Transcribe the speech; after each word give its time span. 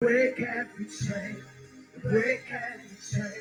Break 0.00 0.40
every 0.40 0.86
chain, 0.86 1.36
break 2.02 2.42
every 2.50 2.96
chain, 3.12 3.32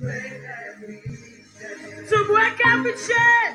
break 0.00 0.32
every 0.66 1.00
chain. 1.06 2.06
To 2.08 2.24
break 2.26 2.60
every 2.66 2.92
chain. 2.92 3.45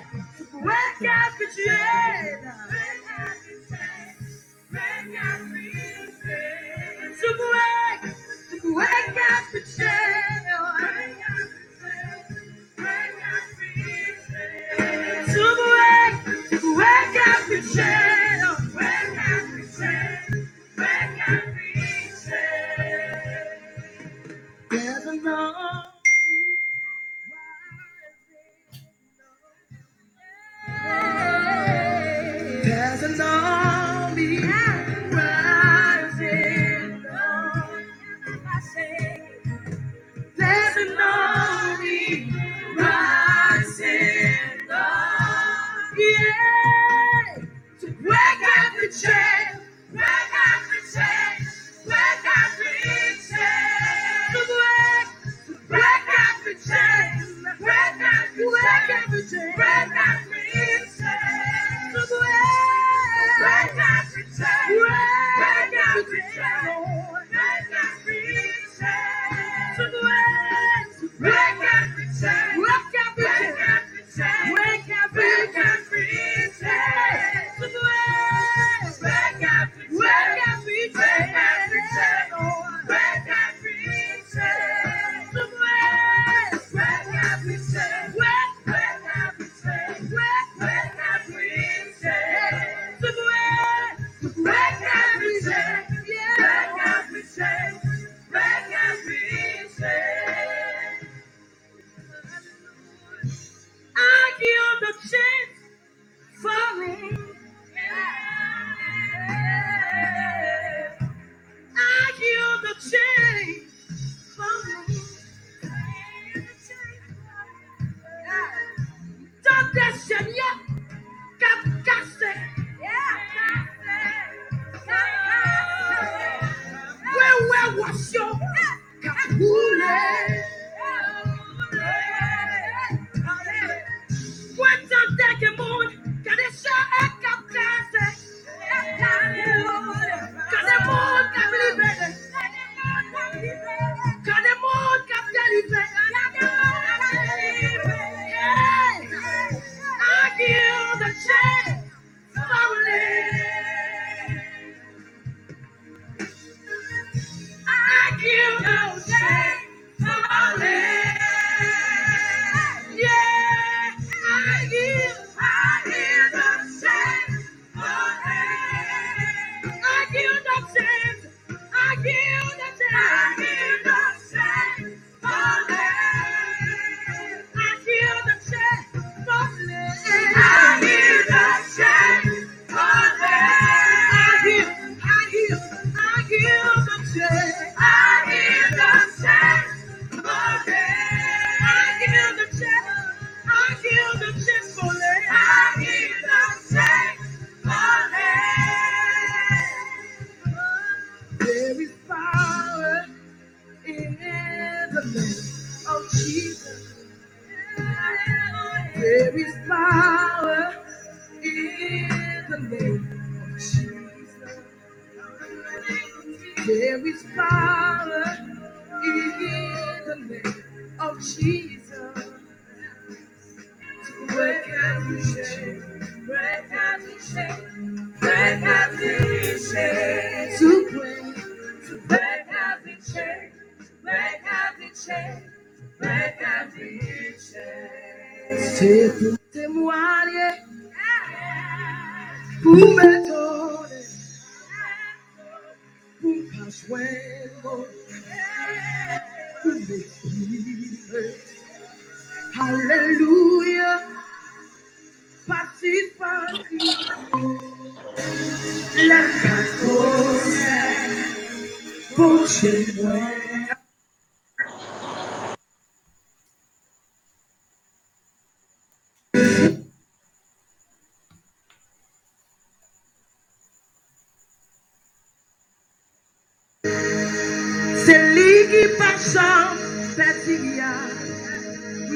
li 278.81 278.87
pa 278.97 279.09
chan 279.31 279.77
patiria, 280.17 280.93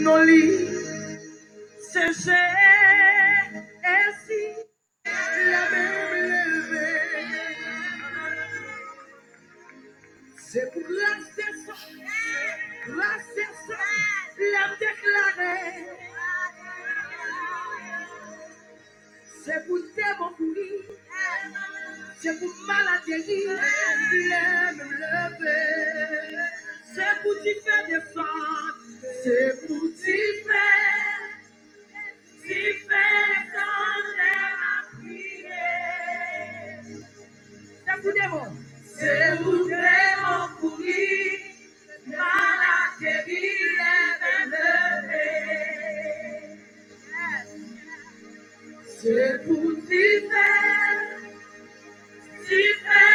non 0.04 0.22
li 0.28 0.46
se 1.90 2.06
jè 2.22 2.46
esi 3.98 4.42
la 5.52 5.62
mèm 5.74 6.16
leve. 6.22 6.88
Se 10.48 10.66
pou 10.72 10.82
glase 10.90 11.48
son, 11.62 11.86
glase 12.88 13.46
la 14.56 14.66
deklare. 14.82 15.54
Se 19.44 19.62
pou 19.68 19.86
te 20.00 20.10
bon 20.18 20.34
pou 20.40 20.50
li, 20.58 20.72
se 22.24 22.40
pou 22.42 22.50
maladie 22.72 23.22
la. 23.54 23.76
C'est 26.96 27.22
pour 27.24 27.36
t'y 27.44 27.54
faire 27.56 27.86
descendre, 27.90 28.78
c'est 29.22 29.68
pour 29.68 29.86
t'y 29.98 30.22
faire, 30.46 31.30
t'y 32.42 32.64
faire 32.88 33.28
descendre 33.28 34.14
ma 34.62 34.76
prière. 34.98 36.84
C'est 37.86 37.98
pour 38.02 38.14
mots. 38.32 38.56
C'est 38.86 39.44
pour 39.44 39.68
mots 40.24 40.50
courir, 40.62 41.40
malade 42.08 42.94
guérir, 43.02 43.60
lever. 44.54 45.68
C'est 48.88 49.36
pour 49.46 49.70
t'y 49.86 50.08
faire, 50.30 51.02
t'y 52.48 52.64
faire 52.86 53.15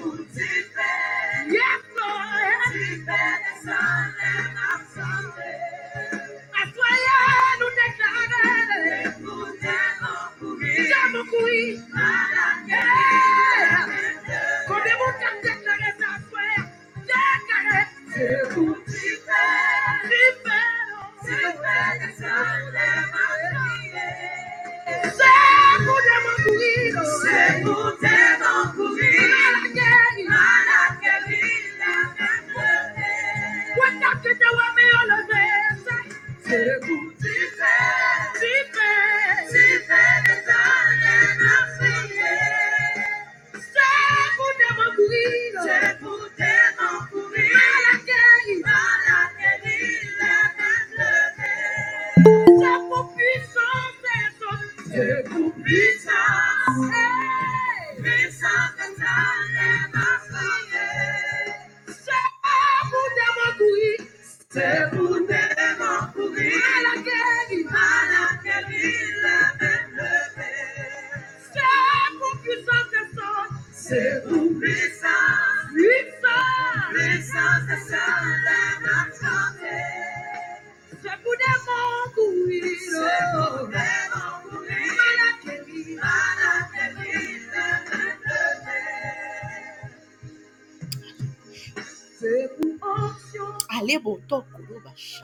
marche 94.83 95.23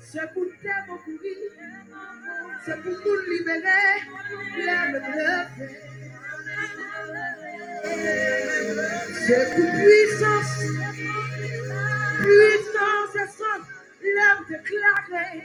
C'est 0.00 0.32
pour 0.32 0.44
tes 0.60 0.68
bons 0.88 0.98
courir, 0.98 1.50
c'est 2.64 2.82
pour 2.82 2.92
nous 2.92 3.20
libérer, 3.30 4.00
la 4.66 4.80
même 4.88 5.06
toute 9.30 9.70
puissance, 9.80 10.58
puissance 12.18 13.14
et 13.14 13.28
son 13.38 13.60
l'heure 14.02 14.44
déclarée. 14.48 15.44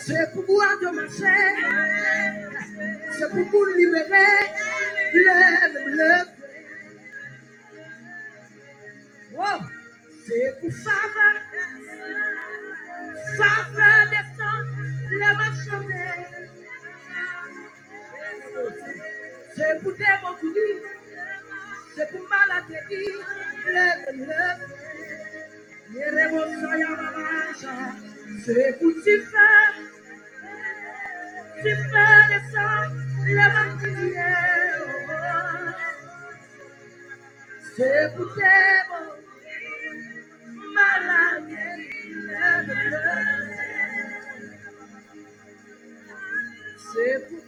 C'est 0.00 0.32
pouvoir 0.32 0.78
de 0.80 0.88
marcher, 0.88 1.42
c'est 3.18 3.30
pour 3.30 3.44
vous 3.44 3.64
libérer. 3.76 4.42
Lève, 5.14 5.88
lève. 5.88 6.28
Oh, 9.38 9.60
c'est 10.26 10.60
pour 10.60 10.72
faveur, 10.72 11.36
faveur 13.36 14.10
des 14.10 14.24
sangs, 14.36 15.88
lève. 15.88 16.35
C'est 19.56 19.82
pour 19.82 19.92
démontrer, 19.92 20.82
c'est 21.96 22.10
pour 22.10 22.28
mamaja, 26.94 27.76
c'est 28.44 28.78
pour 28.78 28.92
t'y 29.02 29.16
faire, 29.30 29.74
t'y 31.62 31.72
faire 31.90 32.24
descendre, 32.28 32.96
lève 33.24 33.70
prière. 33.78 34.84
C'est 37.76 38.06
pour 38.14 38.28
démontrer, 38.36 39.16
lève. 42.28 42.76
C'est 46.92 47.18
pour 47.28 47.42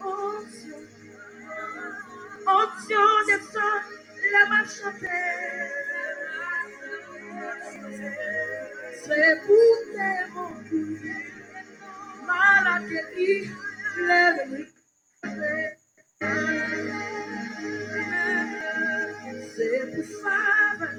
descend, 3.26 3.82
lève 4.32 4.66
chanter. 4.66 5.08
C'est 9.04 9.40
pour 9.46 9.76
démontrer, 9.94 11.26
maladie, 12.26 13.50
lève, 13.98 14.66
C'est 19.56 19.94
pour 19.94 20.06
femme, 20.22 20.98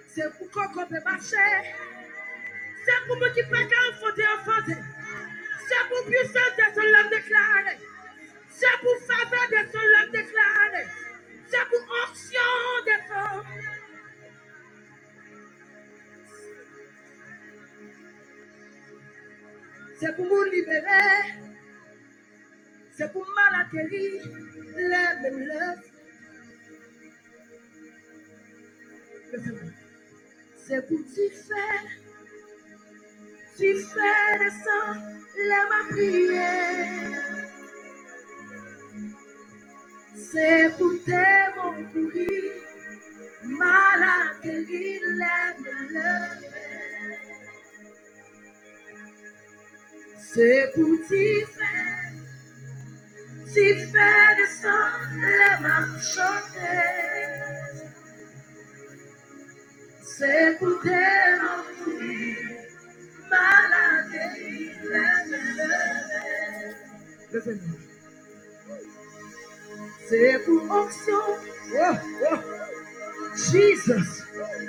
C'est 0.08 0.32
pour 0.38 0.50
qu'on 0.50 0.86
peut 0.86 1.04
marcher. 1.04 1.36
C'est 2.86 3.06
pour 3.06 3.18
moi 3.18 3.30
qui 3.32 3.44
peut 3.44 3.58
enfanter, 3.90 4.24
enfanter. 4.40 4.78
C'est 5.68 5.90
pour 5.90 6.06
puissance 6.06 6.56
de 6.58 6.64
son 6.74 6.88
l'homme 6.88 7.10
déclaré. 7.10 7.78
C'est 8.50 8.80
pour 8.80 8.98
faveur 9.06 9.46
de 9.52 9.72
son 9.74 9.78
l'homme 9.78 10.12
déclaré. 10.14 10.88
C'est 11.50 11.68
pour 11.68 11.82
onction 12.00 12.52
de 12.88 12.96
son. 13.10 13.44
C'est 20.00 20.16
pour 20.16 20.26
nous 20.26 20.44
libérer. 20.44 21.24
C'est 22.96 23.12
pour 23.12 23.28
mal. 23.36 23.68
Lève, 23.74 25.22
lève, 25.22 25.40
lève. 25.40 25.89
C'est 29.32 30.88
pour 30.88 31.00
t'y 31.14 31.30
faire. 31.30 31.90
Tu 33.58 33.76
fais 33.76 34.40
de 34.40 34.50
sang, 34.50 34.92
lève 35.38 35.70
ma 35.70 35.82
prière. 35.92 37.46
C'est 40.16 40.78
pour 40.78 40.94
tes 41.06 41.46
mon 41.56 41.84
pourri. 41.92 42.38
Mal 43.44 44.02
lève, 44.44 44.98
lève. 45.92 46.50
C'est 50.18 50.72
pour 50.74 50.94
t'y 51.08 51.46
faire. 51.56 52.14
Tu 53.54 53.66
fais 53.92 54.36
de 54.40 54.46
sang, 54.62 54.92
lève 55.22 55.62
ma 55.62 55.78
Se 60.20 60.58
pudiera 60.60 61.64
vivir 61.86 62.68
para 63.30 64.06
ti, 64.12 64.70
Listen. 67.32 67.62
C'est 70.10 70.46
bu 70.46 70.60
option. 70.70 71.24
Jesus. 73.34 74.26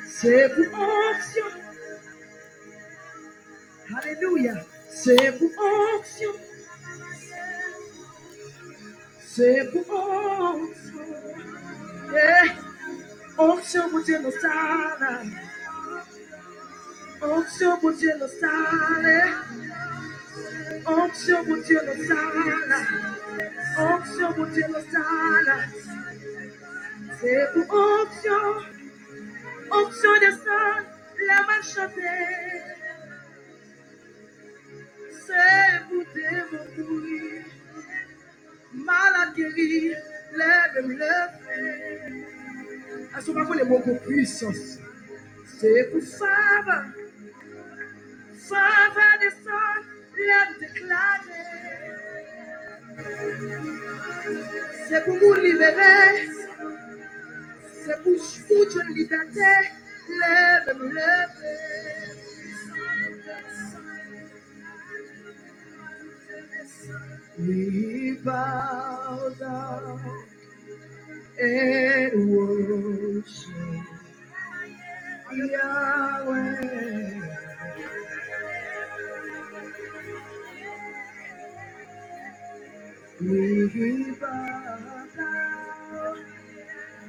C'est 0.09 0.49
bu. 0.55 0.71
Hallelujah. 3.93 4.65
C'est 4.89 5.33
bu 5.33 5.51
option. 5.97 6.33
Se. 9.27 9.67
Yeah. 12.13 12.70
Dieu 21.67 21.81
nos 21.87 21.97
salles. 21.97 22.87
Onction 23.79 24.33
pour 24.35 24.47
Dieu 24.47 24.67
nos 24.69 24.85
salles. 24.91 25.69
C'est 27.21 27.47
pour 27.53 27.67
onction. 27.79 28.45
Onction 29.71 30.13
de 30.15 30.31
sang. 30.33 30.77
La 31.27 31.39
main 31.47 31.63
chantée. 31.63 32.63
C'est 35.27 35.81
pour 35.89 36.05
démontrer. 36.15 37.45
Malade 38.73 39.35
guéri. 39.37 39.95
Lève, 40.33 40.77
lève. 43.11 43.19
À 43.19 43.21
ce 43.23 43.31
moment, 43.33 43.55
les 43.55 43.65
mots 43.65 43.81
puissance. 44.07 44.79
C'est 45.61 45.91
pour 45.93 46.03
faveur. 46.03 46.85
Faveur 48.35 49.19
de 49.23 49.31
sang. 49.45 49.83
Lève, 50.19 50.61
déclarer. 50.61 51.47
C'est 54.89 55.05
pour 55.05 55.15
nous 55.17 55.35
libérer. 55.35 56.29
C'est 57.85 58.03
pour 58.03 58.15
une 58.15 58.95
liberté. 58.95 59.71
Lève, 60.11 60.83
lève. 60.95 61.31
We 67.39 68.19
bow 68.25 69.31
down 69.39 70.01
eu 71.41 72.21
ouço 72.33 73.51
Yahweh. 75.33 77.21
Me 83.21 83.67
reviva, 83.67 84.35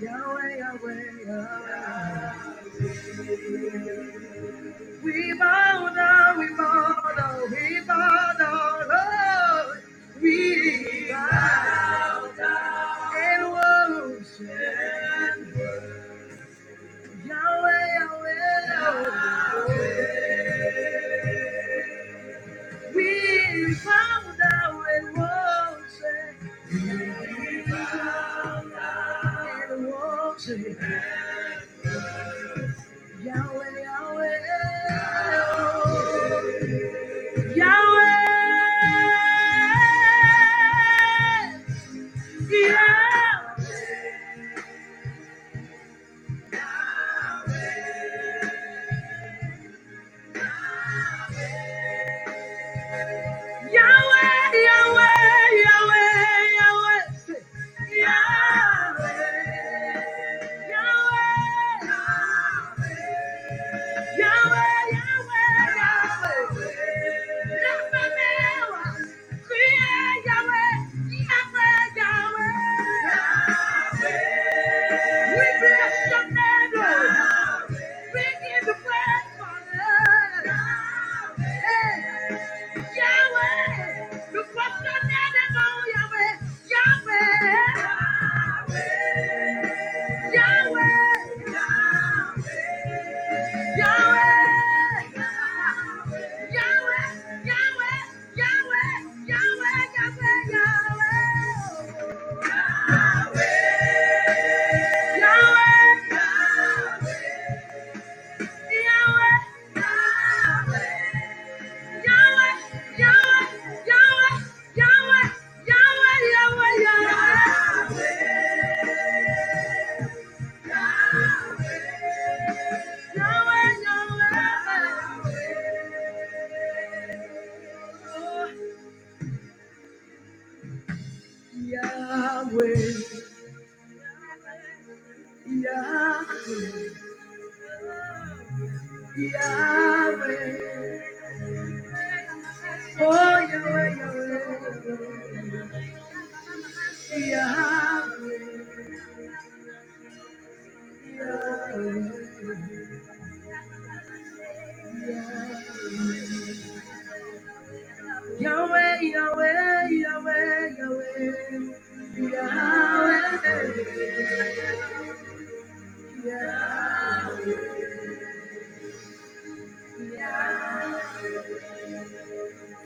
Yahweh, 0.00 0.58
Yahweh, 0.58 1.04
Yahweh. 1.26 2.44
We 5.04 5.34
bow 5.38 5.90
down, 5.94 6.38
we 6.40 6.48
bow 6.56 6.96
down, 7.16 7.50
we 7.50 7.80
bow 7.86 8.09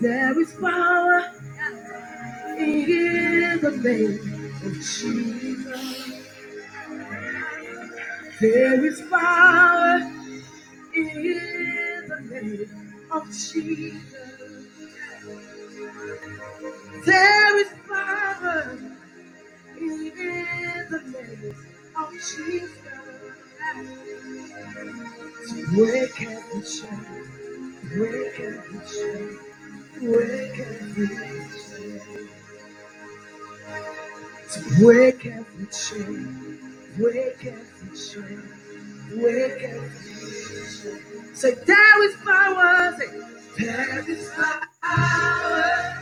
There 0.01 0.41
is 0.41 0.53
power 0.61 1.33
in 2.59 3.61
the 3.63 3.73
name 3.83 4.21
of 4.67 4.75
Jesus. 4.75 6.19
There 8.41 8.85
is 8.87 9.03
power 9.11 9.99
in 10.95 11.15
the 12.09 12.21
name 12.31 12.95
of 13.13 13.27
Jesus. 13.29 14.03
There 17.07 17.61
is 17.61 17.69
power 17.89 18.79
in 19.79 20.13
the 20.91 21.03
name 21.13 21.57
of 21.97 22.13
Jesus. 22.13 22.84
Wake 25.75 26.23
up 26.23 26.45
and 26.55 26.67
shine, 26.67 27.29
wake 27.99 28.41
up 28.41 28.67
and 28.71 28.89
shine, 28.89 29.39
wake 30.03 30.61
up 30.61 30.99
and 30.99 31.51
shine. 31.53 32.29
So 34.49 34.61
wake 34.87 35.27
up 35.27 35.47
and 35.59 35.75
shine, 35.75 36.61
wake 36.99 37.47
up 37.47 37.83
and 37.83 37.99
shine, 37.99 38.51
wake 39.17 39.65
up 39.65 39.83
and 39.83 39.93
shine. 40.73 41.35
Say 41.35 41.55
there 41.67 42.05
is 42.09 42.17
power, 42.25 42.97
say 42.99 43.21
there 43.59 44.11
is 44.11 44.31
power 44.83 45.97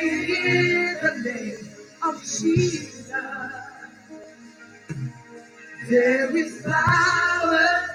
in 0.00 0.96
the 1.02 1.22
name 1.24 1.68
of 2.04 2.22
Jesus. 2.22 3.12
There 5.88 6.36
is 6.36 6.62
power 6.64 7.90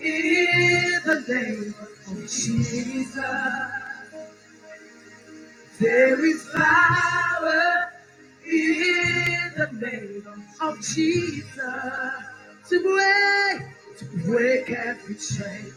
in 0.00 1.00
the 1.04 1.24
name 1.28 1.74
of 2.08 2.30
Jesus. 2.30 3.16
There 5.80 6.24
is 6.26 6.48
power 6.54 7.92
in 8.46 9.52
the 9.56 9.70
name 9.80 10.26
of 10.62 10.76
Jesus. 10.82 11.56
To 12.70 12.82
break, 12.82 13.62
to 13.98 14.06
break 14.26 14.70
every 14.70 15.16
chain, 15.16 15.72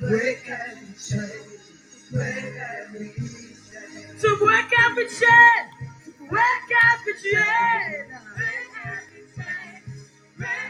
break 0.00 0.42
every 0.48 0.94
chain, 0.98 1.48
break 2.12 2.44
every 2.56 3.08
chain, 3.10 3.56
to 4.20 4.36
break 4.38 4.72
every 4.86 5.08
chain, 5.08 5.18
chain, 5.20 6.28
break 6.30 6.70
every 6.92 7.14
chain, 7.22 8.06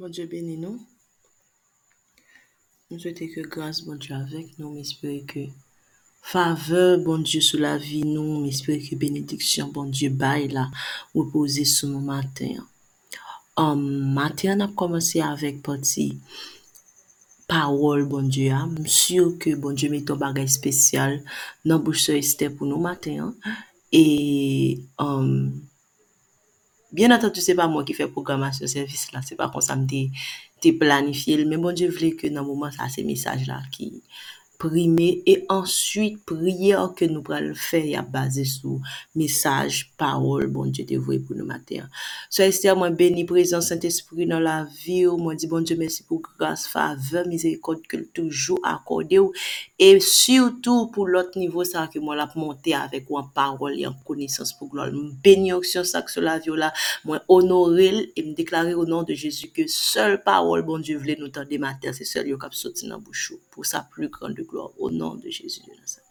Mon 0.00 0.08
Dieu 0.08 0.24
béni 0.24 0.56
nous. 0.56 0.80
Nous 2.90 2.98
souhaitons 2.98 3.26
que 3.34 3.42
grâce, 3.42 3.82
bon 3.82 3.96
Dieu, 3.96 4.14
avec 4.14 4.58
nous. 4.58 4.70
Mais 4.70 4.80
espérons 4.80 5.26
que 5.26 5.40
faveur, 6.22 7.00
bon 7.00 7.18
Dieu, 7.18 7.42
sous 7.42 7.58
la 7.58 7.76
vie, 7.76 8.02
nous. 8.04 8.40
Mais 8.40 8.48
espérons 8.48 8.80
que 8.80 8.94
bénédiction, 8.96 9.68
bon 9.68 9.84
Dieu, 9.84 10.08
baille 10.08 10.48
là, 10.48 10.70
reposer 11.14 11.66
sur 11.66 11.88
nous 11.88 12.00
matin. 12.00 12.66
Um, 13.58 14.14
matin, 14.14 14.56
on 14.56 14.64
a 14.64 14.68
commencé 14.68 15.20
avec 15.20 15.60
partie 15.62 16.18
parole, 17.46 18.06
bon 18.06 18.26
Dieu. 18.26 18.54
Je 18.78 18.88
suis 18.88 19.16
sûr 19.18 19.38
que, 19.38 19.54
bon 19.54 19.74
Dieu, 19.74 19.90
met 19.90 20.00
ton 20.00 20.16
bagage 20.16 20.48
spécial 20.48 21.22
dans 21.66 21.78
bouche 21.78 22.04
sur 22.04 22.54
pour 22.56 22.66
nous 22.66 22.80
matin. 22.80 23.34
Et, 23.92 24.80
um, 24.96 25.60
Bien 26.92 27.12
atantou 27.14 27.42
se 27.44 27.54
pa 27.58 27.68
mwen 27.70 27.86
ki 27.86 27.94
fè 27.94 28.08
programasyon 28.10 28.70
servis 28.70 29.06
la, 29.14 29.22
se 29.22 29.36
pa 29.38 29.50
kon 29.54 29.62
sa 29.62 29.76
mde 29.78 30.72
planifiye, 30.80 31.44
men 31.46 31.62
bon 31.62 31.76
diye 31.76 31.90
vle 31.94 32.10
ke 32.18 32.30
nan 32.34 32.46
mouman 32.48 32.74
sa 32.74 32.90
se 32.92 33.04
mesaj 33.06 33.46
la 33.48 33.60
ki 33.74 33.92
prime, 34.60 35.08
e 35.24 35.38
answit 35.50 36.18
priyor 36.28 36.92
ke 36.98 37.08
nou 37.08 37.24
pral 37.24 37.48
fè 37.56 37.80
ya 37.94 38.02
baze 38.04 38.44
sou 38.48 38.78
mesaj, 39.16 39.86
parol, 40.00 40.46
bon 40.52 40.68
Dje 40.70 40.84
te 40.86 40.98
vwe 41.00 41.16
pou 41.24 41.34
nou 41.38 41.48
mater. 41.48 41.86
So 42.28 42.44
este 42.44 42.68
a 42.70 42.76
mwen 42.78 42.94
beni 42.98 43.24
prezant 43.28 43.64
Saint-Esprit 43.64 44.28
nan 44.28 44.44
la 44.44 44.58
vi 44.68 45.00
ou, 45.08 45.16
mwen 45.20 45.40
di 45.40 45.48
bon 45.50 45.64
Dje 45.64 45.78
mersi 45.80 46.04
pou 46.06 46.20
grase 46.38 46.68
fave, 46.70 47.24
mizerikot 47.30 47.86
ke 47.88 48.02
l 48.02 48.04
toujou 48.16 48.60
akorde 48.68 49.22
ou, 49.22 49.32
e 49.80 49.90
surtout 50.04 50.92
pou 50.94 51.08
lot 51.08 51.34
nivou 51.40 51.64
sa 51.66 51.86
ke 51.90 52.02
mwen 52.02 52.20
ap 52.22 52.36
monte 52.38 52.76
avèk 52.76 53.08
ou 53.10 53.20
an 53.22 53.32
parol 53.34 53.78
e 53.80 53.88
an 53.88 53.96
konisans 54.06 54.52
pou 54.58 54.68
glol. 54.70 54.92
Mwen 54.92 55.16
beni 55.24 55.54
oksyon 55.56 55.88
sa 55.88 56.04
ke 56.04 56.12
sou 56.12 56.24
la 56.26 56.36
vi 56.42 56.52
ou 56.52 56.60
la, 56.60 56.70
mwen 57.08 57.24
onoril 57.32 58.02
e 58.12 58.26
mwen 58.26 58.36
deklare 58.38 58.76
ou 58.76 58.84
nan 58.88 59.08
de 59.08 59.16
Jezu 59.16 59.48
ke 59.56 59.66
sol 59.72 60.20
parol 60.26 60.66
bon 60.68 60.84
Dje 60.84 61.00
vle 61.00 61.16
nou 61.20 61.32
tan 61.32 61.48
de 61.48 61.58
mater, 61.62 61.96
se 61.96 62.04
sol 62.08 62.28
yo 62.28 62.38
kap 62.40 62.52
soti 62.56 62.90
nan 62.90 63.00
bouchou 63.00 63.40
pou 63.50 63.64
sa 63.66 63.82
plu 63.88 64.12
kran 64.12 64.36
de 64.36 64.44
gloire 64.50 64.70
au 64.78 64.90
nom 64.90 65.14
de 65.14 65.28
Jésus 65.30 65.60
de 65.60 65.80
Nazareth. 65.80 66.10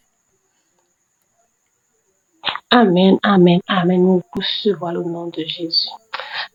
Amen, 2.72 3.18
amen, 3.24 3.60
amen. 3.68 4.02
Nous 4.02 4.24
recevons 4.34 4.92
le 4.92 5.04
nom 5.04 5.28
de 5.28 5.44
Jésus. 5.44 5.90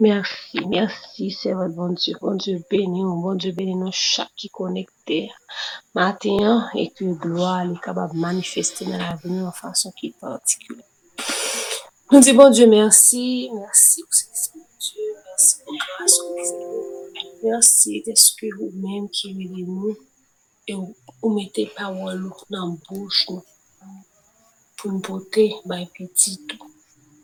Merci, 0.01 0.61
merci, 0.67 1.31
c'est 1.31 1.53
votre 1.53 1.75
bon 1.75 1.93
Dieu. 1.93 2.15
Bon 2.21 2.35
Dieu 2.37 2.63
béni, 2.71 3.03
bon 3.03 3.35
Dieu 3.35 3.53
béni 3.53 3.75
nous 3.75 3.91
chaque 3.93 4.31
qui 4.37 4.49
connecté 4.49 5.31
matin 5.95 6.69
et 6.75 6.91
que 6.91 7.05
gloire 7.05 7.63
est 7.63 7.81
capable 7.81 8.15
de 8.15 8.21
manifester 8.21 8.85
dans 8.85 8.97
la 8.97 9.17
vie 9.17 9.31
de 9.31 9.51
façon 9.51 9.93
qui 9.93 10.09
est 10.09 10.21
particulière. 10.21 10.85
Nous 12.11 12.21
disons 12.21 12.37
bon 12.37 12.51
Dieu 12.51 12.67
merci, 12.69 13.51
merci 13.53 14.03
pour 14.03 14.15
cet 14.15 14.33
esprit 14.33 14.61
Dieu, 14.79 15.03
merci 15.27 15.57
pour 15.65 15.75
grâce, 15.99 16.21
merci 17.43 18.03
d'esprit 18.07 18.51
vous-même 18.51 19.09
qui 19.11 19.31
est 19.31 19.67
nous 19.67 19.97
et 20.67 20.75
vous 20.75 21.31
mettez 21.31 21.67
parole 21.67 22.31
dans 22.51 22.69
la 22.69 22.77
bouche 22.89 23.27
nous 23.29 23.43
pour 24.77 24.93
nous 24.93 25.01
porter 25.01 25.55
by 25.65 25.87
petit 25.97 26.45
tout. 26.47 26.71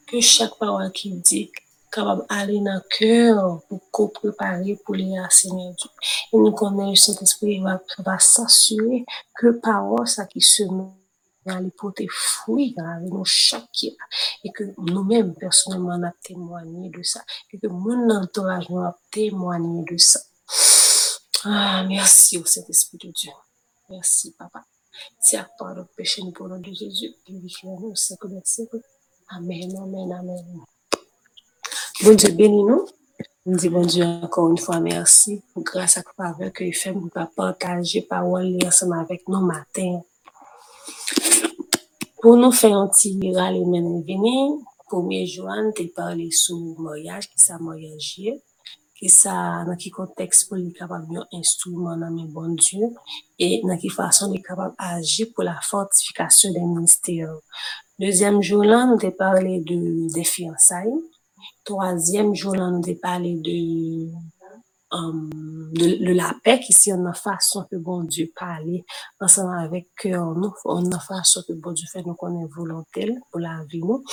Que 0.06 0.20
chaque 0.20 0.56
parole 0.58 0.90
qui 0.92 1.10
dit 1.10 1.50
capable 1.90 2.24
d'aller 2.28 2.60
dans 2.60 2.74
le 2.74 2.82
cœur 2.88 3.60
pour 3.68 3.90
qu'on 3.90 4.08
prépare 4.08 4.60
pour 4.84 4.94
les 4.94 5.04
Dieu. 5.04 5.90
Et 6.32 6.36
nous 6.36 6.52
connaissons 6.52 7.12
cet 7.12 7.22
esprit 7.22 7.60
va, 7.60 7.80
va 7.98 8.18
s'assurer 8.18 9.04
que 9.36 9.50
parole 9.52 10.06
ça 10.06 10.26
qui 10.26 10.40
se 10.40 10.62
met 10.62 10.90
va 11.46 11.56
aller 11.56 11.70
porter 11.70 12.06
fruit 12.10 12.74
dans 12.76 12.84
la 12.84 12.98
vie 12.98 13.10
de 13.10 13.14
nous 13.14 13.24
chaque 13.24 13.68
jour. 13.74 13.92
et 14.44 14.52
que 14.52 14.64
nous-mêmes 14.78 15.34
personnellement 15.34 15.96
on 15.98 16.02
a 16.02 16.12
témoigné 16.22 16.90
de 16.90 17.02
ça 17.02 17.22
et 17.52 17.58
que 17.58 17.66
mon 17.66 18.10
entourage 18.10 18.68
nous 18.68 18.80
a 18.80 18.98
témoigné 19.10 19.84
de 19.90 19.96
ça. 19.96 20.20
Ah, 21.44 21.84
merci 21.88 22.36
au 22.36 22.44
Saint-Esprit 22.44 22.98
de 22.98 23.10
Dieu. 23.10 23.32
Merci, 23.88 24.34
Papa. 24.38 24.62
Si 25.20 25.36
à 25.36 25.48
péché, 25.96 26.22
nous 26.22 26.32
pour 26.32 26.48
de 26.48 26.70
Jésus, 26.70 27.14
glorifions-nous 27.26 27.94
siècles. 27.96 28.82
Amen, 29.28 29.74
amen, 29.78 30.12
amen. 30.12 30.60
Bon 32.02 32.14
Dieu, 32.14 32.32
bénis-nous. 32.32 32.86
On 33.46 33.56
dit 33.56 33.70
bon 33.70 33.86
Dieu 33.86 34.04
encore 34.04 34.50
une 34.50 34.58
fois 34.58 34.80
merci 34.80 35.42
grâce 35.56 35.96
à 35.96 36.02
faveur 36.14 36.52
que 36.52 36.62
il 36.62 36.74
fait 36.74 36.92
pour 36.92 37.08
partager 37.34 38.02
parole 38.02 38.58
ensemble 38.66 38.98
avec 39.00 39.26
nous 39.26 39.40
matin. 39.40 40.02
Pour 42.20 42.36
nous 42.36 42.52
faire 42.52 42.76
un 42.76 42.88
petit 42.88 43.18
râle 43.34 43.64
même 43.64 44.02
venir, 44.02 44.58
premier 44.88 45.26
parlé 45.96 46.30
sur 46.30 46.56
mariage, 46.78 47.30
qui 47.30 47.40
ça 47.40 47.58
mariage 47.58 48.20
ki 49.00 49.08
sa 49.08 49.34
nan 49.64 49.78
ki 49.80 49.90
konteks 49.96 50.42
pou 50.46 50.60
li 50.60 50.74
kapab 50.76 51.08
yon 51.08 51.28
instouman 51.38 52.02
nan 52.04 52.18
men 52.18 52.26
bon 52.34 52.52
Diyo, 52.60 52.90
e 53.40 53.62
nan 53.64 53.80
ki 53.80 53.88
fason 53.94 54.34
li 54.34 54.42
kapab 54.44 54.74
aji 54.90 55.30
pou 55.32 55.46
la 55.46 55.56
fortifikasyon 55.64 56.52
den 56.58 56.74
minister. 56.74 57.30
Dezyem 58.00 58.42
joun 58.44 58.68
lan 58.68 58.92
nou 58.92 59.00
te 59.00 59.08
parle 59.16 59.56
de 59.64 59.78
defi 60.12 60.44
ansay, 60.52 60.92
toazyem 61.64 62.34
joun 62.36 62.60
lan 62.60 62.76
nou 62.76 62.84
te 62.84 62.98
parle 63.00 63.32
de, 63.48 63.56
um, 64.92 65.24
de, 65.72 65.90
de 66.04 66.18
la 66.20 66.34
pek, 66.44 66.68
isi 66.68 66.92
yon 66.92 67.04
nan 67.08 67.16
fason 67.16 67.64
ke 67.72 67.80
bon 67.80 68.04
Diyo 68.04 68.28
pale, 68.36 68.84
ansan 69.24 69.48
euh, 69.48 69.64
avèk 69.64 70.10
yon 70.12 70.44
nan 70.44 71.00
fason 71.08 71.48
ke 71.48 71.56
bon 71.56 71.72
Diyo 71.72 71.88
fè 71.88 72.04
nou 72.04 72.20
konen 72.20 72.52
volantel 72.52 73.16
pou 73.30 73.40
la 73.40 73.62
vi 73.64 73.80
nou, 73.80 74.04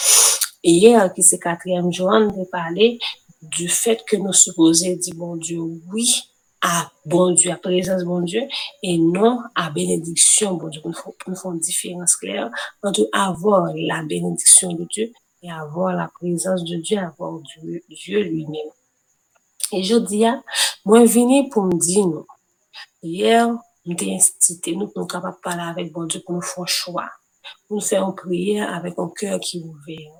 e 0.63 0.79
yon 0.79 1.01
euh, 1.03 1.11
ki 1.11 1.27
se 1.27 1.43
katrem 1.43 1.91
joun 1.91 2.29
nan 2.29 2.35
te 2.39 2.47
pale, 2.55 2.93
du 3.41 3.69
fait 3.69 4.03
que 4.07 4.17
nous 4.17 4.33
supposons 4.33 4.95
dire 4.95 5.15
bon 5.15 5.35
Dieu 5.35 5.59
oui 5.59 6.23
à 6.61 6.91
bon 7.05 7.31
Dieu, 7.31 7.51
à 7.51 7.55
présence 7.57 8.03
bon 8.03 8.21
Dieu, 8.21 8.41
et 8.81 8.97
non 8.97 9.39
à 9.55 9.69
bénédiction 9.69 10.55
bon 10.55 10.69
Dieu. 10.69 10.81
Pour 10.81 10.91
nous 11.27 11.35
faire- 11.35 11.51
une 11.51 11.59
différence 11.59 12.15
claire 12.15 12.49
entre 12.81 13.07
avoir 13.13 13.71
la 13.75 14.01
bénédiction 14.03 14.73
de 14.73 14.85
Dieu 14.85 15.13
et 15.43 15.51
avoir 15.51 15.93
la 15.95 16.07
présence 16.07 16.63
de 16.63 16.77
Dieu, 16.77 16.97
avoir 16.97 17.39
Dieu, 17.41 17.83
Dieu 17.89 18.23
lui-même. 18.23 18.71
Et 19.71 19.83
je 19.83 19.95
dis, 19.97 20.25
ah, 20.25 20.41
moi, 20.85 21.05
venu 21.05 21.49
pour 21.49 21.63
me 21.63 21.77
dire, 21.77 22.07
non. 22.07 22.25
Hier, 23.03 23.53
t'ai 23.97 24.15
incité, 24.15 24.75
nous, 24.75 24.87
pour 24.87 25.01
nous 25.03 25.07
capables 25.07 25.35
de 25.35 25.41
parler 25.41 25.61
avec 25.61 25.91
bon 25.91 26.05
Dieu, 26.05 26.21
pour 26.25 26.35
nous 26.35 26.41
faire 26.41 26.63
un 26.63 26.65
choix, 26.65 27.09
pour 27.67 27.77
nous 27.77 27.83
faire 27.83 28.03
une 28.03 28.15
prière 28.15 28.73
avec 28.73 28.97
un 28.97 29.09
cœur 29.09 29.39
qui 29.39 29.59
est 29.59 29.63
ouvert. 29.63 30.13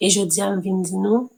E 0.00 0.10
jodi 0.10 0.42
an 0.44 0.60
vin 0.64 0.82
di 0.84 0.98
nou, 1.00 1.28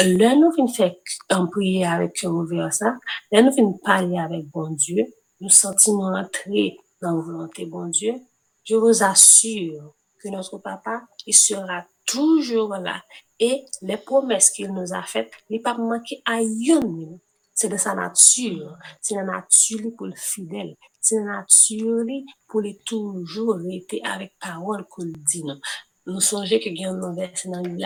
lè 0.00 0.34
nou 0.38 0.54
vin 0.56 0.70
fèk 0.70 1.16
an 1.34 1.48
priye 1.52 1.84
avèk 1.88 2.14
kyo 2.20 2.32
mou 2.34 2.48
veyo 2.50 2.70
sa, 2.72 2.94
lè 3.32 3.42
nou 3.42 3.54
vin 3.56 3.74
pale 3.84 4.20
avèk 4.22 4.48
bon 4.54 4.76
Diyo, 4.78 5.06
nou 5.42 5.52
senti 5.52 5.92
nou 5.92 6.14
antre 6.16 6.70
nan 7.04 7.20
volante 7.20 7.66
bon 7.70 7.92
Diyo, 7.92 8.16
je 8.64 8.76
vous 8.76 9.02
assure 9.02 9.92
que 10.24 10.30
notre 10.30 10.58
papa, 10.58 11.02
il 11.26 11.34
sera 11.34 11.84
toujours 12.06 12.76
là. 12.76 13.02
Et 13.38 13.64
les 13.82 13.98
promesses 13.98 14.50
qu'il 14.50 14.72
nous 14.72 14.94
a 14.94 15.02
faites, 15.02 15.30
il 15.48 15.56
n'est 15.56 15.62
pas 15.62 15.76
manqué 15.76 16.22
à 16.24 16.40
yon. 16.40 17.20
C'est 17.52 17.68
de 17.68 17.76
sa 17.76 17.94
nature. 17.94 18.76
C'est 19.00 19.14
la 19.14 19.24
nature 19.24 19.90
pour 19.96 20.06
le 20.06 20.14
fidèle. 20.16 20.76
C'est 21.00 21.16
la 21.16 21.40
nature 21.40 22.06
pour 22.48 22.62
les 22.62 22.78
toujours 22.86 23.60
été 23.70 24.02
avec 24.02 24.32
parole 24.40 24.86
qu'on 24.88 25.04
dit. 25.04 25.44
Non. 25.44 25.60
Nous 26.06 26.20
songeons 26.20 26.58
que 26.58 26.68
y 26.68 26.84
a 26.84 26.90
un 26.90 26.94
dans 26.98 27.14
la 27.16 27.28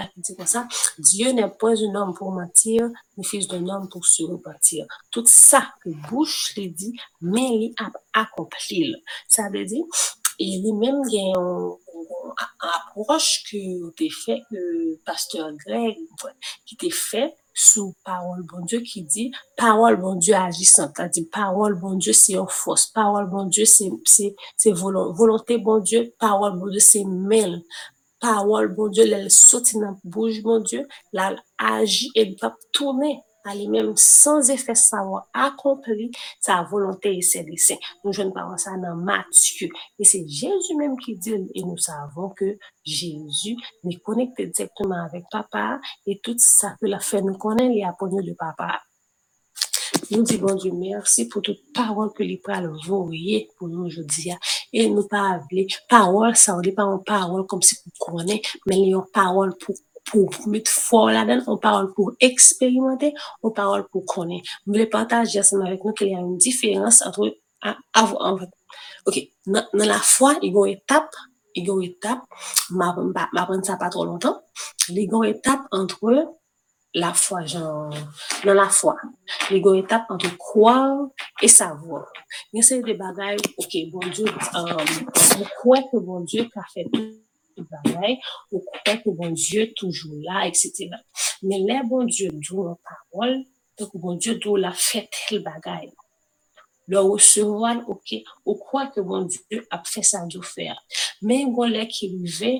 qui 0.08 0.20
dit 0.20 0.36
comme 0.36 0.46
ça, 0.46 0.66
Dieu 0.98 1.30
n'est 1.30 1.48
point 1.48 1.74
un 1.76 1.94
homme 1.94 2.14
pour 2.14 2.32
mentir, 2.32 2.88
ni 3.16 3.24
fils 3.24 3.46
d'un 3.46 3.66
homme 3.68 3.88
pour 3.88 4.04
se 4.06 4.22
repentir. 4.24 4.86
Tout 5.10 5.24
ça 5.26 5.72
que 5.84 5.90
bouche 6.10 6.54
lui 6.56 6.70
dit, 6.70 6.94
mais 7.20 7.40
il 7.40 7.74
a 7.78 7.90
accompli. 8.20 8.94
Ça 9.28 9.48
veut 9.52 9.64
dire, 9.64 9.84
il 10.40 10.66
y 10.66 11.32
a 11.32 11.38
un, 11.38 11.70
un 12.60 12.68
approche 12.90 13.44
que 13.50 13.90
t'es 13.96 14.10
fait, 14.10 14.40
que 14.50 14.96
pasteur 15.04 15.52
Greg, 15.66 15.96
qui 16.66 16.76
t'est 16.76 16.90
fait 16.90 17.34
sous 17.54 17.94
parole 18.04 18.44
bon 18.46 18.64
Dieu 18.64 18.80
qui 18.80 19.02
dit 19.02 19.32
parole 19.56 19.96
bon 19.96 20.14
Dieu 20.14 20.34
agissante, 20.34 20.92
c'est-à-dire 20.96 21.24
parole 21.32 21.74
bon 21.74 21.94
Dieu 21.94 22.12
c'est 22.12 22.34
une 22.34 22.46
force, 22.48 22.86
parole 22.86 23.28
bon 23.28 23.46
Dieu 23.46 23.64
c'est 23.64 23.90
c'est 24.04 24.36
c'est 24.56 24.70
volon- 24.70 25.12
volonté 25.12 25.58
bon 25.58 25.80
Dieu, 25.80 26.14
parole 26.20 26.56
bon 26.56 26.68
Dieu 26.68 26.78
c'est 26.78 27.02
mail, 27.04 27.64
parol, 28.20 28.68
bon 28.76 28.92
Diyo, 28.92 29.06
lèl 29.08 29.30
soti 29.32 29.78
nan 29.80 29.96
bouj, 30.04 30.42
bon 30.44 30.64
Diyo, 30.66 30.84
lèl 31.16 31.38
aji 31.70 32.12
e 32.18 32.28
bap 32.40 32.58
tourne 32.72 33.16
a 33.48 33.54
li 33.56 33.66
mèm 33.72 33.94
san 34.02 34.42
zèfè 34.44 34.74
sa 34.76 35.00
wè 35.06 35.20
akompli 35.46 36.08
sa 36.44 36.60
volontè 36.70 37.12
y 37.16 37.22
sè 37.24 37.44
desè. 37.46 37.78
Nou 38.02 38.12
jwen 38.12 38.32
paran 38.36 38.60
sa 38.60 38.76
nan 38.80 39.00
Matye. 39.06 39.70
E 39.96 40.08
se 40.08 40.20
Jésus 40.26 40.74
mèm 40.78 40.98
ki 41.00 41.16
dil, 41.24 41.46
e 41.56 41.64
nou 41.64 41.80
savon 41.80 42.34
ke 42.38 42.54
Jésus 42.84 43.56
ni 43.86 43.96
konekte 44.04 44.50
direktman 44.50 45.06
avèk 45.06 45.30
papa, 45.32 45.78
e 46.04 46.18
tout 46.22 46.42
sa 46.42 46.74
ke 46.80 46.90
la 46.90 47.00
fè 47.00 47.22
nou 47.24 47.40
konen 47.40 47.72
li 47.72 47.84
aponye 47.86 48.24
le 48.26 48.36
papa. 48.38 48.76
Nou 50.10 50.24
di 50.24 50.38
bon 50.40 50.56
di 50.56 50.70
mersi 50.72 51.26
pou 51.28 51.44
tout 51.44 51.58
parol 51.76 52.08
ke 52.16 52.24
li 52.24 52.38
pral 52.40 52.64
voye 52.86 53.42
pou 53.58 53.68
nou 53.68 53.90
jodi 53.92 54.30
ya. 54.30 54.38
E 54.72 54.86
nou 54.88 55.04
pa 55.10 55.20
avle, 55.34 55.66
parol 55.90 56.32
sa 56.42 56.54
ou 56.56 56.64
li 56.64 56.72
pa 56.72 56.86
an 56.88 57.02
parol 57.04 57.44
kom 57.50 57.60
si 57.60 57.76
pou 57.82 58.06
konen, 58.06 58.40
men 58.64 58.80
li 58.86 58.94
an 58.96 59.04
parol 59.12 59.52
pou, 59.60 59.76
pou, 60.08 60.24
pou 60.32 60.52
met 60.54 60.70
for 60.72 61.12
la 61.12 61.26
den, 61.28 61.44
an 61.44 61.60
parol 61.60 61.90
pou 61.92 62.16
eksperimenter, 62.24 63.12
an 63.44 63.52
parol 63.58 63.84
pou 63.92 64.08
konen. 64.08 64.40
Mwen 64.64 64.80
le 64.80 64.88
pataje 64.94 65.42
asan 65.42 65.66
avèk 65.66 65.84
nou 65.84 65.98
ke 65.98 66.08
li 66.08 66.16
an 66.16 66.24
yon 66.24 66.40
diferans 66.40 67.02
antre 67.04 67.34
avou 67.92 68.24
anvek. 68.30 68.56
Ok, 69.04 69.20
nan, 69.52 69.68
nan 69.76 69.92
la 69.92 70.00
fwa, 70.00 70.38
yon 70.40 70.72
etap, 70.72 71.12
yon 71.52 71.84
etap, 71.84 72.24
ma 72.72 72.94
pren 72.96 73.60
sa 73.66 73.76
pa 73.76 73.92
tro 73.92 74.08
lontan, 74.08 74.40
yon 74.88 75.28
etap 75.28 75.68
antre 75.76 76.24
la 76.98 77.12
fwa, 77.16 77.42
jan, 77.46 77.94
nan 78.44 78.58
la 78.58 78.66
fwa. 78.72 78.94
Li 79.52 79.60
gwen 79.64 79.82
etap 79.82 80.10
an 80.12 80.20
tou 80.22 80.34
kwa 80.42 80.74
e 81.42 81.50
savwa. 81.50 82.02
Nye 82.52 82.64
se 82.66 82.80
de 82.84 82.96
bagay, 82.98 83.38
ok, 83.60 83.78
bon 83.92 84.10
diyo, 84.10 84.32
mwen 84.54 85.48
kwe 85.60 85.82
ke 85.90 86.02
bon 86.04 86.26
diyo 86.28 86.48
ka 86.52 86.64
fe 86.72 86.84
tout 86.92 87.62
bagay, 87.70 88.18
mwen 88.52 88.66
kwe 88.66 88.96
ke 89.04 89.14
bon 89.20 89.36
diyo 89.36 89.68
toujou 89.78 90.18
la, 90.26 90.46
etc. 90.50 90.90
Men 91.42 91.66
le 91.68 91.80
bon 91.88 92.08
diyo 92.10 92.32
djou 92.36 92.68
an 92.72 92.78
parol, 92.82 93.38
te 93.78 93.86
kou 93.86 94.02
bon 94.02 94.18
diyo 94.18 94.36
djou 94.38 94.58
la 94.60 94.74
fe 94.76 95.06
tel 95.14 95.42
bagay. 95.46 95.90
Lò 96.88 97.04
ou 97.04 97.20
se 97.20 97.44
wan, 97.44 97.82
ok, 97.90 98.22
ou 98.46 98.56
kwa 98.62 98.88
ke 98.94 99.04
bon 99.04 99.28
diyo 99.28 99.62
ap 99.74 99.86
fe 99.88 100.02
sa 100.06 100.24
djou 100.26 100.44
fer. 100.46 100.78
Men 101.22 101.52
gwen 101.54 101.74
le 101.76 101.84
ki 101.90 102.10
rive, 102.16 102.54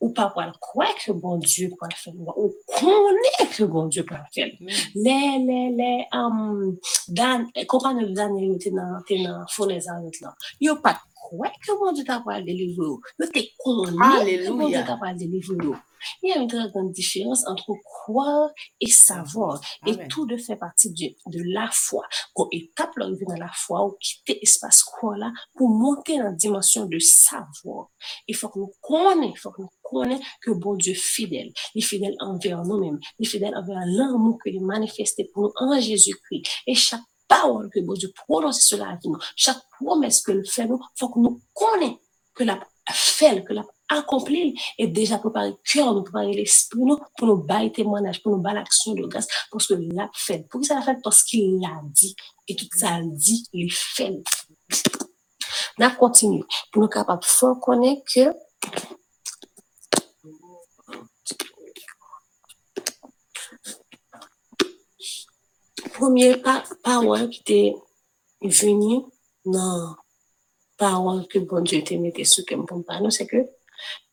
ou 0.00 0.12
pa 0.16 0.30
wal 0.36 0.52
kwe 0.64 0.88
ke 0.98 1.14
bon 1.22 1.42
Diyo 1.44 1.70
pou 1.74 1.88
al 1.88 1.96
fèl, 2.00 2.16
ou 2.32 2.48
konè 2.72 3.46
ke 3.52 3.68
bon 3.70 3.90
Diyo 3.92 4.06
pou 4.08 4.16
al 4.16 4.26
fèl. 4.34 4.54
Lè, 4.96 5.20
lè, 5.44 5.60
lè, 5.76 5.92
dan, 7.20 7.46
kompanè 7.70 8.08
dan 8.16 8.36
yon 8.40 8.58
te 8.60 8.72
nan 8.72 9.44
founè 9.54 9.78
zanit 9.84 10.20
lan, 10.24 10.36
yo 10.64 10.78
pat 10.84 11.04
croire 11.30 11.52
que 11.64 11.78
bon 11.78 11.92
Dieu 11.92 12.04
t'a 12.04 12.20
pas 12.20 12.40
délivré. 12.40 12.86
Il 13.18 13.28
te 13.28 13.40
connaît 13.62 14.38
que 14.38 14.50
bon 14.50 14.68
Dieu 14.68 14.78
t'a. 14.84 14.98
Il 16.22 16.30
y 16.30 16.32
a 16.32 16.38
une 16.38 16.48
très 16.48 16.70
grande 16.70 16.92
différence 16.92 17.46
entre 17.46 17.72
croire 17.84 18.50
et 18.80 18.88
savoir. 18.88 19.60
Et 19.86 20.08
tout 20.08 20.26
de 20.26 20.36
fait 20.36 20.56
partie 20.56 20.90
de, 20.90 21.38
de 21.38 21.42
la 21.52 21.68
foi. 21.72 22.04
Quand 22.34 22.48
étape 22.52 22.96
l'arrivée 22.96 23.26
dans 23.28 23.36
la 23.36 23.50
foi, 23.52 23.84
ou 23.84 23.96
quitter 24.00 24.42
espace 24.42 24.82
quoi 24.82 25.16
là, 25.16 25.30
pour 25.56 25.68
monter 25.68 26.18
dans 26.18 26.24
la 26.24 26.32
dimension 26.32 26.86
de 26.86 26.98
savoir. 26.98 27.90
Il 28.26 28.34
faut 28.34 28.48
que 28.48 28.58
nous 28.58 28.72
connaissions, 28.80 29.32
il 29.34 29.38
faut 29.38 29.50
que 29.50 29.62
nous 29.62 29.70
connaissions 29.82 30.24
que 30.42 30.50
bon 30.52 30.74
Dieu 30.76 30.92
est 30.92 30.96
fidèle. 30.96 31.52
Il 31.74 31.82
est 31.82 31.86
fidèle 31.86 32.14
envers 32.20 32.62
nous-mêmes. 32.64 32.98
Il 33.18 33.26
est 33.26 33.30
fidèle 33.30 33.54
envers 33.56 33.80
l'amour 33.84 34.38
qu'il 34.42 34.56
a 34.56 34.60
manifesté 34.60 35.28
pour 35.32 35.42
nous 35.42 35.52
en 35.56 35.78
Jésus-Christ. 35.78 36.46
Et 36.66 36.74
chaque 36.74 37.00
parol 37.30 37.68
ke 37.72 37.82
Bozou 37.86 38.12
prononse 38.24 38.66
sou 38.66 38.80
la 38.80 38.92
avi 38.94 39.10
nou. 39.10 39.20
Chak 39.38 39.62
promes 39.78 40.20
ke 40.26 40.34
l 40.34 40.42
fè 40.48 40.66
nou, 40.68 40.82
fòk 40.98 41.18
nou 41.22 41.38
konen 41.56 41.94
ke 42.36 42.46
l 42.46 42.54
ap 42.54 42.66
fèl, 42.90 43.44
ke 43.46 43.54
l 43.54 43.62
ap 43.62 43.70
akomplil, 43.90 44.52
e 44.78 44.86
deja 44.90 45.18
prepare 45.22 45.56
kèr 45.66 45.88
nou, 45.90 46.04
prepare 46.06 46.34
l'esprit 46.36 46.86
nou, 46.86 46.98
pou 47.18 47.30
nou 47.30 47.46
bay 47.46 47.70
témoanaj, 47.74 48.20
pou 48.22 48.34
nou 48.34 48.42
bay 48.44 48.56
l'aksyon 48.58 48.98
de 48.98 49.08
grâs, 49.10 49.30
pou 49.50 49.62
se 49.62 49.78
l 49.78 50.02
ap 50.02 50.14
fèl. 50.18 50.44
Pou 50.50 50.62
ki 50.62 50.70
sa 50.70 50.78
l 50.78 50.82
ap 50.82 50.90
fèl? 50.90 51.00
Pòske 51.06 51.42
l 51.60 51.66
a 51.66 51.76
di. 51.86 52.12
E 52.50 52.58
tout 52.58 52.78
sa 52.82 52.98
l 52.98 53.10
di, 53.14 53.40
l 53.54 53.70
fèl. 53.74 54.20
Na 55.80 55.94
kontinu. 55.98 56.44
Pou 56.70 56.82
nou 56.82 56.92
kapap 56.92 57.26
fò 57.26 57.54
konen 57.62 58.02
ke 58.06 58.30
que 66.00 66.04
première 66.04 66.42
parole 66.82 67.28
qui 67.30 67.40
était 67.40 67.74
venue 68.42 69.04
dans 69.44 69.96
parole 70.76 71.26
que 71.28 71.38
bon 71.38 71.62
Dieu 71.62 71.84
te 71.84 71.94
mette 71.94 72.24
sous 72.24 72.44
comme 72.44 72.66
nous, 73.00 73.10
c'est 73.10 73.26
que 73.26 73.46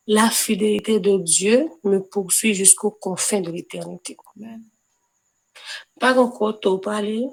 la 0.05 0.29
fidélité 0.29 0.99
de 0.99 1.17
Dieu 1.17 1.69
me 1.83 1.99
poursuit 1.99 2.53
jusqu'aux 2.53 2.91
confins 2.91 3.41
de 3.41 3.51
l'éternité. 3.51 4.17
Pas 5.99 6.17
encore 6.17 6.59
tôt 6.59 6.77
parler, 6.77 7.25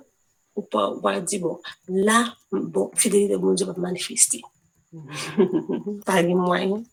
ou 0.56 0.62
pas, 0.62 0.90
ou 0.90 1.20
dire, 1.20 1.40
bon, 1.40 1.60
là, 1.88 2.34
bon, 2.50 2.90
fidélité 2.94 3.34
de 3.34 3.38
mon 3.38 3.54
Dieu 3.54 3.66
va 3.66 3.74
manifester. 3.76 4.42
pas 6.06 6.22
de 6.22 6.28
moyens. 6.28 6.84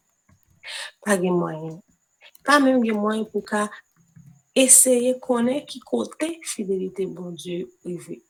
Pas 1.04 1.17
de 1.17 1.30
moyens. 1.30 1.80
Pas 2.43 2.60
même 2.60 2.84
de 2.84 2.91
moyens 2.91 3.28
pour 3.32 3.43
essayer 3.43 3.69
eseye 4.56 5.20
konen 5.20 5.66
ki 5.66 5.80
kote 5.86 6.30
fidelite 6.44 7.08
bon 7.16 7.36
Diyo 7.36 7.68
prive. 7.84 8.22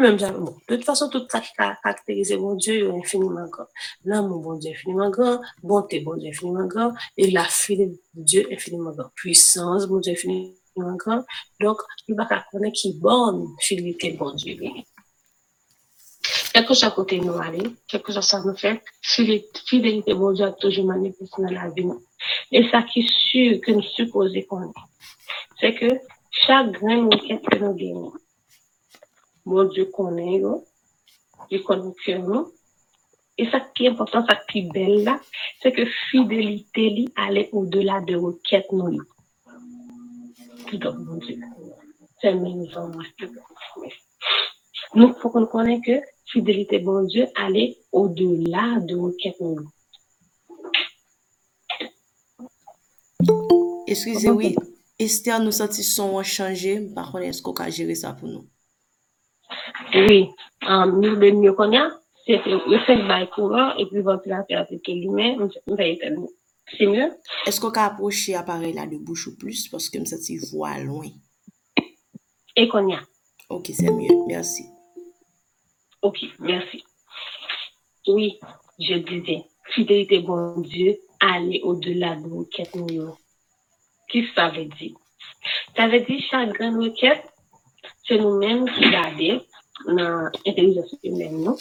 Mèm 0.00 0.16
jan, 0.18 0.38
bon, 0.38 0.54
de 0.68 0.76
tout 0.76 0.86
fason, 0.86 1.10
tout 1.12 1.26
sa 1.30 1.40
ki 1.44 1.50
karakterize 1.58 2.38
bon 2.40 2.56
Diyo 2.56 2.76
yo 2.84 2.94
infiniman 2.98 3.50
gran. 3.52 3.68
Nan 4.04 4.28
moun 4.28 4.42
bon 4.44 4.60
Diyo 4.62 4.74
infiniman 4.74 5.10
gran, 5.14 5.40
bonte 5.62 6.00
bon 6.04 6.20
Diyo 6.20 6.32
infiniman 6.32 6.70
gran, 6.70 6.94
e 7.16 7.30
la 7.30 7.44
fidelite 7.44 8.00
bon 8.14 8.24
Diyo 8.24 8.46
infiniman 8.54 8.96
gran. 8.96 9.10
Puissance 9.20 9.88
bon 9.90 10.00
Diyo 10.00 10.16
infiniman 10.16 10.96
gran, 11.02 11.26
donk, 11.60 11.84
yu 12.08 12.16
baka 12.18 12.44
konen 12.52 12.72
ki 12.72 12.94
bon 13.02 13.44
fidelite 13.66 14.14
bon 14.18 14.38
Diyo 14.38 14.56
prive. 14.62 14.86
Quelque 16.52 16.68
chose 16.68 16.84
à 16.84 16.90
côté 16.90 17.18
de 17.18 17.24
nous 17.24 17.38
aller, 17.38 17.62
quelque 17.86 18.12
chose 18.12 18.26
ça 18.26 18.42
nous 18.44 18.56
fait, 18.56 18.82
fidélité, 19.02 20.14
bon 20.14 20.32
Dieu, 20.32 20.46
toujours 20.60 20.86
manifesté 20.86 21.42
dans 21.42 21.50
la 21.50 21.68
vie. 21.70 21.86
Et 22.50 22.68
ça 22.70 22.82
qui 22.82 23.00
est 23.00 23.12
sûr 23.30 23.60
que 23.60 23.70
nous 23.72 23.82
supposons 23.82 24.42
qu'on 24.48 24.62
est, 24.64 24.72
c'est 25.60 25.74
que 25.74 25.88
chaque 26.30 26.72
grain 26.72 27.04
requête 27.04 27.42
que 27.42 27.58
nous 27.58 27.74
gagnons, 27.74 28.12
mon 29.44 29.64
Dieu 29.64 29.86
connaît. 29.86 30.42
Il 31.50 31.62
connaît 31.62 31.92
cœur, 32.04 32.46
Et 33.38 33.50
ça 33.50 33.60
qui 33.60 33.86
est 33.86 33.88
important, 33.88 34.24
ça 34.26 34.36
qui 34.36 34.60
est 34.60 34.72
belle 34.72 35.08
c'est 35.62 35.72
que 35.72 35.84
fidélité 36.10 36.90
li 36.90 37.12
allait 37.16 37.48
au-delà 37.52 38.00
de 38.00 38.14
nous. 38.14 38.38
Tout 40.66 40.80
mon 40.98 41.16
Dieu. 41.16 41.40
C'est 42.20 42.34
même 42.34 42.66
Nous, 44.94 45.14
faut 45.14 45.30
qu'on 45.30 45.46
que 45.46 46.00
fidélité, 46.32 46.78
bon 46.78 47.04
Dieu, 47.04 47.26
allait 47.36 47.76
au-delà 47.92 48.80
de 48.80 48.96
requêtes 48.96 49.40
nous. 49.40 49.68
Excusez-moi, 53.86 54.52
Esther, 54.98 55.40
nous 55.40 55.50
sentissons 55.50 56.22
changer. 56.22 56.80
Par 56.94 57.10
contre, 57.10 57.24
est-ce 57.24 57.42
qu'on 57.42 57.54
peut 57.54 57.70
gérer 57.70 57.94
ça 57.94 58.12
pour 58.12 58.28
nous? 58.28 58.46
Oui, 59.94 60.28
um, 60.62 61.00
nous 61.00 61.16
de 61.16 61.30
mieux 61.32 61.52
qu'on 61.52 61.76
a, 61.76 61.90
c'est 62.24 62.40
le 62.46 62.78
fait 62.86 62.96
bail 63.08 63.28
courant 63.30 63.74
et 63.76 63.86
puis 63.86 64.00
ventilateur 64.00 64.60
avec 64.60 64.86
lui-même, 64.86 65.50
c'est 66.78 66.86
mieux? 66.86 67.10
Est-ce 67.46 67.60
qu'on 67.60 67.72
peut 67.72 67.80
approcher 67.80 68.32
l'appareil 68.32 68.72
là 68.72 68.86
de 68.86 68.96
bouche 68.96 69.26
ou 69.26 69.36
plus? 69.36 69.66
Parce 69.68 69.90
que 69.90 70.04
ça 70.04 70.16
se 70.18 70.50
voit 70.52 70.78
loin? 70.78 71.08
Et 72.54 72.68
qu'on 72.68 72.92
a. 72.92 73.00
Ok, 73.48 73.70
c'est 73.74 73.90
mieux. 73.90 74.14
Merci. 74.28 74.66
Ok, 76.02 76.18
merci. 76.38 76.84
Oui, 78.06 78.38
je 78.78 78.94
disais, 78.94 79.44
fidélité 79.70 80.20
bon 80.20 80.60
Dieu, 80.60 80.98
aller 81.20 81.60
au-delà 81.62 82.16
de 82.16 82.28
requête 82.28 82.74
nous. 82.74 83.14
Qu'est-ce 84.08 84.28
que 84.28 84.34
ça 84.34 84.48
veut 84.48 84.64
dire? 84.64 84.96
Ça 85.76 85.88
veut 85.88 86.00
dire 86.00 86.22
chaque 86.30 86.52
grande 86.54 86.82
requête, 86.82 87.24
c'est 88.06 88.18
nous-mêmes 88.18 88.68
qui 88.70 88.90
gardons 88.90 89.40
nan 89.86 90.30
intelligence 90.46 90.94
humaine 91.02 91.40
nou, 91.44 91.56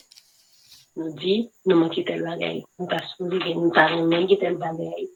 nou 1.00 1.14
di, 1.22 1.36
nou 1.68 1.80
manki 1.80 2.04
tel 2.08 2.24
bagay. 2.26 2.60
Nou 2.80 2.90
ta 2.92 3.00
souzi 3.14 3.40
gen 3.44 3.62
nou 3.62 3.72
ta 3.76 3.88
remen 3.94 4.28
tel 4.42 4.58
bagay. 4.60 5.08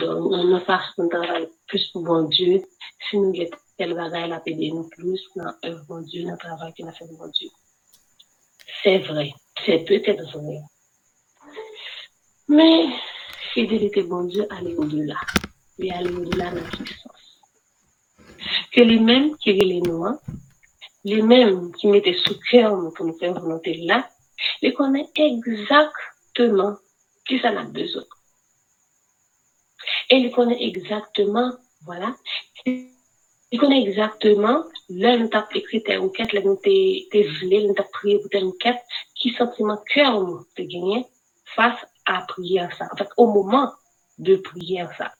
Don, 0.00 0.30
nou 0.32 0.60
fars 0.64 0.94
nou 0.98 1.12
travay 1.12 1.44
plus 1.68 1.84
pou 1.92 2.04
bon 2.06 2.30
Dieu. 2.32 2.62
Si 3.08 3.20
nou 3.20 3.34
get 3.36 3.52
tel 3.80 3.92
bagay 3.98 4.30
la 4.32 4.40
pede 4.44 4.72
nou 4.72 4.88
plus 4.94 5.26
nan 5.36 5.52
œuvre 5.68 5.84
bon 5.90 6.08
Dieu, 6.08 6.24
nan 6.28 6.40
travay 6.40 6.72
ki 6.76 6.88
nan 6.88 6.96
fait 6.96 7.12
bon 7.18 7.28
Dieu. 7.36 7.52
C'est 8.84 8.98
vrai. 8.98 9.32
C'est 9.64 9.82
peut-être 9.86 10.38
vrai. 10.38 10.60
Mais, 12.48 12.86
fidélité 13.54 14.02
bon 14.02 14.24
Dieu, 14.24 14.46
aller 14.50 14.74
au-delà. 14.76 15.16
Et 15.78 15.90
aller 15.90 16.12
au-delà 16.12 16.50
dans 16.50 16.68
tout 16.68 16.86
sens. 16.86 17.40
Que 18.72 18.82
les 18.82 18.98
mêmes 18.98 19.36
qui 19.38 19.54
les 19.54 19.80
noirs, 19.80 20.20
les 21.02 21.22
mêmes 21.22 21.72
qui 21.72 21.86
mettaient 21.86 22.18
sous 22.26 22.38
cœur 22.50 22.76
pour 22.94 23.06
nous 23.06 23.18
faire 23.18 23.32
volonté 23.32 23.72
là, 23.86 24.06
les 24.60 24.74
connaissent 24.74 25.10
exactement 25.14 26.76
qui 27.26 27.38
ça 27.38 27.48
a 27.58 27.64
besoin. 27.64 28.04
Et 30.10 30.16
ils 30.16 30.30
connaissent 30.30 30.60
exactement, 30.60 31.52
voilà, 31.86 32.14
connaissent 33.58 33.88
exactement 33.88 34.64
là 34.88 35.16
nous 35.16 35.28
t'a 35.28 35.46
écrit 35.54 35.82
telle 35.82 36.00
enquête, 36.00 36.32
là 36.32 36.40
nous 36.40 36.56
t'es 36.56 37.06
voulu, 37.12 37.66
nous 37.66 37.74
t'a 37.74 37.84
prié 37.84 38.18
pour 38.18 38.30
telle 38.30 38.44
enquête, 38.44 38.80
qui 39.14 39.30
sentiment 39.30 39.78
cœur 39.92 40.20
nous 40.20 40.44
te 40.56 40.62
gagner 40.62 41.06
face 41.54 41.78
à 42.06 42.24
prier 42.26 42.66
ça? 42.78 42.88
En 42.92 42.96
fait, 42.96 43.08
au 43.16 43.26
moment 43.26 43.72
de 44.18 44.36
prier 44.36 44.84
ça. 44.96 45.12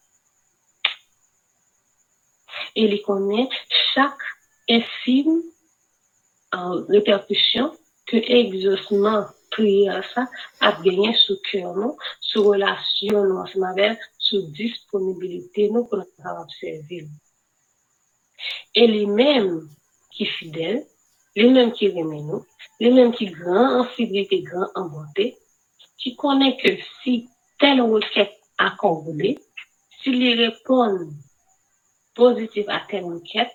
Et 2.75 2.83
il 2.83 3.01
connaît 3.01 3.49
chaque 3.93 4.13
infime 4.69 5.41
répercussion 6.89 7.71
que 8.05 8.17
exaucement 8.17 9.25
prière 9.51 10.03
ça 10.13 10.27
a 10.59 10.71
gagné 10.81 11.13
sous 11.25 11.37
cœur 11.51 11.75
nous, 11.75 11.97
sous 12.19 12.43
relation 12.43 13.23
nous 13.23 13.37
ensemble 13.37 13.65
avec, 13.65 13.99
sous 14.17 14.41
disponibilité 14.51 15.69
nous 15.69 15.85
pour 15.85 15.99
nous 15.99 16.49
servir. 16.59 17.05
Et 18.73 18.87
les 18.87 19.05
mêmes 19.05 19.67
qui 20.11 20.25
fidèles, 20.25 20.85
les 21.35 21.49
mêmes 21.49 21.71
qui 21.71 21.87
aiment 21.87 22.25
nous, 22.25 22.45
les 22.79 22.91
mêmes 22.91 23.13
qui 23.13 23.27
grand 23.27 23.81
en 23.81 23.85
fidélité, 23.85 24.41
grand 24.41 24.67
en 24.75 24.85
bonté, 24.85 25.37
qui 25.97 26.15
connaissent 26.15 26.61
que 26.61 26.77
si 27.03 27.29
telle 27.59 27.81
requête 27.81 28.35
accordée, 28.57 29.39
s'ils 30.01 30.39
répondent 30.39 31.11
positif 32.13 32.65
à 32.69 32.81
telle 32.89 33.05
requête, 33.05 33.51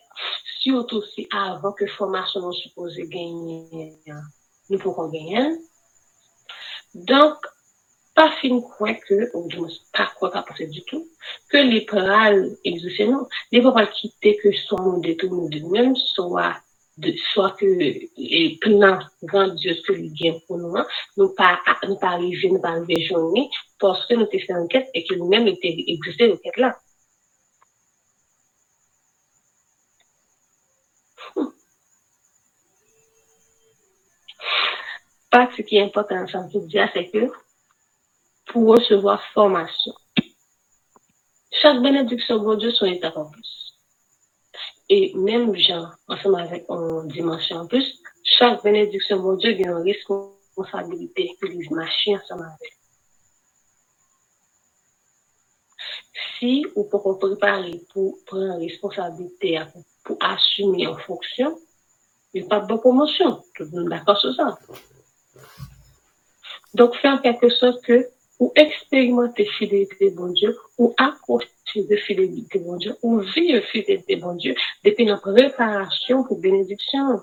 surtout 0.60 1.02
si 1.02 1.26
avant 1.30 1.72
que 1.72 1.86
formation 1.86 2.40
nous 2.40 2.52
supposé 2.52 3.06
gagner, 3.08 3.94
nous 4.68 4.78
pourrons 4.78 5.08
gagner. 5.08 5.56
Donc, 6.94 7.36
pas 8.20 8.32
fin 8.32 8.60
quoi 8.60 8.92
que, 8.92 9.34
ou 9.34 9.48
je 9.50 9.60
ne 9.60 9.68
pas 9.94 10.12
quoi 10.18 10.30
pas 10.30 10.42
penser 10.42 10.66
du 10.66 10.82
tout, 10.82 11.08
que 11.48 11.56
les 11.56 11.86
exaucer 12.64 13.06
nous, 13.06 13.26
les 13.50 13.62
pas 13.62 13.86
quitter 13.86 14.36
que 14.36 14.52
soit 14.52 14.78
nous 14.82 15.00
détournés 15.00 15.48
de 15.48 15.58
nous-mêmes, 15.60 15.96
soit 15.96 16.54
soit 17.32 17.52
que 17.58 17.64
et 17.64 18.58
plan 18.60 18.98
grandiose 19.22 19.80
que 19.86 19.94
li 19.96 20.10
gen 20.18 20.36
pou 20.44 20.58
nou 20.60 20.76
an, 20.76 20.84
nou 21.16 21.32
pa, 21.38 21.54
nou 21.86 21.96
pa 22.02 22.10
arrive, 22.18 22.50
nou 22.52 22.60
pa 22.60 22.74
arrive 22.74 23.00
jouni, 23.06 23.46
porske 23.80 24.18
nou 24.18 24.28
te 24.28 24.42
fè 24.42 24.52
anket 24.58 24.92
e 24.92 25.06
ke 25.08 25.16
nou 25.16 25.32
men 25.32 25.48
te 25.62 25.72
egziste 25.94 26.28
anket 26.28 26.60
la. 26.60 26.74
Pas 35.30 35.48
ce 35.56 35.62
qui 35.62 35.76
est 35.78 35.82
important, 35.82 36.26
ça 36.26 36.40
veut 36.52 36.66
dire, 36.66 36.90
c'est 36.92 37.08
que 37.08 37.30
pour 38.50 38.76
recevoir 38.76 39.22
formation, 39.32 39.94
chaque 41.62 41.80
bénédiction 41.82 42.38
de 42.42 42.56
Dieu 42.56 42.72
sont 42.72 42.86
en 42.86 43.30
plus. 43.30 43.76
Et 44.88 45.12
même 45.14 45.54
gens, 45.56 45.88
ensemble 46.08 46.40
avec 46.40 46.64
une 46.68 47.08
dimension 47.08 47.58
en 47.58 47.66
plus, 47.66 47.86
chaque 48.24 48.62
bénédiction 48.64 49.22
de 49.34 49.38
Dieu 49.38 49.50
a 49.50 49.70
une 49.70 49.84
responsabilité 49.84 51.36
pour 51.40 51.50
les 51.50 51.68
machines 51.70 52.18
ensemble 52.18 52.44
avec. 52.44 52.76
Si 56.38 56.66
ou 56.74 56.84
pour 56.84 57.18
préparer 57.18 57.80
pour 57.92 58.16
prendre 58.26 58.58
responsabilité, 58.58 59.60
pour 60.04 60.16
assumer 60.20 60.86
en 60.88 60.96
fonction, 60.96 61.56
il 62.32 62.42
n'y 62.42 62.46
a 62.46 62.48
pas 62.48 62.66
de 62.66 62.76
promotion. 62.76 63.42
Tout 63.54 63.64
le 63.64 63.70
monde 63.70 63.90
d'accord 63.90 64.18
sur 64.18 64.34
ça. 64.34 64.58
Donc, 66.74 66.96
faire 66.96 67.14
en 67.14 67.18
quelque 67.18 67.48
sorte 67.50 67.82
que 67.84 68.08
ou 68.40 68.52
expérimenter 68.56 69.44
fidélité 69.58 70.10
bon 70.10 70.32
Dieu, 70.32 70.58
ou 70.78 70.94
accrocher 70.96 71.46
de 71.76 71.96
fidélité 71.96 72.58
bon 72.58 72.76
Dieu, 72.78 72.96
ou 73.02 73.18
vivre 73.18 73.62
fidélité 73.66 74.16
bon 74.16 74.34
Dieu, 74.34 74.54
depuis 74.82 75.04
notre 75.04 75.32
préparation 75.32 76.24
pour 76.24 76.40
bénédiction. 76.40 77.22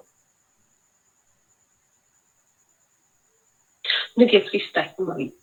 Nous 4.15 4.27
avons 4.27 4.45
Christa 4.45 4.83
qui 4.83 5.01
marie. 5.01 5.33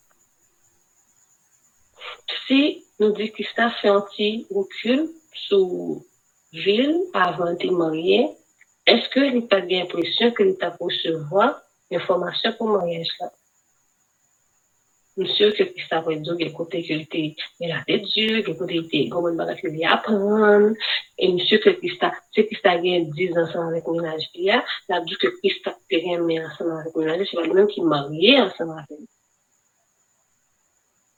Si 2.46 2.84
nous 3.00 3.12
disons 3.12 3.28
que 3.30 3.32
Christa 3.34 3.70
fait 3.70 3.88
un 3.88 4.00
petit 4.00 4.46
recul 4.50 5.10
sous 5.32 6.06
ville 6.52 7.00
avant 7.12 7.52
de 7.52 7.70
marier, 7.70 8.30
est-ce 8.86 9.08
que 9.08 9.20
l'État 9.20 9.56
a 9.56 9.60
l'impression 9.60 10.30
que 10.30 10.42
l'État 10.42 10.70
peut 10.70 10.84
recevoir 10.84 11.62
l'information 11.90 12.52
pour 12.58 12.68
mariage 12.68 13.08
là? 13.20 13.32
Monsieur 15.16 15.52
que 15.52 15.62
Christa 15.62 16.00
va 16.00 16.14
dire 16.16 16.34
quel 16.36 16.52
côté 16.52 16.82
que 16.82 16.92
était 16.92 17.36
là 17.60 17.84
de 17.88 17.96
Dieu, 17.98 18.42
quel 18.42 18.56
côté 18.56 18.78
était 18.78 19.08
comment 19.08 19.32
bagage 19.32 19.62
que 19.62 19.68
lui 19.68 19.84
apprendre 19.84 20.74
et 21.18 21.32
monsieur 21.32 21.58
que 21.58 21.70
Christa 21.70 22.12
c'est 22.34 22.46
Christa 22.46 22.72
a 22.72 22.78
10 22.78 23.38
ans 23.38 23.68
avec 23.68 23.86
ménage 23.86 24.28
là, 24.34 24.64
la 24.88 25.00
dit 25.02 25.14
que 25.16 25.28
Christa 25.38 25.76
te 25.88 25.94
remet 25.94 26.44
ensemble 26.44 26.80
avec 26.80 26.96
ménage, 26.96 27.28
c'est 27.30 27.36
pas 27.36 27.46
même 27.46 27.68
qui 27.68 27.80
marié 27.80 28.40
ensemble 28.40 28.72
avec 28.72 28.98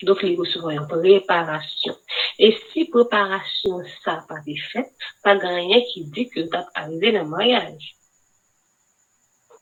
donc, 0.03 0.19
il 0.23 0.39
recevra 0.39 0.75
une 0.75 0.87
préparation. 0.87 1.97
Et 2.39 2.55
si 2.71 2.85
préparation 2.85 3.83
ça 4.05 4.25
pas 4.29 4.41
été 4.47 4.59
faite, 4.61 4.93
pas 5.23 5.39
rien 5.39 5.81
qui 5.93 6.05
dit 6.05 6.29
que 6.29 6.41
tu 6.41 6.55
as 6.55 6.69
arrivé 6.75 7.13
dans 7.13 7.23
le 7.23 7.31
mariage. 7.31 7.97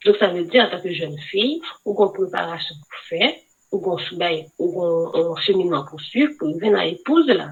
Donc, 0.04 0.16
ça 0.16 0.28
veut 0.28 0.44
dire, 0.44 0.64
en 0.64 0.70
tant 0.70 0.82
que 0.82 0.92
jeune 0.92 1.18
fille, 1.18 1.62
ou 1.84 1.94
qu'on 1.94 2.10
préparation 2.10 2.74
pour 2.74 3.00
faire, 3.08 3.32
ou 3.74 3.98
soubaye, 3.98 4.48
ou 4.58 4.72
qu'on 4.72 5.36
cheminement 5.36 5.84
pour 5.84 6.00
suivre, 6.00 6.32
pour 6.38 6.48
venir 6.48 6.78
à 6.78 6.86
épouse 6.86 7.26
là. 7.26 7.50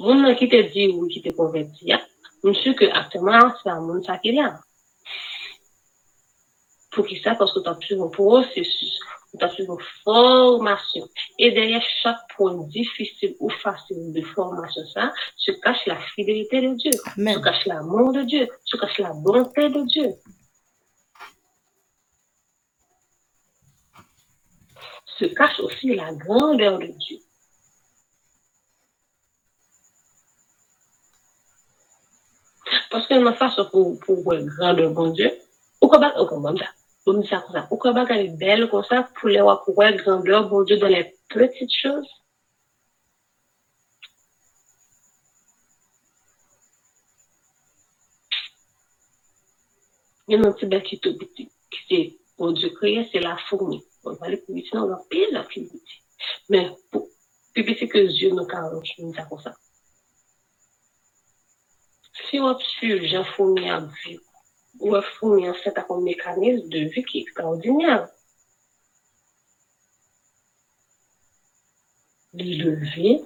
Moun 0.00 0.34
qui 0.36 0.48
te 0.48 0.60
dit 0.72 0.88
ou 0.88 1.06
qui 1.06 1.22
te 1.22 1.32
converti, 1.32 1.92
monsieur 2.42 2.74
que 2.74 2.84
actuellement, 2.84 3.52
c'est 3.62 3.70
un 3.70 3.80
monde 3.80 4.04
ça. 4.04 4.20
Pour 6.90 7.06
qui 7.06 7.20
ça? 7.22 7.34
Parce 7.34 7.52
que 7.52 7.60
tu 7.60 7.68
as 7.68 7.76
suivi 7.80 8.00
un 8.00 8.08
processus, 8.08 8.98
tu 9.38 9.44
as 9.44 9.48
suivi 9.50 9.68
une 9.68 9.78
formation. 10.04 11.08
Et 11.38 11.52
derrière 11.52 11.82
chaque 12.02 12.20
point 12.36 12.54
difficile 12.68 13.36
ou 13.40 13.48
facile 13.50 14.12
de 14.12 14.22
formation, 14.22 14.82
ça, 14.92 15.12
se 15.36 15.52
cache 15.52 15.86
la 15.86 15.96
fidélité 16.14 16.60
de 16.60 16.74
Dieu, 16.74 16.92
Amen. 17.16 17.34
se 17.34 17.40
cache 17.40 17.66
l'amour 17.66 18.12
de 18.12 18.22
Dieu, 18.22 18.48
se 18.64 18.76
cache 18.76 18.98
la 18.98 19.12
bonté 19.12 19.70
de 19.70 19.82
Dieu. 19.86 20.14
Se 25.18 25.26
cache 25.26 25.60
aussi 25.60 25.94
la 25.94 26.12
grandeur 26.12 26.78
de 26.78 26.86
Dieu. 26.86 27.18
Parce 32.90 33.06
que 33.06 33.18
ma 33.18 33.34
façon 33.34 33.68
pour, 33.70 33.98
pour 34.00 34.32
la 34.32 34.42
grandeur 34.42 34.90
de 34.90 34.94
bon 34.94 35.10
Dieu, 35.10 35.30
ou 35.80 35.88
comme 35.88 36.02
ça, 36.02 36.12
ou 37.06 37.22
ça 37.24 37.44
comme 37.46 37.52
ça, 37.52 37.68
ou 37.70 38.12
est 38.12 38.28
belle 38.36 38.68
comme 38.68 38.84
ça, 38.84 39.08
pour 39.14 39.28
les 39.28 39.40
voir 39.40 39.64
la 39.76 39.92
grandeur 39.92 40.44
de 40.44 40.48
bon 40.48 40.62
Dieu 40.64 40.78
dans 40.78 40.88
les 40.88 41.16
petites 41.28 41.72
choses. 41.72 42.08
Il 50.26 50.40
y 50.40 50.42
a 50.42 50.48
un 50.48 50.52
petit 50.52 50.66
bête 50.66 50.84
qui 50.84 50.98
tout 50.98 51.16
petit, 51.18 51.50
qui 51.70 52.18
bon 52.38 52.52
Dieu 52.52 52.70
créé, 52.70 53.08
c'est 53.12 53.20
la 53.20 53.36
fourmi. 53.48 53.84
Mwen 54.04 54.18
pale 54.20 54.36
publisite 54.44 54.76
nan 54.76 54.92
anpil 54.98 55.30
la 55.32 55.42
publisite. 55.48 56.00
Men, 56.52 56.72
publisite 57.56 57.88
ke 57.92 58.02
zyon 58.12 58.36
nou 58.36 58.48
ka 58.50 58.60
anj, 58.68 58.90
mwen 58.98 59.14
sa 59.16 59.24
kon 59.30 59.40
sa. 59.40 59.54
Si 62.24 62.40
wap 62.44 62.60
sur 62.66 63.06
jan 63.08 63.24
founi 63.32 63.70
an 63.72 63.88
vi, 64.02 64.18
wap 64.90 65.08
founi 65.16 65.48
an 65.48 65.56
set 65.62 65.80
akon 65.80 66.04
mekanizm 66.04 66.68
de 66.72 66.84
vi 66.92 67.06
ki 67.08 67.24
ekstraordinyan. 67.24 68.04
Li 72.42 72.58
leve, 72.60 73.16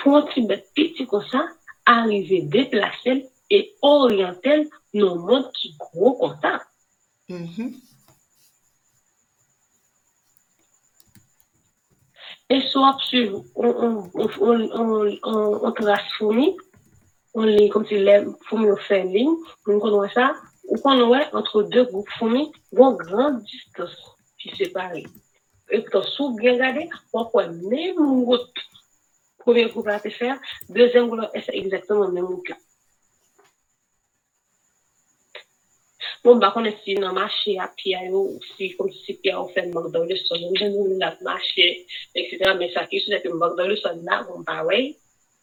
pon 0.00 0.24
ti 0.32 0.46
bet 0.48 0.68
piti 0.74 1.06
kon 1.10 1.24
sa, 1.28 1.44
arive 1.92 2.40
deplasel 2.56 3.24
e 3.52 3.64
oryantel 3.84 4.68
nou 4.96 5.20
moun 5.28 5.48
ki 5.56 5.74
gro 5.82 6.16
kon 6.20 6.38
sa. 6.40 6.58
Mm-hmm. 7.28 7.91
Et 12.52 12.60
soit 12.70 12.98
on, 13.14 13.42
on, 13.54 14.10
on, 14.14 14.60
on, 14.82 15.18
on, 15.22 15.72
comme 17.70 17.86
si 17.86 17.96
les 17.98 18.26
fourmis 18.46 18.70
ont 18.70 18.76
fait 18.76 19.04
ligne, 19.04 19.36
on 19.66 19.80
connaît 19.80 20.12
ça, 20.12 20.34
ou 20.68 20.76
qu'on 20.76 21.08
ouais, 21.08 21.26
entre 21.32 21.62
deux 21.62 21.84
groupes 21.84 22.10
fourmis, 22.18 22.52
une 22.72 22.96
grande 22.96 23.42
distance 23.42 23.96
qui 24.38 24.54
sépare. 24.54 24.92
Et 25.70 25.82
quand 25.84 26.02
sous 26.02 26.36
bien 26.36 26.52
regardé, 26.52 26.90
pourquoi 27.10 27.46
même 27.46 28.24
route, 28.26 28.52
premier 29.38 29.64
groupe 29.70 29.88
été 29.88 30.10
faire, 30.10 30.36
deuxième 30.68 31.08
groupe, 31.08 31.30
c'est 31.34 31.56
exactement 31.56 32.06
le 32.08 32.12
même 32.12 32.26
route 32.26 32.52
là. 36.24 36.30
Bon, 36.30 36.36
bah, 36.36 36.52
on 36.56 36.64
est 36.64 36.76
si 36.84 36.94
dans 36.94 37.12
marché 37.12 37.58
à 37.58 37.68
pied, 37.68 37.96
ou 38.10 38.38
si, 38.56 38.76
comme 38.76 38.90
si 38.90 39.18
manque 39.72 39.92
dans 39.92 40.04
le 40.04 40.16
sol, 40.16 40.38
on 40.42 40.70
nous 40.70 40.98
la 40.98 41.16
marché, 41.22 41.86
etc. 42.14 42.54
Mais 42.58 42.72
ça 42.72 42.86
qui 42.86 43.02
c'est 43.06 43.22
que 43.22 43.28
manque 43.28 43.56
dans 43.56 43.66
le 43.66 43.76
sol 43.76 44.00
là, 44.04 44.22
bon, 44.24 44.42
pareil. 44.44 44.96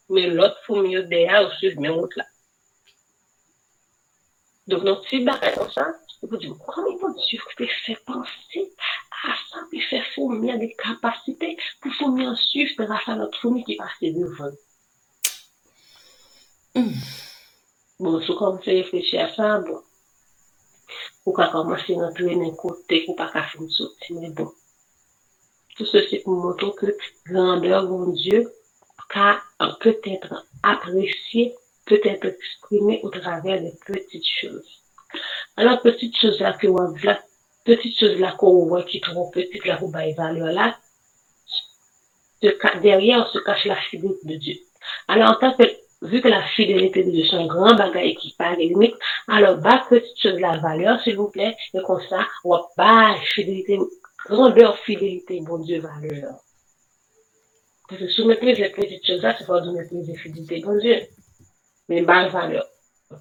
Mais 0.09 0.27
l'autre 0.27 0.57
fourmi 0.65 0.95
derrière, 1.05 1.47
on 1.47 1.57
suit 1.57 1.75
même 1.75 1.93
route 1.93 2.15
là. 2.15 2.25
Donc, 4.67 4.84
notre 4.84 5.01
petit 5.03 5.23
barré 5.23 5.51
comme 5.55 5.71
ça, 5.71 5.88
vous 6.21 6.38
dites, 6.38 6.53
comment 6.65 6.97
bon 6.99 7.13
Dieu 7.27 7.39
peut 7.57 7.67
faire 7.86 7.99
penser 8.05 8.71
à 9.23 9.34
ça, 9.49 9.59
puis 9.69 9.82
faire 9.82 10.05
fourmi 10.13 10.51
à 10.51 10.57
des 10.57 10.75
capacités 10.75 11.57
pour 11.82 11.91
fourmi 11.93 12.27
en 12.27 12.36
suivre 12.36 12.71
grâce 12.77 13.07
à 13.07 13.15
notre 13.15 13.39
fourmi 13.39 13.63
qui 13.63 13.75
passe 13.75 13.89
devant. 14.01 14.51
Bon, 17.99 18.21
si 18.21 18.36
comme 18.36 18.59
tu 18.61 18.69
réfléchis 18.69 19.17
à 19.17 19.34
ça, 19.34 19.59
bon, 19.59 19.82
ou 21.25 21.33
qu'à 21.33 21.47
commencer 21.47 21.95
à 21.95 22.07
entrer 22.07 22.35
d'un 22.35 22.51
côté, 22.51 23.05
ou 23.07 23.15
qu'à 23.15 23.27
faire 23.27 23.51
une 23.59 23.69
sortie, 23.69 24.13
mais 24.13 24.29
bon. 24.29 24.51
Tout 25.75 25.85
ceci 25.85 26.19
pour 26.19 26.33
montrer 26.33 26.71
que 26.77 26.97
grandeur, 27.25 27.83
mon 27.83 28.11
Dieu, 28.11 28.51
car 29.09 29.41
peut 29.79 29.99
être 30.05 30.45
apprécié, 30.63 31.55
peut 31.85 32.01
être 32.03 32.25
exprimé 32.25 32.99
au 33.03 33.09
travers 33.09 33.61
des 33.61 33.73
petites 33.85 34.27
choses. 34.41 34.83
Alors, 35.57 35.81
petites 35.81 36.15
choses 36.17 36.39
là 36.39 36.53
que 36.53 36.67
on 36.67 36.93
voit, 36.93 37.19
petites 37.65 37.99
choses 37.99 38.19
là 38.19 38.33
qu'on 38.33 38.67
voit 38.67 38.83
qui 38.83 39.01
trop 39.01 39.29
petites 39.31 39.65
là, 39.65 39.77
pour 39.77 39.89
bailler 39.89 40.13
valeur 40.13 40.51
là, 40.53 40.77
se 42.41 42.47
ca- 42.61 42.79
derrière 42.79 43.27
se 43.31 43.39
cache 43.39 43.65
la 43.65 43.75
fidélité 43.75 44.27
de 44.27 44.35
Dieu. 44.35 44.55
Alors, 45.07 45.31
en 45.31 45.35
tant 45.35 45.53
que, 45.57 45.63
vu 46.01 46.21
que 46.21 46.27
la 46.27 46.43
fidélité 46.43 47.03
de 47.03 47.11
Dieu, 47.11 47.25
c'est 47.29 47.35
un 47.35 47.47
grand 47.47 47.75
bagage 47.75 48.15
qui 48.15 48.33
parle 48.37 48.57
alors, 49.27 49.57
bas 49.57 49.85
petite 49.89 50.17
chose 50.19 50.39
la 50.39 50.57
valeur, 50.57 50.99
s'il 51.01 51.17
vous 51.17 51.29
plaît, 51.29 51.55
et 51.73 51.81
comme 51.81 52.01
ça, 52.09 52.25
on 52.43 52.59
bas 52.77 53.15
fidélité, 53.33 53.79
grandeur, 54.25 54.77
fidélité, 54.79 55.41
bon 55.41 55.59
Dieu, 55.59 55.79
valeur. 55.79 56.35
Parce 57.87 58.01
que 58.01 58.07
si 58.07 58.21
on 58.21 58.27
méprise 58.27 58.59
les 58.59 58.69
petites 58.69 59.05
choses 59.05 59.21
là, 59.21 59.35
c'est 59.37 59.47
pas 59.47 59.61
de 59.61 59.71
mépriser 59.71 60.15
fidélité, 60.15 60.61
bon 60.61 60.77
Dieu. 60.77 61.01
Mais 61.89 62.01
bas 62.01 62.27
valeur. 62.29 62.65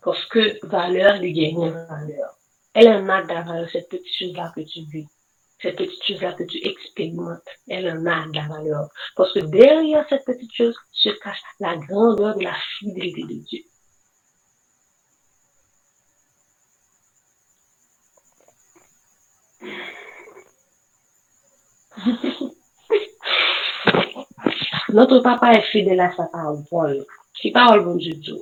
Parce 0.03 0.25
que 0.27 0.65
valeur, 0.67 1.15
a 1.15 1.19
une 1.21 1.71
valeur. 1.71 2.39
Elle 2.75 2.89
en 2.89 3.09
a 3.09 3.23
de 3.23 3.29
la 3.29 3.43
valeur, 3.43 3.69
cette 3.71 3.89
petite 3.89 4.15
chose-là 4.19 4.53
que 4.55 4.61
tu 4.61 4.81
vis. 4.91 5.09
Cette 5.61 5.77
petite 5.77 6.05
chose-là 6.05 6.35
que 6.35 6.45
tu 6.45 6.59
expérimentes, 6.65 7.43
elle 7.69 7.89
en 7.91 8.07
a 8.07 8.27
de 8.29 8.37
la 8.37 8.47
valeur. 8.47 8.89
Parce 9.17 9.33
que 9.33 9.41
derrière 9.41 10.07
cette 10.09 10.25
petite 10.25 10.55
chose 10.55 10.77
se 10.93 11.09
cache 11.09 11.43
la 11.59 11.77
grandeur 11.77 12.37
de 12.37 12.45
la 12.45 12.55
fidélité 12.79 13.23
de 13.23 13.35
Dieu. 13.45 13.65
Notre 24.91 25.19
papa 25.19 25.53
est 25.53 25.63
fidèle 25.63 26.01
à 26.01 26.15
sa 26.17 26.27
parole. 26.27 27.05
C'est 27.41 27.51
parole, 27.51 27.85
bon 27.85 27.97
Dieu, 27.97 28.15
Dieu. 28.15 28.37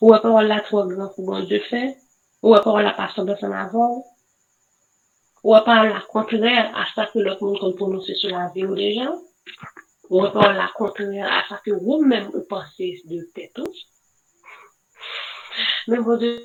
Ou 0.00 0.14
à 0.14 0.20
parole 0.20 0.46
la 0.46 0.60
trop 0.60 0.86
grand 0.86 1.08
pour 1.08 1.24
bon 1.24 1.40
Dieu 1.40 1.60
fait. 1.68 1.96
Ou 2.42 2.54
à 2.54 2.62
parole 2.62 2.84
la 2.84 2.92
passion 2.92 3.24
de 3.24 3.34
son 3.36 3.50
avant. 3.52 4.04
Ou 5.42 5.54
parole 5.64 5.88
la 5.88 6.00
contraire 6.00 6.76
à 6.76 6.84
ça 6.94 7.06
que 7.06 7.18
l'autre 7.18 7.42
monde 7.42 7.60
peut 7.60 7.74
prononcer 7.74 8.14
sur 8.14 8.30
la 8.30 8.50
vie 8.54 8.66
des 8.74 8.94
gens. 8.94 9.18
Ou 10.10 10.22
parole 10.28 10.56
la 10.56 10.70
contraire 10.74 11.32
à 11.32 11.48
ça 11.48 11.60
que 11.64 11.70
vous-même 11.70 12.30
vous 12.32 12.42
pensez 12.42 13.00
de 13.04 13.22
tête. 13.34 13.58
Mais 15.88 15.98
bon 15.98 16.16
Dieu, 16.16 16.42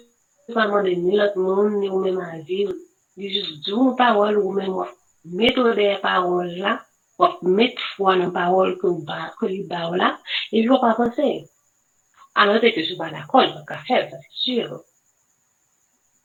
pas 0.54 0.68
demander 0.68 0.96
ni 0.96 1.18
l'autre 1.18 1.38
monde, 1.38 1.74
ni 1.74 1.88
vous-même 1.88 2.20
à 2.20 2.39
vivre. 2.39 2.74
Il 3.18 3.32
juste 3.32 3.64
dit 3.64 3.72
une 3.72 3.96
parole 3.96 4.38
ou 4.38 4.52
même 4.52 4.74
mettre 5.26 5.74
des 5.74 5.98
paroles 6.02 6.54
là, 6.56 6.86
ou 7.18 7.48
mettre 7.48 7.82
foi 7.96 8.18
dans 8.18 8.32
parole 8.32 8.78
que 8.78 8.88
vous 8.88 9.06
que 9.39 9.46
lui 9.46 9.64
parle 9.64 9.98
là, 9.98 10.20
et 10.52 10.62
puis 10.62 10.68
vous 10.68 10.80
pas 10.80 10.93
penser. 10.96 11.46
Alors 12.36 12.60
que 12.60 12.70
je 12.70 12.82
suis 12.82 12.98
pas 12.98 13.10
d'accord, 13.10 13.41
je 13.48 13.54
vais 13.54 13.66
pas 13.66 13.78
faire, 13.88 14.10
c'est 14.12 14.20
sûr. 14.32 14.82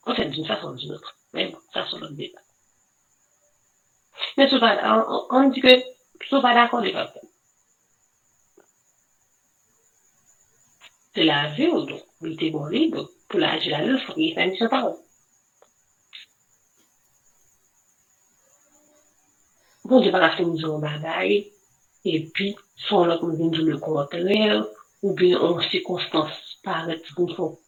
On 0.07 0.15
fait 0.15 0.27
d'une 0.27 0.47
façon 0.47 0.73
ou 0.73 0.77
d'une 0.77 0.93
autre. 0.93 1.17
Mais 1.33 1.51
bon, 1.51 1.59
ça 1.73 1.87
c'est 1.89 1.99
le 1.99 2.09
débat. 2.11 2.41
Pas, 4.37 5.07
on, 5.09 5.27
on 5.31 5.49
dit 5.51 5.61
que 5.61 5.69
je 5.69 6.27
suis 6.27 6.41
pas 6.41 6.55
d'accord, 6.55 6.81
je 6.81 6.87
vais 6.87 6.93
pas 6.93 7.09
faire. 7.09 7.23
C'est 11.15 11.25
la 11.25 11.53
vie, 11.55 11.67
donc, 11.67 11.91
il 12.23 12.33
était 12.35 12.51
bon 12.51 12.67
libre, 12.67 13.11
pour 13.29 13.41
l'âge 13.41 13.67
la 13.67 13.83
Dieu 13.85 13.99
va 20.13 20.31
faire 20.31 20.47
nous 20.47 20.67
un 20.67 20.79
bagage, 20.79 21.47
et 22.05 22.31
puis, 22.33 22.55
soit 22.77 23.07
l'autre 23.07 23.27
nous 23.27 23.37
vient 23.37 23.49
dire 23.49 23.63
le 23.63 23.79
contraire, 23.79 24.65
ou 25.03 25.15
bien 25.15 25.41
en 25.41 25.61
circonstance 25.63 26.31
paraît 26.63 27.03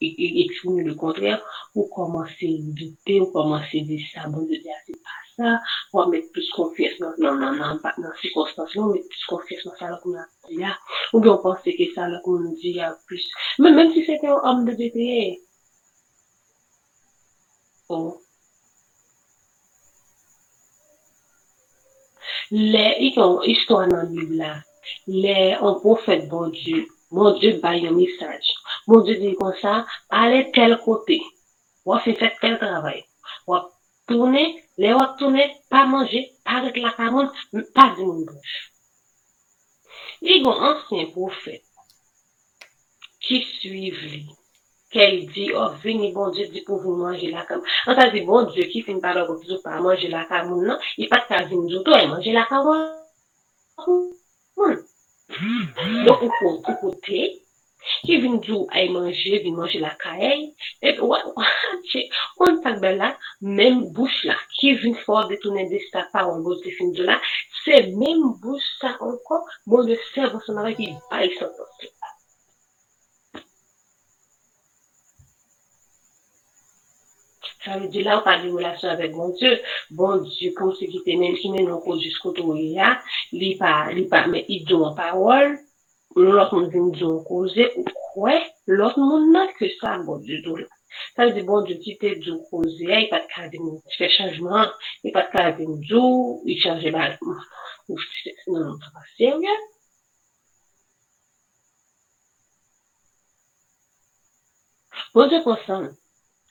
exprimer 0.01 0.85
le 0.85 0.95
contraire, 0.95 1.43
ou 1.75 1.89
commencer 1.89 2.47
à 2.47 2.59
douter, 2.73 3.21
ou 3.21 3.33
commencer 3.33 3.81
à 3.81 3.85
dire 3.85 4.07
ça, 4.15 4.29
bon 4.29 4.47
ah, 4.49 4.55
c'est 4.87 5.02
ça, 5.37 5.61
ou 5.93 6.05
mettre 6.07 6.31
plus 6.33 6.49
confiance 6.51 6.99
dans, 7.01 7.15
non, 7.19 7.35
non, 7.37 7.53
non, 7.53 7.79
pas 7.79 7.95
dans 7.99 8.13
circonstance, 8.21 8.75
là, 8.75 8.87
mettre 8.87 9.09
plus 9.09 9.25
confiance 9.29 9.65
dans 9.65 9.77
ça, 9.77 9.91
là, 9.91 10.01
qu'on 10.03 10.15
a 10.17 10.25
dit, 10.49 10.57
là, 10.57 10.77
ou 11.13 11.21
bien 11.21 11.33
on 11.33 11.39
pense 11.39 11.63
que 11.63 11.95
ça, 11.95 12.09
là, 12.09 12.21
qu'on 12.25 12.41
dit, 12.53 12.81
a 12.81 12.97
plus, 13.07 13.29
mais 13.59 13.73
même 13.73 13.93
si 13.93 14.05
c'était 14.05 14.29
un 14.29 14.41
homme 14.43 14.65
de 14.65 14.73
Dieu, 14.75 15.39
oh, 17.89 18.21
les, 22.51 22.97
ils 23.01 23.19
ont 23.19 23.43
histoire 23.43 23.89
dans 23.89 23.97
la 23.97 24.05
Bible 24.05 24.37
là, 24.37 24.63
les, 25.07 25.53
un 25.61 25.75
prophète, 25.75 26.29
bon 26.29 26.49
Dieu, 26.49 26.87
mon 27.13 27.39
Dieu, 27.39 27.61
bah, 27.63 27.73
un 27.73 27.91
message. 27.91 28.55
Mon 28.87 29.01
Dieu 29.03 29.17
dit 29.17 29.35
comme 29.35 29.53
ça, 29.61 29.87
allez 30.09 30.51
tel 30.53 30.79
côté. 30.79 31.21
Ou 31.85 31.99
fait 31.99 32.17
tel 32.41 32.59
travail. 32.59 33.05
Ou 33.47 33.57
tourner, 34.07 34.62
les 34.83 34.93
ou 34.93 34.99
tourner, 35.17 35.55
pas 35.71 35.87
manger, 35.87 36.33
pas 36.45 36.57
avec 36.59 36.77
la 36.77 36.91
parole, 36.91 37.31
pas 37.73 37.95
de 37.97 38.03
mon 38.03 38.25
bouche. 38.25 38.73
Il 40.21 40.43
y 40.43 40.45
a 40.45 40.51
un 40.51 40.75
ancien 40.75 41.07
prophète 41.07 41.63
qui 43.21 43.43
suivent 43.43 44.03
lui. 44.03 44.27
Qu'elle 44.91 45.27
dit, 45.31 45.53
oh, 45.55 45.69
venez, 45.83 46.13
bon 46.13 46.31
Dieu, 46.31 46.49
dit 46.49 46.63
pour 46.63 46.83
vous 46.83 46.97
manger 46.97 47.31
la 47.31 47.47
cam. 47.47 47.63
On 47.87 47.95
t'a 47.95 48.11
dit, 48.11 48.23
bon 48.23 48.43
Dieu, 48.51 48.65
qui 48.65 48.83
finit 48.83 49.01
par 49.01 49.15
le 49.15 49.25
pour 49.25 49.63
pas 49.63 49.81
manger 49.81 50.09
la 50.09 50.25
cam, 50.25 50.51
non, 50.51 50.79
il 50.99 51.09
pas 51.09 51.21
de 51.21 51.29
cas 51.29 51.45
venir 51.45 51.83
toi, 51.85 52.03
et 52.03 52.09
manger 52.09 52.33
la 52.33 52.45
cam. 52.45 52.67
Donc, 56.07 56.23
ou 56.23 56.75
côté, 56.81 57.42
Si 57.91 58.17
vin 58.23 58.39
djou 58.43 58.67
ay 58.71 58.89
manje, 58.95 59.39
vin 59.45 59.57
manje 59.59 59.81
la 59.83 59.93
kaey, 60.03 60.45
ep 60.89 61.01
wache, 61.03 62.05
kon 62.39 62.61
tak 62.65 62.79
be 62.83 62.93
la, 62.99 63.13
menm 63.59 63.89
bouch 63.97 64.21
la, 64.29 64.37
ki 64.59 64.75
vin 64.83 64.95
fò 65.05 65.25
detounen 65.31 65.71
de 65.73 65.81
sta 65.89 66.07
pa 66.13 66.27
ou 66.31 66.43
gòz 66.47 66.63
de 66.67 66.75
fin 66.79 66.93
djou 66.95 67.09
la, 67.11 67.19
se 67.65 67.83
menm 67.99 68.37
bouch 68.43 68.69
sa 68.79 68.95
ankon, 69.09 69.43
moun 69.67 69.91
de 69.91 69.99
servo 70.13 70.43
son 70.47 70.63
avè 70.63 70.77
ki 70.79 70.93
bay 71.11 71.35
son 71.39 71.51
poste. 71.59 71.91
Ça 77.65 77.79
veut 77.79 77.87
dire 77.87 78.05
là, 78.05 78.19
on 78.19 78.25
parle 78.25 78.45
de 78.45 78.51
relation 78.51 78.89
avec 78.89 79.13
mon 79.15 79.29
Dieu. 79.29 79.61
Bon 79.93 80.17
Dieu, 80.17 80.53
comme 80.57 80.75
ce 80.75 80.85
qui 80.85 81.01
t'aimait, 81.05 81.35
qui 81.35 81.49
mène 81.49 81.71
encore 81.71 82.01
jusqu'au 82.01 82.33
tout, 82.33 82.57
il 82.57 82.73
y 82.73 82.81
a, 82.81 83.01
il 83.31 83.57
pas, 83.57 83.87
il 83.93 84.09
pas, 84.09 84.27
mais 84.27 84.45
il 84.49 84.65
donne 84.65 84.83
en 84.83 84.95
parole. 84.97 85.61
L'autre 86.17 86.55
monde 86.55 86.71
vient 86.71 86.87
dire 86.89 87.25
causer, 87.27 87.71
ou 87.77 87.85
quoi, 88.13 88.43
l'autre 88.67 88.99
monde 88.99 89.33
n'a 89.33 89.47
que 89.53 89.67
ça, 89.81 89.99
bon 89.99 90.19
Dieu, 90.19 90.43
donc, 90.43 90.61
ça 91.17 91.27
veut 91.27 91.33
dire, 91.33 91.45
bon 91.45 91.65
qui 91.65 91.97
t'es 91.99 92.17
dit 92.17 92.33
causer, 92.51 93.03
il 93.03 93.09
pas 93.09 93.21
de 93.21 93.27
cas 93.27 93.49
de 93.49 93.59
fait 93.97 94.11
changement, 94.11 94.67
il 95.05 95.13
pas 95.13 95.27
de 95.27 95.33
cas 95.33 95.53
de 95.53 95.65
dire, 95.65 96.41
il 96.45 96.61
change 96.61 96.87
mal, 96.93 97.19
ou, 97.89 97.97
non, 98.49 98.65
non, 98.65 98.79
ça 98.79 98.87
va 98.95 99.01
sérieux. 99.17 99.49
Bon 105.15 105.29
Dieu, 105.29 105.43
consent, 105.43 105.89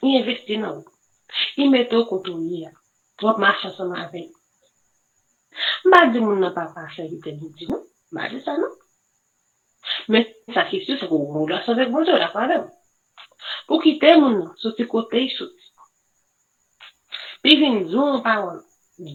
il 0.04 0.22
investit 0.22 0.58
dans 0.58 0.76
vous. 0.76 0.86
Il 1.58 1.72
met 1.72 1.94
au 1.94 2.06
côté 2.06 2.32
pour 3.18 3.40
marcher 3.40 3.70
ensemble 3.70 3.98
avec. 3.98 4.30
M'a 5.86 6.08
dit, 6.08 6.20
mon 6.20 6.36
n'a 6.36 6.52
pas 6.52 6.72
passé, 6.74 7.08
il 7.12 7.20
te 7.20 7.30
dit, 7.30 7.68
non, 7.68 7.84
m'a 8.12 8.30
dit 8.30 8.42
ça, 8.42 8.58
Men, 10.12 10.28
sa 10.54 10.66
ki 10.70 10.82
sou 10.86 11.00
se 11.00 11.10
kou 11.10 11.32
moun 11.34 11.52
la 11.52 11.62
san 11.66 11.78
vek 11.80 11.92
moun 11.94 12.08
zon 12.08 12.22
la 12.22 12.32
parem. 12.36 12.66
Pou 13.68 13.82
ki 13.84 13.98
te 14.02 14.16
moun 14.20 14.42
sou 14.62 14.76
ti 14.78 14.88
kote 14.90 15.22
yi 15.22 15.30
sou 15.36 15.50
ti. 15.52 15.68
Pi 17.42 17.56
vin 17.62 17.86
zon 17.94 18.22
pa 18.26 18.36
ou 18.46 18.60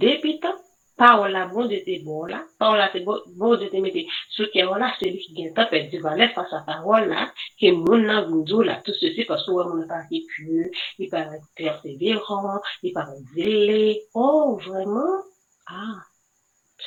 depi 0.02 0.36
tan, 0.42 0.56
pa 0.98 1.12
ou 1.20 1.28
la 1.30 1.44
bon 1.52 1.68
de 1.70 1.78
te 1.86 1.98
bon 2.06 2.26
la, 2.32 2.40
pa 2.58 2.72
ou 2.72 2.78
la 2.80 2.88
te 2.94 3.02
bon 3.06 3.54
de 3.60 3.68
te 3.72 3.82
meti. 3.84 4.06
Sou 4.34 4.50
ke 4.54 4.64
ou 4.66 4.80
la 4.82 4.90
se 4.98 5.10
li 5.12 5.22
gen 5.36 5.52
ta 5.56 5.68
pe 5.70 5.84
di 5.92 6.00
valet 6.02 6.34
pa 6.34 6.46
sa 6.50 6.64
parol 6.66 7.06
la, 7.12 7.28
ke 7.60 7.70
moun 7.76 8.08
nan 8.08 8.26
vin 8.30 8.42
zon 8.50 8.66
la. 8.70 8.80
Tout 8.86 8.98
se 8.98 9.12
si 9.14 9.28
pasou 9.30 9.60
wè 9.60 9.68
moun 9.70 9.86
pa 9.90 10.02
ki 10.10 10.24
pur, 10.32 10.82
yi 10.98 11.10
pa 11.12 11.22
perseveran, 11.60 12.60
yi 12.82 12.94
pa 12.96 13.06
vile. 13.36 13.80
Oh, 14.14 14.56
vreman? 14.66 15.22
Ah, 15.66 16.02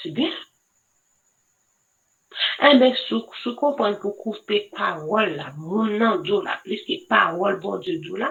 se 0.02 0.12
bien. 0.16 0.36
Eh 2.60 2.70
Ebe, 2.74 2.90
sou 3.08 3.54
kompon 3.60 3.96
pou 4.02 4.16
koupe 4.22 4.58
parol 4.76 5.34
la, 5.38 5.50
moun 5.58 5.98
nan 6.00 6.22
djou 6.24 6.40
la, 6.46 6.58
pliske 6.64 6.98
parol 7.12 7.58
bon 7.64 7.82
djou 7.84 8.20
la, 8.22 8.30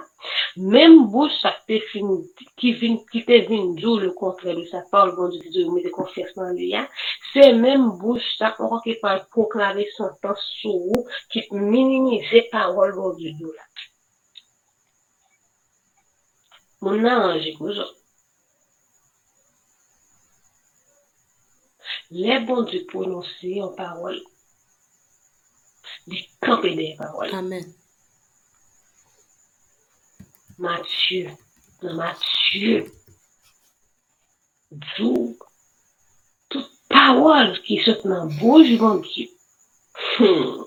menm 0.74 1.09
bou 1.12 1.28
sa 1.34 1.52
te 1.68 1.80
fin, 1.90 2.14
ki, 2.61 2.72
vin, 2.80 2.96
ki 3.12 3.22
te 3.28 3.40
vin 3.48 3.74
djou 3.76 3.98
le 4.00 4.11
kontre 4.20 4.54
li, 4.56 4.64
sa 4.70 4.80
parol 4.92 5.14
bon 5.18 5.34
djou 5.34 5.52
djou, 5.52 5.74
me 5.74 5.84
de 5.84 5.92
konfesman 5.92 6.56
li 6.56 6.70
ya, 6.72 6.86
se 7.32 7.50
menm 7.61 7.90
bou 8.00 8.16
sa 8.38 8.54
kon 8.56 8.80
ki 8.84 8.96
pa 9.02 9.18
proklave 9.34 9.88
son 9.96 10.16
tan 10.24 10.36
sou 10.46 10.96
ou, 10.96 11.04
ki 11.32 11.44
minimize 11.52 12.46
parol 12.52 12.96
bon 12.96 13.16
djou 13.20 13.36
djou 13.36 13.52
la. 13.52 13.68
Moun 16.84 17.02
nan 17.02 17.24
anjik 17.32 17.61
ou 17.61 17.74
zot. 17.74 17.96
Les 22.11 22.40
bons 22.40 22.62
Dieu 22.62 22.84
prononcer 22.86 23.62
en 23.62 23.68
parole, 23.68 24.20
des 26.06 26.28
camper 26.40 26.74
des 26.74 26.94
paroles. 26.96 27.34
Amen. 27.34 27.72
Matthieu, 30.59 31.30
dans 31.82 31.94
Matthieu, 31.94 32.92
d'où 34.70 35.38
toute 36.48 36.70
parole 36.88 37.61
qui 37.62 37.78
se 37.78 37.90
dans 38.06 38.26
bouche 38.26 38.76
bon 38.78 38.96
Dieu. 38.96 39.28
Hmm. 40.18 40.64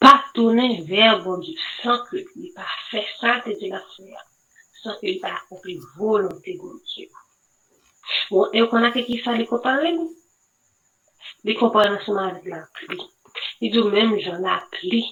Pas 0.00 0.24
tourner 0.34 0.82
vers 0.82 1.22
bon 1.22 1.38
Dieu 1.38 1.54
sans 1.82 2.04
que 2.06 2.16
il 2.36 2.52
pas 2.54 2.66
fait 2.90 3.06
ça 3.20 3.40
que 3.40 3.50
Dieu 3.58 3.68
l'a 3.68 3.82
fait, 3.96 4.14
sans 4.82 4.98
qu'il 4.98 5.20
pas 5.20 5.34
accompli 5.34 5.78
volonté 5.96 6.56
bon 6.56 6.80
Dieu. 6.94 7.08
Bon, 8.30 8.48
eu 8.52 8.66
qu'on 8.68 8.82
a 8.84 8.90
que 8.90 9.00
qui 9.00 9.18
ça 9.22 9.32
les 9.32 9.46
comparer, 9.46 9.94
les 11.44 11.54
comparer 11.54 11.90
ensemble 11.90 12.20
avec 12.20 12.44
la 12.46 12.64
pluie. 12.74 13.12
li 13.62 13.68
di 13.72 13.80
menm 13.94 14.14
jan 14.24 14.40
la 14.46 14.56
pli, 14.74 15.02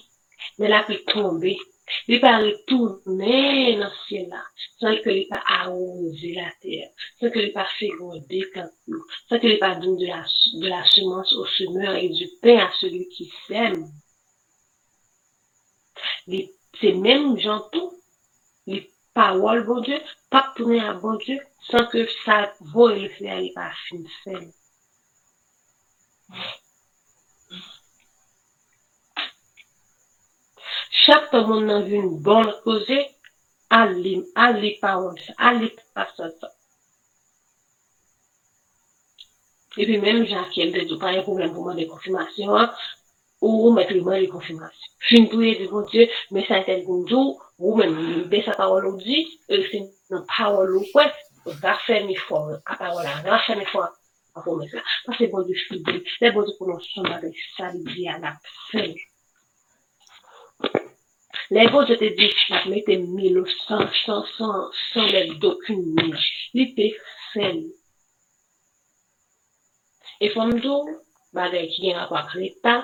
men 0.59 0.71
la 0.73 0.81
pli 0.87 0.97
tombe, 1.11 1.53
li 2.09 2.17
pa 2.23 2.31
retourne 2.43 3.35
nan 3.79 3.93
siye 4.01 4.25
la, 4.33 4.41
san 4.79 4.97
ke 5.03 5.15
li 5.17 5.23
pa 5.31 5.39
arose 5.59 6.33
la 6.35 6.49
ter, 6.63 6.89
san 7.19 7.31
ke 7.33 7.45
li 7.45 7.51
pa 7.55 7.65
fegonde 7.77 8.41
kantou, 8.53 9.01
san 9.27 9.41
ke 9.41 9.47
li 9.53 9.57
pa 9.63 9.71
don 9.81 9.95
de 10.01 10.07
la, 10.11 10.21
de 10.61 10.67
la 10.73 10.83
semence 10.93 11.31
au 11.39 11.45
semeur 11.57 11.95
et 11.95 12.09
du 12.09 12.27
pain 12.41 12.59
à 12.67 12.69
celui 12.79 13.07
qui 13.13 13.31
sème. 13.47 13.85
Li, 16.27 16.43
se 16.79 16.91
menm 17.05 17.37
jan 17.39 17.63
li 18.67 18.83
parol 19.13 19.63
bon 19.65 19.81
Dieu, 19.81 19.99
pa 20.29 20.51
tourne 20.55 20.79
à 20.79 20.93
bon 20.93 21.15
Dieu, 21.15 21.39
san 21.69 21.87
ke 21.91 22.05
sa 22.23 22.37
vo 22.73 22.89
e 22.91 22.99
le 23.03 23.09
fè 23.17 23.37
li 23.41 23.51
pa 23.55 23.67
fin 23.85 24.03
fèl. 24.21 24.45
Chak 31.01 31.29
ton 31.31 31.47
moun 31.49 31.67
nan 31.69 31.85
vi 31.87 31.99
nou 31.99 32.21
bon 32.27 32.49
koze, 32.63 32.99
al 33.81 33.93
li, 34.03 34.15
al 34.45 34.59
li 34.63 34.75
parol 34.81 35.15
sa, 35.25 35.37
al 35.49 35.61
li 35.63 35.69
pasol 35.95 36.33
sa. 36.39 36.51
E 39.79 39.85
pi 39.87 39.99
menm 40.03 40.25
jan 40.27 40.49
ki 40.51 40.65
el 40.65 40.73
de 40.75 40.87
do 40.89 40.97
pa 41.01 41.13
yon 41.15 41.27
problem 41.27 41.53
pou 41.55 41.67
mwen 41.67 41.79
de 41.79 41.87
konfirmasyon, 41.91 42.73
ou 43.41 43.73
kli 43.89 44.01
mwen 44.05 44.21
de 44.21 44.29
konfirmasyon. 44.29 44.91
Fin 45.09 45.25
pou 45.31 45.41
ye 45.41 45.55
de 45.57 45.67
bon 45.71 45.85
Dieu, 45.89 46.07
tel 46.67 46.83
gounjou, 46.85 47.39
ou 47.57 47.77
be 48.29 48.41
sa 48.45 48.53
parol 48.53 48.85
ou 48.91 48.97
di, 49.01 49.23
e 49.49 49.61
se 49.69 49.81
nan 50.13 50.25
parol 50.29 50.77
ou 50.77 50.85
kwen, 50.93 51.09
ou 51.47 51.55
da 51.63 51.73
fè 51.87 52.03
mi 52.05 52.15
fò, 52.27 52.43
a 52.65 52.77
parol 52.77 53.03
la, 53.03 53.17
da 53.25 53.39
fè 53.47 53.57
mi 53.57 53.65
fò, 53.65 53.81
a 54.37 54.43
fò 54.45 54.55
mè 54.59 54.69
sa. 54.69 54.83
Pa 55.07 55.17
se 55.17 55.29
bon 55.33 55.47
se 55.49 56.31
bon 56.35 56.45
Dieu 56.45 56.57
pou 56.59 56.69
nou 56.69 56.85
son 56.91 57.09
la 57.09 57.17
de 57.23 57.33
sa 57.55 57.71
li 57.73 57.81
di 57.89 58.07
a 58.07 58.19
la 58.21 58.35
fè. 58.69 58.85
Le 61.51 61.67
bon 61.73 61.89
Dieu 61.89 61.97
te 61.97 62.13
di, 62.13 62.29
la 62.53 62.63
mè 62.69 62.85
te 62.85 63.01
milo, 63.01 63.47
san, 63.65 63.87
san, 64.05 64.21
san, 64.37 64.69
san 64.93 65.09
lè 65.09 65.25
d'okun 65.41 65.81
mi. 65.97 66.13
Li 66.53 66.69
te 66.77 66.91
fè. 67.33 67.51
E 70.21 70.29
fòm 70.29 70.59
do, 70.61 70.81
ba 71.33 71.49
de 71.49 71.65
ki 71.73 71.87
gen 71.89 71.97
akwa 72.05 72.27
kreta, 72.29 72.83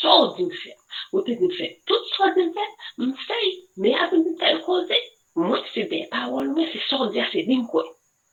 so 0.00 0.34
di 0.36 0.44
m 0.44 0.50
fè, 0.60 0.72
ou 1.12 1.22
te 1.26 1.34
di 1.38 1.46
m 1.48 1.52
fè, 1.58 1.68
tout 1.88 2.04
so 2.14 2.30
di 2.36 2.46
m 2.46 2.52
fè, 2.56 2.66
m 3.04 3.12
fè, 3.26 3.40
me 3.82 3.94
apen 4.04 4.24
di 4.26 4.32
tel 4.40 4.60
koze, 4.66 4.98
moun 5.36 5.62
se 5.72 5.84
de 5.90 6.00
parol, 6.12 6.48
mwen 6.54 6.68
se 6.72 6.80
so 6.88 7.08
di 7.12 7.20
a 7.20 7.26
se 7.32 7.44
di 7.48 7.58
m 7.60 7.66
kwe. 7.70 7.84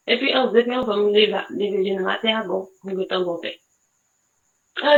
E 0.06 0.18
pi 0.22 0.32
an, 0.38 0.52
zepi 0.54 0.74
an, 0.78 0.86
mwen 0.88 1.14
veje 1.16 1.94
nan 1.96 2.06
mater, 2.08 2.42
bon, 2.50 2.66
mwen 2.86 3.08
tan 3.12 3.26
bon 3.28 3.42
pe. 3.44 3.52
A 4.86 4.98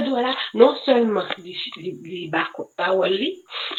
non 0.58 0.74
selman 0.84 1.28
li 1.46 2.22
bakot 2.34 2.70
parol 2.80 3.14
li, 3.22 3.30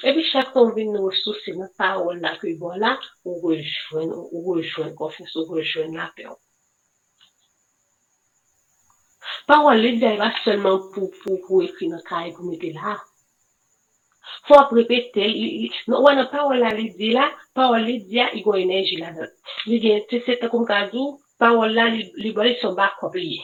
e 0.06 0.14
pi 0.14 0.22
chak 0.30 0.52
ton 0.54 0.74
vin 0.76 0.92
nou 0.94 1.10
sou 1.22 1.34
se 1.42 1.54
nan 1.58 1.70
parol 1.80 2.20
la 2.24 2.36
bon 2.60 2.76
la, 2.82 2.96
ou 3.26 3.40
rejwen, 3.50 4.12
ou 4.14 4.54
ou 4.54 4.60
la 5.96 6.12
pe 6.16 6.28
an. 6.30 6.38
Parol 9.50 9.82
li 9.84 9.94
dey 10.02 10.16
va 10.20 10.30
selman 10.44 10.80
pou, 10.94 11.10
pou, 11.22 11.38
pou 11.46 11.62
ekri 11.66 11.88
nan 11.92 12.02
kare 12.08 12.32
pou 12.36 12.48
mette 12.48 12.72
la. 12.76 12.96
Fwa 14.48 14.64
prepete, 14.70 15.26
wè 15.88 16.14
nan 16.16 16.30
parol 16.32 16.60
la 16.62 16.72
li 16.76 16.88
di 16.98 17.12
la, 17.16 17.28
parol 17.56 17.86
li 17.88 17.98
di 18.04 18.20
ya, 18.20 18.28
i 18.38 18.44
gwen 18.44 18.66
enerji 18.66 19.00
la 19.00 19.12
nan. 19.16 19.32
Li 19.68 19.80
gen, 19.84 20.04
te 20.10 20.22
se 20.26 20.38
te 20.40 20.50
kon 20.52 20.66
kazou, 20.68 21.18
parol 21.40 21.76
la 21.76 21.88
li, 21.92 22.08
li 22.22 22.32
boli 22.36 22.56
son 22.62 22.76
bak 22.78 22.96
kop 23.00 23.16
li. 23.18 23.38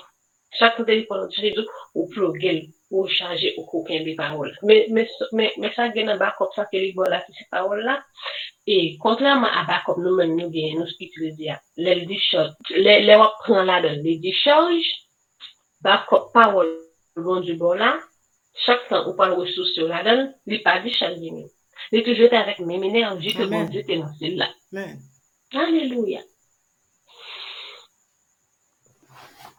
Chak 0.58 0.76
pou 0.76 0.86
dey 0.86 1.00
li 1.00 1.06
konon 1.08 1.32
Jezou, 1.34 1.66
ou 1.98 2.08
plogel, 2.12 2.60
ou 2.94 3.08
chanje, 3.10 3.56
ou 3.58 3.66
koken 3.70 4.04
bi 4.06 4.14
parol. 4.18 4.52
Me 4.64 5.70
sa 5.74 5.90
gen 5.94 6.12
nan 6.12 6.20
bak 6.20 6.38
kop 6.38 6.54
sa 6.56 6.68
ke 6.70 6.80
li 6.80 6.92
boli 6.96 7.12
la 7.12 7.24
ki 7.24 7.36
se 7.36 7.48
parol 7.50 7.82
la, 7.84 7.98
E 8.66 8.96
kontraman 8.96 9.52
a 9.60 9.62
bakop 9.68 9.98
nou 10.00 10.16
men 10.16 10.30
nou 10.38 10.48
gen 10.52 10.78
nou 10.78 10.88
spitilize 10.88 11.42
ya, 11.44 11.58
lèl 11.84 12.06
di 12.08 12.16
chot, 12.30 12.54
lèl 12.86 13.10
wap 13.20 13.34
pran 13.42 13.66
la 13.68 13.82
don, 13.84 13.98
lèl 14.00 14.22
di 14.22 14.32
chanj, 14.38 14.86
parol, 16.32 16.70
bon 17.16 17.40
di 17.44 17.54
bola, 17.60 17.92
chak 18.64 18.88
tan 18.88 19.04
ou 19.04 19.16
pan 19.18 19.34
wè 19.36 19.46
sou 19.52 19.66
sou 19.74 19.88
la 19.90 20.02
dan, 20.06 20.30
li 20.48 20.60
pa 20.64 20.78
di 20.84 20.92
chal 20.94 21.18
geni. 21.20 21.44
Li 21.92 22.02
toujou 22.06 22.30
te 22.30 22.38
avèk 22.38 22.62
mè 22.64 22.78
mè 22.80 22.90
enerji 22.90 23.34
ke 23.36 23.48
bon 23.50 23.68
te 23.70 23.84
nan 23.98 24.10
sil 24.18 24.38
la. 24.40 24.48
Aleluya. 25.64 26.22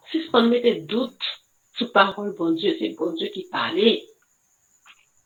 Si 0.10 0.26
s'pon 0.26 0.50
mè 0.50 0.62
te 0.66 0.76
dout 0.90 1.32
sou 1.78 1.92
parol 1.96 2.34
bon 2.38 2.56
Diyo, 2.58 2.76
se 2.80 2.94
bon 2.98 3.16
Diyo 3.20 3.32
ki 3.36 3.48
pale, 3.52 3.98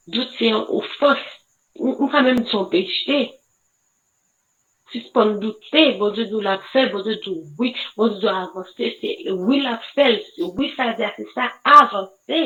dout 0.10 0.38
se 0.38 0.52
yon 0.52 0.66
ou 0.68 0.84
fos, 0.98 1.22
ou 1.80 2.10
ka 2.12 2.26
mèm 2.26 2.44
son 2.52 2.68
pechte. 2.74 3.39
Sispon 4.92 5.36
doutè, 5.42 5.84
bon 6.00 6.10
dieu 6.16 6.26
dou 6.32 6.42
la 6.42 6.56
fè, 6.72 6.88
bon 6.90 7.04
dieu 7.06 7.20
dou 7.26 7.44
oui, 7.60 7.76
bon 7.98 8.08
dieu 8.10 8.24
dou 8.24 8.30
avansè, 8.34 8.90
oui 9.38 9.60
la 9.62 9.76
fè, 9.92 10.08
oui 10.42 10.72
sa 10.76 10.88
dè, 10.98 11.12
se 11.18 11.28
sa 11.36 11.46
avansè. 11.78 12.42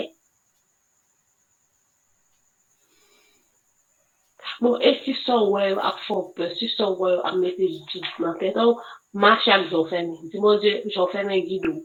Bon, 4.60 4.76
e 4.80 4.92
si 5.04 5.14
son 5.24 5.48
wè 5.54 5.72
ap 5.80 6.02
fòpè, 6.08 6.50
si 6.60 6.68
son 6.76 6.98
wè 7.00 7.14
ap 7.28 7.38
metè 7.40 7.68
jitid 7.68 8.10
nan 8.24 8.36
tè, 8.42 8.52
ton 8.56 8.76
mâche 9.24 9.52
ak 9.56 9.70
zon 9.72 9.88
fèmè, 9.90 10.20
di 10.32 10.42
bon 10.44 10.60
dieu, 10.64 10.84
zon 10.96 11.12
fèmè 11.14 11.40
gidou. 11.48 11.80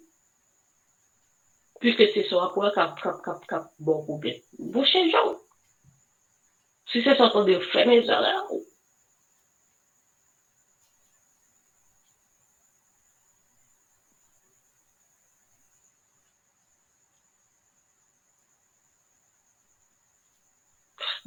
Piske 1.82 2.10
se 2.16 2.24
son 2.28 2.42
ap 2.48 2.58
wè 2.58 2.72
kap, 2.74 2.98
kap, 3.02 3.22
kap, 3.24 3.46
kap, 3.50 3.70
bon 3.78 4.02
koubè, 4.06 4.34
bouchè 4.74 5.06
zon. 5.14 5.36
Si 6.90 7.02
se 7.06 7.14
son 7.14 7.30
ton 7.34 7.46
de 7.46 7.60
fèmè 7.70 8.02
zon 8.10 8.26
la, 8.26 8.34
ou. 8.50 8.64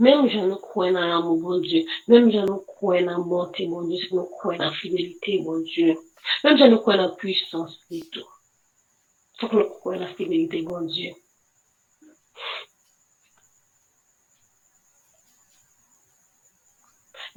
Mèm 0.02 0.22
jan 0.34 0.48
nou 0.50 0.58
kwen 0.66 0.96
nan 0.98 1.12
amou 1.16 1.36
bon 1.44 1.60
Diyo, 1.62 1.82
mèm 2.10 2.30
jan 2.34 2.48
nou 2.50 2.64
kwen 2.74 3.06
nan 3.06 3.22
bonte 3.30 3.68
bon 3.70 3.86
Diyo, 3.90 4.00
se 4.02 4.16
nou 4.18 4.30
kwen 4.40 4.58
nan 4.62 4.74
fidelite 4.80 5.36
bon 5.46 5.60
Diyo, 5.68 5.94
mèm 6.44 6.58
jan 6.58 6.72
nou 6.74 6.82
kwen 6.86 6.98
nan 7.04 7.12
pwisans 7.22 7.76
lito. 7.94 8.24
Fok 9.38 9.54
nou 9.60 9.68
kwen 9.84 10.02
nan 10.02 10.16
fidelite 10.18 10.64
bon 10.66 10.90
Diyo. 10.90 11.14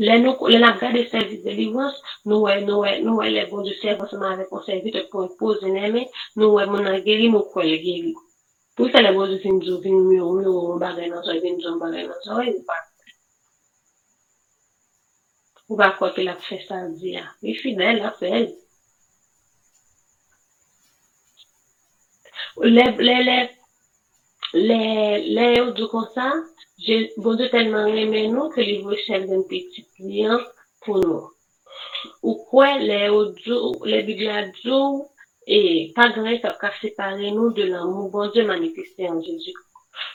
Le 0.00 0.16
nan 0.24 0.80
gade 0.80 1.04
servis 1.12 1.44
nou 2.24 2.46
wè, 2.48 2.60
nou 2.64 2.80
wè, 2.86 2.98
nou 3.04 3.20
bon 3.52 3.68
servis 3.82 4.16
man 4.16 4.30
avè 4.32 4.48
kon 4.48 4.64
servis 4.64 4.96
te 4.96 5.04
kon 5.12 5.28
pose 5.36 5.68
neme, 5.68 6.08
nou 6.40 6.56
wè 6.56 6.64
nou. 6.64 8.24
Pou 8.74 8.90
se 8.90 9.00
le 9.02 9.10
bozi 9.14 9.36
fin 9.42 9.60
djou, 9.62 9.78
fin 9.82 9.94
myon, 9.94 10.40
myon, 10.40 10.40
myon 10.42 10.80
bagay 10.82 11.06
nan 11.10 11.22
soy, 11.26 11.38
fin 11.44 11.58
djou 11.60 11.78
bagay 11.78 12.08
nan 12.08 12.20
soy, 12.26 12.50
ou 12.56 12.64
pa. 12.66 12.78
Ou 15.68 15.78
pa 15.78 15.92
kwa 15.98 16.08
ki 16.16 16.24
la 16.26 16.34
fè 16.46 16.58
sa 16.66 16.80
di 16.98 17.14
ya. 17.14 17.22
Mi 17.42 17.54
fidèl 17.60 18.00
la 18.02 18.10
fè. 18.18 18.32
Le, 22.64 22.84
le, 23.06 23.16
le, 23.28 23.38
le, 24.68 24.80
le 25.36 25.46
ou 25.62 25.70
djou 25.76 25.92
kon 25.94 26.10
sa, 26.16 26.32
bozi 27.22 27.46
telman 27.54 27.92
reme 27.94 28.26
nou 28.34 28.50
ke 28.54 28.66
li 28.66 28.80
vwe 28.82 28.98
chèl 29.06 29.30
den 29.30 29.46
piti 29.50 29.86
kliyan 29.94 30.42
pou 30.82 30.98
nou. 30.98 31.30
Ou 32.26 32.40
kwe 32.50 32.74
le 32.82 33.00
ou 33.14 33.30
djou, 33.38 33.74
le 33.86 34.02
bigla 34.10 34.48
djou, 34.58 35.04
E 35.46 35.92
pa 35.96 36.08
gwen 36.14 36.38
sa 36.40 36.54
ka 36.60 36.70
separe 36.80 37.30
nou 37.34 37.52
de 37.52 37.66
l'amou 37.68 38.08
bon 38.12 38.30
Dieu 38.32 38.46
manifesté 38.48 39.08
en 39.08 39.20
Jésus. 39.20 39.58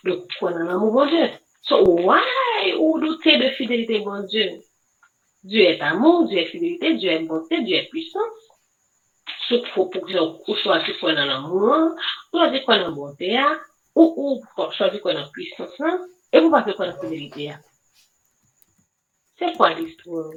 De 0.03 0.15
kwen 0.37 0.57
an 0.63 0.73
amou 0.75 0.91
bon 0.95 1.09
Dieu? 1.11 1.29
So, 1.67 1.83
why? 1.83 2.73
Ou 2.77 2.97
doute 2.99 3.37
de 3.37 3.51
fidelite 3.57 4.01
bon 4.03 4.25
Dieu? 4.25 4.57
Dieu 5.43 5.63
est 5.63 5.81
amou, 5.81 6.27
Dieu 6.27 6.39
est 6.39 6.51
fidelite, 6.51 6.97
Dieu 6.97 7.11
est 7.11 7.23
bonté, 7.23 7.61
Dieu 7.61 7.77
est 7.77 7.89
puissance. 7.89 8.47
So, 9.47 9.61
pou 9.73 9.89
pou 9.93 10.01
kwen 10.07 10.17
an 10.17 10.33
ou 10.47 10.57
chwa 10.63 10.79
se 10.85 10.97
kwen 10.97 11.21
an 11.21 11.35
amou 11.37 11.73
an, 11.73 11.91
ou 12.33 12.41
a 12.41 12.49
di 12.53 12.63
kwen 12.65 12.87
an 12.87 12.97
bonté 12.97 13.35
a, 13.37 13.51
ou 13.95 14.39
ou 14.41 14.71
choisi 14.71 14.99
quoi 14.99 15.13
dans 15.13 15.29
puissance 15.31 15.77
là, 15.79 15.97
et 16.31 16.39
vous 16.39 16.51
pas 16.51 16.63
quoi 16.73 16.87
dans 16.87 16.99
fidélité. 17.01 17.53
C'est 19.37 19.53
quoi 19.55 19.73
l'histoire? 19.73 20.33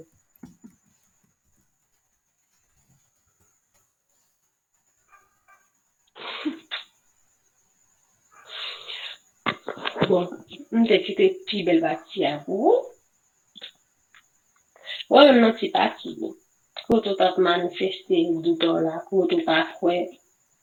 Bon, 10.09 10.25
mwen 10.73 10.87
te 10.89 10.97
kite 11.05 11.27
pi 11.47 11.61
bel 11.67 11.79
bati 11.83 12.25
a 12.27 12.33
avou. 12.39 12.73
Wè 15.13 15.21
mwen 15.29 15.39
nan 15.45 15.55
ti 15.59 15.69
pati 15.75 16.15
yo. 16.17 16.33
Koto 16.89 17.13
tap 17.21 17.39
manifeste 17.47 18.19
yon 18.19 18.41
doutan 18.43 18.81
la, 18.87 18.97
koto 19.11 19.39
pa 19.47 19.61
kwe, 19.77 20.01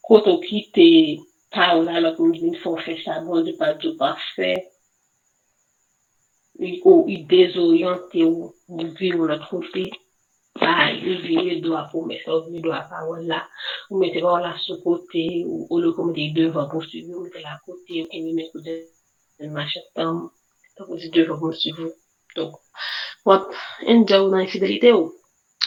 koto 0.08 0.34
kite 0.44 0.90
pa 1.56 1.70
ou 1.78 1.86
la 1.88 2.02
lòk 2.04 2.20
mwen 2.20 2.36
vin 2.42 2.60
fon 2.64 2.76
fè 2.84 2.98
sa 3.06 3.22
bon, 3.24 3.46
di 3.46 3.56
pa 3.62 3.72
djou 3.78 3.96
pa 4.02 4.12
fè. 4.34 4.52
Ou 6.90 7.08
i 7.08 7.22
dezoyante 7.32 8.28
ou, 8.28 8.52
ou 8.68 8.92
vi 9.00 9.14
ou 9.16 9.30
la 9.32 9.40
kote. 9.46 9.88
Pa, 10.60 10.90
yon 10.92 11.24
vire 11.24 11.60
do 11.64 11.78
a 11.80 11.86
pou 11.94 12.04
mè, 12.10 12.20
yon 12.26 12.48
vire 12.50 12.66
do 12.68 12.76
a 12.76 12.84
pa 12.92 13.06
ou 13.08 13.24
la. 13.32 13.46
Ou 13.88 14.04
mè 14.04 14.12
te 14.12 14.20
pa 14.26 14.36
ou 14.36 14.44
la 14.44 14.58
sou 14.66 14.82
kote, 14.84 15.28
ou 15.48 15.80
lò 15.80 15.96
komite 15.96 16.28
yi 16.28 16.38
devan 16.42 16.68
pou 16.74 16.84
suvi, 16.84 17.14
ou 17.14 17.24
mè 17.24 17.36
te 17.38 17.46
la 17.46 17.62
kote, 17.64 18.04
ou 18.10 18.26
mè 18.26 18.40
mè 18.42 18.52
kote. 18.52 18.82
Tam, 19.96 20.30
donc 20.78 21.00
c'est 21.00 21.10
deux 21.10 21.26
fois 21.26 21.54
sur 21.54 21.76
vous. 21.76 21.94
Donc, 22.36 22.56
what, 23.26 23.50
une 23.88 24.06
dans 24.06 24.28
l'infidélité 24.28 24.94
ou, 24.94 25.14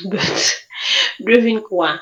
devine 1.21 1.61
quoi? 1.61 2.01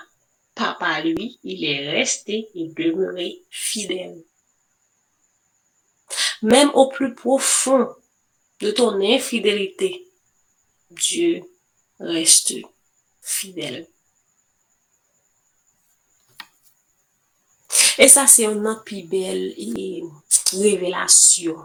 Papa, 0.55 1.01
lui, 1.01 1.39
il 1.43 1.64
est 1.64 1.91
resté 1.91 2.49
et 2.55 2.68
demeuré 2.68 3.43
fidèle. 3.51 4.23
Même 6.43 6.71
au 6.75 6.89
plus 6.89 7.14
profond 7.14 7.89
de 8.61 8.71
ton 8.71 9.01
infidélité, 9.01 10.07
Dieu 10.91 11.43
reste 11.99 12.55
fidèle. 13.23 13.87
Et 17.99 18.09
ça, 18.09 18.27
c'est 18.27 18.47
un 18.47 18.64
autre 18.64 18.85
plus 18.85 19.03
belle 19.03 19.55
révélation. 20.53 21.57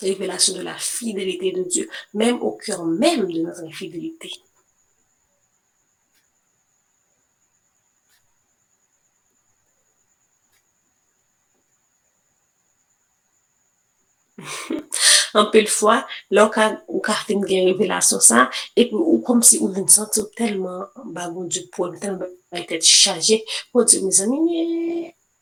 Révélation 0.00 0.54
de 0.54 0.62
la 0.62 0.76
fidélité 0.76 1.52
de 1.52 1.64
Dieu, 1.64 1.88
même 2.14 2.40
au 2.40 2.52
cœur 2.52 2.84
même 2.84 3.30
de 3.30 3.40
notre 3.40 3.64
infidélité. 3.64 4.30
de 15.34 15.66
fois, 15.66 16.06
là, 16.30 16.50
ou 16.88 17.00
quand 17.00 17.14
une 17.28 17.44
révélation 17.44 18.20
ça, 18.20 18.50
et 18.76 18.86
puis, 18.86 18.94
ou 18.94 19.18
comme 19.20 19.42
si 19.42 19.58
vous 19.58 19.68
vous 19.68 19.88
sentez 19.88 20.22
tellement, 20.36 20.84
bah, 21.06 21.28
bon 21.28 21.44
Dieu, 21.44 21.62
pour 21.72 21.90
tellement, 21.98 22.26
être 22.52 22.84
chargé, 22.84 23.44
pour 23.72 23.84
dire, 23.84 24.02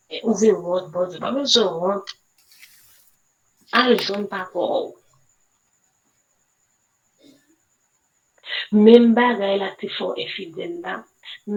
E, 0.09 0.21
ouve 0.23 0.53
wot, 0.65 0.87
bote, 0.95 1.19
pa 1.23 1.33
mwen 1.35 1.49
zon 1.51 1.73
wot, 1.83 2.13
al 3.81 3.97
zon 4.07 4.27
pa 4.31 4.45
kou. 4.53 4.93
Men 8.85 9.15
bagay 9.19 9.57
la 9.63 9.73
te 9.81 9.89
fon 9.97 10.15
efi 10.25 10.47
den 10.55 10.77
da, 10.85 10.95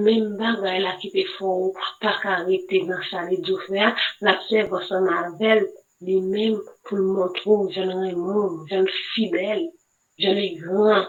men 0.05 0.31
bagay 0.39 0.79
la 0.81 0.95
ki 1.01 1.11
te 1.13 1.25
fon 1.35 1.69
pa 2.01 2.15
karete 2.23 2.81
nan 2.87 3.05
chale 3.09 3.37
djou 3.43 3.61
fè, 3.67 3.91
la 4.25 4.33
pse 4.41 4.65
vosan 4.71 5.05
anvel 5.13 5.61
li 6.07 6.17
men 6.31 6.57
pou 6.87 6.97
l 6.97 7.05
montrou 7.13 7.69
jen 7.75 7.93
remon, 8.01 8.63
jen 8.71 8.89
fidel, 9.11 9.61
jen 10.25 10.41
e 10.41 10.49
gran. 10.63 11.05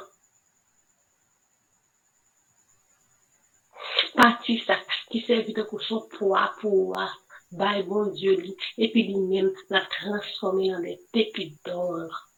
Pati 4.16 4.60
sa 4.66 4.76
ki 5.08 5.24
se 5.24 5.40
evite 5.40 5.64
kou 5.72 5.80
son 5.88 6.04
pou 6.12 6.36
a 6.36 6.46
pou 6.60 6.92
a. 7.00 7.08
by 7.52 7.82
bon 7.82 8.06
Dieu 8.06 8.36
lui, 8.36 8.56
et 8.78 8.90
puis 8.90 9.08
lui-même 9.08 9.52
l'a 9.70 9.82
transformé 9.86 10.74
en 10.74 10.80
des 10.80 11.00
pépites 11.12 11.58
d'or. 11.64 12.30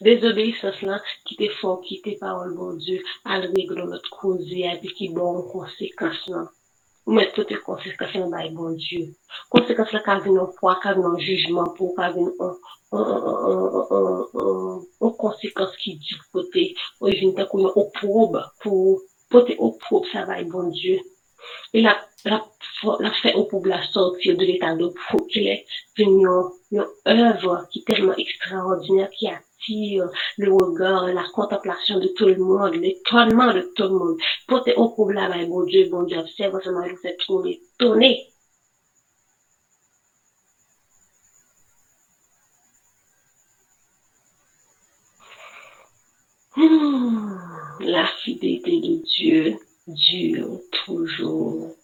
Désobéissance 0.00 0.82
là, 0.82 1.00
qui 1.24 1.36
te 1.36 1.48
font 1.60 1.76
quitter 1.78 2.16
parole 2.16 2.54
bon 2.54 2.74
Dieu, 2.74 3.02
à 3.24 3.38
règle 3.38 3.84
notre 3.84 4.10
cause 4.10 4.46
et 4.50 4.78
puis 4.80 4.92
qui 4.94 5.08
bon 5.08 5.42
conséquence 5.42 6.26
là. 6.26 6.50
Ou 7.06 7.12
mettre 7.12 7.34
toutes 7.34 7.50
les 7.50 7.58
conséquences 7.58 8.14
dans 8.14 8.50
bon 8.52 8.70
Dieu. 8.72 9.14
Conséquences 9.50 9.92
là, 9.92 10.02
quand 10.04 10.20
vient 10.20 10.42
un 10.42 10.50
poids, 10.58 10.80
quand 10.82 10.94
vient 10.94 11.04
un 11.04 11.18
jugement 11.18 11.68
pour, 11.76 11.94
quand 11.94 12.12
vient 12.12 12.32
un, 12.40 12.56
un, 15.00 15.10
conséquence 15.10 15.76
qui 15.76 15.96
dit 15.96 16.16
côté, 16.32 16.74
ou 17.00 17.06
vient 17.06 17.34
un 17.36 17.64
opprobe 17.76 18.42
pour, 18.62 19.02
porter 19.34 19.56
opprobe 19.58 20.06
ça 20.12 20.24
va 20.26 20.42
bon 20.44 20.68
Dieu. 20.70 20.98
Et 21.74 21.82
la, 21.82 21.94
la, 22.24 22.38
la 23.00 23.12
fait 23.22 23.34
au 23.34 23.44
pour 23.44 23.62
sortir 23.92 24.36
de 24.36 24.44
l'état 24.44 24.74
de 24.76 24.86
pour 25.08 25.26
qu'il 25.26 25.46
est 25.48 25.66
une, 25.98 26.28
une 26.70 26.86
œuvre 27.06 27.66
qui 27.70 27.80
est 27.80 27.86
tellement 27.88 28.16
extraordinaire, 28.16 29.10
qui 29.10 29.28
a 29.28 29.40
le 30.36 30.52
regard, 30.52 31.06
la 31.06 31.24
contemplation 31.34 31.98
de 31.98 32.08
tout 32.16 32.26
le 32.26 32.36
monde, 32.36 32.74
l'étonnement 32.74 33.52
de 33.52 33.62
tout 33.74 33.84
le 33.84 33.98
monde. 33.98 34.16
Portez 34.46 34.74
au 34.76 34.88
avec 35.18 35.48
bon 35.48 35.64
Dieu, 35.64 35.88
bon 35.90 36.02
Dieu, 36.04 36.18
observe 36.18 36.60
seulement, 36.62 36.82
vous 36.82 37.08
êtes 37.08 37.18
trop 37.18 37.44
étonné. 37.46 38.28
Hmm, 46.56 47.43
la 47.84 48.06
fidélité 48.22 48.80
de 48.80 49.02
Dieu 49.02 49.58
dure 49.86 50.60
toujours. 50.84 51.74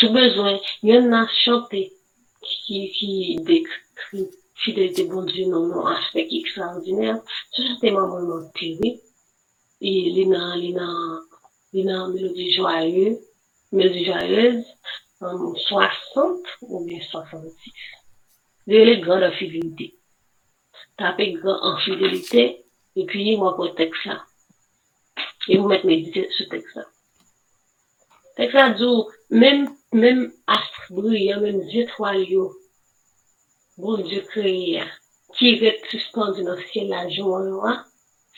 J'ai 0.00 0.08
besoin, 0.08 0.58
il 0.82 0.94
y 0.94 0.98
en 0.98 1.12
a 1.12 1.26
chanté 1.44 1.92
qui, 2.42 2.90
qui 2.92 3.36
décrit 3.42 4.28
fidélité 4.54 5.04
bon 5.04 5.24
Dieu 5.24 5.46
dans 5.46 5.70
un 5.72 5.96
aspect 5.96 6.28
extraordinaire. 6.30 7.20
C'est 7.52 7.66
justement 7.66 8.06
mon 8.08 8.50
théorie. 8.50 9.00
Et 9.80 10.08
il 10.08 10.18
y 10.18 10.34
a 10.34 10.54
une 11.72 12.12
mélodie 12.12 12.52
joyeuse, 12.52 13.18
mélodie 13.72 14.04
joyeuse, 14.04 14.64
en 15.20 15.54
60 15.54 16.38
ou 16.62 16.84
bien 16.84 17.00
66. 17.00 17.72
Il 18.66 18.74
y 18.74 18.78
a 18.78 18.84
les 18.84 19.00
grands 19.00 19.20
de 19.20 19.30
fidélité. 19.30 19.97
Tapez 20.98 21.32
grand 21.32 21.62
en 21.62 21.78
fidélité, 21.78 22.64
et 22.96 23.06
puis 23.06 23.36
moi 23.36 23.54
pour 23.54 23.74
texte 23.74 24.04
là. 24.04 24.24
Et 25.48 25.56
vous 25.56 25.68
mettez 25.68 25.86
méditer 25.86 26.28
ce 26.36 26.44
texte 26.44 26.74
là. 26.74 26.84
Texte 28.36 28.54
là 28.54 28.70
dit, 28.70 29.02
même, 29.30 29.70
même 29.92 30.32
astre 30.46 30.86
brillant, 30.90 31.40
même 31.40 31.62
étoiles, 31.72 32.26
bon 33.76 33.96
Dieu 33.98 34.22
créé, 34.22 34.82
qui 35.36 35.50
est 35.50 35.80
suspendu 35.88 36.42
dans 36.42 36.56
le 36.56 36.62
ciel 36.72 36.88
la 36.88 37.08
joie, 37.08 37.84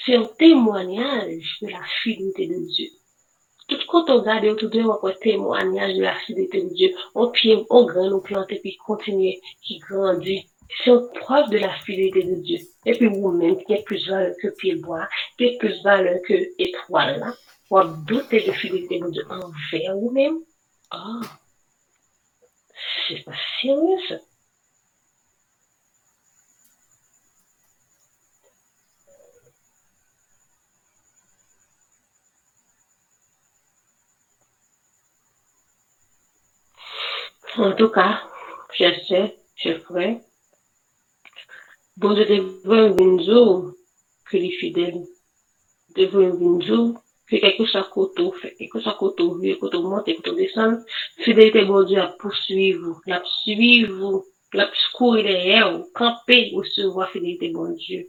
c'est 0.04 0.16
un 0.16 0.24
témoignage 0.38 1.58
de 1.62 1.68
la 1.68 1.82
fidélité 2.02 2.46
de 2.46 2.66
Dieu. 2.66 2.88
Tout 3.68 3.78
quand 3.88 4.10
on 4.10 4.20
regarde 4.20 4.44
autour 4.46 4.68
de 4.68 4.80
nous, 4.80 4.90
un 4.90 5.12
témoignage 5.22 5.94
de 5.94 6.02
la 6.02 6.14
fidélité 6.20 6.62
de 6.62 6.74
Dieu. 6.74 6.94
On 7.14 7.30
pied, 7.30 7.64
on 7.70 7.84
graine, 7.84 8.12
on 8.12 8.20
plante, 8.20 8.50
et 8.50 8.58
puis 8.58 8.76
continuer, 8.76 9.40
qui 9.62 9.78
grandit. 9.78 10.46
C'est 10.78 10.90
une 10.90 11.08
preuve 11.20 11.50
de 11.50 11.58
la 11.58 11.72
fidélité 11.80 12.22
de 12.22 12.36
Dieu. 12.36 12.58
Et 12.86 12.92
puis 12.96 13.06
vous-même, 13.06 13.62
qui 13.64 13.74
êtes 13.74 13.84
plus 13.84 14.08
valeur 14.08 14.34
que 14.40 14.48
pied 14.48 14.76
bois, 14.76 15.08
qui 15.36 15.44
êtes 15.44 15.58
plus 15.58 15.82
valeur 15.82 16.18
que 16.26 16.34
étoile, 16.58 17.18
là, 17.20 17.34
pour 17.68 17.84
douter 17.84 18.42
de 18.46 18.52
fidélité 18.52 19.00
de 19.00 19.10
Dieu 19.10 19.24
envers 19.30 19.96
vous-même. 19.96 20.38
Ah, 20.90 21.20
c'est 23.08 23.24
pas 23.24 23.32
sérieux 23.60 23.98
ça. 24.08 24.16
En 37.56 37.72
tout 37.72 37.88
cas, 37.90 38.22
je 38.72 38.84
sais, 39.06 39.36
je 39.56 39.78
ferai. 39.80 40.20
Bon, 42.00 42.16
je 42.16 42.22
devrais 42.22 43.24
jour 43.24 43.74
que 44.24 44.36
les 44.38 44.52
fidèles 44.52 45.04
devraient 45.94 46.32
une 46.48 46.62
jour 46.62 46.94
que 47.28 47.36
quelque 47.36 47.66
chose 47.66 47.88
côté 47.92 48.22
fait 48.40 48.54
quelque 48.54 48.80
chose 48.80 48.96
côté 48.98 49.22
vieux, 49.38 49.56
côté 49.56 49.76
monte, 49.78 50.06
côté 50.16 50.32
descend. 50.34 50.82
Fidélité, 51.18 51.66
bon 51.66 51.82
Dieu, 51.84 52.00
à 52.00 52.06
poursuivre, 52.18 53.02
la 53.06 53.22
suivre, 53.42 54.24
la 54.54 54.70
courir 54.94 55.24
derrière, 55.24 55.84
camper 55.94 56.52
ou 56.54 56.62
fidélité, 57.12 57.50
bon 57.50 57.70
Dieu. 57.74 58.08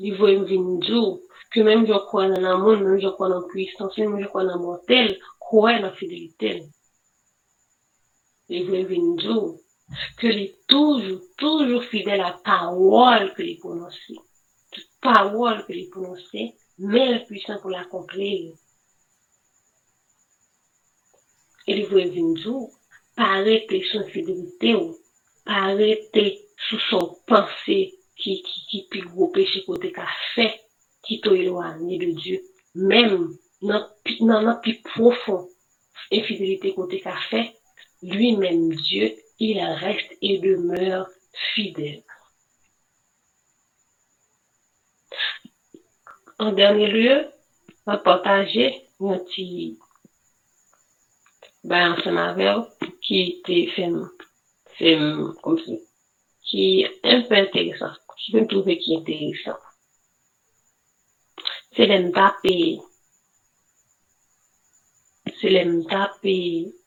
li 0.00 0.10
vwe 0.16 0.32
m 0.32 0.78
djou, 0.80 1.18
ke 1.52 1.60
menm 1.66 1.82
jo 1.88 1.98
kwa 2.08 2.22
nan 2.30 2.46
amon, 2.48 2.80
menm 2.80 3.00
jo 3.02 3.10
kwa 3.18 3.26
nan 3.28 3.42
puissance, 3.50 3.98
menm 4.00 4.16
jo 4.22 4.30
kwa 4.32 4.46
nan 4.46 4.62
mortel, 4.64 5.10
kwa 5.38 5.76
nan 5.82 5.92
ke 10.20 10.32
li 10.32 10.46
toujou, 10.70 11.20
toujou 11.40 11.82
fidel 11.90 12.22
a 12.24 12.32
parol 12.46 13.30
ke 13.36 13.46
li 13.46 13.56
prononse. 13.62 14.18
Parol 15.02 15.62
ke 15.66 15.74
li 15.76 15.86
prononse, 15.92 16.46
men 16.92 17.22
puissant 17.28 17.60
pou 17.62 17.72
l'akomplir. 17.72 18.52
E 21.66 21.76
li 21.76 21.86
vwe 21.90 22.06
vin 22.14 22.34
djou, 22.38 22.68
parete 23.18 23.82
son 23.90 24.06
fidelite 24.12 24.74
ou, 24.78 24.94
parete 25.46 26.26
sou 26.68 26.80
son 26.88 27.06
panse 27.28 27.78
ki, 28.20 28.34
ki, 28.46 28.58
ki 28.70 28.82
pi 28.92 29.04
gwo 29.08 29.30
peche 29.34 29.64
kote 29.66 29.92
ka 29.96 30.06
fe, 30.34 30.48
ki 31.06 31.20
to 31.24 31.34
éloigné 31.36 31.98
de 31.98 32.12
Dieu. 32.12 32.40
Même 32.74 33.34
dans 33.62 34.42
notre 34.42 34.60
plus 34.60 34.80
profond 34.82 35.48
infidélité 36.12 36.74
côté 36.74 37.00
qu'a 37.00 37.16
fait, 37.30 37.52
lui-même 38.02 38.70
Dieu, 38.74 39.14
il 39.40 39.58
reste 39.58 40.12
et 40.20 40.38
demeure 40.38 41.08
fidèle. 41.54 42.04
En 46.38 46.52
dernier 46.52 46.86
lieu, 46.86 47.26
on 47.86 47.92
va 47.92 47.98
partager 47.98 48.86
un 49.00 49.18
petit 49.18 49.78
ben, 51.64 51.92
ensemble 51.92 52.18
avec 52.18 52.66
qui 53.02 53.42
était 53.46 53.68
comme 55.42 55.58
ça, 55.58 55.72
qui 56.42 56.82
est 56.82 57.00
un 57.04 57.22
peu 57.22 57.34
intéressant, 57.34 57.92
qui 58.18 58.32
peut 58.32 58.46
trouver 58.46 58.78
qui 58.78 58.94
est 58.94 58.98
intéressant. 58.98 59.58
Se 61.76 61.82
lem 61.82 62.12
tape, 62.12 62.46
se 65.40 66.79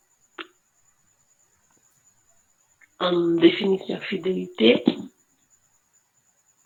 an 3.06 3.18
definisyon 3.44 4.02
fidelite 4.08 4.70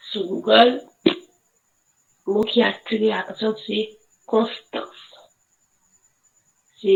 sou 0.10 0.28
Google, 0.30 0.78
mou 2.30 2.46
ki 2.50 2.64
atire 2.66 3.14
atasyon 3.18 3.56
se 3.64 3.80
konstans. 4.30 5.02
Se 6.80 6.96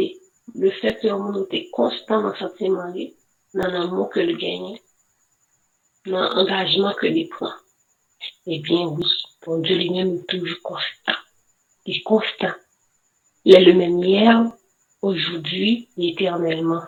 le 0.62 0.72
fet 0.80 1.02
ke 1.02 1.10
yon 1.10 1.24
moun 1.24 1.36
nou 1.40 1.50
te 1.52 1.64
konstant 1.76 2.24
nan 2.28 2.38
sa 2.40 2.52
li, 2.96 3.08
nan 3.58 3.76
an 3.82 3.92
mou 3.96 4.08
ke 4.14 4.24
li 4.28 4.38
genye, 4.44 4.78
nan 6.12 6.38
angajman 6.44 6.98
ke 7.00 7.12
li 7.16 7.26
pran. 7.34 7.58
Ebyen, 8.46 8.94
oui, 8.96 9.06
bon 9.46 9.60
Dieu 9.60 9.76
lui-même 9.78 10.16
est 10.16 10.28
toujours 10.28 10.62
constant. 10.64 11.20
Il 11.86 11.98
est 11.98 12.04
constant. 12.04 12.58
Il 13.46 13.56
est 13.56 13.64
le 13.64 13.74
même 13.74 14.04
hier, 14.04 14.52
aujourd'hui 15.02 15.90
et 15.98 16.10
éternellement. 16.10 16.86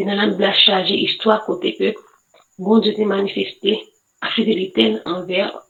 Et 0.00 0.04
dans 0.06 0.14
la 0.14 0.28
Bible 0.28 0.54
chargée, 0.54 0.94
histoire 0.94 1.44
côté 1.44 1.76
que 1.76 1.92
bon 2.58 2.78
Dieu 2.78 2.94
t'est 2.94 3.04
manifesté 3.04 3.86
à 4.22 4.30
fidélité 4.30 4.96
envers 5.04 5.60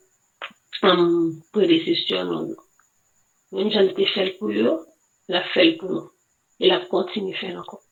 un 0.82 1.32
prédécesseur. 1.50 2.46
Même 3.50 3.72
j'en 3.72 3.80
étais 3.80 4.06
fait 4.06 4.38
pour 4.38 4.50
eux, 4.50 4.86
l'a 5.26 5.42
fait 5.48 5.72
pour 5.72 5.90
nous. 5.90 6.10
Et 6.60 6.68
l'a 6.68 6.78
continue 6.86 7.34
faire 7.34 7.58
encore. 7.58 7.82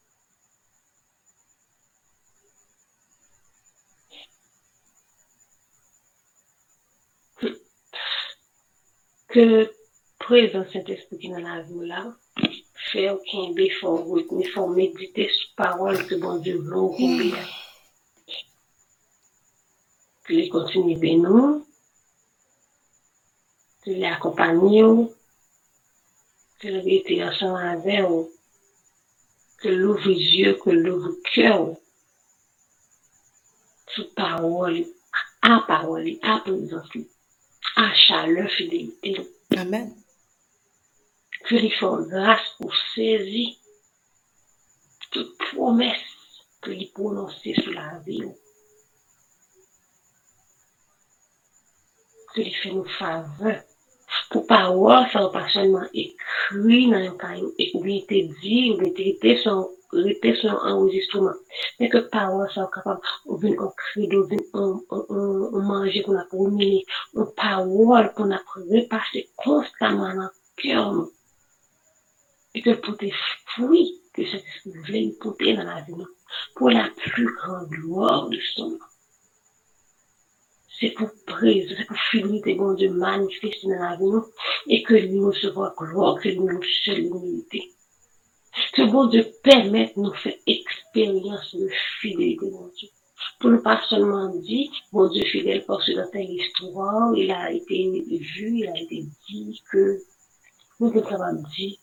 que 9.30 9.70
présence 10.20 10.72
Saint-Esprit 10.72 11.18
qui 11.18 11.28
dans 11.30 11.38
la 11.38 11.64
là, 11.82 12.16
bon 16.16 16.38
veut 16.38 16.76
au 16.76 16.90
combien. 16.90 17.46
Que 20.24 20.32
les 20.32 20.48
continue 20.48 20.94
de 20.94 21.22
nous, 21.22 21.66
que 23.82 23.90
les 23.90 24.04
accompagne, 24.04 25.08
que 26.60 26.68
les 26.68 26.96
été 26.96 27.24
ensemble 27.24 27.58
avec 27.58 28.00
nous, 28.00 28.30
que 29.58 29.68
l'ouvre 29.68 30.08
les 30.08 30.14
yeux, 30.14 30.54
que 30.54 30.70
l'ouvre 30.70 31.08
le 31.08 31.22
cœur, 31.34 31.76
sur 33.94 34.14
parole, 34.14 34.84
à 35.42 35.64
parole, 35.66 36.18
à 36.22 36.40
présence 36.40 36.88
à 37.76 37.94
chaleur, 37.94 38.50
fidélité. 38.50 39.16
Amen. 39.56 39.94
Fasse 41.48 42.08
grâce 42.08 42.48
pour 42.58 42.74
saisir 42.94 43.56
toute 45.10 45.38
promesse 45.38 45.96
que 46.60 46.70
lui 46.70 46.90
prononcer 46.94 47.54
sur 47.54 47.72
la 47.72 47.98
vie. 48.00 48.22
Que 52.34 52.40
lui 52.42 52.52
fait 52.52 52.72
nous 52.72 52.84
faveur. 52.84 53.62
Pour 54.30 54.46
parole, 54.46 55.06
ça 55.10 55.20
va 55.20 55.28
pas 55.30 55.48
seulement 55.48 55.86
écrit 55.94 56.90
dans 56.90 56.96
un 56.96 57.16
caillou, 57.16 57.54
ou 57.74 57.80
bien 57.82 57.96
été 57.96 58.30
dit, 58.42 58.72
ou 58.72 58.76
bien 58.76 58.92
été 58.92 59.36
sur 59.38 59.52
un 60.64 60.72
enregistrement. 60.72 61.32
Mais 61.80 61.88
que 61.88 61.98
parole 61.98 62.50
soit 62.50 62.70
capable, 62.74 63.00
ou 63.24 63.38
bien 63.38 63.58
un 63.58 63.72
credo, 63.74 64.24
ou 64.24 64.26
bien 64.26 64.38
un 64.52 65.60
manger 65.62 66.02
qu'on 66.02 66.18
a 66.18 66.26
ruminer, 66.30 66.84
une 67.14 67.32
parole 67.34 68.12
qu'on 68.14 68.30
a 68.30 68.38
pour 68.38 68.62
repasser 68.70 69.30
constamment 69.36 70.14
dans 70.14 70.24
le 70.24 70.30
cœur. 70.56 71.08
Et 72.58 72.60
que 72.60 72.70
pour 72.70 72.96
des 72.96 73.12
fruits 73.46 74.00
que 74.12 74.24
cet 74.24 74.44
esprit 74.44 74.72
voulait 74.84 75.14
porter 75.20 75.54
dans 75.54 75.62
la 75.62 75.80
vie, 75.82 75.94
pour 76.56 76.70
la 76.70 76.90
plus 76.90 77.32
grande 77.36 77.68
gloire 77.68 78.28
de 78.28 78.38
son 78.56 78.70
nom. 78.70 78.78
C'est 80.80 80.90
pour 80.90 81.08
prise, 81.24 81.72
c'est 81.78 81.86
pour 81.86 81.96
fidélité, 82.10 82.54
bon 82.54 82.74
Dieu, 82.74 82.90
manifester 82.90 83.68
dans 83.68 83.78
la 83.78 83.96
vie, 83.96 84.26
et 84.66 84.82
que 84.82 84.94
lui 84.94 85.20
recevoir 85.20 85.72
gloire, 85.76 86.20
que 86.20 86.30
nous 86.30 86.60
seule 86.84 87.02
l'humilité. 87.02 87.70
Que 88.72 88.90
bon 88.90 89.06
Dieu 89.06 89.24
permette 89.44 89.96
nous 89.96 90.12
faire 90.14 90.34
expérience 90.44 91.54
de 91.54 91.68
fidélité, 92.00 92.50
mon 92.50 92.66
Dieu. 92.76 92.88
Pour 93.38 93.50
ne 93.50 93.58
pas 93.58 93.80
seulement 93.88 94.34
dire, 94.34 94.68
mon 94.90 95.08
Dieu 95.08 95.22
fidèle, 95.26 95.64
parce 95.64 95.86
que 95.86 95.92
dans 95.92 96.10
telle 96.10 96.28
histoire, 96.28 97.16
il 97.16 97.30
a 97.30 97.52
été 97.52 98.04
vu, 98.08 98.58
il 98.58 98.68
a 98.68 98.80
été 98.80 99.04
dit 99.28 99.62
que 99.70 99.98
nous 100.80 100.92
sommes 100.92 101.04
capables 101.04 101.44
de 101.44 101.48
dire, 101.54 101.76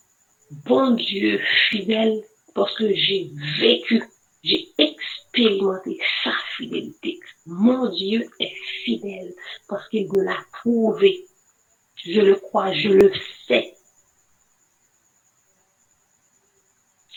bon 0.52 0.92
Dieu 0.92 1.40
fidèle, 1.70 2.24
parce 2.54 2.76
que 2.78 2.94
j'ai 2.94 3.32
vécu, 3.60 4.04
j'ai 4.44 4.68
expérimenté 4.78 6.00
sa 6.24 6.32
fidélité. 6.56 7.20
Mon 7.46 7.90
Dieu 7.90 8.28
est 8.40 8.56
fidèle 8.84 9.34
parce 9.68 9.88
qu'il 9.90 10.08
me 10.12 10.24
l'a 10.24 10.44
prouvé. 10.52 11.26
Je 11.96 12.22
le 12.22 12.36
crois, 12.36 12.74
je 12.74 12.90
le 12.90 13.12
sais. 13.48 13.76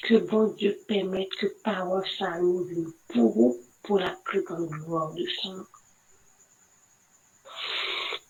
Que 0.03 0.17
bon 0.17 0.55
Dieu 0.55 0.79
permette 0.87 1.29
que 1.39 1.47
parole 1.63 2.05
vienne 2.19 2.93
pour 3.09 3.33
vous, 3.35 3.59
pour 3.83 3.99
la 3.99 4.17
plus 4.25 4.43
grande 4.43 4.71
gloire 4.71 5.13
de 5.15 5.25
son 5.43 5.55
nom. 5.55 5.67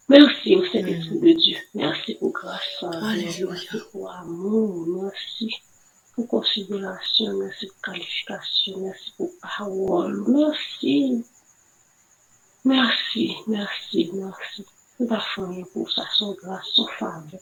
Merci 0.08 0.56
au 0.56 0.64
Saint-Esprit 0.64 1.20
de 1.20 1.32
Dieu. 1.32 1.56
Merci 1.74 2.14
pour 2.14 2.32
grâce. 2.32 2.84
Merci 3.02 3.44
pour 3.92 4.10
amour. 4.10 4.86
Merci 5.02 5.54
pour 6.14 6.28
considération. 6.28 7.38
Merci 7.38 7.66
pour 7.66 7.80
qualification. 7.82 8.78
Merci 8.80 9.12
pour 9.16 9.30
parole. 9.42 10.24
Merci. 10.28 11.24
Merci, 12.64 13.36
merci, 13.46 14.10
merci. 14.14 14.64
À 15.08 15.20
fait 15.20 15.64
pour 15.72 15.90
ça, 15.90 16.04
son 16.18 16.32
grâce, 16.34 16.66
son 16.74 16.86
faveur. 16.98 17.40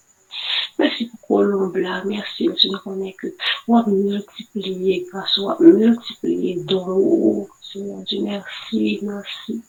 Merci 0.79 1.07
pour 1.07 1.39
Colombe 1.39 1.77
là. 1.77 2.05
Merci, 2.05 2.51
je 2.63 2.69
me 2.69 2.79
connais 2.79 3.15
que 3.15 3.29
on 3.67 3.81
va 3.81 3.87
multiplier 3.89 5.07
grâce, 5.11 5.39
on 5.39 5.47
va 5.47 5.57
multiplier 5.61 6.57
don. 6.65 7.49
Seigneur 7.73 8.03
Dieu, 8.03 8.21
merci, 8.23 8.99
merci. 9.03 9.63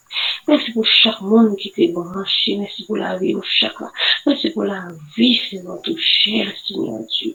Merci 0.46 0.72
pour 0.72 0.86
chaque 0.86 1.20
monde 1.20 1.56
qui 1.56 1.72
t'est 1.72 1.88
branché. 1.88 2.56
Merci 2.56 2.84
pour 2.84 2.96
la 2.96 3.16
vie 3.18 3.34
de 3.34 3.40
chaque 3.42 3.74
Merci 4.26 4.50
pour 4.50 4.64
la 4.64 4.88
vie, 5.16 5.40
Seigneur, 5.50 5.80
tout 5.82 5.96
cher, 5.98 6.52
Seigneur 6.66 7.00
Dieu. 7.00 7.34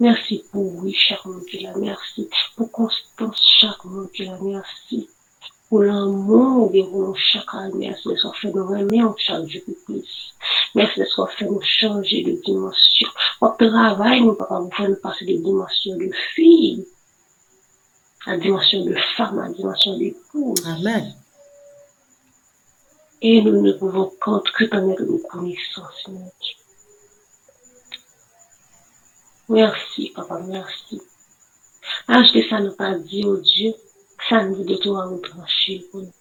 Merci 0.00 0.44
pour 0.50 0.74
oui, 0.82 0.92
chaque 0.92 1.24
monde 1.26 1.44
qui 1.44 1.58
l'a. 1.60 1.76
Merci 1.76 2.28
pour 2.56 2.70
constance, 2.72 3.40
chaque 3.60 3.84
monde 3.84 4.10
qui 4.12 4.24
l'a. 4.24 4.38
Merci 4.40 5.08
pour 5.68 5.82
l'amour 5.82 6.70
de 6.70 6.78
nous 6.78 7.14
chaque 7.14 7.54
année. 7.54 7.88
Merci 7.88 8.08
de 8.08 8.16
ce 8.16 8.28
fait 8.40 8.52
nous 8.52 8.66
remettre 8.66 9.14
chaque 9.18 9.46
jour 9.46 9.62
plus. 9.84 10.34
Merci 10.74 11.00
de 11.00 11.04
ce 11.04 11.26
fait 11.36 11.44
nous 11.44 11.60
changer 11.62 12.22
de 12.22 12.40
dimension. 12.44 13.08
Au 13.40 13.48
travail, 13.50 14.22
nous 14.22 14.34
pas 14.34 14.60
vous 14.60 14.70
faire 14.70 14.88
nous 14.88 14.96
passer 14.96 15.24
de 15.26 15.36
dimension 15.36 15.96
de 15.96 16.10
fille 16.34 16.86
à 18.26 18.36
dimension 18.36 18.84
de 18.84 18.94
femme, 19.16 19.38
à 19.38 19.48
dimension 19.48 19.98
d'épouse. 19.98 20.66
Amen. 20.66 21.14
Et 23.20 23.40
nous 23.42 23.62
ne 23.62 23.72
pouvons 23.72 24.12
que 24.18 24.64
t'en 24.64 24.90
être 24.90 25.04
reconnaissants, 25.04 25.88
Seigneur 26.04 26.30
Dieu. 26.40 26.56
Merci, 29.48 30.12
Papa, 30.14 30.40
merci. 30.46 31.00
Ajoutez 32.08 32.48
ça, 32.48 32.60
nous 32.60 32.74
pas 32.74 32.94
dit, 32.98 33.24
oh 33.26 33.36
Dieu, 33.36 33.74
ça 34.28 34.44
nous 34.44 34.64
de 34.64 34.76
toi 34.76 35.06
retrancher 35.06 35.86
pour 35.90 36.00
nous. 36.00 36.12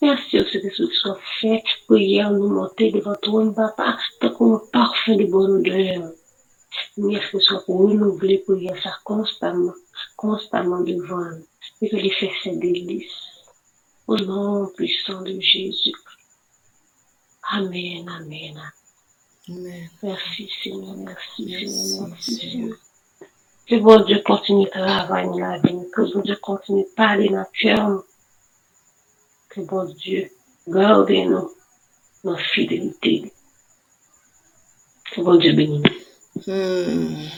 Merci 0.00 0.38
que 0.38 0.44
ce 0.50 0.58
que 0.58 0.94
soit 0.94 1.18
fait 1.40 1.62
pour 1.86 1.96
hier 1.96 2.30
nous 2.30 2.48
monter 2.48 2.90
devant 2.90 3.14
toi, 3.14 3.52
papa, 3.54 3.98
comme 4.36 4.54
un 4.54 4.62
parfum 4.72 5.16
de 5.16 5.26
bonne 5.26 5.60
odeur. 5.60 6.10
Merci 6.96 7.30
que 7.32 7.40
soit 7.40 7.64
pour 7.64 7.80
renouveler 7.80 8.38
pour 8.38 8.56
hier 8.56 8.76
ça 8.82 8.92
constamment, 9.04 9.74
constamment 10.16 10.80
devant 10.80 11.24
nous. 11.24 11.46
Et 11.80 11.88
que 11.88 11.96
les 11.96 12.10
faire 12.10 12.32
ses 12.42 12.56
délices. 12.56 13.12
Au 14.06 14.16
nom 14.16 14.66
puissant 14.76 15.22
de 15.22 15.38
Jésus. 15.40 15.92
Amen, 17.50 18.08
amen. 18.08 18.72
Amen. 19.48 19.90
Merci 20.02 20.50
Seigneur, 20.62 20.96
merci 20.96 21.44
Seigneur, 21.44 22.08
merci 22.08 22.34
Seigneur. 22.34 22.76
Que 23.66 23.76
bon 23.76 24.04
Dieu 24.04 24.22
continue 24.24 24.64
de 24.64 24.70
travailler 24.70 25.28
dans 25.28 25.38
la 25.38 25.58
vie, 25.58 25.90
que 25.92 26.12
bon 26.12 26.20
Dieu 26.20 26.36
continue 26.36 26.84
de 26.84 26.94
parler 26.94 27.28
dans 27.28 27.40
le 27.40 27.60
cœur. 27.60 28.04
Que 29.48 29.60
bon 29.60 29.84
Dieu 29.94 30.30
garde 30.68 31.10
nous 31.10 31.50
dans 32.24 32.32
la 32.32 32.38
fidélité. 32.38 33.32
Que 35.12 35.20
bon 35.20 35.36
Dieu 35.36 35.52
bénisse 35.52 35.82
nous. 35.82 36.11
Hmm. 36.34 37.28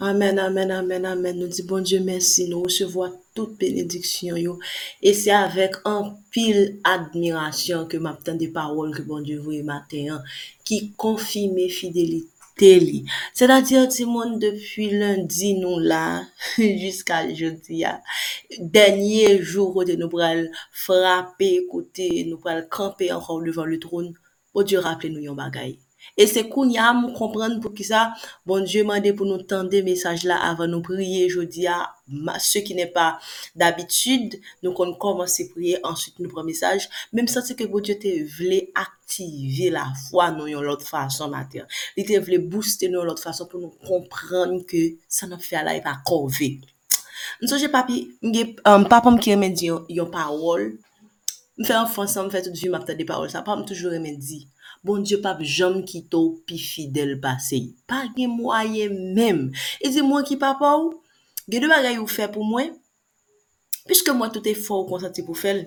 Amen, 0.00 0.38
amen, 0.38 0.70
amen, 0.70 1.04
amen. 1.04 1.36
Nou 1.36 1.48
di 1.52 1.62
bon 1.68 1.84
Diyo 1.84 2.00
mersi, 2.04 2.46
nou 2.48 2.64
resevo 2.64 3.04
a 3.04 3.10
tout 3.36 3.52
benediksyon 3.60 4.40
yo. 4.40 4.54
E 5.00 5.12
se 5.16 5.32
avek 5.32 5.76
an 5.88 6.10
pil 6.32 6.58
admirasyon 6.88 7.84
ke 7.92 8.00
map 8.00 8.24
ten 8.24 8.40
de 8.40 8.48
parol 8.52 8.92
ke 8.96 9.04
bon 9.08 9.24
Diyo 9.24 9.44
vwe 9.44 9.60
maten 9.64 10.10
an, 10.16 10.26
ki 10.68 10.80
konfime 11.00 11.68
fidelite 11.72 12.72
li. 12.80 13.02
Se 13.36 13.48
da 13.48 13.62
diyo 13.64 13.84
ti 13.92 14.08
moun 14.08 14.36
depi 14.40 14.90
lundi 14.96 15.54
nou 15.60 15.80
la, 15.80 16.04
jiska 16.82 17.22
jodi 17.36 17.82
ya, 17.84 17.98
denye 18.56 19.34
jou 19.38 19.70
kote 19.76 19.96
nou 20.00 20.12
pral 20.12 20.46
frape, 20.86 21.52
kote 21.72 22.08
nou 22.28 22.40
pral 22.40 22.64
kampe 22.72 23.12
ankon 23.12 23.48
devan 23.48 23.72
le 23.72 23.80
troun, 23.84 24.14
o 24.56 24.64
Diyo 24.64 24.84
rappele 24.84 25.16
nou 25.16 25.28
yon 25.32 25.40
bagay. 25.40 25.76
E 26.16 26.26
se 26.30 26.46
koun 26.48 26.70
ya 26.72 26.92
mou 26.96 27.12
kompren 27.16 27.58
pou 27.60 27.74
ki 27.76 27.84
sa, 27.88 28.06
bon 28.48 28.64
Diyo 28.66 28.86
mande 28.88 29.12
pou 29.16 29.28
nou 29.28 29.42
tende 29.48 29.82
mesaj 29.84 30.24
la 30.28 30.38
avan 30.48 30.70
nou 30.72 30.84
priye 30.84 31.26
jodi 31.32 31.66
ya, 31.66 31.82
se 32.40 32.62
ki 32.64 32.76
ne 32.78 32.86
pa 32.92 33.08
d'abitude, 33.58 34.40
nou 34.64 34.72
kon 34.76 34.94
komanse 35.02 35.48
priye, 35.52 35.80
answit 35.84 36.20
nou 36.22 36.32
pran 36.32 36.46
mesaj, 36.46 36.86
mem 37.12 37.28
sa 37.30 37.42
se 37.44 37.58
ke 37.58 37.68
bon 37.68 37.84
Diyo 37.84 37.98
te 38.00 38.14
vle 38.38 38.62
aktive 38.78 39.72
la 39.74 39.88
fwa 40.06 40.30
nou 40.32 40.48
yon 40.48 40.64
lot 40.64 40.84
fason 40.86 41.34
mater. 41.34 41.68
Li 41.98 42.06
te 42.08 42.20
vle 42.22 42.40
booste 42.40 42.88
nou 42.88 43.02
yon 43.02 43.12
lot 43.12 43.20
fason 43.22 43.50
pou 43.50 43.60
nou 43.60 43.74
kompren 43.84 44.62
ke 44.68 44.86
sa 45.08 45.28
nou 45.28 45.42
fè 45.42 45.66
la 45.66 45.76
e 45.76 45.84
pa 45.84 45.98
konve. 46.06 46.54
Msoje 47.42 47.68
papi, 47.68 48.06
um, 48.64 48.88
papam 48.88 49.20
ki 49.20 49.34
remen 49.34 49.54
di 49.56 49.68
yon, 49.68 49.84
yon 49.92 50.08
parol, 50.12 50.70
m 51.56 51.64
fè 51.64 51.76
an 51.76 51.88
fonsan, 51.90 52.28
m 52.28 52.32
fè 52.32 52.44
tout 52.46 52.56
vi 52.56 52.70
m 52.72 52.78
ap 52.78 52.86
tade 52.88 53.04
parol 53.08 53.28
sa, 53.28 53.44
papam 53.44 53.66
toujou 53.68 53.92
remen 53.92 54.16
di. 54.16 54.46
bon 54.86 55.02
Dje 55.04 55.18
pap 55.24 55.42
jom 55.42 55.80
ki 55.86 56.04
tou 56.12 56.36
pi 56.46 56.58
fidel 56.62 57.16
pase. 57.22 57.62
Pa 57.90 58.04
gen 58.16 58.36
mwaye 58.38 58.88
mem. 58.90 59.48
E 59.82 59.90
zi 59.92 60.04
mwen 60.06 60.26
ki 60.26 60.38
papa 60.40 60.76
ou, 60.78 60.94
gen 61.50 61.66
de 61.66 61.72
bagay 61.72 61.98
ou 62.00 62.10
fe 62.10 62.28
pou 62.32 62.46
mwen, 62.46 62.70
piske 63.86 64.14
mwen 64.14 64.32
tout 64.34 64.46
e 64.46 64.54
fò 64.58 64.82
ou 64.82 64.88
konsanti 64.90 65.24
pou 65.26 65.38
fel, 65.38 65.64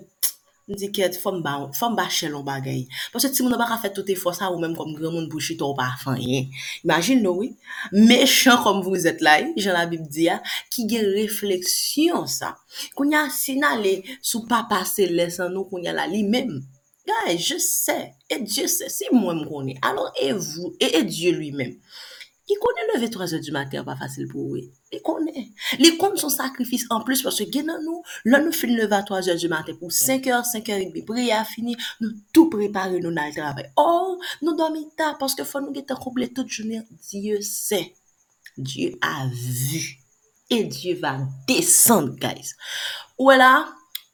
mwen 0.69 0.79
di 0.79 0.89
ket 0.93 1.17
fòm 1.17 1.39
ba, 1.43 1.55
ba 1.97 2.07
chèl 2.13 2.35
ou 2.37 2.45
bagay. 2.45 2.83
Pwese 3.11 3.31
ti 3.33 3.43
moun 3.43 3.57
baka 3.57 3.79
fè 3.81 3.91
tout 3.95 4.07
e 4.11 4.15
fò 4.19 4.31
sa 4.37 4.51
ou 4.53 4.61
mèm 4.61 4.75
kom 4.77 4.93
gre 4.95 5.09
moun 5.09 5.27
bouchi 5.31 5.57
tou 5.57 5.75
pa 5.77 5.89
fanyen. 6.03 6.47
Imagin 6.85 7.23
nou 7.25 7.41
we, 7.41 7.51
mechan 7.91 8.61
kom 8.63 8.83
vous 8.85 9.07
et 9.09 9.23
la, 9.25 9.39
jen 9.57 9.73
la 9.73 9.87
bib 9.89 10.05
diya, 10.07 10.37
ah, 10.37 10.57
ki 10.69 10.85
gen 10.91 11.09
refleksyon 11.17 12.27
sa. 12.29 12.53
Koun 12.95 13.15
ya 13.15 13.27
sinale 13.33 13.99
sou 14.21 14.45
pa 14.49 14.63
pase 14.69 15.09
lesan 15.09 15.55
nou 15.55 15.65
koun 15.71 15.87
ya 15.89 15.95
la 15.97 16.05
li 16.09 16.21
mèm. 16.27 16.59
Guys, 17.09 17.39
je 17.39 17.57
sais. 17.57 18.13
Et 18.29 18.39
Dieu 18.39 18.67
sait. 18.67 18.89
C'est 18.89 19.11
moi 19.11 19.35
qui 19.35 19.45
connais. 19.49 19.77
Alors, 19.81 20.11
et 20.21 20.33
vous, 20.33 20.75
et, 20.79 20.97
et 20.97 21.03
Dieu 21.03 21.31
lui-même. 21.31 21.75
I 22.49 22.55
konen 22.57 22.87
9 22.95 23.03
et 23.03 23.09
3 23.09 23.33
e 23.35 23.39
du 23.45 23.51
mater 23.53 23.83
pa 23.85 23.93
fasil 23.95 24.25
pou 24.29 24.55
we. 24.55 24.63
I 24.89 24.99
konen. 25.05 25.51
Li 25.77 25.91
konen 26.01 26.17
son 26.17 26.33
sakrifis 26.33 26.87
an 26.89 27.03
plus 27.05 27.21
pwase 27.21 27.45
genan 27.53 27.83
nou, 27.85 28.01
lan 28.25 28.47
nou 28.47 28.55
fin 28.57 28.73
9 28.73 28.89
et 28.89 29.05
3 29.05 29.29
e 29.29 29.35
du 29.37 29.51
mater 29.51 29.77
pou 29.77 29.93
5 29.93 30.25
or, 30.33 30.41
5 30.49 30.71
or 30.73 30.81
et 30.81 30.89
demi. 30.89 31.03
Priya 31.05 31.43
fini, 31.45 31.77
nou 32.01 32.15
tou 32.33 32.49
prepare 32.49 32.97
nou 33.03 33.13
nan 33.13 33.29
travay. 33.35 33.69
Or, 33.77 34.17
nou 34.41 34.57
domi 34.57 34.87
ta 34.97 35.11
pwase 35.21 35.45
fwa 35.45 35.61
nou 35.61 35.77
getan 35.77 36.01
kouple 36.01 36.31
tout 36.33 36.49
jounen. 36.49 36.87
Diyo 37.11 37.37
se. 37.45 37.83
Diyo 38.57 38.97
a 39.05 39.27
vu. 39.29 39.85
E 40.49 40.63
Diyo 40.65 40.97
va 41.03 41.19
descend, 41.45 42.17
guys. 42.17 42.55
Ou 43.21 43.29
la, 43.37 43.53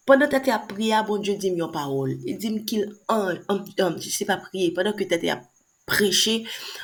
Pendan 0.05 0.29
tete 0.29 0.51
ap 0.53 0.67
priya, 0.69 1.01
bon 1.01 1.17
Diyo 1.17 1.33
dim 1.41 1.55
yon 1.57 1.71
parol. 1.73 2.11
Dim 2.37 2.59
kil 2.69 2.85
an, 3.09 3.39
an, 3.49 3.63
an, 3.81 3.95
se 3.97 4.27
pa 4.29 4.37
priye. 4.37 4.69
Pendan 4.75 4.93
ki 4.97 5.07
tete 5.09 5.31
ap 5.33 5.47
preche, 5.89 6.43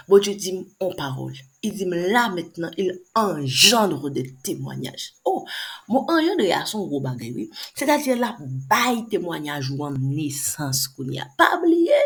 bon 0.09 0.23
Diyo 0.25 0.33
dim 0.41 0.63
an 0.81 0.95
parol. 0.97 1.35
Il 1.61 1.75
dim 1.77 1.93
la 1.93 2.29
metnen, 2.33 2.71
il 2.81 2.95
engendre 3.13 4.09
de 4.09 4.23
témoignaj. 4.41 5.11
Oh, 5.23 5.45
moun 5.87 6.09
engendre 6.09 6.47
yason 6.49 6.87
gro 6.89 7.03
bagay, 7.05 7.29
oui. 7.35 7.45
Se 7.75 7.85
ta 7.85 7.99
dire 8.01 8.17
la 8.17 8.33
bay 8.41 9.03
témoignaj 9.11 9.69
ou 9.75 9.85
an 9.85 9.99
nisans 10.01 10.87
koun 10.95 11.13
ya. 11.13 11.27
Pa 11.37 11.59
bliye, 11.61 11.99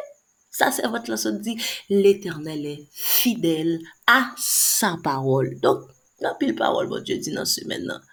sa 0.52 0.74
se 0.76 0.84
vat 0.92 1.08
la 1.08 1.16
son 1.16 1.40
di, 1.40 1.56
l'Eternel 1.90 2.66
est 2.74 2.90
fidèle 2.92 3.80
a 4.12 4.34
sa 4.36 4.98
parol. 5.02 5.54
Donk, 5.64 5.88
nan 6.20 6.36
pil 6.44 6.52
parol, 6.60 6.92
bon 6.92 7.08
Diyo 7.08 7.24
di 7.24 7.32
nan 7.32 7.48
semen 7.48 7.88
nan. 7.88 8.04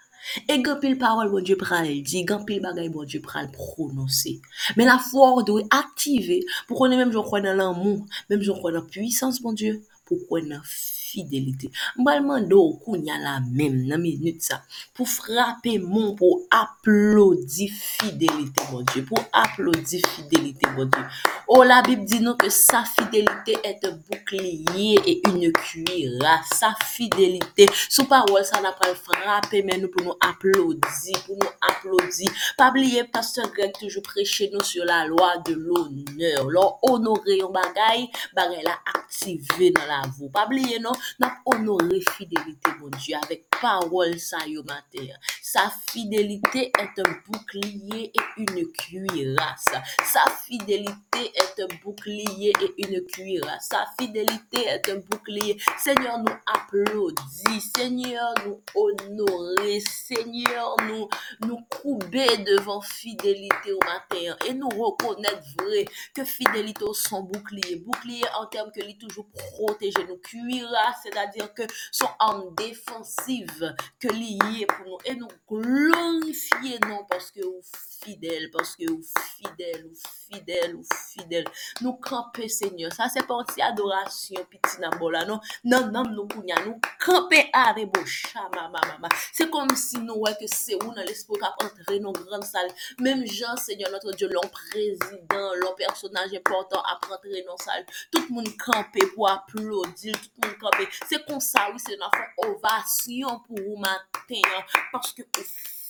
E 0.48 0.58
gampil 0.62 0.96
parol 1.00 1.30
bon 1.32 1.44
Diyo 1.44 1.58
pral 1.60 1.90
di, 2.06 2.24
gampil 2.28 2.62
bagay 2.64 2.88
bon 2.94 3.08
Diyo 3.08 3.22
pral 3.24 3.50
prononsi. 3.54 4.38
Men 4.78 4.90
la 4.92 4.98
fwa 5.02 5.32
ou 5.36 5.46
dwe 5.46 5.66
aktive 5.74 6.42
pou 6.68 6.78
konen 6.78 7.02
menm 7.02 7.14
joun 7.14 7.28
kwen 7.28 7.48
nan 7.48 7.60
lan 7.60 7.78
moun, 7.78 8.02
menm 8.30 8.44
joun 8.44 8.60
kwen 8.62 8.78
nan 8.78 8.88
puissance 8.88 9.42
bon 9.42 9.58
Diyo, 9.58 9.80
pou 10.06 10.22
kwen 10.28 10.52
nan 10.54 10.66
fi. 10.66 11.01
fidelite. 11.12 11.70
Mbalman 12.00 12.48
do 12.50 12.62
kou 12.82 12.96
nyan 12.96 13.22
la 13.24 13.38
men 13.44 13.82
nan 13.90 14.02
minute 14.02 14.44
sa 14.48 14.62
pou 14.96 15.08
frape 15.08 15.76
moun 15.82 16.14
pou 16.18 16.42
aplodi 16.52 17.68
fidelite 17.72 18.68
bon 18.70 18.86
Diyo. 18.92 19.06
Pou 19.12 19.20
aplodi 19.42 20.00
fidelite 20.08 20.72
bon 20.76 20.90
Diyo. 20.90 21.04
O 21.52 21.58
oh, 21.60 21.64
la 21.68 21.82
Bib 21.84 22.06
di 22.08 22.22
nou 22.24 22.38
ke 22.40 22.48
sa 22.52 22.82
fidelite 22.88 23.58
et 23.66 23.82
boukliye 23.84 25.02
e 25.04 25.18
une 25.28 25.52
kuira. 25.52 26.38
Sa 26.48 26.72
fidelite. 26.80 27.68
Sou 27.84 28.06
pa 28.08 28.22
wol 28.30 28.44
sa 28.48 28.62
la 28.64 28.72
pral 28.78 28.94
frape 28.96 29.60
men 29.66 29.82
nou 29.82 29.92
pou 29.92 30.06
nou 30.06 30.16
aplodi. 30.24 31.16
Pou 31.26 31.36
nou 31.36 31.52
aplodi. 31.68 32.30
Pabliye 32.56 33.04
pastor 33.12 33.50
Greg 33.52 33.74
toujou 33.76 34.04
preche 34.06 34.48
nou 34.52 34.64
sur 34.64 34.86
la 34.88 35.02
loi 35.06 35.34
de 35.46 35.54
l'honneur. 35.58 36.48
Lò 36.52 36.64
honore 36.88 37.36
yon 37.38 37.52
bagay, 37.54 38.06
bagay 38.36 38.64
la 38.64 38.78
aktive 38.94 39.72
nan 39.76 39.90
la 39.90 40.00
vou. 40.08 40.30
Pabliye 40.32 40.80
nou, 40.82 40.96
nap 41.20 41.40
onore 41.46 42.00
fidelite 42.12 42.70
bon 42.78 42.92
Diyo 42.98 43.18
avèk 43.22 43.46
parol 43.60 44.18
sa 44.18 44.44
yo 44.46 44.62
mater. 44.68 45.16
Sa 45.52 45.70
fidélité 45.86 46.72
est 46.78 46.98
un 46.98 47.14
bouclier 47.28 48.10
et 48.14 48.20
une 48.38 48.72
cuirasse. 48.72 49.66
Sa 50.02 50.24
fidélité 50.30 51.30
est 51.34 51.62
un 51.62 51.68
bouclier 51.84 52.54
et 52.58 52.74
une 52.78 53.04
cuirasse. 53.04 53.68
Sa 53.70 53.84
fidélité 54.00 54.66
est 54.66 54.88
un 54.88 55.00
bouclier. 55.10 55.58
Seigneur, 55.76 56.20
nous 56.20 56.34
applaudit. 56.46 57.60
Seigneur, 57.76 58.32
nous 58.46 58.62
honorer. 58.74 59.80
Seigneur, 59.80 60.74
nous, 60.88 61.06
nous 61.46 61.58
couper 61.68 62.38
devant 62.38 62.80
fidélité 62.80 63.74
au 63.74 63.80
matin. 63.80 64.34
Et 64.48 64.54
nous 64.54 64.70
reconnaître 64.70 65.44
vrai 65.58 65.84
que 66.14 66.24
fidélité 66.24 66.82
au 66.82 66.94
son 66.94 67.24
bouclier. 67.24 67.76
Bouclier 67.76 68.24
en 68.40 68.46
termes 68.46 68.72
que 68.72 68.80
lui 68.80 68.96
toujours 68.96 69.28
protéger 69.52 70.02
nous. 70.08 70.16
Cuirasse, 70.16 70.96
c'est-à-dire 71.02 71.52
que 71.52 71.64
son 71.90 72.08
arme 72.18 72.54
défensive 72.56 73.74
que 74.00 74.08
lié 74.08 74.66
pour 74.66 74.86
nous. 74.86 74.98
Et 75.04 75.14
nous 75.14 75.28
glorifiye 75.50 76.78
nou 76.86 77.04
paske 77.10 77.42
ou 77.44 77.60
fidel, 78.02 78.48
paske 78.54 78.86
ou 78.90 79.00
fidel, 79.02 79.84
ou 79.86 79.94
fidel, 79.94 80.76
ou 80.76 80.84
fidel. 81.12 81.46
Nou 81.82 81.98
kampe, 82.02 82.48
Senyor. 82.50 82.92
Sa 82.94 83.08
se 83.12 83.22
pati 83.28 83.62
adorasyon 83.64 84.46
piti 84.50 84.80
nan 84.82 84.96
bola 85.00 85.22
nou. 85.28 85.38
Nan 85.68 85.90
nam 85.94 86.10
nou 86.14 86.26
kounya 86.30 86.58
nou 86.64 86.78
kampe 87.02 87.44
arebo 87.56 88.00
ah, 88.02 88.08
chama 88.08 88.66
mama 88.72 88.82
mama. 88.94 89.10
Se 89.34 89.46
kom 89.52 89.70
si 89.78 90.00
nou 90.02 90.24
weke 90.26 90.48
se 90.50 90.76
ou 90.78 90.94
nan 90.94 91.06
l'espo 91.08 91.38
kap 91.40 91.60
antre 91.64 91.98
nou 92.02 92.14
gran 92.16 92.44
sal. 92.46 92.70
Mem 93.02 93.24
jan, 93.28 93.58
Senyor, 93.60 93.92
notre 93.94 94.14
Diyo, 94.16 94.30
lon 94.32 94.48
prezident, 94.54 95.52
lon 95.62 95.76
personaj 95.78 96.34
important 96.38 96.82
ap 96.94 97.06
antre 97.10 97.44
nou 97.46 97.58
sal. 97.62 97.86
Tout 98.14 98.30
moun 98.32 98.48
kampe 98.60 99.06
pou 99.14 99.28
aplodil, 99.30 100.16
tout 100.16 100.46
moun 100.46 100.56
kampe. 100.62 100.88
Se 101.10 101.20
kon 101.26 101.42
sa 101.44 101.68
ou 101.70 101.82
se 101.82 101.98
nan 102.00 102.12
fon 102.14 102.50
ovasyon 102.50 103.42
pou 103.46 103.60
ou 103.62 103.80
maten. 103.82 104.58
Paske 104.92 105.26
ou 105.38 105.42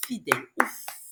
fidèl, 0.06 0.42
ou 0.60 0.64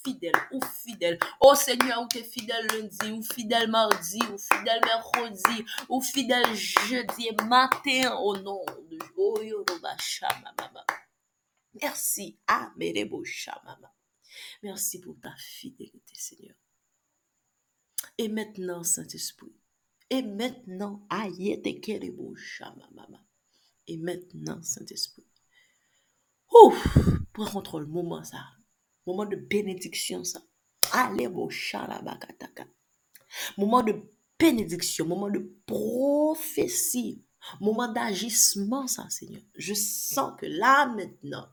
fidèl, 0.04 0.32
ou 0.52 0.60
fidèl. 0.64 1.18
Oh 1.40 1.54
Seigneur, 1.54 2.02
ou 2.02 2.08
te 2.08 2.22
fidèl 2.22 2.66
lundi, 2.66 3.12
ou 3.12 3.22
fidèl 3.22 3.68
mardi, 3.68 4.20
ou 4.32 4.38
fidèl 4.38 4.80
mercredi, 4.84 5.64
ou 5.88 6.00
fidèl 6.00 6.54
jeudi 6.54 7.30
matin 7.48 8.16
au 8.16 8.36
nom 8.36 8.64
de 8.90 8.98
Yoruba 9.44 9.96
Shamamama. 9.98 10.84
Merci, 11.80 12.38
Amerebo 12.46 13.24
Shamama. 13.24 13.92
Merci 14.62 15.00
pour 15.00 15.18
ta 15.20 15.34
fidélité, 15.36 16.14
Seigneur. 16.14 16.56
Et 18.18 18.28
maintenant, 18.28 18.82
Saint-Esprit, 18.82 19.54
et 20.08 20.22
maintenant, 20.22 21.06
Ayete 21.10 21.80
Kerebo 21.80 22.34
Shamamama. 22.34 23.24
Et 23.86 23.96
maintenant, 23.96 24.62
Saint-Esprit. 24.62 25.26
Ouf! 26.52 26.86
Prends 27.44 27.52
contrôle, 27.52 27.86
moment 27.86 28.22
ça, 28.22 28.44
moment 29.06 29.24
de 29.24 29.36
bénédiction 29.36 30.24
ça. 30.24 30.40
Allez, 30.92 31.28
bon 31.28 31.48
bakataka. 32.04 32.66
Moment 33.56 33.82
de 33.82 33.94
bénédiction, 34.38 35.06
moment 35.06 35.30
de 35.30 35.50
prophétie, 35.66 37.24
moment 37.60 37.90
d'agissement 37.92 38.86
ça, 38.86 39.08
Seigneur. 39.08 39.42
Je 39.56 39.74
sens 39.74 40.32
que 40.38 40.46
là 40.46 40.86
maintenant, 40.86 41.46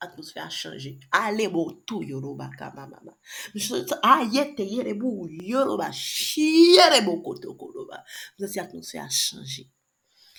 l'atmosphère 0.00 0.46
a 0.46 0.50
changé. 0.50 0.98
Allez, 1.12 1.48
bon 1.48 1.82
tout, 1.86 2.02
Yoruba, 2.02 2.50
mama. 2.74 3.00
Ayete, 4.02 4.60
yerebu, 4.60 5.28
Yoruba, 5.42 5.90
chiere, 5.92 7.04
koto, 7.24 7.54
koroba. 7.54 8.04
Cette 8.38 8.58
atmosphère 8.58 9.04
a 9.04 9.08
changé. 9.08 9.70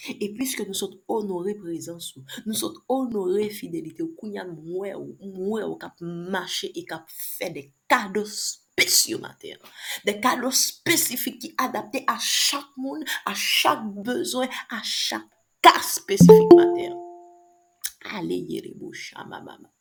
E 0.10 0.30
pwiske 0.36 0.66
nou 0.68 0.76
sot 0.76 0.98
onore 1.12 1.54
prezansou, 1.60 2.24
nou 2.44 2.58
sot 2.58 2.80
onore 2.92 3.48
fidelite 3.56 4.04
ou 4.04 4.12
kounyan 4.18 4.52
mwe 4.52 4.92
ou, 4.98 5.14
mwe 5.22 5.64
ou 5.64 5.78
kap 5.80 6.02
mache 6.04 6.72
e 6.76 6.84
kap 6.88 7.08
fe 7.12 7.52
de 7.56 7.68
kado 7.92 8.26
spesyo 8.28 9.22
mater. 9.24 9.62
De 10.04 10.18
kado 10.24 10.52
spesifik 10.56 11.40
ki 11.46 11.54
adapte 11.62 12.04
a 12.10 12.18
chak 12.20 12.74
moun, 12.76 13.06
a 13.30 13.36
chak 13.38 13.86
bezwen, 14.04 14.52
a 14.72 14.82
chak 14.84 15.30
ka 15.64 15.78
spesifik 15.80 16.52
mater. 16.58 16.98
Ale 18.12 18.36
yere 18.50 18.74
boucha 18.76 19.24
mamama. 19.24 19.72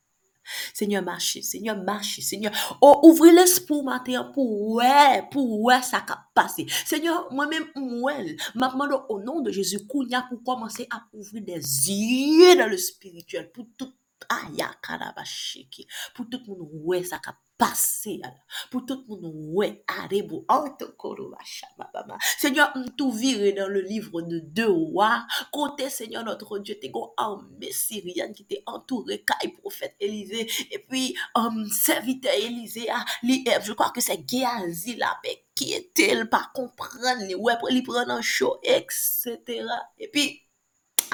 Seigneur 0.74 1.03
mache, 1.03 1.38
seigneur 1.43 1.76
mache, 1.82 2.20
seigneur. 2.20 2.53
Oh, 2.80 2.93
Ou 3.03 3.11
ouvri 3.11 3.32
l'espou 3.32 3.82
mater 3.82 4.20
pou 4.34 4.76
wè, 4.78 5.22
pou 5.32 5.62
wè 5.66 5.78
sa 5.86 6.03
kap 6.07 6.28
pase 6.36 6.64
Seigneur, 6.86 7.28
mwen 7.34 7.51
mèm 7.51 7.66
mwèl 7.76 8.32
Mapman 8.59 8.90
do 8.93 9.01
o 9.12 9.18
nan 9.22 9.43
de 9.47 9.55
Jezu 9.55 9.82
Kounya 9.90 10.24
pou 10.28 10.43
komanse 10.47 10.86
ap 10.90 11.09
ouvri 11.16 11.43
des 11.47 11.66
yè 11.90 12.55
nan 12.59 12.70
le 12.72 12.78
spirituel 12.80 13.51
Pou 13.53 13.66
tout 13.76 13.95
ah, 14.28 14.47
aya 14.49 14.70
karabashiki 14.84 15.86
Pou 16.16 16.28
tout 16.30 16.47
moun 16.49 16.68
wè 16.86 17.03
sa 17.07 17.20
kap 17.22 17.41
pase 17.61 18.16
ala. 18.22 18.38
Pou 18.72 18.82
tout 18.86 19.05
moun 19.09 19.53
wè 19.57 19.68
arebo 20.00 20.42
antokoro 20.50 21.28
wachama 21.32 21.88
baba. 21.94 22.18
Seigneur, 22.40 22.72
mtou 22.76 23.12
vire 23.14 23.53
nan 23.57 23.70
le 23.72 23.82
livre 23.86 24.22
de 24.26 24.40
de 24.40 24.66
wwa. 24.66 25.26
Kote, 25.53 25.88
Seigneur, 25.90 26.24
notre 26.24 26.59
Dieu, 26.59 26.78
te 26.80 26.90
gon 26.92 27.12
arme 27.20 27.70
sirian 27.74 28.34
ki 28.36 28.46
te 28.50 28.61
entoure 28.70 29.20
kay 29.28 29.53
profet 29.61 29.94
Elize. 30.03 30.46
E 30.72 30.80
pi, 30.88 31.11
um, 31.38 31.62
servite 31.72 32.32
Elize 32.32 32.88
a 32.90 33.03
li 33.26 33.42
ev. 33.46 33.62
Je 33.68 33.76
kwa 33.78 33.92
ke 33.94 34.05
se 34.05 34.18
Geazi 34.18 34.96
la 35.00 35.14
pek 35.22 35.44
ki 35.59 35.72
etel 35.78 36.26
pa 36.32 36.44
kompran 36.57 37.26
li 37.28 37.38
wè 37.38 37.59
pre 37.61 37.72
li 37.74 37.84
pren 37.86 38.12
an 38.14 38.24
show, 38.26 38.59
etc. 38.64 39.62
E 40.00 40.11
pi, 40.12 40.28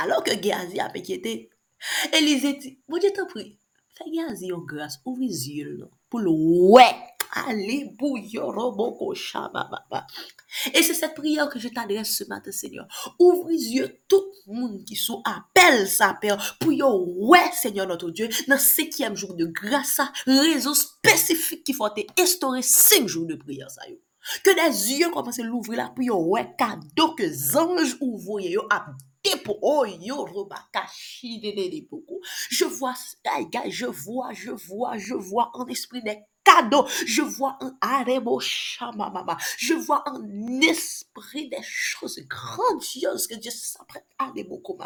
alor 0.00 0.24
ke 0.26 0.38
Geazi 0.42 0.80
a 0.82 0.90
pek 0.94 1.06
ki 1.08 1.20
etel, 1.20 1.46
Elize 2.16 2.56
ti, 2.58 2.74
moun 2.90 3.02
je 3.02 3.12
te 3.14 3.22
pri, 3.30 3.52
fe 3.94 4.08
Geazi 4.10 4.50
yon 4.50 4.64
gras, 4.66 4.98
ouvi 5.06 5.30
zil 5.34 5.76
nou. 5.76 5.97
pou 6.10 6.18
l'ouè. 6.18 6.84
Et 10.74 10.82
c'est 10.82 10.94
cette 10.94 11.14
prière 11.14 11.48
que 11.50 11.58
je 11.58 11.68
t'adresse 11.68 12.16
ce 12.16 12.24
matin, 12.24 12.50
Seigneur. 12.50 12.86
Ouvre 13.18 13.50
les 13.50 13.74
yeux 13.74 14.00
tout 14.08 14.24
le 14.46 14.54
monde 14.54 14.84
qui 14.84 14.96
sous 14.96 15.22
appelle 15.24 15.86
sa 15.86 16.14
père 16.14 16.56
pour 16.58 16.72
yo, 16.72 17.14
ouais, 17.18 17.50
Seigneur 17.52 17.86
notre 17.86 18.10
Dieu, 18.10 18.28
dans 18.48 18.54
le 18.54 18.60
septième 18.60 19.14
jour 19.14 19.34
de 19.34 19.44
grâce, 19.44 20.00
réseau 20.26 20.74
spécifique 20.74 21.64
qui 21.64 21.74
faut 21.74 21.86
instaurer 22.18 22.62
cinq 22.62 23.06
jours 23.06 23.26
de 23.26 23.34
prière, 23.34 23.70
ça 23.70 23.86
yo. 23.88 23.96
Que 24.42 24.54
des 24.54 24.92
yeux 24.92 25.10
commencent 25.10 25.38
à 25.38 25.42
l'ouvrir 25.42 25.78
là 25.78 25.92
pour 25.94 26.04
yo, 26.04 26.16
ouais, 26.16 26.54
cadeau 26.56 27.14
que 27.14 27.58
anges 27.58 27.96
ouvriers 28.00 28.52
yo 28.52 28.62
à 28.70 28.86
oh 29.62 29.84
je 32.50 32.64
vois 32.64 32.94
je 33.70 33.86
vois 33.86 34.32
je 34.32 34.50
vois 34.50 34.98
je 34.98 35.14
vois 35.14 35.50
en 35.54 35.66
esprit 35.66 36.02
des 36.02 36.18
cadeaux. 36.44 36.86
Je 37.06 37.22
vois 37.22 37.58
un 37.60 37.76
arebo 37.80 38.40
je 38.40 39.74
vois 39.74 40.02
un 40.08 40.60
esprit 40.60 41.48
des 41.48 41.62
choses 41.62 42.20
grandioses 42.28 43.26
que 43.26 43.34
Dieu 43.34 43.50
s'apprête 43.50 44.06
à 44.18 44.32
beaucoup 44.44 44.78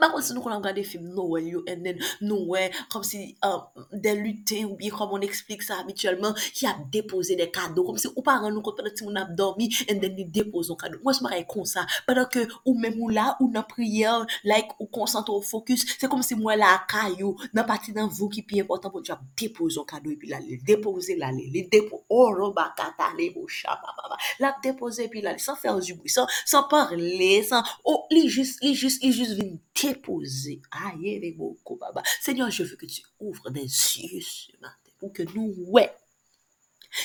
Bakon 0.00 0.24
si 0.24 0.34
nou 0.34 0.44
kon 0.44 0.54
an 0.54 0.64
gade 0.64 0.84
film 0.86 1.10
nou 1.14 1.34
wè 1.34 1.42
yo 1.46 1.62
en 1.70 1.82
den 1.84 2.00
nou 2.24 2.52
wè 2.52 2.66
kom 2.92 3.04
si 3.06 3.34
um, 3.46 3.64
den 3.92 4.22
lute 4.24 4.62
ou 4.66 4.76
biye 4.78 4.92
kom 4.94 5.14
an 5.16 5.26
eksplik 5.26 5.64
sa 5.66 5.80
habituelman 5.80 6.36
ki 6.46 6.68
ap 6.70 6.82
depose 6.92 7.36
de 7.38 7.48
kado 7.52 7.84
kom 7.86 8.00
si 8.00 8.10
ou 8.12 8.24
paran 8.26 8.54
nou 8.54 8.64
kon 8.64 8.76
pwede 8.76 8.94
ti 8.96 9.06
moun 9.06 9.20
ap 9.20 9.32
dormi 9.38 9.68
en 9.86 10.00
den 10.02 10.16
ni 10.16 10.26
depose 10.38 10.72
an 10.72 10.80
kado. 10.80 11.00
Mwen 11.04 11.18
se 11.18 11.24
maray 11.26 11.46
kon 11.50 11.68
sa 11.68 11.86
padan 12.08 12.28
ke 12.32 12.46
ou 12.64 12.76
mem 12.78 12.98
ou 13.02 13.12
la 13.12 13.32
ou 13.40 13.50
nan 13.52 13.66
priye 13.68 14.12
like 14.46 14.76
ou 14.80 14.88
konsantro 14.92 15.38
fokus 15.44 15.84
se 15.96 16.10
kom 16.10 16.22
si 16.26 16.38
mwen 16.38 16.60
la 16.62 16.74
akayo 16.80 17.34
nan 17.52 17.66
pati 17.68 17.94
nan 17.96 18.08
vou 18.08 18.30
ki 18.32 18.44
pi 18.46 18.62
important 18.64 18.92
pou 18.92 19.04
di 19.04 19.12
ap 19.14 19.24
depose 19.38 19.80
an 19.80 19.88
kado 19.88 20.12
epi 20.12 20.30
la 20.30 20.40
li 20.42 20.60
depose 20.66 21.16
la 21.20 21.32
li 21.34 21.50
li 21.52 21.66
depose 21.72 22.04
oro 22.08 22.46
oh, 22.46 22.46
non, 22.46 22.54
bakata 22.54 23.12
li 23.16 23.30
bo 23.34 23.46
chapa 23.48 23.94
la 24.40 24.54
depose 24.62 25.06
epi 25.06 25.22
la 25.22 25.34
li 25.36 25.42
san 25.42 25.56
fèr 25.58 25.80
jibou 25.82 26.08
san 26.08 26.68
parle 26.70 27.32
san 27.44 27.64
oh, 27.84 28.06
li 28.10 28.26
jist 28.28 28.62
li 28.64 28.74
jist 28.74 29.02
li 29.02 29.12
jist 29.12 29.36
vin 29.38 29.56
déposer. 29.74 30.60
Aïe, 30.70 31.18
les 31.20 31.32
beaucoup, 31.32 31.76
Baba. 31.76 32.02
Seigneur, 32.20 32.50
je 32.50 32.62
veux 32.62 32.76
que 32.76 32.86
tu 32.86 33.02
ouvres 33.20 33.50
des 33.50 33.62
yeux 33.62 34.20
ce 34.20 34.52
matin 34.60 34.90
pour 34.98 35.12
que 35.12 35.22
nous, 35.34 35.54
ouais. 35.68 35.92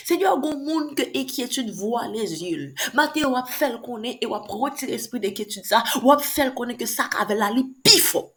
Seigneur, 0.05 0.39
goun 0.39 0.61
moun 0.63 0.91
ke 0.95 1.03
ekyetude 1.17 1.73
vwa 1.75 2.05
les 2.13 2.37
yul. 2.45 2.69
Mate 2.97 3.25
wap 3.27 3.49
fel 3.51 3.79
konen 3.83 4.19
e 4.21 4.29
wap 4.29 4.47
rotire 4.51 4.95
espri 4.95 5.19
de 5.19 5.31
ekyetude 5.31 5.67
sa, 5.67 5.81
wap 6.05 6.23
fel 6.23 6.53
konen 6.55 6.77
ke 6.79 6.87
sak 6.87 7.17
avela 7.19 7.51
li 7.51 7.65
pifo. 7.83 8.29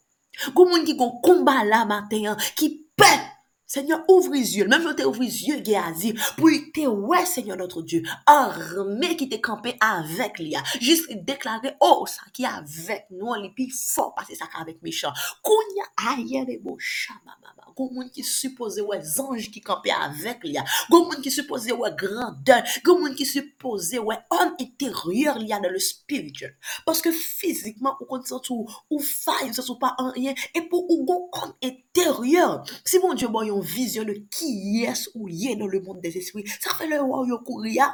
Goun 0.56 0.72
moun 0.72 0.88
ki 0.88 0.96
goun 0.98 1.20
komba 1.22 1.60
la 1.68 1.84
maten, 1.88 2.32
ki 2.58 2.70
pep. 2.98 3.30
Seigneur, 3.66 4.04
ouvre 4.08 4.32
les 4.32 4.58
yeux. 4.58 4.66
Même 4.68 4.82
je 4.82 4.92
t'ai 4.92 5.04
ouvert 5.04 5.22
les 5.22 5.44
yeux, 5.44 5.64
Géasi, 5.64 6.14
pour 6.36 6.48
te 6.48 6.86
ouais, 6.86 7.24
Seigneur 7.24 7.56
notre 7.56 7.82
Dieu, 7.82 8.02
armé 8.26 9.16
qui 9.16 9.28
t'est 9.28 9.40
campé 9.40 9.76
avec 9.80 10.38
lui. 10.38 10.54
Juste 10.80 11.10
déclarer, 11.12 11.74
oh, 11.80 12.04
ça 12.06 12.22
qui 12.32 12.42
est 12.42 12.46
avec 12.46 13.06
nous, 13.10 13.34
est 13.34 13.54
plus 13.54 13.70
fort 13.70 14.14
parce 14.14 14.28
que 14.28 14.36
ça 14.36 14.44
avec 14.60 14.82
méchant. 14.82 15.12
Kounya 15.42 15.84
aïe, 16.10 16.44
les 16.46 16.58
beaux 16.58 16.76
chama, 16.78 17.36
mama. 17.42 17.64
Gomoun 17.76 18.08
qui 18.10 18.22
supposé 18.22 18.82
ouais, 18.82 19.00
anges 19.18 19.50
qui 19.50 19.60
campé 19.60 19.90
avec 19.90 20.44
lui. 20.44 20.56
Gomoun 20.90 21.20
qui 21.20 21.30
supposé 21.30 21.72
ouais, 21.72 21.90
grandeur. 21.96 22.62
Gomoun 22.84 23.14
qui 23.14 23.26
supposé 23.26 23.98
ouais, 23.98 24.18
homme 24.30 24.54
intérieur, 24.60 25.36
a 25.36 25.60
dans 25.60 25.70
le 25.70 25.78
spirituel. 25.78 26.56
Parce 26.86 27.02
que 27.02 27.10
physiquement, 27.10 27.96
ou 28.00 28.04
quand 28.04 28.50
ou, 28.50 28.68
ou 28.90 29.00
faille, 29.00 29.52
sont 29.54 29.76
pas 29.76 29.94
un 29.98 30.10
rien. 30.10 30.34
Et 30.54 30.62
pour 30.62 30.88
ou 30.88 31.04
bon 31.04 31.28
homme 31.32 31.54
intérieur, 31.62 32.64
si 32.84 32.98
mon 32.98 33.14
Dieu, 33.14 33.28
bon, 33.28 33.42
yon 33.54 33.64
vizyon 33.64 34.10
de 34.10 34.18
ki 34.34 34.50
yes 34.80 35.06
ou 35.14 35.30
ye 35.30 35.54
nan 35.56 35.70
le 35.70 35.80
moun 35.80 36.02
des 36.02 36.18
esprits. 36.18 36.50
Sa 36.60 36.74
fe 36.76 36.90
le 36.90 37.00
waw 37.00 37.24
yo 37.30 37.40
kouria. 37.46 37.92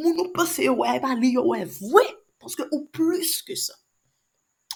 Moun 0.00 0.16
nou 0.16 0.32
pese 0.34 0.66
yo 0.66 0.78
wè, 0.80 0.98
pa 1.04 1.14
li 1.18 1.34
yo 1.36 1.46
wè 1.52 1.64
vwe. 1.78 2.04
Paske 2.42 2.66
ou 2.70 2.86
plus 2.92 3.40
ke 3.46 3.56
sa. 3.58 3.76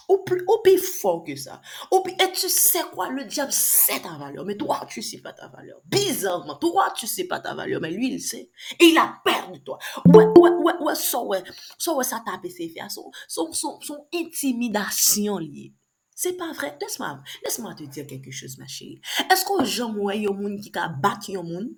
Ou, 0.08 0.24
plus, 0.24 0.40
ou 0.48 0.62
pi 0.64 0.72
fò 0.80 1.18
ke 1.20 1.34
sa. 1.36 1.58
Ou 1.92 2.00
pi, 2.00 2.14
et 2.16 2.32
tu 2.32 2.48
se 2.48 2.80
kwa, 2.94 3.10
le 3.12 3.26
diable 3.28 3.52
se 3.52 3.98
ta 4.00 4.16
valeur. 4.16 4.46
Mais 4.46 4.56
toi, 4.56 4.80
tu 4.88 5.02
se 5.02 5.18
pa 5.20 5.34
ta 5.34 5.48
valeur. 5.48 5.82
Bizarrement, 5.84 6.56
toi, 6.56 6.90
tu 6.96 7.06
se 7.06 7.26
pa 7.28 7.40
ta 7.40 7.52
valeur. 7.52 7.78
Mais 7.82 7.90
lui, 7.90 8.14
il 8.14 8.22
se. 8.22 8.36
Il 8.80 8.96
a 8.96 9.20
perdu 9.22 9.62
toi. 9.62 9.78
Ouè, 10.06 10.24
ouè, 10.24 10.50
ouè, 10.50 10.72
ouè, 10.80 10.94
so 10.96 11.26
ouè. 11.28 11.42
So 11.76 11.98
ouè 11.98 12.08
sa 12.08 12.22
tape 12.24 12.48
se 12.48 12.70
fè. 12.72 12.88
Son, 12.88 13.12
son, 13.28 13.52
son, 13.52 13.76
son 13.84 14.06
intimidasyon 14.16 15.44
liye. 15.44 15.74
Se 16.18 16.32
pa 16.34 16.48
vre, 16.50 16.72
lesman, 16.82 17.20
lesman 17.44 17.76
te 17.78 17.86
dir 17.94 18.06
keke 18.10 18.32
chouz 18.34 18.56
ma 18.58 18.66
chiri. 18.66 18.96
Esko 19.30 19.60
jom 19.62 20.00
wè 20.02 20.16
yon 20.24 20.40
moun 20.40 20.56
ki 20.62 20.72
ka 20.74 20.88
bat 21.04 21.28
yon 21.30 21.46
moun? 21.46 21.68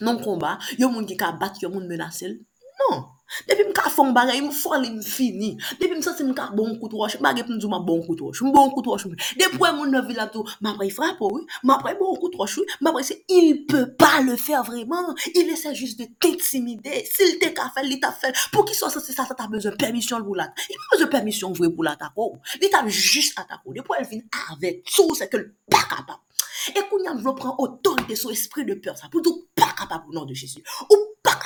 Non 0.00 0.20
komba, 0.24 0.54
yon 0.80 0.94
moun 0.94 1.08
ki 1.08 1.18
ka 1.20 1.28
bat 1.36 1.60
yon 1.60 1.74
moun 1.74 1.90
menasil? 1.90 2.38
Non. 2.80 3.02
Depi 3.48 3.66
m 3.68 3.72
ka 3.76 3.90
fon 3.92 4.12
bagay, 4.16 4.40
m 4.42 4.50
fon 4.54 4.80
li 4.82 4.90
m 4.92 5.00
fini. 5.04 5.52
Depi 5.80 5.96
m 5.98 6.02
santi 6.04 6.24
m 6.26 6.32
ka 6.36 6.48
bon 6.56 6.76
kout 6.80 6.94
roche, 6.98 7.20
bagay 7.22 7.44
pou 7.46 7.54
m 7.54 7.60
zou 7.62 7.70
ma 7.72 7.80
bon 7.84 8.02
kout 8.06 8.20
roche. 8.24 8.42
M 8.44 8.52
bon 8.54 8.70
kout 8.74 8.88
roche. 8.90 9.10
Depi 9.38 9.60
m 9.60 9.78
moun 9.78 9.94
nevi 9.94 10.16
la 10.16 10.26
tou, 10.32 10.46
m 10.60 10.70
apre 10.72 10.90
frapo, 10.94 11.30
m 11.64 11.74
apre 11.74 11.94
bon 11.98 12.16
kout 12.20 12.36
roche, 12.38 12.64
m 12.80 12.90
apre 12.90 13.04
se, 13.06 13.14
il 13.28 13.66
peut 13.66 13.92
pas 13.94 14.20
le 14.20 14.36
faire 14.36 14.64
vraiment. 14.64 15.14
Il 15.34 15.48
essaie 15.50 15.74
juste 15.74 15.98
de 16.00 16.06
t'intimider. 16.18 17.04
S'il 17.10 17.38
te 17.38 17.52
ka 17.56 17.70
fel, 17.74 17.88
li 17.90 18.00
ta 18.00 18.12
fel. 18.12 18.34
Pou 18.54 18.66
ki 18.68 18.76
so 18.76 18.90
sa, 18.90 19.00
sa 19.00 19.28
ta 19.34 19.46
besoin 19.50 19.76
permission 19.78 20.22
pou 20.24 20.34
la. 20.34 20.50
Il 20.68 20.76
pas 20.76 20.96
besoin 20.96 21.12
permission 21.18 21.52
vwe 21.52 21.70
pou 21.74 21.86
la 21.86 21.96
tako. 22.00 22.32
Li 22.60 22.70
ta 22.72 22.82
juste 22.88 23.38
atako. 23.40 23.76
Depi 23.76 24.00
el 24.00 24.08
vin 24.10 24.26
avec 24.52 24.84
tout, 24.84 25.14
c'est 25.14 25.28
que 25.28 25.36
le 25.36 25.54
pas 25.70 25.84
capable. 25.88 26.20
Et 26.76 26.80
qu'on 26.88 27.02
y 27.02 27.06
a 27.06 27.14
veut 27.14 27.34
prendre 27.34 27.58
autorité 27.58 28.14
sur 28.14 28.30
esprit 28.30 28.64
de 28.64 28.74
peur, 28.74 28.94
tout 29.10 29.48
pas 29.54 29.72
capable 29.78 30.04
au 30.08 30.12
nom 30.12 30.24
de 30.26 30.34
Jésus. 30.34 30.62
Ou 30.90 30.96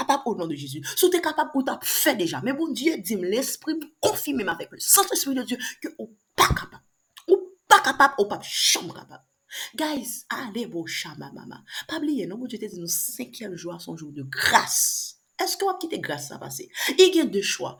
kapab 0.04 0.26
ou 0.28 0.36
nan 0.36 0.48
de 0.48 0.56
Jésus. 0.56 0.84
Sou 0.96 1.10
te 1.10 1.20
kapab 1.24 1.54
ou 1.54 1.64
tap 1.66 1.84
fè 1.88 2.14
deja. 2.18 2.42
Men 2.44 2.56
bon 2.58 2.74
Diyo 2.76 2.96
dim 3.00 3.24
l'esprit 3.24 3.80
pou 3.80 4.10
konfime 4.10 4.44
m 4.44 4.52
avèk 4.52 4.74
le 4.76 4.82
Saint-Esprit 4.84 5.38
de 5.38 5.46
Diyo 5.48 5.60
ki 5.80 5.94
ou 5.96 6.10
pa 6.36 6.50
kapab. 6.52 6.82
Ou 7.28 7.40
pa 7.70 7.80
kapab, 7.84 8.18
ou 8.20 8.28
pa 8.30 8.40
chanm 8.44 8.92
kapab. 8.92 9.24
Guys, 9.78 10.24
ale 10.34 10.66
bo 10.70 10.84
chama 10.90 11.30
mama. 11.32 11.62
Pabliye, 11.90 12.28
nou 12.28 12.42
bo 12.42 12.50
Diyo 12.50 12.60
te 12.62 12.70
di 12.72 12.82
nou 12.82 12.90
5e 12.90 13.54
jou 13.56 13.74
a 13.74 13.80
son 13.82 13.96
jou 13.96 14.12
de 14.12 14.26
grâs. 14.28 15.16
Eske 15.40 15.66
wap 15.66 15.80
ki 15.82 15.90
te 15.90 15.98
grâs 16.02 16.28
sa 16.30 16.38
pase? 16.42 16.68
I 16.94 17.10
gen 17.14 17.32
de 17.32 17.42
chwa. 17.42 17.74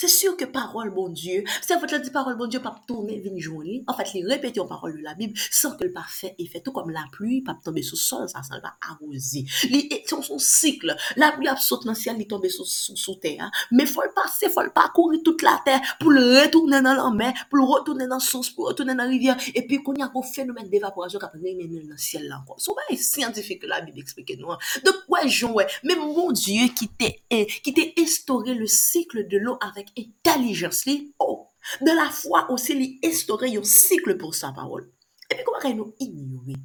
Se 0.00 0.08
sur 0.08 0.34
ke 0.34 0.46
parol 0.48 0.88
bon 0.96 1.10
Diyo, 1.12 1.42
se 1.60 1.76
fote 1.76 1.92
la 1.92 1.98
di 2.00 2.08
parol 2.08 2.32
bon 2.38 2.48
Diyo 2.48 2.62
pap 2.64 2.78
tourne 2.88 3.18
vini 3.20 3.42
jouni, 3.44 3.74
an 3.84 3.92
fat 3.98 4.14
li 4.14 4.22
repete 4.24 4.56
yon 4.56 4.68
parol 4.70 4.94
de 4.96 5.02
la 5.04 5.12
Bib, 5.18 5.34
san 5.36 5.74
ke 5.76 5.84
l 5.84 5.90
pa 5.92 6.06
fe 6.08 6.30
efet, 6.40 6.62
tout 6.64 6.72
kom 6.72 6.88
la 6.88 7.02
pluie 7.12 7.42
pap 7.44 7.58
tombe 7.60 7.82
sou 7.84 8.00
sol, 8.00 8.24
sa 8.32 8.40
san 8.40 8.62
va 8.64 8.70
arosi. 8.88 9.42
Li 9.68 9.82
eton 9.92 10.24
son 10.24 10.40
sikl, 10.40 10.94
la 11.20 11.28
pluie 11.34 11.50
ap 11.52 11.60
sote 11.60 11.84
nan 11.84 11.98
siel, 12.00 12.16
li 12.16 12.24
tombe 12.30 12.48
sou, 12.48 12.64
sou, 12.64 12.96
sou 12.96 13.18
te, 13.20 13.34
me 13.76 13.84
fol 13.90 14.08
pase, 14.16 14.48
fol 14.54 14.70
pa 14.72 14.86
kouri 14.96 15.20
tout 15.26 15.44
la 15.44 15.58
te, 15.66 15.76
pou 16.00 16.16
l 16.16 16.22
retourne 16.38 16.80
nan 16.80 16.96
lan 16.96 17.20
men, 17.20 17.36
pou 17.52 17.60
l 17.60 17.68
retourne 17.68 18.08
nan 18.08 18.24
sous, 18.24 18.54
pou 18.56 18.70
l 18.70 18.72
retourne 18.72 18.96
nan 18.96 19.12
rivyen, 19.12 19.36
epi 19.52 19.82
kon 19.84 20.00
ya 20.00 20.08
kon 20.14 20.24
fenomen 20.24 20.72
devaporasyon 20.72 21.26
kap 21.26 21.36
remenen 21.36 21.84
nan 21.90 22.00
siel 22.00 22.24
lan 22.24 22.48
kon. 22.48 22.56
Sou 22.56 22.72
ba 22.78 22.88
e 22.88 22.96
scientifique 22.96 23.68
la 23.68 23.82
Bib 23.84 24.00
eksplike 24.00 24.40
nou 24.40 24.56
an. 24.56 24.64
Dok 24.88 25.04
wè 25.12 25.26
joun 25.28 25.58
wè, 25.60 25.68
men 25.84 26.00
mon 26.00 26.32
Diyo 26.32 26.72
ki 26.72 26.88
te, 26.96 27.12
ki 27.60 27.76
te 27.76 27.90
estore 28.00 28.56
le 28.56 28.72
sikl 28.72 29.26
de 29.28 29.44
l'o 29.44 29.60
avèk 29.60 29.89
avèk 29.90 29.98
etalijans 29.98 30.84
li, 30.86 31.12
oh, 31.18 31.48
de 31.80 31.92
la 31.94 32.10
fwa 32.10 32.46
osi 32.50 32.74
li 32.74 32.98
estore 33.02 33.48
yon 33.50 33.64
sikl 33.64 34.16
pou 34.18 34.32
sa 34.32 34.52
parol. 34.52 34.86
Epi 35.30 35.44
kouman 35.44 35.62
kay 35.62 35.74
nou 35.74 35.94
ignore, 36.00 36.56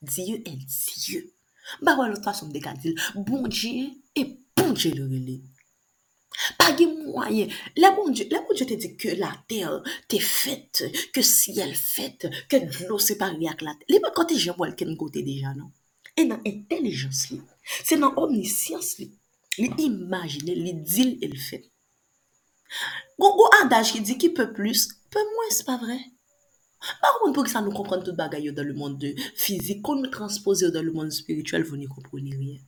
diye 0.00 0.42
el 0.44 0.60
diye. 0.64 1.24
Ba 1.82 1.96
wè 1.96 2.08
loutra 2.10 2.34
som 2.34 2.52
dekadil, 2.52 2.94
bon 3.16 3.48
diye, 3.48 3.90
e 4.16 4.24
bon 4.56 4.74
diye 4.74 4.94
lor 4.94 5.10
li. 5.10 5.40
Pa 6.58 6.72
gen 6.74 6.96
mwayen, 7.04 7.50
la 7.76 7.92
bon 7.94 8.10
dieu, 8.10 8.26
bon 8.26 8.34
la 8.34 8.40
bon, 8.40 8.48
bon 8.48 8.54
dieu 8.58 8.66
te 8.66 8.74
di 8.74 8.96
ke 8.98 9.14
la 9.16 9.30
ter 9.48 9.70
te 10.08 10.18
fète, 10.18 10.90
ke 11.14 11.22
siel 11.22 11.74
fète, 11.78 12.30
ke 12.50 12.64
dlo 12.64 12.98
separe 12.98 13.38
ak 13.50 13.62
la 13.62 13.76
ter. 13.78 13.86
Li 13.92 14.00
mwen 14.02 14.14
kote 14.16 14.38
jen 14.38 14.58
wèl 14.58 14.74
ken 14.78 14.96
kote 14.98 15.22
deja, 15.22 15.54
non? 15.54 15.70
E 16.14 16.26
nan 16.26 16.42
entelijans 16.46 17.28
li, 17.30 17.40
se 17.82 17.98
nan 17.98 18.18
omnisyans 18.18 18.96
li, 19.00 19.08
li 19.58 19.70
imagine, 19.86 20.54
li 20.58 20.74
dil 20.82 21.16
el 21.22 21.38
fète. 21.38 21.73
Gon 23.20 23.36
go 23.38 23.48
adaj 23.60 23.94
ki 23.94 24.02
di 24.04 24.18
ki 24.20 24.32
pe 24.36 24.48
plus, 24.56 24.88
pe 25.12 25.22
mwen, 25.30 25.52
se 25.54 25.66
pa 25.66 25.78
vre. 25.80 25.98
Par 27.00 27.16
kon 27.20 27.32
pou 27.32 27.46
ki 27.46 27.52
sa 27.52 27.62
nou 27.64 27.72
kompran 27.76 28.02
tout 28.04 28.16
bagay 28.18 28.44
yo 28.44 28.52
dan 28.52 28.68
le 28.68 28.74
moun 28.76 28.98
de 29.00 29.14
fizik, 29.40 29.80
kon 29.86 30.02
nou 30.02 30.12
transpose 30.12 30.66
yo 30.66 30.72
dan 30.74 30.84
le 30.84 30.92
moun 30.92 31.12
spirituel, 31.14 31.64
vouni 31.68 31.88
komproni 31.88 32.34
riyen. 32.34 32.60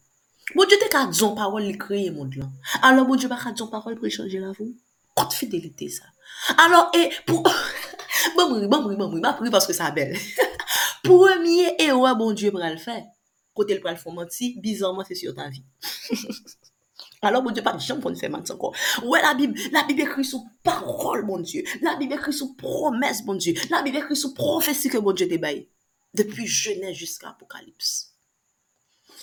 Bon, 0.55 0.65
diyo 0.65 0.79
te 0.81 0.89
ka 0.93 1.05
dzon 1.11 1.35
parol 1.37 1.67
li 1.67 1.75
kreye 1.79 2.13
moun 2.15 2.31
lan. 2.39 2.53
Alors, 2.81 3.05
bon, 3.09 3.19
diyo 3.19 3.29
pa 3.33 3.41
ka 3.43 3.53
dzon 3.53 3.73
parol 3.73 3.99
pou 3.99 4.09
echange 4.09 4.39
la 4.41 4.55
voun. 4.55 4.73
Kote 5.17 5.35
fidelite 5.35 5.91
sa. 5.91 6.09
Alors, 6.57 6.93
e, 6.95 7.11
pou... 7.27 7.43
Bon 8.37 8.49
mouri, 8.49 8.67
bon 8.67 8.83
mouri, 8.83 8.97
bon 8.97 9.09
mouri, 9.09 9.21
ma 9.21 9.35
mouri 9.39 9.51
paske 9.53 9.75
sa 9.77 9.91
bel. 9.95 10.15
Pou 11.05 11.29
e 11.31 11.37
miye 11.43 11.75
e 11.79 11.91
oua, 11.93 12.15
bon, 12.15 12.19
bon, 12.19 12.33
bon 12.33 12.39
diyo 12.39 12.53
pral 12.55 12.79
fè. 12.83 12.97
Kote 13.57 13.77
l 13.77 13.83
pral 13.85 13.99
fò 14.01 14.13
manti, 14.15 14.55
bizanman 14.63 15.07
se 15.09 15.17
syo 15.19 15.35
ta 15.37 15.49
vi. 15.53 15.63
Alors, 17.27 17.43
bon 17.43 17.51
Dieu, 17.51 17.63
pas 17.63 17.73
de 17.73 17.81
gens 17.81 17.99
pour 17.99 18.11
nous 18.11 18.17
faire 18.17 18.31
mentir 18.31 18.55
encore. 18.55 18.75
Ouais, 19.05 19.21
la 19.23 19.35
Bible, 19.35 19.59
la 19.73 19.83
Bible 19.85 20.03
écrit 20.03 20.25
sous 20.25 20.47
parole, 20.63 21.27
bon 21.27 21.41
Dieu. 21.41 21.65
La 21.83 21.97
Bible 21.97 22.15
écrit 22.15 22.33
sous 22.33 22.55
promesse, 22.55 23.25
bon 23.25 23.35
Dieu. 23.35 23.55
La 23.71 23.83
Bible 23.83 23.99
écrit 23.99 24.17
sous 24.17 24.35
prophétie 24.35 24.89
que 24.89 24.99
bon 24.99 25.13
Dieu 25.13 25.27
débaille. 25.27 25.69
Depuis 26.15 26.47
Genèse 26.47 26.97
jusqu'à 26.97 27.31
Apocalypse. 27.31 28.15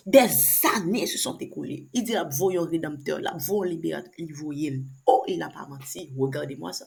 Des 0.06 0.28
années 0.76 1.08
se 1.08 1.18
sont 1.18 1.38
écoulées. 1.38 1.88
Il 1.94 2.04
dit, 2.04 2.14
la 2.14 2.24
voyons 2.24 2.64
rédempteur, 2.64 3.20
la 3.22 3.36
voyons 3.38 3.64
libérateur, 3.72 4.12
il 4.18 4.34
voyait. 4.34 4.82
Oh, 5.06 5.24
il 5.28 5.38
n'a 5.38 5.50
pas 5.50 5.66
menti. 5.68 6.14
Regardez-moi 6.18 6.74
ça. 6.74 6.86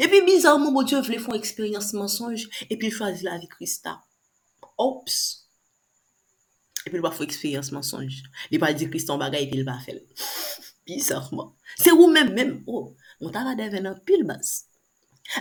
Et 0.00 0.08
puis, 0.08 0.22
bizarrement, 0.24 0.72
bon 0.72 0.82
Dieu 0.82 1.00
voulait 1.00 1.18
faire 1.18 1.34
une 1.34 1.40
expérience 1.40 1.92
mensonge. 1.92 2.48
Et 2.70 2.78
puis, 2.78 2.88
il 2.88 2.92
choisit 2.92 3.24
la 3.24 3.38
vie 3.38 3.48
Christa. 3.48 4.00
Oups! 4.78 5.45
epi 6.86 6.98
l 6.98 7.04
wap 7.04 7.16
fwe 7.16 7.26
eksperyans 7.28 7.72
mensonj. 7.74 8.22
Li 8.52 8.60
pa 8.62 8.72
di 8.72 8.88
kriston 8.90 9.20
bagay 9.22 9.48
epi 9.48 9.60
l 9.60 9.66
wap 9.66 9.82
fel. 9.86 10.00
Bizarman. 10.86 11.52
Se 11.74 11.92
ou 11.94 12.08
men 12.12 12.32
men, 12.36 12.56
oh, 12.70 12.94
on 13.20 13.34
ta 13.34 13.44
va 13.46 13.56
deven 13.58 13.90
an 13.90 13.98
pil 14.06 14.24
bas. 14.28 14.62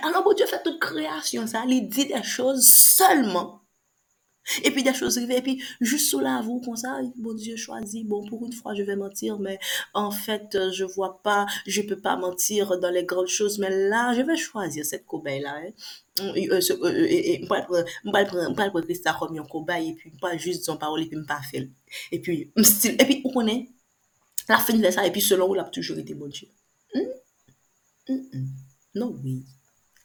Alors, 0.01 0.23
bon 0.25 0.33
Dieu 0.33 0.47
fè 0.49 0.57
tout 0.65 0.79
kreasyon 0.81 1.45
sa, 1.51 1.61
li 1.69 1.83
di 1.85 2.07
de 2.09 2.21
chos 2.25 2.65
seulement 2.65 3.61
et 4.63 4.71
puis 4.71 4.83
des 4.83 4.93
choses 4.93 5.17
arrivent, 5.17 5.31
et 5.31 5.41
puis 5.41 5.63
juste 5.81 6.09
sous 6.09 6.19
la 6.19 6.41
vous, 6.41 6.59
comme 6.61 6.75
ça, 6.75 6.99
bon 7.17 7.33
Dieu 7.33 7.55
choisit, 7.55 8.07
bon, 8.07 8.25
pour 8.27 8.45
une 8.45 8.53
fois, 8.53 8.73
je 8.75 8.83
vais 8.83 8.95
mentir, 8.95 9.39
mais 9.39 9.59
en 9.93 10.11
fait, 10.11 10.55
euh, 10.55 10.71
je 10.71 10.83
vois 10.83 11.21
pas, 11.23 11.45
je 11.65 11.81
peux 11.81 11.99
pas 11.99 12.15
mentir 12.15 12.79
dans 12.79 12.91
les 12.91 13.03
grandes 13.03 13.27
choses, 13.27 13.57
mais 13.57 13.69
là, 13.89 14.13
je 14.13 14.21
vais 14.21 14.37
choisir 14.37 14.85
cette 14.85 15.05
cobaye-là. 15.05 15.55
Hein. 15.55 15.71
Euh, 16.19 16.33
euh, 16.35 17.05
et 17.07 17.41
je 17.41 17.51
vais 18.11 18.55
prendre 18.55 18.81
Christa 18.81 19.15
comme 19.19 19.37
un 19.37 19.43
cobaye, 19.43 19.89
et 19.89 19.93
puis 19.95 20.11
pas 20.21 20.37
juste 20.37 20.65
son 20.65 20.77
parole, 20.77 21.01
et 21.03 21.07
puis 21.07 21.17
pas 21.25 21.41
faire. 21.41 21.65
Et 22.11 22.19
puis, 22.19 22.51
style, 22.63 22.95
et 22.99 23.05
puis, 23.05 23.21
vous 23.23 23.31
connaissez, 23.31 23.69
la 24.47 24.57
fin 24.57 24.73
de 24.73 24.91
ça, 24.91 25.05
et 25.05 25.11
puis 25.11 25.21
selon 25.21 25.47
vous, 25.47 25.59
a 25.59 25.63
toujours 25.63 25.97
été 25.97 26.13
bon 26.13 26.27
Dieu. 26.27 26.47
Hmm? 26.93 26.99
Hmm, 28.07 28.21
hmm. 28.31 28.47
Non, 28.93 29.19
oui 29.23 29.43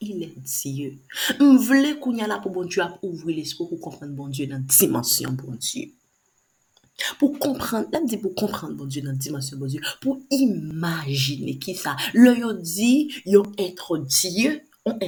il 0.01 0.23
est 0.23 0.39
Dieu. 0.39 0.99
Je 1.39 1.45
voulais 1.45 1.99
qu'on 1.99 2.15
y 2.15 2.23
a 2.23 2.27
là 2.27 2.39
pour 2.39 2.53
bon 2.53 2.65
Dieu 2.65 2.83
ouvrir 3.03 3.37
l'esprit 3.37 3.67
pour 3.69 3.81
comprendre 3.81 4.13
bon 4.13 4.29
Dieu 4.29 4.47
dans 4.47 4.57
la 4.57 4.63
dimension 4.63 5.31
bon 5.33 5.55
Dieu. 5.55 5.93
Pour 7.19 7.39
comprendre, 7.39 7.89
là, 7.93 8.01
dit 8.05 8.19
pour 8.19 8.35
comprendre 8.35 8.75
bon 8.75 8.87
Dieu 8.87 9.03
dans 9.03 9.13
la 9.13 9.17
dimension 9.17 9.57
bon 9.57 9.67
Dieu, 9.67 9.81
pour 10.01 10.19
imaginer 10.31 11.59
qui 11.59 11.75
ça. 11.75 11.97
Le 12.13 12.61
dit, 12.61 13.11
yo 13.27 13.43
être 13.59 13.99
Dieu, 13.99 14.63
on 14.85 14.99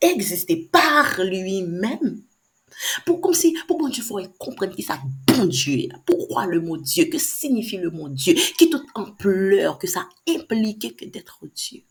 existé 0.00 0.68
par 0.70 1.20
lui-même. 1.22 2.22
Pour 3.04 3.20
comme 3.20 3.34
si, 3.34 3.54
pour 3.66 3.78
bon 3.78 3.88
Dieu, 3.88 4.02
il 4.02 4.06
faut 4.06 4.20
comprendre 4.38 4.74
qui 4.74 4.82
ça 4.82 4.98
bon 5.26 5.44
Dieu. 5.46 5.88
Pourquoi 6.06 6.46
le 6.46 6.60
mot 6.60 6.76
Dieu? 6.76 7.04
Que 7.06 7.18
signifie 7.18 7.76
le 7.76 7.90
mot 7.90 8.08
Dieu? 8.08 8.34
Qui 8.58 8.70
toute 8.70 8.86
ampleur 8.94 9.78
que 9.78 9.86
ça 9.86 10.08
implique 10.28 10.96
que 10.96 11.04
d'être 11.04 11.40
Dieu? 11.54 11.82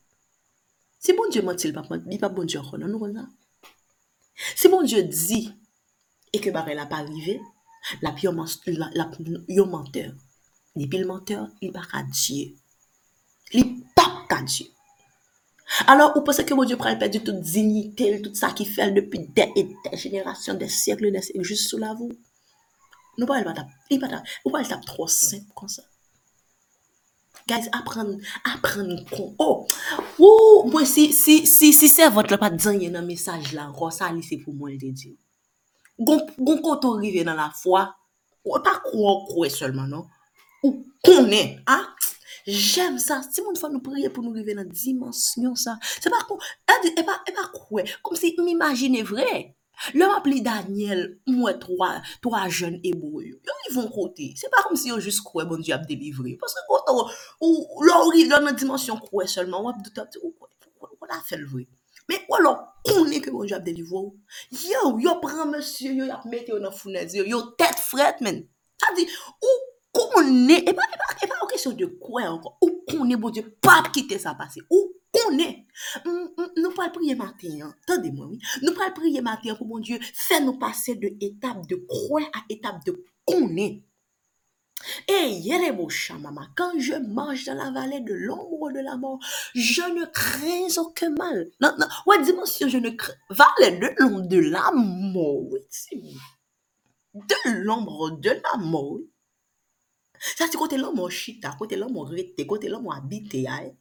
Se 1.01 1.15
bon 1.17 1.29
Diyo 1.33 1.43
manti 1.45 1.67
l 1.67 1.73
pa 1.73 1.81
manti, 1.89 2.09
li 2.09 2.19
pa 2.21 2.29
bon 2.29 2.45
Diyo 2.45 2.61
konon 2.67 2.91
nou 2.91 3.01
kon 3.01 3.15
sa. 3.17 3.25
Se 4.53 4.69
bon 4.69 4.85
Diyo 4.85 5.01
di, 5.09 5.41
e 6.29 6.41
ke 6.41 6.53
bare 6.53 6.75
la 6.77 6.85
pa 6.89 7.01
rive, 7.07 7.39
la 8.05 8.13
pi 8.13 8.27
yon 8.27 8.37
menteur. 9.71 10.11
Li 10.77 10.87
pi 10.87 11.01
l 11.01 11.07
menteur, 11.09 11.49
li 11.61 11.71
pa 11.73 11.87
ka 11.89 12.03
Diyo. 12.05 12.53
Li 13.57 13.65
pap 13.97 14.27
ka 14.29 14.43
Diyo. 14.45 14.69
Alors, 15.87 16.11
ou 16.17 16.21
pense 16.21 16.43
ke 16.45 16.53
bon 16.53 16.67
Diyo 16.69 16.77
pral 16.77 16.99
perdi 17.01 17.23
tout 17.23 17.33
dignité, 17.33 18.21
tout 18.21 18.35
sa 18.37 18.53
ki 18.53 18.67
fel 18.69 18.93
depi 18.93 19.25
de 19.25 19.47
et 19.55 19.63
de 19.63 19.97
génération, 19.97 20.53
de 20.53 20.67
siècle, 20.67 21.11
de 21.11 21.19
siècle, 21.19 21.41
juste 21.41 21.69
sous 21.69 21.79
la 21.81 21.95
vou. 21.95 22.11
Nou 23.17 23.27
pa 23.27 23.41
el 23.41 23.45
pa 23.47 23.53
tap, 23.57 23.67
ou 24.45 24.53
pa 24.53 24.61
el 24.61 24.69
tap 24.69 24.85
trop 24.87 25.09
simple 25.09 25.51
kon 25.57 25.67
sa. 25.71 25.83
Guys, 27.51 27.67
apren, 27.75 28.13
apren 28.47 28.93
kon. 29.11 29.33
Oh, 29.43 29.65
wou, 30.15 30.69
mwen 30.71 30.85
si, 30.87 31.09
si, 31.11 31.41
si, 31.49 31.73
si 31.75 31.89
se 31.91 32.05
vant 32.15 32.29
le 32.31 32.37
pat 32.39 32.55
zanye 32.63 32.87
nan 32.93 33.03
mesaj 33.03 33.49
la, 33.57 33.65
kon 33.75 33.91
sa 33.91 34.07
li 34.13 34.23
se 34.23 34.37
pou 34.39 34.55
mwen 34.55 34.77
de 34.79 34.93
di. 34.95 35.11
Gon, 35.99 36.21
gon 36.39 36.61
koto 36.63 36.93
rive 37.01 37.25
nan 37.27 37.35
la 37.35 37.49
fwa, 37.51 37.89
ou 38.47 38.61
pa 38.63 38.77
kouan 38.85 39.25
kouwe 39.27 39.51
solman, 39.51 39.91
non? 39.91 40.07
Ou 40.63 40.77
konen, 41.03 41.57
ha? 41.67 41.81
Jem 42.47 42.95
sa, 43.03 43.19
si 43.27 43.43
moun 43.43 43.59
fwa 43.59 43.73
nou 43.73 43.83
priye 43.83 44.13
pou 44.15 44.23
nou 44.23 44.31
rive 44.37 44.55
nan 44.55 44.71
dimensyon 44.71 45.59
sa, 45.59 45.75
se 45.91 46.07
pa 46.13 46.23
kouwe, 46.29 46.39
e 46.71 47.03
pa 47.03 47.49
kouwe, 47.51 47.83
kom 47.99 48.15
si 48.15 48.31
m'imagine 48.39 49.03
vreye. 49.11 49.49
Lèm 49.97 50.13
ap 50.13 50.27
li 50.29 50.41
Daniel, 50.45 51.03
mwen 51.29 51.57
3 51.61 52.43
jen 52.53 52.77
ebou 52.85 53.21
yo. 53.23 53.37
Yo 53.41 53.57
li 53.63 53.73
von 53.75 53.89
kote. 53.93 54.31
Se 54.37 54.49
pa 54.53 54.63
kom 54.65 54.77
si 54.79 54.91
yo 54.91 54.99
jist 55.01 55.23
kwe 55.25 55.45
bon 55.49 55.63
di 55.63 55.73
ap 55.73 55.87
delivre. 55.89 56.35
Paske 56.41 56.63
kote 56.69 56.93
ou 56.93 57.81
lò 57.87 58.01
ou 58.05 58.13
li 58.13 58.27
lò 58.29 58.41
nan 58.43 58.57
dimensyon 58.57 59.01
kwe 59.07 59.27
selman. 59.31 59.65
Wap 59.65 59.81
douta 59.85 60.05
ti 60.11 60.21
ou 60.21 60.33
kwe. 60.35 60.49
Wala 61.01 61.21
fel 61.25 61.47
vwe. 61.49 61.65
Men 62.09 62.21
wala 62.29 62.53
konen 62.85 63.23
ke 63.23 63.33
bon 63.33 63.49
di 63.49 63.57
ap 63.57 63.65
delivre 63.65 63.97
ou. 63.97 64.13
Yo, 64.69 64.95
yo 65.01 65.17
pran 65.23 65.49
monsye 65.49 65.95
yo 65.97 66.11
ap 66.13 66.27
mete 66.29 66.53
yo 66.53 66.61
nan 66.61 66.75
founazir. 66.75 67.25
Yo 67.29 67.43
tet 67.59 67.81
fret 67.81 68.21
men. 68.21 68.43
Sa 68.81 68.93
di 68.97 69.07
ou 69.41 69.57
konen. 69.97 70.59
E 70.61 70.77
pa, 70.77 70.85
e 70.85 71.01
pa, 71.01 71.11
e 71.17 71.25
pa, 71.25 71.41
ou 71.41 71.49
kesyon 71.49 71.77
de 71.79 71.89
kwe 71.97 72.27
anko. 72.29 72.53
Ou 72.61 72.83
konen 72.91 73.19
bon 73.21 73.33
di 73.33 73.43
pap 73.65 73.89
kite 73.95 74.21
sa 74.21 74.37
pase. 74.37 74.61
Ou 74.69 74.90
konen, 75.31 75.55
nou 76.59 76.73
pral 76.75 76.91
priye 76.95 77.15
maten, 77.19 77.61
tande 77.87 78.11
mwen, 78.13 78.35
nou 78.65 78.75
pral 78.77 78.91
priye 78.97 79.23
maten 79.25 79.55
pou 79.57 79.69
moun 79.69 79.85
Diyo, 79.85 80.01
fè 80.27 80.41
nou 80.43 80.59
pase 80.61 80.97
de 80.99 81.15
etap 81.23 81.63
de 81.69 81.79
kwen 81.87 82.27
a 82.35 82.43
etap 82.51 82.83
de 82.87 82.97
konen. 83.29 83.79
Eh, 85.07 85.13
Et 85.13 85.33
Yeremoshamama, 85.41 86.47
quand 86.55 86.79
je 86.79 86.95
marche 86.95 87.45
dans 87.45 87.53
la 87.53 87.69
vallée 87.69 87.99
de 87.99 88.13
l'ombre 88.15 88.71
de 88.71 88.79
la 88.79 88.97
mort, 88.97 89.19
je 89.53 89.81
ne 89.81 90.05
crains 90.05 90.81
aucun 90.81 91.11
mal. 91.11 91.51
Non, 91.61 91.71
non, 91.77 91.85
ouais, 92.07 92.23
dimension, 92.23 92.67
je 92.67 92.79
ne 92.79 92.89
crains. 92.89 93.13
Vallée 93.29 93.77
de 93.77 93.93
l'ombre 93.99 94.27
de 94.27 94.39
la 94.39 94.71
mort, 94.73 95.43
oui, 95.51 96.17
De 97.13 97.51
l'ombre 97.61 98.09
de 98.17 98.31
la 98.31 98.57
mort. 98.57 98.97
Ça, 100.19 100.45
c'est 100.49 100.57
côté 100.57 100.77
l'homme 100.77 101.09
chita, 101.09 101.55
côté 101.57 101.75
l'homme 101.75 101.97
rete, 101.97 102.45
côté 102.47 102.67
l'homme 102.67 102.89
habité, 102.89 103.47
hein. 103.47 103.71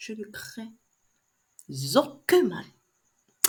Je 0.00 0.14
ne 0.14 0.24
crains 0.24 0.72
aucun 1.94 2.42
mal. 2.44 2.64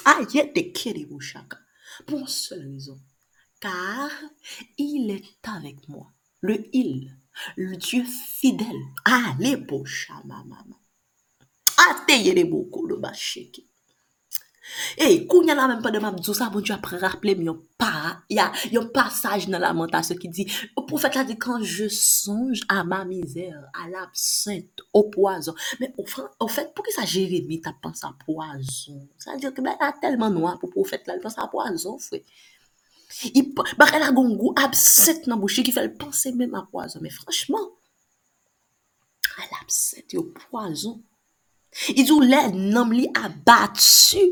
Aïe, 0.03 0.73
kere 0.73 1.19
chaka. 1.21 1.57
Pour 2.05 2.19
une 2.19 2.27
seule 2.27 2.67
raison. 2.67 2.99
Car 3.61 4.11
il 4.77 5.11
est 5.11 5.47
avec 5.47 5.87
moi. 5.87 6.11
Le 6.41 6.67
il, 6.75 7.15
le 7.55 7.77
Dieu 7.77 8.03
fidèle. 8.03 8.83
Allez, 9.05 9.55
beau 9.55 9.85
chama, 9.85 10.43
maman. 10.43 10.81
Ateye 11.77 12.43
beaucoup 12.43 12.85
le 12.85 12.97
bacheki. 12.97 13.70
E, 14.97 15.25
kounya 15.25 15.55
la 15.57 15.65
menm 15.67 15.81
pa 15.81 15.89
de 15.89 15.99
mabdou 16.01 16.35
sa, 16.37 16.51
bon 16.53 16.61
diyo 16.61 16.75
apre 16.75 16.99
rappele 17.01 17.33
mi 17.39 17.47
yon 17.47 17.57
para, 17.81 18.19
yon 18.69 18.91
passage 18.93 19.49
nan 19.49 19.63
lamentasyon 19.63 20.19
ki 20.21 20.29
di, 20.29 20.45
ou 20.75 20.85
profet 20.89 21.17
la 21.17 21.23
di, 21.25 21.35
kan 21.41 21.63
je 21.65 21.87
sonj 21.91 22.61
a 22.69 22.83
ma 22.85 23.01
mizer, 23.07 23.57
a 23.73 23.87
l'absente, 23.89 24.85
ou 24.93 25.09
poazon. 25.13 25.57
Men, 25.81 25.95
ou 25.97 26.05
fèt, 26.05 26.69
pou 26.75 26.85
ki 26.85 26.93
sa 26.93 27.07
Jeremie 27.09 27.61
ta 27.63 27.73
panse 27.73 28.05
a 28.05 28.13
poazon? 28.21 29.01
Sa 29.21 29.37
diyo 29.39 29.49
ki, 29.55 29.65
ben, 29.65 29.79
la 29.81 29.91
telman 30.03 30.37
noa 30.37 30.53
pou 30.61 30.69
profet 30.73 31.09
la, 31.09 31.17
panse 31.23 31.41
a 31.41 31.49
poazon, 31.51 31.97
fwe. 32.03 32.21
Bak, 33.79 33.95
el 33.97 34.05
a 34.05 34.11
gongou, 34.13 34.53
absente 34.61 35.31
nan 35.31 35.41
bouchi, 35.41 35.65
ki 35.65 35.73
fè 35.73 35.87
l'panse 35.87 36.35
menm 36.37 36.53
a 36.59 36.67
poazon. 36.69 37.01
Men, 37.01 37.15
franchman, 37.17 37.65
a 39.41 39.49
l'absente, 39.55 40.13
yo 40.19 40.27
poazon. 40.37 41.01
I 41.95 42.03
diyo, 42.03 42.21
lè, 42.21 42.45
nanm 42.53 42.93
li 42.93 43.09
abatu, 43.17 44.29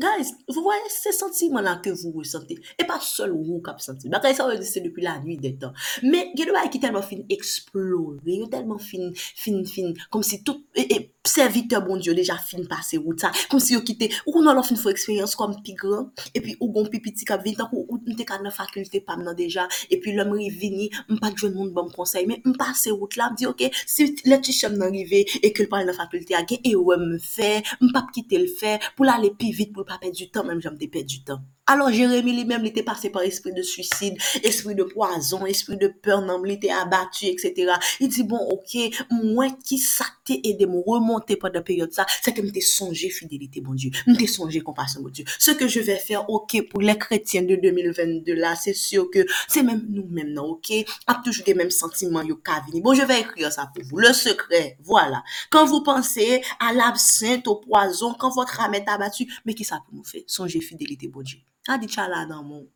Guys, 0.00 0.30
vous 0.46 0.62
voyez 0.62 0.80
ces 0.88 1.10
sentiments-là 1.10 1.80
que 1.82 1.90
vous 1.90 2.12
ressentez. 2.12 2.56
Et 2.78 2.84
pas 2.84 3.00
seul 3.00 3.32
vous 3.32 3.60
qui 3.60 3.84
senti. 3.84 4.08
Bakay 4.08 4.32
ça, 4.32 4.48
c'est 4.62 4.80
depuis 4.80 5.02
la 5.02 5.18
nuit 5.18 5.36
des 5.36 5.56
temps. 5.56 5.72
Mais, 6.04 6.30
il 6.36 6.46
y 6.46 6.48
a 6.48 6.68
qui 6.68 6.78
tellement 6.78 7.02
fin 7.02 7.16
explorer, 7.28 8.20
il 8.24 8.40
y 8.40 8.44
a 8.44 8.46
tellement 8.46 8.78
fin, 8.78 9.10
fin, 9.14 9.64
fin, 9.64 9.92
comme 10.08 10.22
si 10.22 10.44
tout, 10.44 10.62
et, 10.76 10.94
et 10.94 11.14
serviteur 11.24 11.84
bon 11.84 11.96
Dieu 11.96 12.14
déjà 12.14 12.36
fin 12.36 12.64
passé 12.64 12.96
route 12.96 13.20
ça. 13.20 13.32
Comme 13.50 13.58
si 13.58 13.74
yo 13.74 13.80
quitté, 13.80 14.12
ou 14.24 14.30
qu'on 14.30 14.46
a 14.46 14.54
non, 14.54 14.62
fin 14.62 14.76
faut 14.76 14.90
expérience 14.90 15.34
comme 15.34 15.60
plus 15.62 15.74
grand. 15.74 16.10
Et 16.32 16.40
puis, 16.40 16.56
ou 16.60 16.70
gon 16.70 16.86
pipiti 16.86 17.24
kap 17.24 17.44
vint, 17.44 17.68
ou, 17.72 17.86
ou 17.88 17.98
n'te 18.06 18.24
ka 18.24 18.38
nan 18.38 18.52
faculté 18.52 19.00
pas 19.00 19.16
maintenant 19.16 19.34
déjà. 19.34 19.66
Et 19.90 19.98
puis, 19.98 20.12
l'homme 20.12 20.30
revini, 20.30 20.90
m'pa 21.08 21.30
de 21.30 21.48
monde 21.48 21.72
bon 21.72 21.88
conseil, 21.90 22.24
mais 22.26 22.40
m'passe 22.44 22.88
route 22.88 23.16
là, 23.16 23.30
m'di, 23.32 23.46
ok, 23.46 23.68
si 23.84 24.14
le 24.24 24.36
petit 24.36 24.64
nan 24.70 24.82
arrivé, 24.82 25.26
et 25.42 25.52
que 25.52 25.64
le 25.64 25.68
parle 25.68 25.86
nan 25.86 25.94
faculté 25.96 26.36
a 26.36 26.46
gen, 26.46 26.58
et 26.62 26.76
ouais 26.76 26.96
me 26.96 27.16
m'fè, 27.16 27.64
m'pa 27.80 28.06
quitter 28.14 28.38
le 28.38 28.46
faire, 28.46 28.78
pour 28.94 29.04
l'aller 29.04 29.30
plus 29.30 29.50
vite, 29.50 29.72
pour 29.72 29.87
pas 29.88 29.98
perdre 29.98 30.14
du 30.14 30.30
temps, 30.30 30.44
même 30.44 30.60
j'aime 30.60 30.78
perdre 30.78 31.08
du 31.08 31.24
temps. 31.24 31.40
Alors 31.70 31.92
Jérémie 31.92 32.32
lui-même, 32.32 32.64
était 32.64 32.82
passé 32.82 33.10
par 33.10 33.20
esprit 33.22 33.52
de 33.52 33.60
suicide, 33.60 34.16
esprit 34.42 34.74
de 34.74 34.84
poison, 34.84 35.44
esprit 35.44 35.76
de 35.76 35.88
peur, 35.88 36.22
non, 36.22 36.42
il 36.42 36.52
était 36.52 36.70
abattu, 36.70 37.26
etc. 37.26 37.74
Il 38.00 38.08
dit, 38.08 38.22
bon, 38.22 38.38
ok, 38.38 38.78
moi 39.10 39.48
qui 39.62 39.76
ça 39.76 40.06
t'est 40.24 40.40
aidé 40.44 40.64
me 40.64 40.78
remonter 40.80 41.36
pendant 41.36 41.56
la 41.56 41.62
période 41.62 41.92
ça, 41.92 42.06
c'est 42.22 42.32
que 42.32 42.40
m'était 42.40 42.62
songé 42.62 43.10
fidélité, 43.10 43.60
bon 43.60 43.74
Dieu. 43.74 43.90
M'était 44.06 44.26
songé 44.26 44.62
compassion, 44.62 45.02
bon 45.02 45.10
Dieu. 45.10 45.26
Ce 45.38 45.50
que 45.50 45.68
je 45.68 45.80
vais 45.80 45.98
faire, 45.98 46.30
ok, 46.30 46.68
pour 46.70 46.80
les 46.80 46.96
chrétiens 46.96 47.42
de 47.42 47.56
2022 47.56 48.32
là, 48.32 48.56
c'est 48.56 48.72
sûr 48.72 49.10
que 49.10 49.26
c'est 49.46 49.62
même 49.62 49.84
nous-mêmes, 49.90 50.32
non, 50.32 50.44
ok, 50.44 50.72
a 51.06 51.20
toujours 51.22 51.44
les 51.46 51.54
mêmes 51.54 51.70
sentiments, 51.70 52.22
yo, 52.22 52.36
ka 52.36 52.62
vini. 52.66 52.80
Bon, 52.80 52.94
je 52.94 53.02
vais 53.02 53.20
écrire 53.20 53.52
ça 53.52 53.70
pour 53.74 53.84
vous. 53.84 53.98
Le 53.98 54.14
secret, 54.14 54.78
voilà. 54.82 55.22
Quand 55.50 55.66
vous 55.66 55.82
pensez 55.82 56.40
à 56.60 56.72
l'absinthe, 56.72 57.46
au 57.46 57.56
poison, 57.56 58.14
quand 58.14 58.30
votre 58.30 58.58
âme 58.62 58.72
est 58.72 58.88
abattue, 58.88 59.30
mais 59.44 59.52
qui 59.52 59.64
ça 59.64 59.82
pour 59.84 59.94
nous 59.94 60.04
faire? 60.04 60.22
Songez 60.26 60.62
fidélité, 60.62 61.08
bon 61.08 61.20
Dieu. 61.20 61.38
a 61.68 61.78
di 61.78 61.88
chala 61.88 62.24
nan 62.26 62.44
moun. 62.46 62.66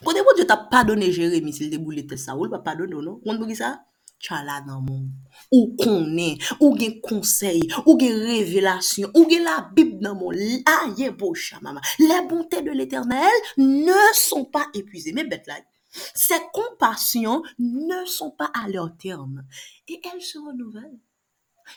Kote 0.00 0.22
moun 0.24 0.36
diyo 0.38 0.48
ta 0.48 0.56
padone 0.70 1.10
Jeremie 1.12 1.54
sil 1.56 1.70
te 1.72 1.80
boule 1.82 2.06
tel 2.08 2.20
sa, 2.20 2.36
ou 2.36 2.46
l 2.46 2.52
pa 2.52 2.62
padone 2.64 2.94
ou 2.96 3.04
non? 3.04 3.18
Moun 3.26 3.40
pou 3.40 3.50
ki 3.50 3.58
sa? 3.58 3.74
Chala 4.22 4.60
nan 4.64 4.84
moun. 4.86 5.08
Ou 5.50 5.72
konen, 5.78 6.38
ou 6.60 6.76
gen 6.78 6.96
konsey, 7.04 7.66
ou 7.84 7.98
gen 8.00 8.16
revelasyon, 8.22 9.10
ou 9.18 9.26
gen 9.30 9.44
la 9.48 9.58
bib 9.74 9.98
nan 10.04 10.16
moun. 10.20 10.62
A 10.70 10.92
ye 10.98 11.10
bo 11.10 11.34
chamama. 11.34 11.82
Le 12.00 12.22
bonte 12.30 12.62
de 12.62 12.70
l'Eternel 12.70 13.44
ne 13.58 14.00
son 14.16 14.46
pa 14.46 14.68
epuize. 14.78 15.12
Men 15.14 15.30
bet 15.32 15.50
la, 15.50 15.58
se 15.92 16.38
kompasyon 16.54 17.42
ne 17.58 18.04
son 18.08 18.32
pa 18.38 18.48
a 18.62 18.68
lor 18.70 18.94
term. 19.02 19.42
E 19.90 19.98
el 20.14 20.22
se 20.22 20.38
renouvelle. 20.38 21.00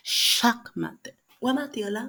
Chak 0.03 0.71
maten. 0.75 1.17
Ou 1.41 1.49
a 1.49 1.57
mater 1.57 1.89
la, 1.91 2.07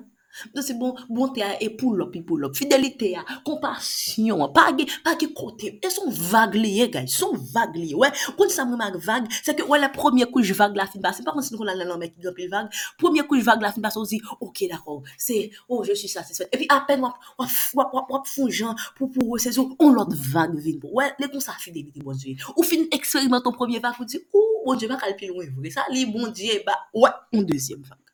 Se 0.55 0.73
bon, 0.73 0.95
bonte 1.09 1.43
a 1.43 1.55
epou 1.63 1.95
lop, 1.95 2.15
epou 2.17 2.37
lop, 2.37 2.57
fidelite 2.57 3.13
a, 3.17 3.25
kompasyon, 3.47 4.43
page, 4.55 4.87
page 5.05 5.29
kote, 5.37 5.73
e 5.81 5.91
son 5.93 6.11
vague 6.11 6.59
liye 6.61 6.89
gay, 6.93 7.07
son 7.11 7.37
vague 7.55 7.77
liye, 7.79 7.97
wè, 7.99 8.11
kon 8.39 8.53
sa 8.53 8.67
mwen 8.69 8.81
mag 8.81 8.99
vague, 9.03 9.31
se 9.37 9.55
ke 9.57 9.65
wè 9.67 9.81
la 9.81 9.91
promye 9.93 10.27
kouj 10.33 10.53
vague 10.57 10.79
la 10.79 10.89
fin 10.91 11.03
basse, 11.05 11.25
pa 11.25 11.35
kon 11.35 11.45
si 11.45 11.55
nou 11.55 11.63
kon 11.63 11.71
la 11.71 11.77
nan 11.79 12.01
mè 12.01 12.11
ki 12.13 12.25
gop 12.25 12.41
li 12.41 12.49
vague, 12.53 12.73
promye 13.01 13.25
kouj 13.29 13.45
vague 13.47 13.65
la 13.65 13.73
fin 13.75 13.85
basse, 13.85 14.01
on 14.01 14.09
zi, 14.09 14.21
ok 14.41 14.65
d'akor, 14.73 15.03
se, 15.19 15.39
oh, 15.69 15.83
je 15.85 15.97
suis 15.97 16.13
satisfait, 16.13 16.49
e 16.53 16.63
pi 16.63 16.71
apen 16.73 17.05
wap, 17.07 17.21
wap, 17.39 17.59
wap, 17.79 17.95
wap, 17.97 18.17
wap 18.17 18.31
fonjan, 18.31 18.77
pou 18.99 19.13
pou 19.13 19.35
wè 19.35 19.43
se 19.47 19.55
zo, 19.57 19.69
on 19.81 19.97
lot 19.97 20.13
vague 20.33 20.61
vin, 20.61 20.81
wè, 20.85 21.13
le 21.21 21.31
kon 21.33 21.45
sa 21.45 21.57
fidelite, 21.61 22.03
bon 22.05 22.17
dieu, 22.17 22.37
ou 22.57 22.67
fin 22.67 22.89
eksperimenton 22.97 23.57
promye 23.57 23.81
vague, 23.81 24.01
ou 24.03 24.09
di, 24.09 24.21
ou, 24.33 24.43
oh, 24.43 24.65
bon 24.69 24.81
dieu, 24.81 24.91
va 24.93 25.01
kalpil 25.01 25.37
wè, 25.37 25.49
vre 25.57 25.73
sa, 25.75 25.89
li 25.93 26.05
bon 26.11 26.29
dieu, 26.29 26.61
ba, 26.67 26.81
wè, 26.95 27.15
on 27.33 27.47
deuxième 27.47 27.83
vague. 27.83 28.06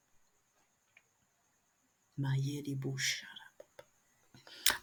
maye 2.22 2.62
mayeri 2.62 2.74
boshara 2.82 3.46
baba. 3.58 3.84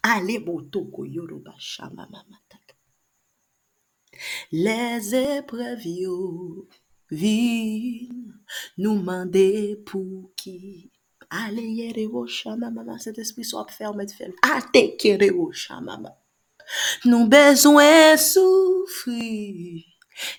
Ale 0.02 0.36
botoko 0.46 1.00
yoroba 1.16 1.54
shama 1.58 2.04
mama. 2.12 2.38
Les 4.52 5.14
épreuves 5.14 5.86
yo 5.86 6.68
vin 7.10 8.08
nous 8.76 8.96
mandé 8.96 9.76
pour 9.86 10.32
qui 10.36 10.90
Ale 11.30 11.62
yere 11.62 12.06
wo 12.10 12.24
oh, 12.24 12.26
shama 12.26 12.70
mama, 12.70 12.98
cet 12.98 13.18
esprit 13.18 13.44
soit 13.44 13.70
fermé 13.70 14.04
de 14.04 14.10
ferme. 14.10 14.34
Ate 14.42 14.96
kere 14.98 15.30
wo 15.30 15.46
oh, 15.48 15.52
shama 15.52 15.96
mama. 15.96 16.16
Nous 17.04 17.28
besoin 17.28 18.16
souffrir, 18.16 19.84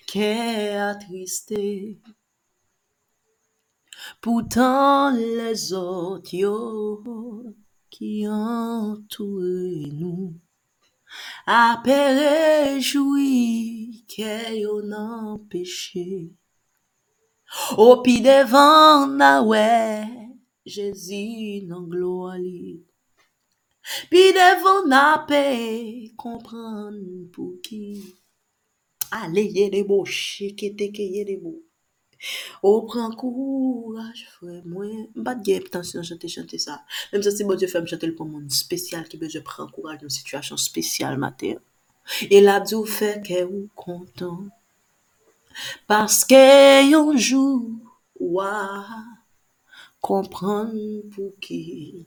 qu'est 0.06 0.76
attristé. 0.76 1.98
Poutan 4.22 5.16
les 5.16 5.72
ot 5.72 6.32
yo 6.32 6.56
ki 7.94 8.12
antoure 8.26 9.90
nou, 10.00 10.28
apè 11.46 11.98
rejoui 12.18 14.04
ke 14.14 14.34
yo 14.58 14.78
nan 14.92 15.42
peche. 15.50 16.06
Opi 17.88 18.16
devan 18.24 18.62
ah 18.62 19.06
na 19.20 19.32
we, 19.50 19.68
jezi 20.74 21.26
nan 21.68 21.84
gloa 21.90 22.38
li. 22.44 22.80
Pi 24.10 24.22
devan 24.38 24.80
ah 24.82 24.88
na 24.92 25.04
pe, 25.28 25.44
kompran 26.22 26.96
pou 27.34 27.58
ki. 27.64 27.84
Ale 29.12 29.42
ye 29.56 29.68
debo, 29.74 29.98
sheke 30.06 30.72
teke 30.78 31.04
ye 31.14 31.24
debo. 31.28 31.52
Ou 32.62 32.84
pran 32.86 33.14
kouraj 33.18 34.24
fwe 34.36 34.60
mwen 34.68 35.08
Mbat 35.18 35.42
gen 35.46 35.62
eptansyon 35.62 36.06
chante 36.06 36.30
chante 36.30 36.60
sa. 36.62 36.80
Mem 37.12 37.24
sa 37.24 37.32
si 37.34 37.46
bon 37.48 37.58
diyo 37.58 37.70
fèm 37.72 37.88
chante 37.90 38.06
l 38.08 38.14
pou 38.18 38.28
moun 38.28 38.48
Spesyal 38.52 39.08
ki 39.10 39.20
bej 39.20 39.40
pran 39.46 39.70
kouraj 39.74 40.02
Mwen 40.02 40.14
situasyon 40.14 40.60
spesyal 40.60 41.18
mater. 41.22 41.58
El 42.30 42.50
abdou 42.50 42.86
fè 42.86 43.16
ke 43.26 43.42
ou 43.46 43.66
kontan. 43.78 44.50
Paske 45.90 46.42
yonjou 46.88 47.80
Wa 48.22 48.52
Kompran 50.02 50.72
pou 51.14 51.30
ki. 51.42 52.06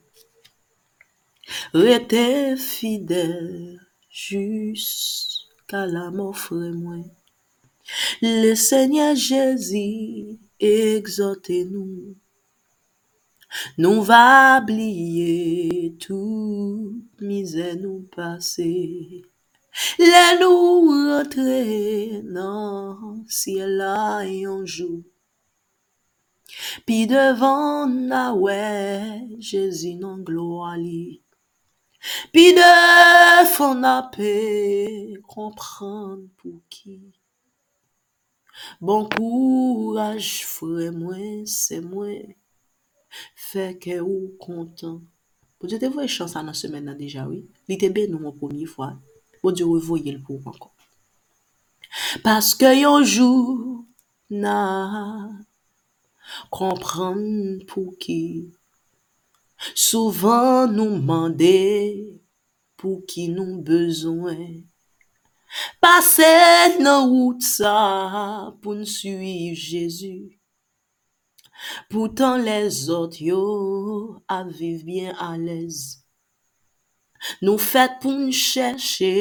Rete 1.76 2.56
fidel 2.60 3.80
Jus 4.12 4.88
Kala 5.70 6.10
mou 6.16 6.36
fwe 6.36 6.72
mwen. 6.76 7.06
Le 8.22 8.56
Seigneur 8.56 9.16
Jésus 9.16 10.40
exhortez-nous. 10.60 12.16
Nous 13.78 14.04
va 14.04 14.62
oublier 14.62 15.96
tout 16.00 17.02
misère 17.22 17.78
nous 17.78 18.02
passé. 18.16 19.24
Les 20.00 20.40
nous 20.42 20.88
rentrer 20.90 22.22
dans 22.24 23.24
ciel 23.30 23.78
là 23.78 24.20
un 24.20 24.66
jour. 24.66 25.02
Puis 26.86 27.08
devant 27.08 27.88
na 27.88 28.34
ouais, 28.36 29.28
Jésus 29.40 29.96
non 29.96 30.18
gloire 30.20 30.78
li. 30.78 31.22
Puis 32.34 32.54
devant 32.54 33.76
na 33.76 34.04
paix, 34.16 35.16
comprendre 35.28 36.24
pour 36.38 36.62
qui. 36.70 37.15
Bon 38.82 39.08
kouraj 39.12 40.30
fwe 40.50 40.90
mwen, 40.96 41.46
se 41.50 41.82
mwen, 41.84 42.36
feke 43.50 44.00
ou 44.04 44.34
kontan. 44.42 45.00
Bon 45.60 45.70
diyo 45.70 45.80
te 45.82 45.90
vwe 45.94 46.08
chansa 46.12 46.44
nan 46.46 46.58
semen 46.58 46.88
nan 46.90 47.00
deja, 47.00 47.28
oui. 47.30 47.44
Li 47.70 47.80
te 47.82 47.90
ben 47.94 48.12
nou 48.12 48.24
mwen 48.26 48.38
pomiye 48.40 48.70
fwa. 48.70 48.94
Bon 49.44 49.56
diyo 49.56 49.74
revoye 49.76 50.16
l 50.16 50.22
pou 50.26 50.42
wankon. 50.46 50.72
Paske 52.26 52.74
yonjou 52.76 53.86
na 54.30 54.58
kompran 56.54 57.22
pou 57.70 57.94
ki 58.02 58.52
Souvan 59.74 60.74
nou 60.76 61.00
mande 61.00 61.56
pou 62.76 63.00
ki 63.08 63.30
nou 63.32 63.62
bezwen 63.64 64.66
Pase 65.82 66.32
nan 66.80 67.10
wout 67.12 67.42
sa 67.42 67.76
pou 68.62 68.76
n'suiv 68.80 69.56
Jezu. 69.56 70.16
Poutan 71.90 72.44
les 72.48 72.90
ot 72.92 73.20
yo 73.24 73.44
aviv 74.28 74.84
bien 74.88 75.14
alez. 75.30 76.02
Nou 77.42 77.58
fèt 77.58 78.02
pou 78.02 78.12
n'chèche 78.26 79.14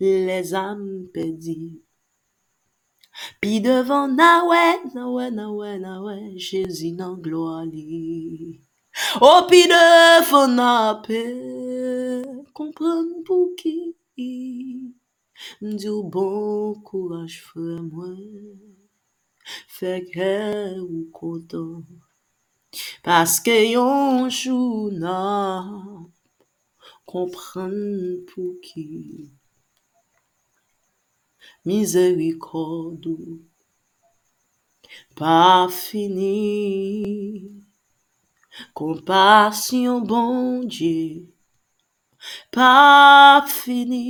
les 0.00 0.54
am 0.54 0.84
pedi. 1.14 1.58
Pi 3.40 3.58
devan 3.64 4.14
na 4.16 4.30
wè, 4.48 4.64
na 4.94 5.08
wè, 5.14 5.26
na 5.38 5.46
wè, 5.58 5.72
na 5.80 5.94
wè, 6.04 6.16
Jezi 6.46 6.92
nan 6.98 7.16
gloa 7.24 7.64
li. 7.64 8.60
O 9.24 9.32
pi 9.48 9.64
devan 9.72 10.56
na 10.60 10.70
pè, 11.06 11.22
kompran 12.56 13.08
pou 13.26 13.52
ki. 13.60 13.76
Ndjou 15.60 16.00
bon 16.12 16.74
kouraj 16.86 17.34
fwe 17.46 17.76
mwen, 17.90 18.20
fek 19.76 20.06
he 20.16 20.36
ou 20.80 21.02
kontan, 21.16 21.84
paske 23.04 23.56
yon 23.74 24.30
chou 24.38 24.88
nan, 25.02 26.06
kompran 27.12 27.76
pou 28.30 28.56
ki, 28.64 28.86
mizeri 31.68 32.32
kodou, 32.46 33.36
pa 35.20 35.36
fini, 35.82 36.32
kompasyon 38.80 40.08
bon 40.08 40.64
dje, 40.72 40.96
pa 42.56 42.72
fini, 43.58 44.06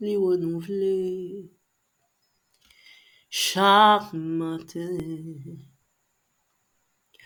Les 0.00 0.16
renouveler 0.16 1.50
chaque 3.30 4.12
matin, 4.12 4.96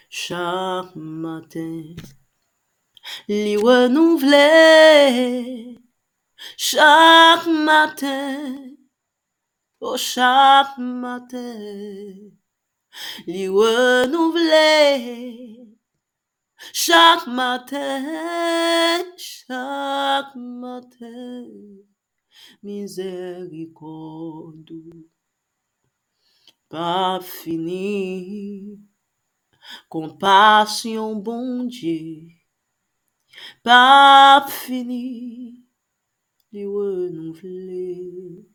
chaque 0.09 0.97
matin. 0.97 1.94
Les 3.28 3.59
renouveler 3.59 4.32
chaque 6.57 7.47
matin, 7.47 8.57
oh 9.81 9.99
chaque 9.99 10.78
matin. 10.78 12.31
Les 13.27 13.49
renouveler 13.49 14.89
chaque 16.73 17.27
matin, 17.27 19.05
chaque 19.19 20.35
matin. 20.36 21.44
Miséricorde, 22.62 24.72
pas 26.68 27.20
fini. 27.20 28.78
Compassion, 29.88 31.12
um 31.12 31.20
bon 31.20 31.64
Dieu, 31.64 32.28
pas 33.62 34.44
fini. 34.48 35.64
Les 36.52 36.66
renouveler 36.66 38.46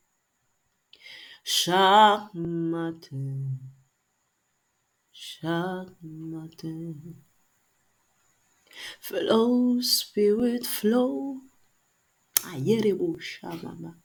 chaque 1.44 2.34
matin, 2.34 3.46
chaque 5.12 6.02
matin. 6.04 6.94
Flow, 9.00 9.82
spirit, 9.82 10.66
flow. 10.66 11.42
Ayerebo 12.50 13.18
shamama. 13.20 13.96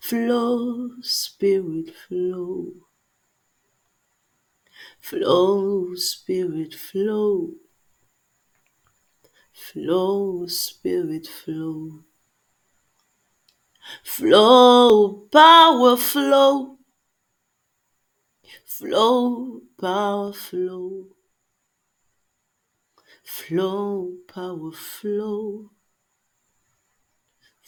Flow, 0.00 0.90
spirit, 1.02 1.94
flow. 1.94 2.72
Flow, 5.00 5.94
spirit, 5.94 6.74
flow. 6.74 7.54
Flow, 9.52 10.46
spirit, 10.46 11.26
flow. 11.26 12.04
Flow, 14.02 15.28
power, 15.30 15.96
flow. 15.96 16.78
Flow, 18.64 19.62
power, 19.80 20.32
flow. 20.32 21.06
Flow, 23.24 24.12
power, 24.28 24.72
flow. 24.72 25.70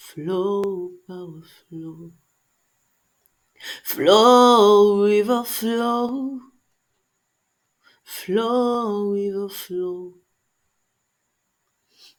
Flow, 0.09 0.95
power, 1.07 1.43
flow. 1.69 2.13
Flow, 3.85 5.05
river, 5.05 5.45
flow. 5.45 6.41
Flow, 8.05 9.13
river, 9.13 9.49
flow. 9.51 10.15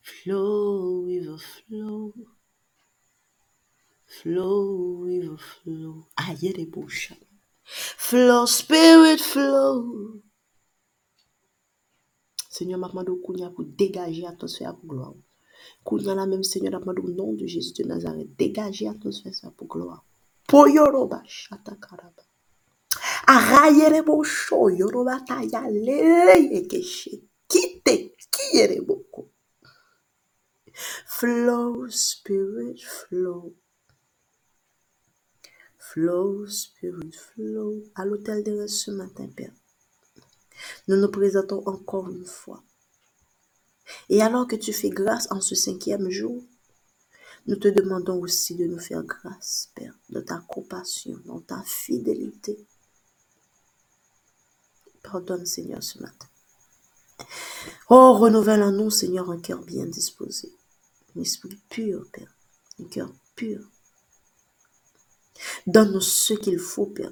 Flow, 0.04 1.06
river, 1.08 1.38
flow. 1.40 2.14
Flow, 4.06 5.04
river, 5.04 5.38
flow. 5.38 6.06
Des 6.42 6.68
bouches. 6.68 7.14
Flow, 7.64 8.46
spirit, 8.46 9.18
flow. 9.18 10.22
Seigneur, 12.52 12.78
m'a 12.78 12.90
demandé 12.90 13.12
pour 13.56 13.66
dégager 13.66 14.22
l'atmosphère 14.22 14.76
pour 14.76 14.86
gloire. 14.86 15.14
Kounya 15.90 16.14
la 16.14 16.28
même 16.28 16.44
Seigneur, 16.44 16.74
m'a 16.74 16.80
demandé 16.80 17.02
au 17.02 17.10
nom 17.10 17.34
de 17.34 17.48
Jésus 17.48 17.74
de 17.74 17.84
Nazareth, 17.84 18.36
dégager 18.38 18.86
l'atmosphère 18.86 19.52
pour 19.58 19.68
gloire. 19.68 20.06
Poyoroba, 20.48 21.24
shatakaraba. 21.26 22.24
Arayere 23.26 24.04
bosho, 24.04 24.70
yoroba 24.70 25.20
taya 25.28 25.68
lele 25.68 26.54
yekeshe. 26.54 27.24
Kite, 27.48 28.14
kiyere 28.32 28.82
boko. 28.82 29.32
Flow, 31.08 31.90
spirit, 31.90 32.80
flow. 32.84 33.56
Flow, 35.80 36.46
spirit, 36.46 37.16
flow. 37.16 37.84
À 37.96 38.06
l'hôtel 38.06 38.44
de 38.44 38.52
reste 38.52 38.76
ce 38.76 38.92
matin, 38.92 39.28
Père. 39.36 39.54
Nous 40.88 40.98
nous 40.98 41.10
présentons 41.10 41.64
encore 41.66 42.10
une 42.12 42.26
fois. 42.26 42.64
Et 44.10 44.22
alors 44.22 44.48
que 44.48 44.56
tu 44.56 44.74
fais 44.74 44.90
grâce 44.90 45.32
en 45.32 45.42
ce 45.42 45.56
cinquième 45.56 46.10
jour, 46.10 46.44
nous 47.48 47.56
te 47.56 47.68
demandons 47.68 48.20
aussi 48.22 48.56
de 48.56 48.66
nous 48.66 48.80
faire 48.80 49.04
grâce, 49.04 49.70
Père, 49.76 49.98
de 50.10 50.20
ta 50.20 50.38
compassion, 50.48 51.20
de 51.26 51.40
ta 51.40 51.62
fidélité. 51.66 52.58
Pardonne, 55.02 55.46
Seigneur, 55.46 55.82
ce 55.82 56.00
matin. 56.00 56.28
Oh, 57.90 58.14
renouvelle 58.14 58.64
en 58.64 58.72
nous, 58.72 58.92
Seigneur, 58.92 59.30
un 59.32 59.40
cœur 59.40 59.64
bien 59.64 59.86
disposé, 59.86 60.52
un 61.16 61.22
esprit 61.22 61.58
pur, 61.70 62.06
Père, 62.12 62.34
un 62.80 62.86
cœur 62.86 63.12
pur. 63.36 63.62
Donne-nous 65.66 66.02
ce 66.02 66.34
qu'il 66.34 66.60
faut, 66.60 66.86
Père. 66.86 67.12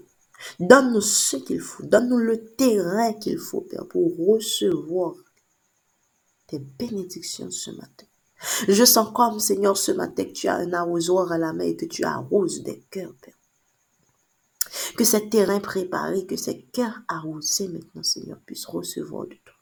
Donne-nous 0.60 1.02
ce 1.02 1.38
qu'il 1.38 1.62
faut. 1.62 1.84
Donne-nous 1.84 2.18
le 2.18 2.46
terrain 2.56 3.14
qu'il 3.14 3.40
faut, 3.40 3.62
Père, 3.62 3.88
pour 3.88 4.16
recevoir 4.18 5.16
tes 6.48 6.60
bénédictions 6.60 7.52
ce 7.52 7.72
matin. 7.72 8.06
Je 8.68 8.86
sens 8.86 9.12
comme, 9.14 9.40
Seigneur, 9.40 9.78
ce 9.78 9.92
matin 9.92 10.24
que 10.24 10.32
tu 10.32 10.48
as 10.48 10.56
un 10.56 10.74
arrosoir 10.74 11.32
à 11.32 11.38
la 11.38 11.54
main 11.54 11.64
et 11.64 11.76
que 11.76 11.86
tu 11.86 12.04
arroses 12.04 12.64
des 12.64 12.80
cœurs, 12.92 13.14
Père. 13.22 13.34
Que 14.96 15.04
ce 15.04 15.18
terrain 15.18 15.60
préparé, 15.60 16.26
que 16.26 16.36
ces 16.36 16.62
cœurs 16.62 17.02
arrosés 17.08 17.68
maintenant, 17.68 18.04
Seigneur, 18.04 18.40
puissent 18.46 18.66
recevoir 18.66 19.26
de 19.28 19.36
toi. 19.46 19.56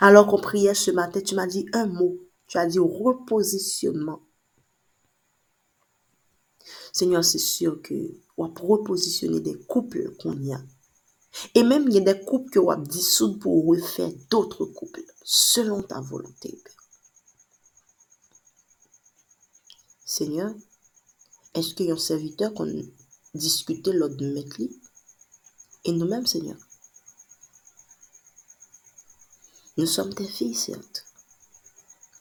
Alors 0.00 0.26
qu'on 0.26 0.40
priait 0.40 0.74
ce 0.74 0.90
matin, 0.90 1.20
tu 1.20 1.34
m'as 1.34 1.46
dit 1.46 1.66
un 1.72 1.86
mot. 1.86 2.18
Tu 2.46 2.58
as 2.58 2.66
dit 2.66 2.78
repositionnement. 2.78 4.20
Seigneur, 6.92 7.24
c'est 7.24 7.38
sûr 7.38 7.80
que 7.82 7.94
on 8.36 8.48
va 8.48 8.52
repositionner 8.60 9.40
des 9.40 9.58
couples 9.58 10.14
qu'on 10.16 10.38
y 10.40 10.52
a. 10.52 10.60
Et 11.54 11.62
même, 11.62 11.88
il 11.88 11.94
y 11.94 11.98
a 11.98 12.12
des 12.12 12.20
couples 12.24 12.50
que 12.50 12.58
va 12.58 12.76
dissoudre 12.76 13.38
pour 13.38 13.66
refaire 13.66 14.10
d'autres 14.30 14.64
couples, 14.64 15.04
selon 15.22 15.82
ta 15.82 16.00
volonté, 16.00 16.60
Père. 16.64 16.74
Seigneur, 20.04 20.52
est-ce 21.54 21.74
qu'il 21.74 21.86
y 21.86 21.90
a 21.90 21.94
un 21.94 21.98
serviteur 21.98 22.52
qu'on 22.52 22.68
discutait 23.34 23.92
lors 23.92 24.10
de 24.10 24.32
mettre 24.32 24.60
Et 25.84 25.92
nous-mêmes, 25.92 26.26
Seigneur. 26.26 26.58
Nous 29.76 29.86
sommes 29.86 30.14
tes 30.14 30.26
filles, 30.26 30.54
certes. 30.54 31.06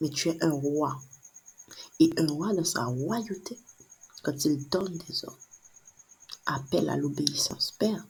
Mais 0.02 0.10
tu 0.10 0.30
es 0.30 0.44
un 0.44 0.52
roi. 0.52 1.02
Et 2.00 2.10
un 2.18 2.28
roi 2.28 2.54
dans 2.54 2.64
sa 2.64 2.86
royauté, 2.86 3.60
quand 4.24 4.46
il 4.46 4.70
donne 4.70 4.98
des 4.98 5.26
ordres, 5.26 5.40
appelle 6.46 6.90
à 6.90 6.96
l'obéissance. 6.96 7.72
Père, 7.72 8.08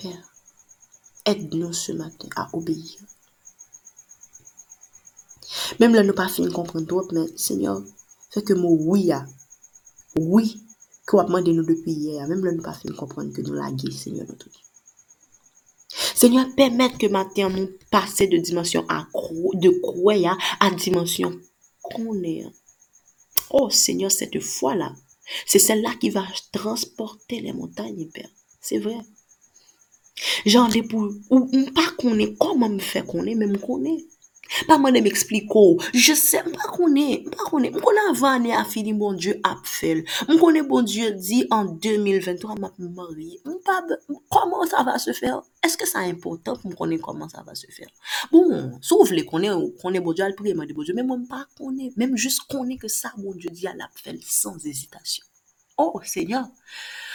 Père, 0.00 0.34
aide-nous 1.26 1.72
ce 1.72 1.92
matin 1.92 2.28
à 2.36 2.48
obéir. 2.54 3.00
Même 5.78 5.94
là, 5.94 6.02
nous 6.02 6.14
pas 6.14 6.28
fini 6.28 6.48
de 6.48 6.52
comprendre 6.52 7.06
mais 7.12 7.26
Seigneur, 7.36 7.82
fait 8.30 8.42
que 8.42 8.54
mon 8.54 8.70
oui, 8.70 9.12
a, 9.12 9.26
oui, 10.16 10.62
que 11.06 11.16
vous 11.16 11.24
demandé 11.24 11.52
nous 11.52 11.64
depuis 11.64 11.92
hier, 11.92 12.26
même 12.28 12.44
là, 12.44 12.52
nous 12.52 12.62
pas 12.62 12.72
fini 12.72 12.92
de 12.92 12.98
comprendre 12.98 13.32
que 13.32 13.42
nous 13.42 13.52
laguer, 13.52 13.90
Seigneur, 13.90 14.26
notre 14.28 14.48
Dieu. 14.48 14.60
Seigneur, 16.14 16.46
permettre 16.54 16.98
que 16.98 17.06
matin, 17.06 17.48
nous 17.50 17.68
passer 17.90 18.26
de 18.26 18.36
dimension 18.38 18.86
à 18.88 19.06
de 19.54 19.80
croyant 19.80 20.36
à 20.60 20.70
dimension 20.70 21.38
qu'on 21.82 22.22
est. 22.22 22.46
Oh 23.50 23.68
Seigneur, 23.70 24.10
cette 24.10 24.38
foi-là, 24.40 24.94
c'est 25.46 25.58
celle-là 25.58 25.94
qui 26.00 26.10
va 26.10 26.24
transporter 26.52 27.40
les 27.40 27.52
montagnes, 27.52 28.08
Père. 28.08 28.30
C'est 28.60 28.78
vrai. 28.78 29.00
Jan 30.44 30.70
de 30.72 30.82
pou, 30.86 31.10
ou 31.30 31.46
mpa 31.48 31.90
konen, 32.00 32.34
koman 32.40 32.76
m 32.76 32.80
fè 32.84 33.04
konen, 33.08 33.38
men 33.40 33.54
m 33.54 33.60
konen. 33.62 34.00
Pa 34.66 34.80
man 34.82 34.96
de 34.96 34.98
m 34.98 35.06
ekspliko, 35.06 35.62
je 35.94 36.16
se, 36.18 36.40
mpa 36.46 36.70
konen, 36.74 37.26
mpa 37.28 37.46
konen, 37.46 37.76
m 37.76 37.84
konen 37.84 38.10
avan 38.10 38.40
ane 38.40 38.54
a 38.58 38.64
fini 38.66 38.92
bon 38.98 39.18
Diyo 39.20 39.36
ap 39.46 39.62
fel. 39.68 40.02
M 40.26 40.40
konen 40.40 40.66
bon 40.68 40.88
Diyo 40.88 41.12
di 41.14 41.44
an 41.54 41.74
2023 41.82 42.58
map 42.58 42.76
m 42.82 42.90
mori. 42.96 43.38
M 43.46 43.60
pa, 43.64 43.78
koman 44.34 44.68
sa 44.70 44.82
va 44.86 44.98
se 45.02 45.14
fer? 45.16 45.38
Eske 45.64 45.86
sa 45.88 46.02
impotant 46.08 46.58
pou 46.58 46.72
m 46.72 46.76
konen 46.78 47.02
koman 47.04 47.30
sa 47.30 47.44
va 47.46 47.54
se 47.58 47.70
fer? 47.72 47.88
Bon, 48.34 48.50
sou 48.82 49.06
vle 49.08 49.24
konen, 49.28 49.68
konen 49.82 50.04
bon 50.04 50.16
Diyo 50.16 50.28
al 50.28 50.36
priye 50.38 50.58
man 50.58 50.68
de 50.68 50.76
bon 50.76 50.88
Diyo, 50.88 50.98
men 50.98 51.08
m 51.08 51.26
pa 51.30 51.44
konen, 51.54 51.94
men 51.96 52.12
m 52.12 52.20
jist 52.20 52.44
konen 52.50 52.80
ke 52.80 52.90
sa 52.90 53.14
bon 53.16 53.38
Diyo 53.38 53.54
di 53.54 53.70
al 53.70 53.86
ap 53.86 53.94
fel 54.02 54.18
sans 54.26 54.58
ezitasyon. 54.58 55.30
Oh, 55.80 56.00
Seigneur, 56.04 56.44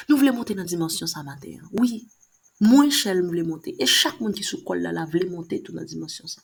nou 0.10 0.18
vle 0.18 0.32
monte 0.34 0.56
nan 0.58 0.66
dimensyon 0.66 1.10
sa 1.12 1.22
mater. 1.22 1.60
Oui, 1.78 2.08
mwen 2.64 2.92
chèl 2.94 3.24
m 3.24 3.32
vle 3.34 3.44
monte. 3.48 3.76
E 3.76 3.88
chak 3.90 4.20
moun 4.22 4.36
ki 4.36 4.46
sou 4.48 4.64
kol 4.68 4.84
la 4.86 4.94
la 4.96 5.06
vle 5.10 5.28
monte 5.32 5.60
tout 5.64 5.76
nan 5.76 5.88
dimensyon 5.90 6.32
sa. 6.32 6.44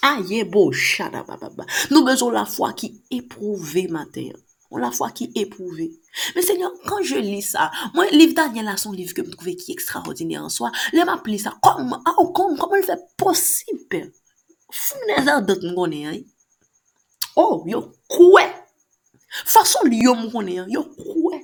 A 0.00 0.14
ah, 0.14 0.20
ye 0.24 0.44
bo 0.48 0.70
chada 0.72 1.22
bababa. 1.28 1.66
Nou 1.90 2.06
bezon 2.06 2.32
la 2.32 2.46
fwa 2.48 2.72
ki 2.72 2.94
eprouve 3.12 3.86
mater. 3.92 4.38
On 4.70 4.78
la 4.78 4.90
fwa 4.94 5.10
ki 5.10 5.26
epouve. 5.34 5.88
Men 6.36 6.44
senyon, 6.46 6.76
kan 6.86 7.02
je 7.02 7.18
li 7.18 7.40
sa, 7.42 7.66
mwen 7.96 8.12
liv 8.14 8.36
Daniel 8.38 8.68
la 8.70 8.76
son 8.78 8.94
liv 8.94 9.10
ke 9.16 9.24
m 9.26 9.32
trouve 9.32 9.56
ki 9.58 9.74
ekstraordinè 9.74 10.38
an 10.38 10.52
soa, 10.52 10.70
le 10.94 11.02
m 11.02 11.10
ap 11.10 11.26
li 11.26 11.40
sa, 11.42 11.56
kom, 11.64 11.90
a 11.98 12.14
ou 12.20 12.30
kom, 12.36 12.54
kom 12.60 12.76
l 12.78 12.86
fè 12.86 12.94
posib. 13.18 13.96
Founè 14.70 15.24
zan 15.26 15.46
dot 15.48 15.66
m 15.66 15.74
konè 15.74 16.04
an. 16.12 16.20
Oh, 17.34 17.64
yo 17.66 17.82
kouè. 18.14 18.46
Fason 19.42 19.90
li 19.90 20.04
yo 20.06 20.14
m 20.14 20.28
konè 20.30 20.60
an, 20.62 20.70
yo 20.70 20.86
kouè. 20.94 21.39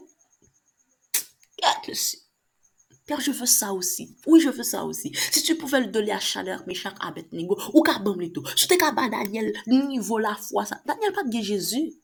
Père, 3.06 3.20
je 3.20 3.30
veux 3.30 3.46
ça 3.46 3.72
aussi. 3.72 4.16
Oui, 4.26 4.40
je 4.40 4.50
veux 4.50 4.64
ça 4.64 4.84
aussi. 4.84 5.12
Si 5.30 5.42
tu 5.42 5.54
pouvais 5.54 5.80
le 5.80 5.86
donner 5.86 6.10
à 6.12 6.18
chaleur, 6.18 6.64
chaque 6.74 6.96
Abednego, 7.00 7.56
ou 7.72 7.82
qu'à 7.82 8.00
bon 8.00 8.16
tout. 8.32 8.44
Si 8.56 8.66
tu 8.66 8.76
Daniel, 8.76 9.52
niveau 9.68 10.18
la 10.18 10.34
foi, 10.34 10.66
ça. 10.66 10.80
Daniel 10.84 11.12
pas 11.12 11.22
de 11.22 11.40
Jésus. 11.40 11.94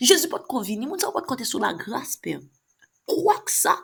Jésus 0.00 0.28
pas 0.28 0.38
de 0.38 0.44
convenir. 0.44 0.88
Mon 0.88 0.96
pas 0.96 1.20
de 1.20 1.26
compter 1.26 1.44
sur 1.44 1.58
la 1.58 1.74
grâce, 1.74 2.16
Père. 2.16 2.40
Quoi 3.04 3.38
que 3.40 3.52
ça? 3.52 3.78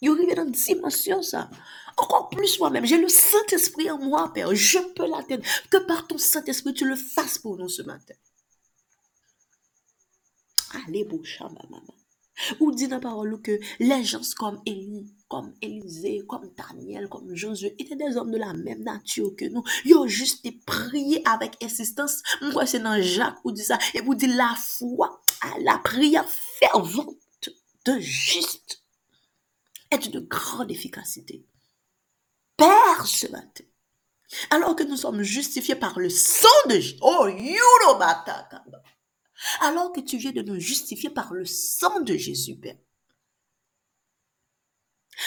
Il 0.00 0.10
arrive 0.10 0.34
dans 0.36 0.44
une 0.44 0.52
dimension, 0.52 1.20
ça. 1.20 1.50
Encore 1.96 2.28
plus 2.28 2.58
moi-même. 2.60 2.84
J'ai 2.84 2.98
le 2.98 3.08
Saint-Esprit 3.08 3.90
en 3.90 3.98
moi, 3.98 4.32
Père. 4.32 4.54
Je 4.54 4.78
peux 4.94 5.08
l'atteindre. 5.08 5.44
Que 5.68 5.78
par 5.78 6.06
ton 6.06 6.18
Saint-Esprit, 6.18 6.74
tu 6.74 6.84
le 6.84 6.96
fasses 6.96 7.38
pour 7.38 7.56
nous 7.56 7.68
ce 7.68 7.82
matin. 7.82 8.14
Allez, 10.86 11.04
beau 11.04 11.22
chamba, 11.24 11.62
maman. 11.68 11.94
Ou 12.60 12.72
dit 12.72 12.88
dans 12.88 12.96
la 12.96 13.02
parole 13.02 13.40
que 13.42 13.58
les 13.78 14.04
gens 14.04 14.20
comme 14.36 14.60
Élie, 14.66 15.14
comme 15.28 15.52
Élisée, 15.60 16.22
comme 16.26 16.50
Daniel, 16.56 17.08
comme 17.08 17.34
Josué, 17.34 17.74
étaient 17.78 17.96
des 17.96 18.16
hommes 18.16 18.30
de 18.30 18.38
la 18.38 18.54
même 18.54 18.82
nature 18.82 19.34
que 19.36 19.44
nous. 19.44 19.62
Ils 19.84 19.94
ont 19.94 20.06
juste 20.06 20.46
prié 20.64 21.22
avec 21.26 21.62
insistance. 21.62 22.22
Moi, 22.40 22.66
c'est 22.66 22.80
dans 22.80 23.00
Jacques 23.02 23.38
où 23.44 23.52
dit 23.52 23.62
ça. 23.62 23.78
Et 23.94 24.00
vous 24.00 24.14
dit 24.14 24.26
la 24.26 24.54
foi 24.56 25.20
la 25.60 25.78
prière 25.78 26.28
fervente 26.28 27.48
de 27.84 27.98
juste 27.98 28.82
est 29.90 29.98
d'une 29.98 30.20
grande 30.20 30.70
efficacité. 30.70 31.44
Père 32.56 33.06
ce 33.06 33.26
matin, 33.28 33.64
alors 34.50 34.76
que 34.76 34.84
nous 34.84 34.96
sommes 34.96 35.22
justifiés 35.22 35.74
par 35.74 35.98
le 35.98 36.08
sang 36.08 36.48
de 36.68 36.74
Jésus. 36.74 36.98
Oh, 37.02 37.26
Alors 39.60 39.92
que 39.92 40.00
tu 40.00 40.16
viens 40.16 40.32
de 40.32 40.42
nous 40.42 40.58
justifier 40.58 41.10
par 41.10 41.32
le 41.34 41.44
sang 41.44 42.00
de 42.00 42.16
Jésus, 42.16 42.56
Père. 42.56 42.76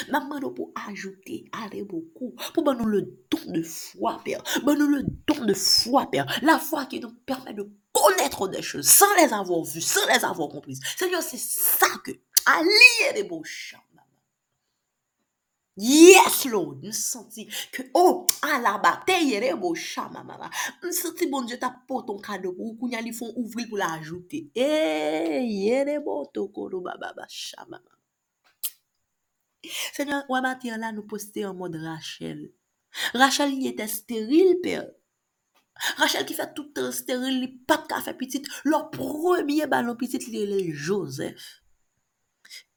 Maman, 0.09 0.39
pour 0.51 0.71
ajouter, 0.89 1.45
allez 1.51 1.83
beaucoup, 1.83 2.35
pour 2.53 2.73
nous 2.73 2.85
le 2.85 3.01
don 3.29 3.51
de 3.51 3.61
foi, 3.61 4.21
Père. 4.25 4.43
Nous 4.65 4.73
le 4.73 5.03
don 5.27 5.45
de 5.45 5.53
foi, 5.53 6.09
Père. 6.09 6.25
La 6.41 6.59
foi 6.59 6.85
qui 6.85 6.99
nous 6.99 7.13
permet 7.25 7.53
de 7.53 7.69
connaître 7.93 8.47
des 8.47 8.61
choses 8.61 8.87
sans 8.87 9.13
les 9.15 9.31
avoir 9.31 9.63
vues, 9.63 9.81
sans 9.81 10.05
les 10.07 10.25
avoir 10.25 10.49
comprises. 10.49 10.81
Seigneur, 10.97 11.21
c'est 11.21 11.39
ça 11.39 11.87
que, 12.03 12.11
allier 12.45 13.13
les 13.15 13.23
beaux. 13.23 13.43
Yes, 15.77 16.45
Lord, 16.47 16.79
nou 16.85 16.95
senti 16.95 17.43
ke, 17.75 17.89
oh, 17.99 18.23
alaba, 18.47 18.93
teye 19.07 19.41
rebo 19.43 19.73
chama, 19.75 20.21
mama. 20.23 20.47
Nou 20.79 20.95
senti 20.95 21.27
bon 21.27 21.43
diyo 21.49 21.57
ta 21.59 21.67
poton 21.89 22.21
kado 22.23 22.53
pou, 22.55 22.77
kounya 22.79 23.01
li 23.03 23.11
fon 23.15 23.33
ouvril 23.35 23.67
pou 23.67 23.79
la 23.81 23.89
ajoute. 23.97 24.45
E, 24.55 24.69
ye 25.43 25.81
rebo 25.83 26.21
tokoro, 26.31 26.79
baba, 26.85 27.09
baba, 27.11 27.27
chama, 27.27 27.81
mama. 27.81 27.95
Senyon, 29.97 30.23
wè 30.31 30.39
mater 30.45 30.77
la 30.79 30.93
nou 30.95 31.03
poste 31.11 31.43
an 31.43 31.57
mod 31.59 31.75
Rachel. 31.81 32.45
Rachel 33.17 33.51
li 33.51 33.67
ete 33.67 33.89
steril, 33.91 34.53
per. 34.63 34.85
Rachel 35.99 36.23
ki 36.29 36.37
fè 36.37 36.45
toutan 36.55 36.93
steril, 36.95 37.41
li 37.41 37.49
pat 37.67 37.83
ka 37.91 37.99
fè 38.05 38.13
pitit. 38.15 38.47
Lò 38.71 38.85
premier 38.93 39.67
balon 39.67 39.99
pitit 39.99 40.29
li 40.31 40.45
le 40.47 40.61
Joseph. 40.71 41.49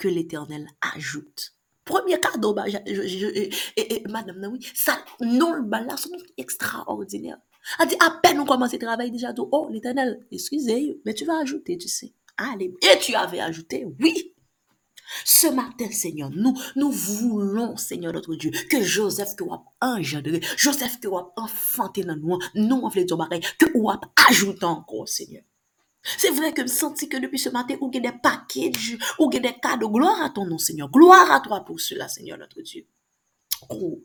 Ke 0.02 0.10
l'Eternel 0.10 0.66
ajoute. 0.96 1.52
Premier 1.89 2.20
cadeau, 2.20 2.52
bah, 2.52 2.65
je, 2.66 2.77
je, 2.86 3.27
et, 3.27 3.51
et, 3.77 4.02
madame, 4.09 4.47
oui, 4.52 4.60
ça, 4.74 4.98
non, 5.23 5.62
bal 5.62 5.86
là, 5.86 5.97
c'est 5.97 6.10
extraordinaire. 6.36 7.39
Elle 7.81 7.89
dit, 7.89 7.97
à 7.98 8.10
peine 8.23 8.40
on 8.40 8.44
commence 8.44 8.74
le 8.74 8.78
travail 8.78 9.10
déjà, 9.10 9.32
tout, 9.32 9.48
oh, 9.51 9.69
l'éternel, 9.70 10.20
excusez, 10.31 11.01
mais 11.06 11.15
tu 11.15 11.24
vas 11.24 11.39
ajouter, 11.39 11.78
tu 11.78 11.89
sais. 11.89 12.12
Allez, 12.36 12.74
et 12.82 12.98
tu 12.98 13.15
avais 13.15 13.40
ajouté, 13.40 13.86
oui. 14.01 14.35
Ce 15.24 15.47
matin, 15.47 15.90
Seigneur, 15.90 16.31
nous, 16.31 16.55
nous 16.77 16.90
voulons, 16.90 17.78
Seigneur 17.78 18.12
notre 18.12 18.35
Dieu, 18.35 18.51
que 18.69 18.82
Joseph 18.82 19.35
que 19.35 19.44
wap 19.44 19.62
engendré, 19.81 20.40
Joseph 20.59 21.01
que 21.01 21.09
wap 21.09 21.32
enfanté 21.36 22.02
dans 22.02 22.16
nous, 22.16 22.39
nous, 22.55 22.81
on 22.82 22.89
veut 22.89 23.05
dire 23.05 23.16
que 23.59 23.78
wap 23.78 24.05
ajouté 24.28 24.66
encore, 24.66 25.09
Seigneur. 25.09 25.43
C'est 26.16 26.30
vrai 26.30 26.52
que 26.52 26.62
je 26.62 26.68
senti 26.68 27.09
que 27.09 27.16
depuis 27.16 27.39
ce 27.39 27.48
matin, 27.48 27.76
ou 27.80 27.90
y 27.93 28.01
des 28.01 28.12
packages, 28.12 28.98
ou 29.18 29.30
y 29.32 29.40
des 29.40 29.55
cadeaux. 29.60 29.90
Gloire 29.90 30.22
à 30.22 30.30
ton 30.30 30.47
nom, 30.47 30.59
Seigneur. 30.59 30.90
Gloire 30.90 31.30
à 31.30 31.40
toi 31.40 31.64
pour 31.64 31.80
cela, 31.80 32.09
Seigneur 32.09 32.39
notre 32.39 32.62
Dieu. 32.62 32.86
Oh, 33.68 34.01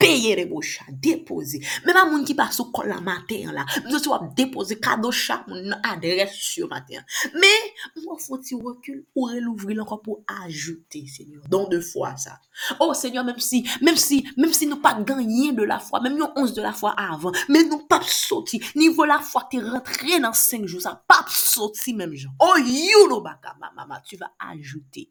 peye 0.00 0.34
reboucha, 0.38 0.84
depoze. 1.02 1.60
Mèman 1.84 2.10
moun 2.10 2.24
ki 2.26 2.34
pa 2.38 2.48
sou 2.54 2.72
kol 2.74 2.88
la 2.90 3.00
mater 3.04 3.50
la, 3.54 3.66
mwen 3.84 4.00
se 4.00 4.10
wap 4.10 4.30
depoze 4.38 4.78
kado 4.82 5.12
chak 5.14 5.46
moun 5.50 5.74
adres 5.86 6.32
sur 6.40 6.70
mater. 6.72 7.04
Mè, 7.36 7.52
mwen 8.00 8.20
foti 8.22 8.56
wakil, 8.58 9.02
ou 9.14 9.28
relouvri 9.30 9.76
lankon 9.78 10.00
pou 10.02 10.24
ajoute, 10.42 11.04
Seigneur. 11.06 11.44
Don 11.52 11.68
de 11.70 11.80
fwa 11.84 12.14
sa. 12.20 12.38
Oh, 12.78 12.94
Seigneur, 12.94 13.24
mèm 13.28 13.38
si, 13.44 13.62
mèm 13.84 13.98
si, 14.00 14.22
mèm 14.40 14.56
si 14.56 14.68
nou 14.70 14.80
pa 14.82 14.94
ganyen 14.96 15.54
de 15.58 15.68
la 15.68 15.80
fwa, 15.82 16.02
mèm 16.04 16.18
yon 16.20 16.40
ons 16.40 16.56
de 16.56 16.64
la 16.64 16.74
fwa 16.76 16.94
avan, 16.98 17.36
mèm 17.52 17.70
nou 17.70 17.86
pa 17.90 18.00
psoti, 18.04 18.62
nivou 18.80 19.08
la 19.08 19.20
fwa 19.24 19.44
te 19.52 19.60
rentre 19.62 20.20
nan 20.22 20.36
5 20.36 20.66
jou 20.66 20.82
sa, 20.82 20.96
pa 21.08 21.22
psoti 21.28 21.94
mèm 21.96 22.16
jan. 22.16 22.34
Oh, 22.40 22.56
you 22.58 23.06
nou 23.10 23.20
baka, 23.24 23.54
mama, 23.60 23.84
mama, 23.84 24.02
tu 24.06 24.16
va 24.20 24.32
ajoute. 24.50 25.08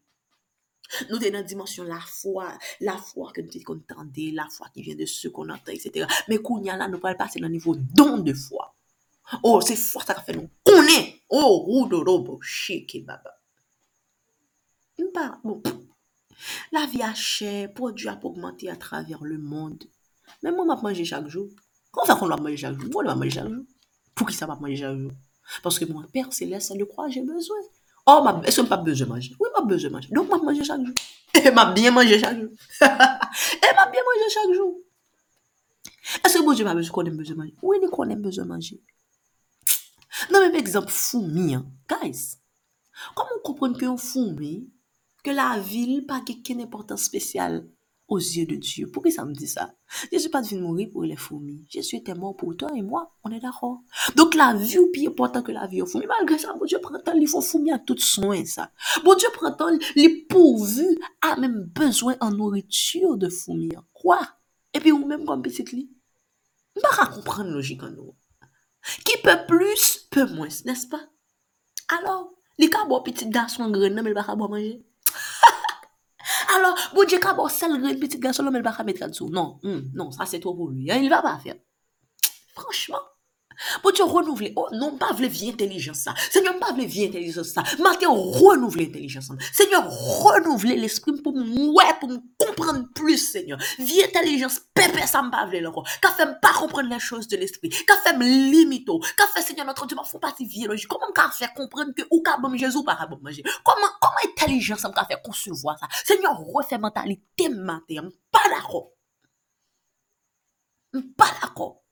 Nous 1.09 1.17
sommes 1.17 1.29
dans 1.29 1.33
la 1.33 1.43
dimension 1.43 1.83
la 1.83 1.99
foi, 1.99 2.57
la 2.79 2.97
foi 2.97 3.31
que 3.33 3.41
nous 3.41 3.49
entendons, 3.67 4.31
la 4.33 4.47
foi 4.49 4.67
qui 4.73 4.81
vient 4.81 4.95
de 4.95 5.05
ce 5.05 5.27
qu'on 5.27 5.49
entend, 5.49 5.71
etc. 5.71 6.07
Mais 6.27 6.37
qu'on 6.39 6.61
y 6.63 6.69
a 6.69 6.77
là, 6.77 6.87
nous 6.87 6.99
pouvons 6.99 7.15
passer 7.15 7.39
dans 7.39 7.47
le 7.47 7.53
niveau 7.53 7.75
don 7.75 8.17
de 8.17 8.33
foi. 8.33 8.75
Oh, 9.43 9.61
c'est 9.61 9.75
foi 9.75 10.03
ça 10.03 10.15
fait 10.21 10.33
nous 10.33 10.49
connaît. 10.65 11.21
Oh, 11.29 11.63
roudorobo, 11.65 12.39
shake, 12.41 13.05
baba. 13.05 13.35
Bon. 15.43 15.61
La 16.71 16.85
vie 16.85 17.01
a 17.01 17.13
cher, 17.13 17.73
produit 17.73 18.07
a 18.07 18.19
augmenté 18.23 18.69
à 18.69 18.75
travers 18.75 19.23
le 19.23 19.37
monde. 19.37 19.83
Mais 20.43 20.51
moi, 20.51 20.65
je 20.75 20.81
mange 20.81 21.03
chaque 21.03 21.27
jour. 21.27 21.49
Comment 21.91 22.05
faire 22.05 22.17
qu'on 22.17 22.27
doit 22.27 22.37
manger 22.37 22.57
chaque 22.57 22.79
jour? 22.79 22.89
Moi, 22.91 23.03
je 23.05 23.15
manger 23.15 23.29
chaque 23.29 23.49
jour. 23.49 23.63
Pour 24.15 24.27
qui 24.27 24.35
ça 24.35 24.45
va 24.45 24.55
manger 24.55 24.77
chaque 24.77 24.97
jour? 24.97 25.11
Parce 25.63 25.79
que 25.79 25.85
mon 25.85 26.03
Père 26.03 26.31
Céleste, 26.31 26.75
le 26.77 26.85
croit, 26.85 27.09
j'ai 27.09 27.21
besoin. 27.21 27.57
Oh, 28.09 28.25
eske 28.49 28.63
m 28.63 28.69
pa 28.69 28.77
beze 28.81 29.05
manje? 29.05 29.35
Oui, 29.37 29.49
m 29.51 29.55
pa 29.55 29.61
beze 29.69 29.89
manje. 29.93 30.09
Donk 30.15 30.29
m 30.31 30.37
ap 30.39 30.45
manje 30.47 30.65
chak 30.65 30.81
jou. 30.81 30.93
E 31.39 31.51
m 31.53 31.59
ap 31.61 31.75
bien 31.75 31.93
manje 31.93 32.17
chak 32.17 32.37
jou. 32.39 32.49
e 33.61 33.69
m 33.69 33.81
ap 33.83 33.91
bien 33.93 34.07
manje 34.07 34.29
chak 34.33 34.53
jou. 34.55 34.69
Eske 36.25 36.41
bonje 36.45 36.65
m 36.65 36.71
ap 36.71 36.79
beze 36.79 36.93
konen 36.95 37.19
beze 37.19 37.37
manje? 37.37 37.53
Oui, 37.61 37.77
ni 37.77 37.89
konen 37.93 38.23
beze 38.23 38.45
manje. 38.49 38.79
Nan 40.33 40.41
men 40.41 40.55
m 40.55 40.61
ekzamp 40.63 40.89
foumi 40.89 41.53
an. 41.59 41.67
Guys, 41.91 42.39
komon 43.13 43.43
kompren 43.45 43.77
ke 43.77 43.85
yon 43.85 43.99
foumi, 44.01 44.55
ke 45.21 45.35
la 45.35 45.51
vil 45.61 46.01
pa 46.09 46.23
ke 46.25 46.39
ken 46.45 46.65
importan 46.65 46.97
spesyal. 46.97 47.61
Aux 48.09 48.17
yeux 48.17 48.45
de 48.45 48.55
Dieu? 48.55 48.89
Pourquoi 48.91 49.11
ça 49.11 49.23
me 49.23 49.33
dit 49.33 49.47
ça? 49.47 49.73
Je 50.11 50.17
suis 50.17 50.29
pas 50.29 50.41
devenu 50.41 50.61
mourir 50.61 50.89
pour 50.91 51.03
les 51.03 51.15
fourmis. 51.15 51.65
Jésus 51.69 51.95
était 51.95 52.13
mort 52.13 52.35
pour 52.35 52.55
toi 52.57 52.69
et 52.75 52.81
moi. 52.81 53.15
On 53.23 53.31
est 53.31 53.39
d'accord. 53.39 53.81
Donc 54.15 54.35
la 54.35 54.53
vie 54.53 54.77
est 54.77 54.91
plus 54.91 55.07
importante 55.07 55.45
que 55.45 55.51
la 55.51 55.67
vie 55.67 55.81
aux 55.81 55.85
fourmis. 55.85 56.07
Malgré 56.07 56.37
ça, 56.37 56.53
bon 56.53 56.65
Dieu 56.65 56.79
prend 56.81 56.99
temps, 56.99 57.13
il 57.13 57.27
faut 57.27 57.41
fourmis 57.41 57.71
à 57.71 57.79
tout 57.79 57.97
soin, 57.97 58.43
ça. 58.45 58.71
Bon 59.03 59.15
Dieu 59.15 59.29
prend 59.33 59.51
temps, 59.51 59.69
il 59.95 60.27
pourvu 60.27 60.99
a 61.21 61.35
même 61.37 61.69
besoin 61.73 62.15
en 62.19 62.31
nourriture 62.31 63.17
de 63.17 63.29
fourmis. 63.29 63.69
Quoi? 63.93 64.19
Et 64.73 64.79
puis 64.79 64.91
ou 64.91 65.05
même 65.05 65.25
comme 65.25 65.41
petit 65.41 65.63
lit. 65.63 65.91
Pas 66.81 67.07
comprendre 67.07 67.49
logique 67.49 67.83
en 67.83 67.91
nous. 67.91 68.15
Qui 69.03 69.17
peut 69.21 69.45
plus, 69.47 70.07
peut 70.09 70.25
moins, 70.33 70.47
n'est-ce 70.65 70.87
pas? 70.87 71.01
Alors, 71.89 72.31
les 72.57 72.69
cas 72.69 72.85
bon 72.85 73.01
petit 73.01 73.27
garçon 73.27 73.69
grain, 73.69 73.89
mais 73.89 74.09
il 74.09 74.13
va 74.13 74.23
pas 74.23 74.35
manger. 74.35 74.85
alors, 76.55 76.75
bon 76.93 77.03
Dieu, 77.05 77.19
quand 77.19 77.35
on 77.37 77.47
sale 77.47 77.71
une 77.71 77.99
petite 77.99 78.19
garçon, 78.19 78.43
l'homme, 78.43 78.55
elle 78.55 78.63
va 78.63 78.71
pas 78.71 78.83
mettre 78.83 79.03
en 79.03 79.07
dessous. 79.07 79.29
Non, 79.29 79.59
hmm, 79.63 79.79
non, 79.93 80.11
ça 80.11 80.25
c'est 80.25 80.39
trop 80.39 80.55
pour 80.55 80.69
lui. 80.69 80.87
Il 80.87 81.09
va 81.09 81.21
pas 81.21 81.37
faire. 81.37 81.55
Franchement. 82.53 82.99
Bon 83.83 83.91
Dieu, 83.91 84.03
renouvelez. 84.03 84.53
Oh, 84.55 84.67
non, 84.71 84.97
pas 84.97 85.13
vle 85.13 85.27
vie 85.27 85.49
intelligence 85.49 85.99
ça. 85.99 86.13
Seigneur, 86.31 86.57
pas 86.59 86.73
vle 86.73 86.85
vie 86.85 87.05
intelligence 87.05 87.49
ça. 87.49 87.63
Matin, 87.79 88.07
renouvelez 88.09 88.87
intelligence 88.87 89.25
ça. 89.27 89.33
Seigneur, 89.53 89.89
renouvelez 89.89 90.75
l'esprit 90.75 91.13
pour 91.21 91.35
moi, 91.35 91.83
pour 91.99 92.09
me 92.09 92.19
comprendre 92.37 92.85
plus, 92.93 93.17
Seigneur. 93.17 93.59
Vie 93.77 94.03
intelligence, 94.03 94.61
pépé, 94.73 95.05
ça 95.05 95.21
me 95.21 95.31
pas 95.31 95.45
vle 95.45 95.67
encore. 95.67 95.87
Qu'a 96.01 96.11
fait 96.11 96.39
pas 96.41 96.53
comprendre 96.53 96.89
les 96.89 96.99
choses 96.99 97.27
de 97.27 97.37
l'esprit. 97.37 97.69
Qu'a 97.69 97.97
fait 97.97 98.17
limito. 98.17 98.99
Qu'a 99.17 99.27
fait, 99.27 99.41
Seigneur, 99.41 99.65
notre 99.65 99.85
Dieu, 99.85 99.97
font 100.05 100.19
partie 100.19 100.45
biologique. 100.45 100.87
Comment 100.87 101.11
qu'a 101.13 101.29
fait 101.29 101.49
comprendre 101.55 101.91
que 101.95 102.03
ou 102.11 102.21
qu'a 102.21 102.37
bon 102.37 102.55
Jésus 102.55 102.77
ou 102.77 102.83
pas 102.83 102.97
bon 103.09 103.19
manger? 103.21 103.43
Comment, 103.63 103.87
comment 104.01 104.15
intelligence 104.25 104.79
ça 104.79 104.89
me 104.89 104.93
qu'a 104.93 105.05
fait 105.05 105.21
concevoir 105.23 105.77
ça? 105.79 105.87
Seigneur, 106.05 106.37
refais 106.39 106.77
mentalité 106.77 107.49
matin. 107.49 108.09
Pas 108.31 108.49
d'accord. 108.49 108.91
Pas 111.17 111.31
d'accord. 111.41 111.83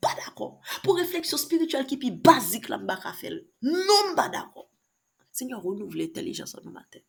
Pas 0.00 0.14
d'accord. 0.14 0.60
Pour 0.82 0.96
réflexion 0.96 1.36
spirituelle 1.36 1.86
qui 1.86 1.94
est 1.94 2.10
basique, 2.10 2.68
là, 2.68 2.78
m'ba 2.78 2.96
ka 2.96 3.12
faire. 3.12 3.38
Non, 3.62 4.14
pas 4.14 4.28
d'accord. 4.28 4.70
Seigneur, 5.32 5.62
renouvelle 5.62 6.02
l'intelligence 6.02 6.54
en 6.54 6.60
nous 6.64 6.70
matin. 6.70 7.00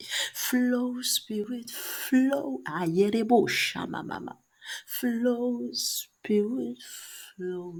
Flow, 0.00 1.02
spirit, 1.02 1.66
flow. 1.70 2.62
Ayerebo, 2.66 3.46
shama, 3.46 4.02
mama. 4.02 4.40
Flow, 4.86 5.70
spirit, 5.72 6.78
flow. 6.82 7.74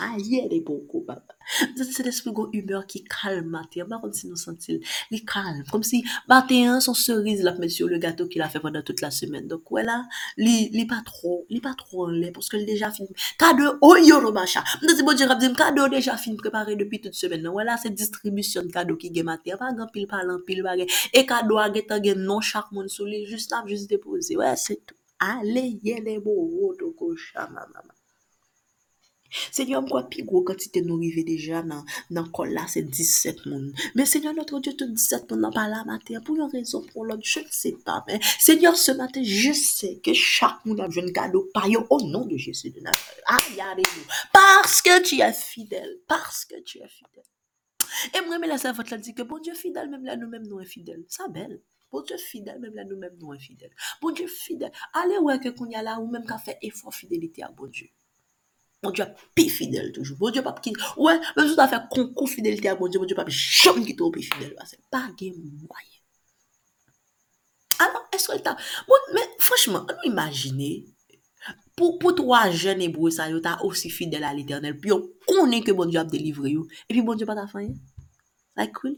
ayer 0.00 0.48
e 0.52 0.60
bongo, 0.60 1.00
baba. 1.06 1.34
Mwen 1.74 1.92
se 1.92 2.02
despre 2.04 2.32
gon 2.36 2.50
humeur 2.52 2.84
ki 2.90 3.00
kalm 3.08 3.48
mater, 3.54 3.86
mwen 3.88 4.00
kon 4.02 4.12
si 4.12 4.28
nou 4.28 4.36
sentil, 4.40 4.82
li 5.12 5.20
kalm, 5.28 5.62
kom 5.70 5.84
si 5.86 6.02
mater 6.28 6.76
son 6.84 6.96
cerise 6.98 7.44
la 7.46 7.54
pmet 7.56 7.72
sur 7.72 7.88
le 7.88 7.98
gato 8.02 8.26
ki 8.28 8.40
la 8.42 8.50
fe 8.52 8.60
pandan 8.60 8.84
tout 8.84 9.00
la 9.04 9.10
semen, 9.14 9.48
donk 9.48 9.72
wè 9.72 9.84
la, 9.86 9.96
li 10.36 10.84
pa 10.90 11.00
tro, 11.06 11.38
li 11.48 11.62
pa 11.64 11.72
tro 11.78 12.10
lè, 12.12 12.30
porske 12.36 12.60
li 12.60 12.68
deja 12.68 12.92
fin, 12.94 13.08
kade 13.40 13.64
oyo 13.88 14.20
no 14.24 14.32
macha, 14.36 14.64
mwen 14.82 14.98
se 14.98 15.06
bon 15.08 15.16
djen 15.16 15.32
rap 15.32 15.42
zem, 15.44 15.56
kade 15.58 15.88
deja 15.94 16.18
fin 16.20 16.36
prepare 16.40 16.76
depi 16.78 17.00
tout 17.06 17.16
semen, 17.16 17.42
nan 17.46 17.56
wè 17.56 17.64
la 17.68 17.78
se 17.80 17.92
distribusyon 17.96 18.68
kado 18.74 18.98
ki 19.00 19.12
gen 19.16 19.30
mater, 19.30 19.56
pa 19.60 19.72
gen 19.72 19.88
pil 19.94 20.08
palan, 20.10 20.42
pil 20.48 20.64
bagè, 20.66 20.88
e 21.16 21.24
kado 21.28 21.62
a 21.62 21.68
getan 21.74 22.04
gen 22.04 22.26
non 22.28 22.44
chak 22.44 22.72
moun 22.76 22.92
sou 22.92 23.08
li, 23.08 23.24
just 23.30 23.56
ap, 23.56 23.68
just 23.72 23.88
depose, 23.90 24.36
wè 24.36 24.52
se 24.60 24.78
tou, 24.84 24.98
ale 25.24 25.70
yele 25.82 26.20
bo, 26.22 26.36
woto 26.60 26.92
ko 26.98 27.14
chama 27.16 27.64
mama. 27.72 27.97
Seigneur, 29.30 29.82
mkwa 29.82 30.02
pi 30.10 30.24
gwo 30.26 30.42
katite 30.48 30.82
nou 30.84 30.98
rive 31.02 31.24
deja 31.28 31.62
nan, 31.66 31.84
nan 32.14 32.30
kol 32.34 32.52
la 32.56 32.66
se 32.70 32.82
17 32.84 33.46
moun. 33.46 33.70
Men 33.94 34.06
Seigneur, 34.06 34.34
notre 34.34 34.60
Dieu, 34.60 34.74
tout 34.76 34.88
17 34.88 35.30
moun 35.30 35.46
nan 35.46 35.54
pala 35.54 35.84
mater, 35.88 36.20
pou 36.24 36.38
yon 36.38 36.50
rezon 36.52 36.86
pou 36.92 37.04
l'on, 37.04 37.20
je 37.22 37.44
ne 37.44 37.54
se 37.54 37.74
pa, 37.84 38.02
men 38.08 38.22
Seigneur, 38.38 38.76
se 38.76 38.96
mater, 38.98 39.24
je 39.24 39.54
se 39.56 39.94
ke 40.04 40.14
chak 40.16 40.64
moun 40.66 40.80
nan 40.82 40.92
jen 40.94 41.12
kado 41.16 41.46
payo 41.54 41.86
au 41.90 42.00
nom 42.08 42.26
de 42.26 42.36
Jésus 42.36 42.70
de 42.70 42.80
Nazareth. 42.80 43.24
Ayare 43.38 43.82
nou, 43.82 44.04
parce 44.32 44.82
que 44.82 45.02
tu 45.02 45.20
es 45.20 45.32
fidèle, 45.32 45.98
parce 46.06 46.44
que 46.44 46.60
tu 46.60 46.78
es 46.78 46.88
fidèle. 46.88 47.24
Et 48.14 48.20
mwen 48.20 48.40
me 48.40 48.46
la 48.46 48.58
savote 48.58 48.90
la 48.92 48.98
di 48.98 49.14
ke, 49.14 49.24
bon 49.26 49.40
Dieu 49.42 49.54
fidèle, 49.58 49.90
mèm 49.90 50.04
la 50.06 50.16
nou 50.16 50.30
mèm 50.30 50.46
nou 50.46 50.62
infidèle. 50.62 51.04
Sa 51.08 51.28
bel. 51.32 51.58
Bon 51.92 52.02
Dieu 52.02 52.18
fidèle, 52.20 52.60
mèm 52.60 52.74
la 52.76 52.84
nou 52.84 52.98
mèm 53.00 53.16
nou 53.18 53.32
infidèle. 53.32 53.72
Bon 54.02 54.12
Dieu 54.12 54.28
fidèle, 54.28 54.72
ale 55.00 55.20
wè 55.24 55.38
ke 55.42 55.54
koun 55.56 55.72
ya 55.74 55.82
la 55.82 55.98
ou 56.00 56.10
mèm 56.12 56.26
ka 56.28 56.38
fè 56.42 56.58
efor 56.68 56.94
fidélité 56.94 57.42
a 57.46 57.50
bon 57.50 57.72
Dieu. 57.72 57.88
Mon 58.84 58.92
Diyo 58.94 59.08
ap 59.08 59.22
pi 59.34 59.48
fidel 59.50 59.90
toujou. 59.94 60.16
Mon 60.20 60.34
Diyo 60.34 60.44
pap 60.46 60.60
ki... 60.62 60.74
Ouè, 60.96 61.16
mèm 61.34 61.48
sou 61.48 61.58
ta 61.58 61.66
fè 61.70 61.80
konkou 61.90 62.30
fidelite 62.30 62.70
ak 62.70 62.78
mon 62.82 62.92
Diyo, 62.92 63.02
mon 63.02 63.10
Diyo 63.10 63.18
pap 63.18 63.32
jom 63.32 63.80
ki 63.86 63.96
tou 63.98 64.14
pi 64.14 64.22
fidel. 64.26 64.54
Se 64.68 64.78
pa 64.92 65.06
gen 65.18 65.34
mwaye. 65.64 65.98
Alors, 67.82 68.06
eske 68.14 68.38
l 68.38 68.44
ta... 68.46 68.54
Moun, 68.86 69.10
mè, 69.16 69.26
franchman, 69.42 69.82
an 69.82 69.98
nou 69.98 70.10
imagine, 70.12 70.70
pou 71.78 71.98
pou 72.02 72.14
3 72.14 72.44
jen 72.58 72.82
ebou 72.86 73.10
sa 73.14 73.28
yo 73.32 73.42
ta 73.42 73.56
osi 73.66 73.90
fidel 73.94 74.26
al 74.26 74.38
eternel, 74.44 74.78
pi 74.78 74.94
yo 74.94 75.02
konen 75.26 75.64
ke 75.66 75.74
bon 75.74 75.90
Diyo 75.90 76.04
ap 76.04 76.14
delivre 76.14 76.54
yo, 76.54 76.66
e 76.86 76.94
pi 76.94 77.02
bon 77.02 77.18
Diyo 77.18 77.26
pa 77.30 77.38
ta 77.38 77.48
fanyen. 77.50 77.74
Like, 78.58 78.74
cool. 78.78 78.94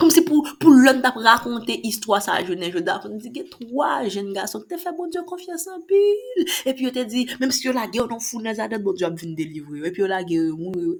Kom 0.00 0.08
se 0.08 0.22
pou, 0.24 0.40
pou 0.56 0.72
lom 0.72 1.02
tap 1.04 1.18
rakonte 1.20 1.74
histwa 1.84 2.16
sa 2.24 2.38
jounen 2.40 2.72
joda. 2.72 2.96
Kon 3.02 3.18
di 3.20 3.28
ge, 3.34 3.44
3 3.52 4.08
jen 4.08 4.30
gason 4.32 4.64
te 4.68 4.78
fe 4.80 4.92
bon 4.96 5.10
diyo 5.12 5.22
konfiansan 5.28 5.82
pil. 5.88 6.46
E 6.64 6.72
pi 6.72 6.86
yo 6.86 6.92
te 6.94 7.04
di, 7.04 7.26
menm 7.42 7.52
si 7.52 7.66
yo 7.66 7.74
la 7.76 7.84
ge, 7.90 8.00
yo 8.00 8.06
non 8.08 8.22
foun 8.24 8.48
ne 8.48 8.54
zadet 8.56 8.80
bon 8.84 8.96
diyo 8.96 9.10
ap 9.10 9.18
vin 9.20 9.34
delivre. 9.36 9.82
E 9.84 9.92
pi 9.92 10.00
yo 10.00 10.08
la 10.08 10.22
ge, 10.24 10.40
yo 10.40 10.56
moun 10.56 10.80
yo. 10.80 10.96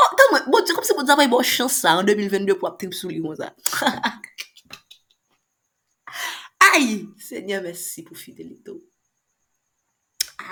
Oh, 0.00 0.12
tan 0.16 0.30
mwen, 0.30 0.46
bon 0.54 0.62
diyo 0.62 0.78
kom 0.78 0.86
se 0.86 0.94
bon 0.94 1.08
diyo 1.08 1.18
apay 1.18 1.32
bon 1.32 1.42
chans 1.44 1.80
sa 1.82 1.96
an 1.98 2.06
2022 2.06 2.54
pou 2.60 2.70
ap 2.70 2.78
trip 2.78 2.94
sou 2.94 3.10
li 3.10 3.18
kon 3.24 3.34
sa. 3.40 3.50
Ay, 6.70 7.00
senya 7.18 7.58
mersi 7.64 8.06
pou 8.06 8.14
fidelito. 8.14 8.78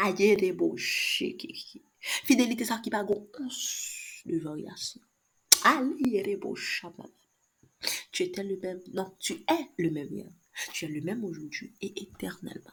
Aye 0.02 0.34
de 0.40 0.50
bo 0.50 0.74
che 0.74 1.30
keke. 1.38 1.84
Fidelite 2.26 2.66
sa 2.66 2.82
ki 2.82 2.90
pa 2.90 3.06
gon 3.06 3.22
ons 3.38 3.62
de 4.26 4.42
varyasyon. 4.42 5.07
Tu 8.12 8.22
étais 8.24 8.42
le 8.42 8.56
même. 8.56 8.80
Non, 8.92 9.14
tu 9.18 9.34
es 9.34 9.68
le 9.78 9.90
même 9.90 10.12
hier. 10.12 10.30
Tu 10.72 10.84
es 10.86 10.88
le 10.88 11.00
même 11.00 11.24
aujourd'hui 11.24 11.72
et 11.80 12.02
éternellement. 12.02 12.72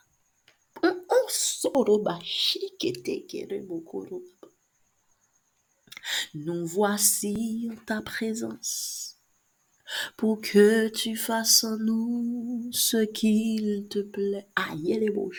Nous 6.33 6.65
voici 6.65 7.69
en 7.71 7.75
ta 7.85 8.01
présence 8.01 9.17
pour 10.17 10.41
que 10.41 10.87
tu 10.89 11.15
fasses 11.15 11.63
en 11.63 11.77
nous 11.77 12.69
ce 12.71 13.05
qu'il 13.05 13.87
te 13.89 13.99
plaît. 13.99 14.47
Aïe, 14.55 14.97
les 14.99 15.09
beaux. 15.09 15.31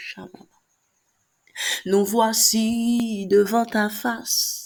Nous 1.85 2.05
voici 2.05 3.27
devant 3.29 3.65
ta 3.65 3.89
face 3.89 4.66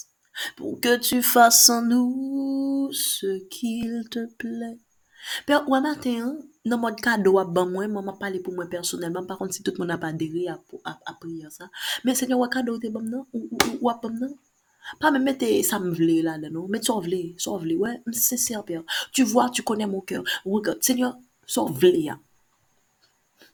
pour 0.55 0.79
que 0.79 0.97
tu 0.97 1.21
fasses 1.21 1.69
en 1.69 1.81
nous 1.83 2.89
ce 2.91 3.39
qu'il 3.49 4.07
te 4.09 4.25
plaît. 4.25 4.77
Père, 5.45 5.67
ouais, 5.69 5.81
matin, 5.81 6.19
hein, 6.19 6.37
dans 6.65 6.77
mode 6.77 6.99
cadeau, 6.99 7.39
à 7.39 7.45
ban 7.45 7.65
moi, 7.65 7.87
maman 7.87 8.13
parler 8.13 8.39
pour 8.39 8.53
moi 8.53 8.65
personnellement. 8.65 9.25
Par 9.25 9.37
contre, 9.37 9.53
si 9.53 9.63
tout 9.63 9.71
le 9.71 9.77
monde 9.79 9.89
n'a 9.89 9.97
pas 9.97 10.07
adhéré 10.07 10.47
à, 10.47 11.13
prier 11.19 11.47
ça. 11.49 11.69
Mais 12.03 12.15
Seigneur, 12.15 12.39
ouais, 12.39 12.49
cadeau, 12.49 12.77
t'es 12.77 12.89
bon, 12.89 13.01
non? 13.01 13.25
Ou, 13.33 13.47
ou, 13.51 13.57
ou, 13.81 13.91
bon, 14.01 14.09
non? 14.09 14.35
Pas 14.99 15.11
me 15.11 15.19
mettre 15.19 15.45
ça 15.63 15.79
me 15.79 15.91
vle 15.91 16.23
là, 16.23 16.37
non? 16.37 16.67
Mais 16.67 16.79
tu 16.79 16.91
vle, 16.91 17.35
tu 17.35 17.49
vle, 17.49 17.75
ouais, 17.75 18.01
c'est 18.11 18.37
sincère, 18.37 18.63
Père. 18.63 18.83
Tu 19.11 19.23
vois, 19.23 19.49
tu 19.49 19.63
connais 19.63 19.85
mon 19.85 20.01
cœur. 20.01 20.23
Regarde, 20.45 20.81
Seigneur, 20.81 21.17
tu 21.45 21.59
vle, 21.59 21.97
ya. 21.97 22.19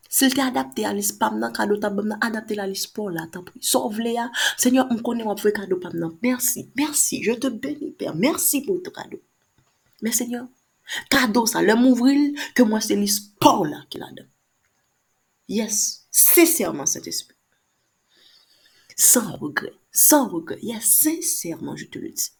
S'il 0.09 0.33
t'est 0.33 0.41
adapté 0.41 0.85
à 0.85 0.93
l'espam 0.93 1.39
nan 1.39 1.51
cadeau 1.51 1.77
ta 1.77 1.89
bam 1.89 2.07
nan 2.07 2.19
adapté 2.21 2.55
la 2.55 2.67
l'esport 2.67 3.09
là 3.09 3.27
tant 3.31 3.43
pis. 3.43 3.59
Sauve 3.61 3.99
les 3.99 4.13
ya. 4.13 4.31
Seigneur, 4.57 4.87
on 4.89 4.97
connaît 4.97 5.23
on 5.23 5.35
fait 5.35 5.53
cadeau 5.53 5.77
pam 5.77 5.93
nan. 5.97 6.11
Merci. 6.21 6.69
Merci. 6.75 7.23
Je 7.23 7.33
te 7.33 7.47
bénis 7.47 7.91
Père. 7.91 8.15
Merci 8.15 8.61
pour 8.61 8.81
ton 8.81 8.91
cadeau. 8.91 9.21
Mais 10.01 10.11
Seigneur, 10.11 10.47
cadeau 11.09 11.45
ça, 11.45 11.61
le 11.61 11.75
m'ouvrir 11.75 12.31
que 12.55 12.63
moi 12.63 12.79
c'est 12.81 12.95
l'esport 12.95 13.65
là 13.65 13.83
qu'il 13.89 14.03
a 14.03 14.07
donné. 14.07 14.29
Yes, 15.49 16.07
sincèrement 16.11 16.85
Saint-Esprit. 16.85 17.35
Sans 18.95 19.37
regret, 19.37 19.73
sans 19.91 20.27
regret. 20.27 20.59
Yes, 20.61 20.83
sincèrement 20.85 21.75
je 21.75 21.85
te 21.85 21.99
le 21.99 22.09
dis. 22.09 22.31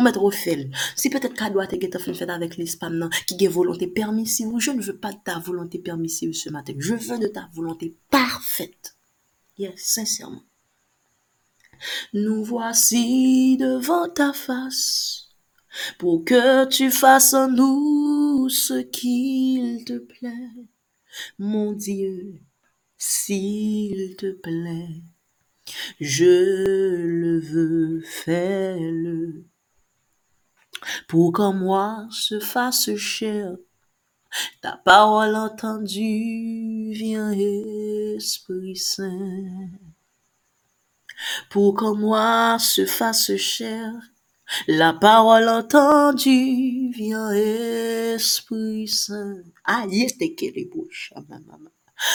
Va 0.00 0.12
trop 0.12 0.30
fait. 0.30 0.70
Si 0.94 1.10
peut-être 1.10 1.34
cadeau 1.34 1.58
a 1.58 1.64
été 1.64 1.90
fait 1.98 2.30
avec 2.30 2.56
l'espam 2.56 2.96
nan, 2.96 3.10
qui 3.26 3.44
est 3.44 3.48
volonté 3.48 3.88
permissive, 3.88 4.48
je 4.58 4.70
ne 4.70 4.80
veux 4.80 4.96
pas 4.96 5.12
de 5.12 5.18
ta 5.24 5.40
volonté 5.40 5.80
permissive 5.80 6.34
ce 6.34 6.50
matin. 6.50 6.74
Je 6.78 6.94
veux 6.94 7.18
de 7.18 7.26
ta 7.26 7.48
volonté 7.52 7.96
parfaite. 8.08 8.96
Yes, 9.58 9.74
sincèrement. 9.76 10.44
Nous 12.12 12.44
voici 12.44 13.56
devant 13.56 14.08
ta 14.08 14.32
face 14.32 15.30
pour 15.98 16.24
que 16.24 16.66
tu 16.66 16.90
fasses 16.92 17.34
en 17.34 17.48
nous 17.48 18.48
ce 18.48 18.74
qu'il 18.74 19.84
te 19.84 19.98
plaît. 19.98 20.50
Mon 21.38 21.72
Dieu, 21.72 22.40
S'il 22.96 24.16
te 24.16 24.32
plaît, 24.32 25.02
je 26.00 26.96
le 26.96 27.38
veux, 27.40 28.00
fais-le. 28.02 29.44
Pour 31.06 31.32
qu'en 31.32 31.52
moi 31.52 32.06
se 32.10 32.40
fasse 32.40 32.94
chair, 32.96 33.56
ta 34.60 34.76
parole 34.84 35.36
entendue, 35.36 36.92
viens 36.92 37.32
Esprit 37.32 38.76
Saint. 38.76 39.70
Pour 41.50 41.74
qu'en 41.74 41.96
moi 41.96 42.58
se 42.58 42.86
fasse 42.86 43.36
chair, 43.36 43.92
la 44.66 44.92
parole 44.92 45.48
entendue, 45.48 46.90
viens 46.94 47.32
Esprit 47.32 48.88
Saint. 48.88 49.42
Ah, 49.64 49.84
yes. 49.90 50.14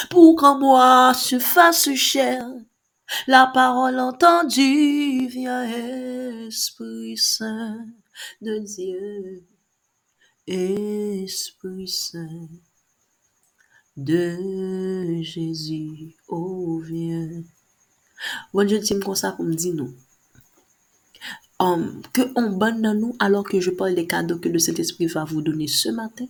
Pour 0.09 0.35
qu'en 0.35 0.57
moi 0.59 1.13
se 1.13 1.39
fasse 1.39 1.93
chair, 1.95 2.47
la 3.27 3.47
parole 3.47 3.99
entendue, 3.99 5.27
viens 5.27 5.63
Esprit 6.47 7.17
Saint 7.17 7.85
de 8.41 8.59
Dieu, 8.59 9.43
Esprit 10.47 11.87
Saint 11.87 12.49
de 13.95 15.21
Jésus, 15.21 16.15
oh 16.27 16.79
viens. 16.79 17.43
Bon 18.53 18.65
Dieu, 18.65 18.79
dit 18.79 18.99
comme 18.99 19.15
ça 19.15 19.31
pour 19.33 19.45
me 19.45 19.53
dire 19.53 19.75
non. 19.75 19.93
Um, 21.59 22.01
que 22.11 22.21
on 22.35 22.49
bonne 22.57 22.81
dans 22.81 22.95
nous 22.95 23.15
alors 23.19 23.43
que 23.43 23.59
je 23.59 23.69
parle 23.69 23.95
des 23.95 24.07
cadeaux 24.07 24.39
que 24.39 24.49
le 24.49 24.59
Saint-Esprit 24.59 25.05
va 25.05 25.23
vous 25.23 25.41
donner 25.41 25.67
ce 25.67 25.89
matin. 25.89 26.25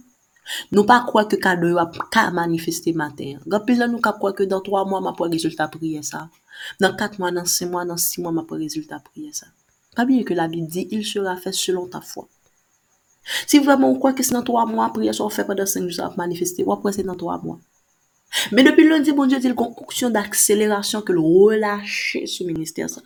Nou 0.75 0.83
pa 0.87 0.99
kwa 1.07 1.23
ke 1.31 1.37
kado 1.39 1.69
yo 1.71 1.79
ap 1.79 1.97
ka 2.13 2.27
manifeste 2.35 2.91
mater. 2.99 3.39
Gapil 3.47 3.79
la 3.79 3.87
nou 3.87 4.03
ka 4.03 4.11
kwa 4.19 4.33
ke 4.35 4.47
dan 4.49 4.63
3 4.65 4.83
mwa 4.89 4.99
ma 5.05 5.13
pou 5.17 5.31
rezultat 5.31 5.71
priye 5.71 6.03
sa. 6.03 6.27
Dan 6.81 6.97
4 6.99 7.19
mwa, 7.19 7.31
dan 7.37 7.47
5 7.47 7.71
mwa, 7.71 7.85
dan 7.87 7.99
6 7.99 8.23
mwa 8.23 8.33
ma 8.39 8.43
pou 8.47 8.59
rezultat 8.59 9.05
priye 9.07 9.31
sa. 9.35 9.47
Pas 9.95 10.05
bien 10.05 10.23
que 10.23 10.33
la 10.33 10.47
Bible 10.47 10.67
dit, 10.67 10.87
il 10.91 11.05
sera 11.05 11.37
fait 11.37 11.51
selon 11.51 11.87
ta 11.87 12.01
foi. 12.01 12.27
Si 13.47 13.59
vraiment 13.59 13.91
on 13.91 13.97
croit 13.97 14.13
que 14.13 14.23
c'est 14.23 14.33
dans 14.33 14.43
trois 14.43 14.65
mois, 14.65 14.91
prière 14.91 15.15
soit 15.15 15.29
faite 15.29 15.47
pendant 15.47 15.65
cinq 15.65 15.87
jours 15.87 16.05
à 16.05 16.13
manifester, 16.17 16.63
ou 16.63 16.73
après 16.73 16.91
c'est 16.91 17.03
dans 17.03 17.15
trois 17.15 17.37
mois. 17.41 17.59
Mais 18.51 18.63
depuis 18.63 18.87
lundi, 18.87 19.11
mon 19.13 19.25
Dieu 19.25 19.39
dit, 19.39 19.53
qu'on 19.53 19.73
fonction 19.73 20.09
d'accélération 20.09 21.01
que 21.01 21.13
le 21.13 21.19
relâcher 21.19 22.25
ce 22.25 22.43
ministère 22.43 22.89
ça. 22.89 23.01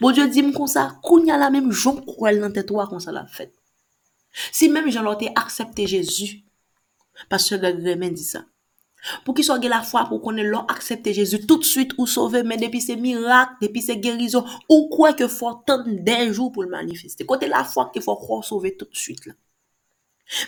Bon 0.00 0.10
Dieu 0.10 0.28
dit, 0.28 0.52
comme 0.52 0.66
ça, 0.66 0.98
qu'on 1.02 1.24
y 1.24 1.30
a 1.30 1.38
la 1.38 1.50
même 1.50 1.72
j'en 1.72 1.96
crois 1.96 2.34
dans 2.34 2.52
tes 2.52 2.64
trois 2.64 2.88
comme 2.88 3.00
ça 3.00 3.10
l'a 3.10 3.26
fait. 3.26 3.52
Si 4.52 4.68
même 4.68 4.90
j'en 4.90 5.02
l'aurais 5.02 5.32
accepté 5.34 5.86
Jésus, 5.86 6.44
parce 7.28 7.48
que 7.48 7.54
le 7.56 8.10
dit 8.10 8.22
ça. 8.22 8.44
Pour 9.24 9.34
qu'il 9.34 9.44
soit 9.44 9.58
la 9.58 9.82
foi, 9.82 10.04
pour 10.04 10.20
qu'on 10.20 10.36
ait 10.36 10.42
l'on 10.42 10.66
accepter 10.66 11.12
Jésus 11.12 11.46
tout 11.46 11.58
de 11.58 11.64
suite 11.64 11.92
ou 11.98 12.06
sauver, 12.06 12.42
mais 12.42 12.56
depuis 12.56 12.80
ces 12.80 12.96
miracles, 12.96 13.54
depuis 13.62 13.82
ces 13.82 13.96
guérisons, 13.96 14.44
ou 14.68 14.88
quoi 14.88 15.12
que 15.12 15.28
faut 15.28 15.48
attendre 15.48 15.84
des 15.86 16.32
jours 16.32 16.52
pour 16.52 16.62
le 16.62 16.70
manifester. 16.70 17.24
Côté 17.24 17.46
la 17.46 17.64
foi 17.64 17.90
qu'il 17.92 18.02
faut 18.02 18.16
croire 18.16 18.44
sauver 18.44 18.76
tout 18.76 18.86
de 18.86 18.96
suite 18.96 19.26
là. 19.26 19.32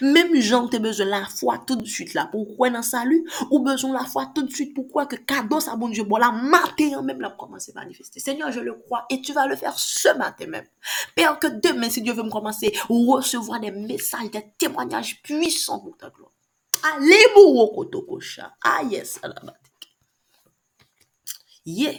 Même 0.01 0.41
Jean 0.41 0.69
te 0.69 0.77
besoin 0.77 1.07
la 1.07 1.25
foi 1.25 1.59
tout 1.67 1.75
de 1.75 1.87
suite 1.87 2.15
là 2.15 2.27
pour 2.27 2.47
croire 2.55 2.71
dans 2.71 2.83
salut 2.83 3.29
ou 3.51 3.59
besoin 3.59 3.93
la 3.93 4.05
foi 4.05 4.31
tout 4.33 4.43
de 4.43 4.53
suite 4.53 4.75
pour 4.75 4.89
croire 4.89 5.09
que 5.09 5.17
cadeau 5.17 5.59
ça 5.59 5.75
bon 5.75 5.89
Dieu 5.89 6.05
bon 6.05 6.19
la 6.19 6.31
matin 6.31 7.03
même 7.03 7.21
la 7.21 7.31
commencer 7.31 7.73
à 7.75 7.81
manifester. 7.81 8.21
Seigneur, 8.21 8.53
je 8.53 8.61
le 8.61 8.75
crois 8.75 9.07
et 9.11 9.21
tu 9.21 9.33
vas 9.33 9.47
le 9.47 9.57
faire 9.57 9.77
ce 9.77 10.17
matin 10.17 10.47
même. 10.47 10.67
Père 11.17 11.37
que 11.39 11.49
demain 11.49 11.91
si 11.91 12.01
Dieu 12.01 12.13
veut 12.13 12.23
me 12.23 12.31
commencer 12.31 12.73
recevoir 12.89 13.59
des 13.59 13.73
messages, 13.73 14.31
des 14.31 14.45
témoignages 14.57 15.21
puissants 15.23 15.81
pour 15.81 15.97
ta 15.97 16.11
gloire. 16.11 16.31
Alebo 16.83 17.45
wokoto 17.55 18.03
kosha. 18.07 18.53
Aye 18.65 19.05
salabatik. 19.05 19.91
Ye. 21.65 21.93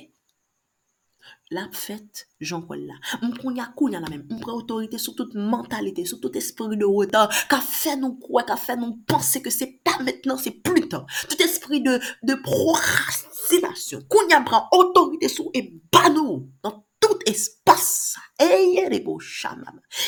Lap 1.54 1.76
fèt, 1.78 2.24
jankol 2.42 2.82
la. 2.88 2.96
Mpron 3.22 3.58
ya 3.60 3.68
koun 3.78 3.94
ya 3.94 4.00
la 4.02 4.10
men. 4.10 4.24
Mpre 4.32 4.56
otorite 4.56 4.98
sou 4.98 5.14
tout 5.14 5.36
mentalite, 5.38 6.06
sou 6.10 6.18
tout 6.24 6.34
esprit 6.40 6.78
de 6.80 6.88
wotan. 6.90 7.30
Ka 7.52 7.60
fè 7.62 7.94
nou 8.00 8.18
kouè, 8.24 8.46
ka 8.48 8.58
fè 8.58 8.76
nou 8.80 8.98
pense 9.08 9.42
ke 9.44 9.54
se 9.54 9.68
pa 9.86 10.00
mètnen, 10.02 10.40
se 10.42 10.56
plus 10.66 10.88
tan. 10.90 11.06
Tout 11.30 11.46
esprit 11.46 11.84
de, 11.86 12.00
de 12.26 12.38
prokrastinasyon. 12.48 14.08
Koun 14.10 14.34
ya 14.34 14.42
mpren 14.42 14.66
otorite 14.80 15.30
sou 15.32 15.54
e 15.54 15.68
banou. 15.94 16.42
Nan 16.66 16.82
tout 17.04 17.22
espas 17.30 17.86
sa. 18.16 18.23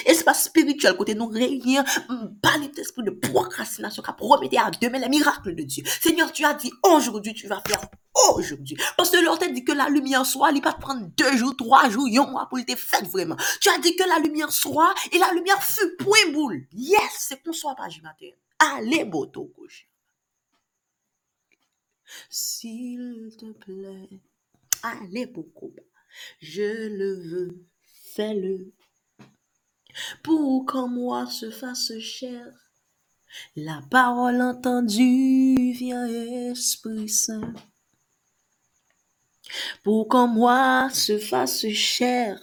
Espace 0.06 0.46
spirituel, 0.46 0.98
côté 0.98 1.14
nous 1.16 1.28
réunir, 1.28 1.84
banni 2.42 2.72
esprit 2.78 3.04
de 3.04 3.12
procrastination 3.12 4.02
qui 4.02 4.12
prometté 4.14 4.58
à 4.58 4.72
demain 4.72 5.00
les 5.00 5.10
miracles 5.10 5.56
de 5.56 5.64
Dieu. 5.64 5.84
Seigneur, 5.86 6.32
tu 6.32 6.44
as 6.44 6.54
dit 6.54 6.72
aujourd'hui, 6.84 7.34
tu 7.34 7.48
vas 7.48 7.62
faire 7.66 7.82
aujourd'hui. 8.30 8.78
Parce 8.98 9.12
que 9.12 9.24
l'autre 9.24 9.46
dit 9.52 9.64
que 9.64 9.72
la 9.72 9.90
lumière 9.90 10.26
soit, 10.26 10.52
il 10.52 10.62
va 10.62 10.74
te 10.74 10.82
prendre 10.82 11.08
deux 11.16 11.38
jours, 11.38 11.56
trois 11.56 11.90
jours, 11.90 12.08
un 12.08 12.26
mois 12.32 12.48
pour 12.50 12.64
te 12.66 12.76
faire 12.76 13.06
vraiment. 13.06 13.38
Tu 13.62 13.70
as 13.70 13.78
dit 13.78 13.96
que 13.96 14.08
la 14.08 14.20
lumière 14.20 14.52
soit, 14.52 14.94
et 15.12 15.18
la 15.18 15.32
lumière 15.34 15.62
fut 15.64 15.96
point 15.98 16.32
boule. 16.34 16.66
Yes, 16.72 17.00
c'est 17.20 17.44
qu'on 17.44 17.54
soit 17.54 17.76
pas 17.76 17.88
matin. 18.02 18.30
Allez, 18.60 19.06
boto, 19.06 19.52
couche. 19.56 19.88
S'il 22.30 23.36
te 23.38 23.52
plaît, 23.52 24.10
allez, 24.84 25.26
beaucoup. 25.26 25.74
Je 26.40 26.88
le 26.88 27.14
veux, 27.30 27.66
fais-le. 28.16 28.72
Pour 30.24 30.66
qu'en 30.66 30.88
moi 30.88 31.28
se 31.28 31.52
fasse 31.52 31.98
chair, 32.00 32.48
la 33.56 33.82
parole 33.90 34.42
entendue 34.42 35.74
vient 35.74 36.08
Esprit 36.08 37.10
Saint. 37.10 37.54
Pour 39.84 40.08
qu'en 40.08 40.28
moi 40.28 40.90
se 40.92 41.18
fasse 41.18 41.68
chair, 41.70 42.40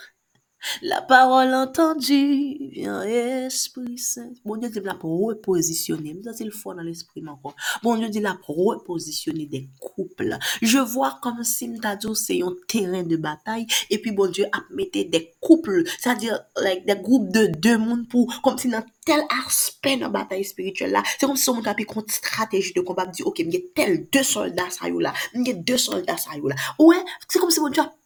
La 0.83 1.01
parol 1.03 1.55
entendi, 1.55 2.69
vyan 2.73 3.03
espri 3.07 3.99
sent. 3.99 4.39
Bon, 4.47 4.61
yo 4.63 4.71
di 4.73 4.83
la 4.85 4.95
pou 4.99 5.31
reposisyonne. 5.31 6.13
Mwen 6.15 6.27
zase 6.27 6.47
l 6.47 6.53
fwa 6.55 6.77
nan 6.79 6.87
l 6.87 6.93
espri 6.93 7.23
man 7.25 7.39
kon. 7.43 7.55
Bon, 7.85 8.01
yo 8.01 8.11
di 8.13 8.23
la 8.23 8.35
pou 8.39 8.71
reposisyonne 8.71 9.49
de 9.51 9.65
kouple. 9.83 10.39
Je 10.63 10.83
vwa 10.95 11.13
kom 11.23 11.43
si 11.47 11.69
mta 11.73 11.95
dzo 11.99 12.15
se 12.19 12.39
yon 12.41 12.57
teren 12.71 13.09
de 13.11 13.19
batay. 13.23 13.67
E 13.91 13.99
pi 14.03 14.15
bon, 14.17 14.33
yo 14.37 14.47
ap 14.55 14.71
mette 14.75 15.07
de 15.13 15.23
kouple. 15.43 15.83
Sa 15.99 16.15
di, 16.19 16.31
like, 16.63 16.87
de 16.87 16.97
groupe 17.03 17.33
de 17.35 17.49
de 17.53 17.77
moun 17.81 18.07
pou. 18.11 18.31
Kom 18.45 18.59
si 18.61 18.71
nan 18.73 18.87
tel 19.07 19.25
aspect 19.43 19.99
nan 20.03 20.15
batay 20.15 20.45
spirituel 20.47 20.95
la. 20.95 21.03
Se 21.17 21.27
kom 21.27 21.39
si 21.39 21.49
son 21.49 21.59
moun 21.59 21.71
api 21.73 21.87
kont 21.91 22.15
strateji 22.15 22.75
de 22.77 22.87
kombat. 22.87 23.11
Di, 23.17 23.27
ok, 23.27 23.43
mwen 23.47 23.59
gen 23.59 23.67
tel 23.77 23.99
de 24.15 24.23
soldat 24.27 24.79
sa 24.79 24.91
yo 24.91 25.03
la. 25.03 25.15
Mwen 25.35 25.51
gen 25.51 25.67
de 25.67 25.81
soldat 25.81 26.23
sa 26.23 26.39
yo 26.39 26.53
la. 26.53 26.59
Ouè, 26.79 27.03
se 27.27 27.43
kom 27.43 27.51
si 27.51 27.63
moun 27.63 27.75
yo 27.75 27.87
ap 27.87 27.99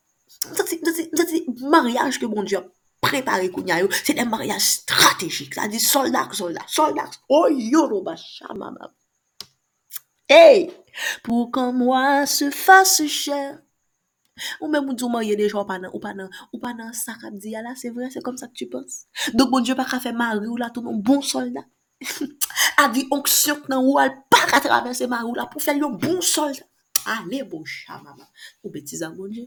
Maryaj 1.70 2.18
ke 2.20 2.28
bon 2.30 2.46
diyo 2.46 2.64
prepare 3.06 3.48
kounya 3.54 3.80
yo, 3.80 3.90
se 3.90 4.14
de 4.14 4.24
maryaj 4.24 4.62
strategik. 4.62 5.54
Sa 5.54 5.68
di 5.68 5.78
soldak, 5.78 6.34
soldak, 6.34 6.68
soldak. 6.68 7.20
O 7.28 7.46
Yoruba 7.48 8.16
Shamama. 8.16 8.90
Hey! 10.28 10.70
Pou 11.22 11.50
kan 11.54 11.70
mwa 11.76 12.26
se 12.26 12.50
fase 12.50 13.06
chèr. 13.06 13.60
Ou 14.60 14.68
mè 14.68 14.80
moun 14.82 14.96
djou 14.98 15.08
marye 15.08 15.36
dejan 15.38 15.62
ou 15.62 15.68
pa 15.68 15.78
nan, 15.80 15.92
ou 15.94 16.00
pa 16.02 16.12
nan, 16.16 16.28
ou 16.52 16.60
pa 16.60 16.74
nan 16.76 16.90
sakap 16.96 17.36
diya 17.40 17.62
la, 17.64 17.72
se 17.78 17.88
vre, 17.94 18.10
se 18.12 18.20
kom 18.24 18.36
sa 18.36 18.50
k 18.50 18.58
tu 18.58 18.66
pens. 18.72 19.04
Dok 19.38 19.52
bon 19.52 19.64
diyo 19.64 19.76
pa 19.78 19.86
ka 19.88 20.00
fe 20.02 20.12
mari 20.12 20.44
ou 20.44 20.58
la 20.60 20.68
ton 20.74 20.84
nou 20.84 21.00
bon 21.00 21.22
soldat. 21.24 21.64
A 22.82 22.90
di 22.92 23.06
onksyon 23.14 23.62
nan 23.72 23.86
ou 23.86 23.96
al 24.02 24.12
pa 24.32 24.42
ka 24.50 24.60
travese 24.64 25.08
mari 25.08 25.24
ou 25.30 25.36
la 25.38 25.46
pou 25.48 25.62
fel 25.62 25.80
yon 25.80 25.96
bon 26.00 26.20
soldat. 26.20 26.66
Ale 27.06 27.44
bo 27.46 27.62
chama, 27.70 28.16
ou 28.64 28.72
betiza 28.74 29.08
bon 29.14 29.30
diyo. 29.32 29.46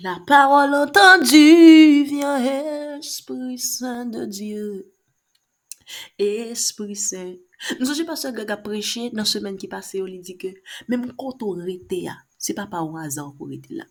La 0.00 0.18
parole 0.26 0.74
entendue 0.74 2.04
vient 2.04 2.38
Esprit 2.98 3.58
Saint 3.58 4.06
de 4.06 4.24
Dieu. 4.24 4.92
Esprit 6.18 6.96
Saint. 6.96 7.34
Nou 7.78 7.88
souje 7.88 8.04
pa 8.04 8.16
se 8.18 8.30
gaga 8.36 8.58
preche 8.60 9.08
nan 9.16 9.28
semen 9.28 9.56
ki 9.60 9.70
pase 9.72 10.00
yo 10.00 10.06
li 10.08 10.20
di 10.24 10.36
ke, 10.40 10.52
men 10.88 11.00
mou 11.00 11.16
konto 11.20 11.52
rete 11.58 12.02
ya, 12.04 12.16
se 12.36 12.56
pa 12.56 12.66
pa 12.70 12.82
ou 12.84 12.98
azan 13.00 13.32
pou 13.38 13.48
rete 13.48 13.72
la. 13.78 13.86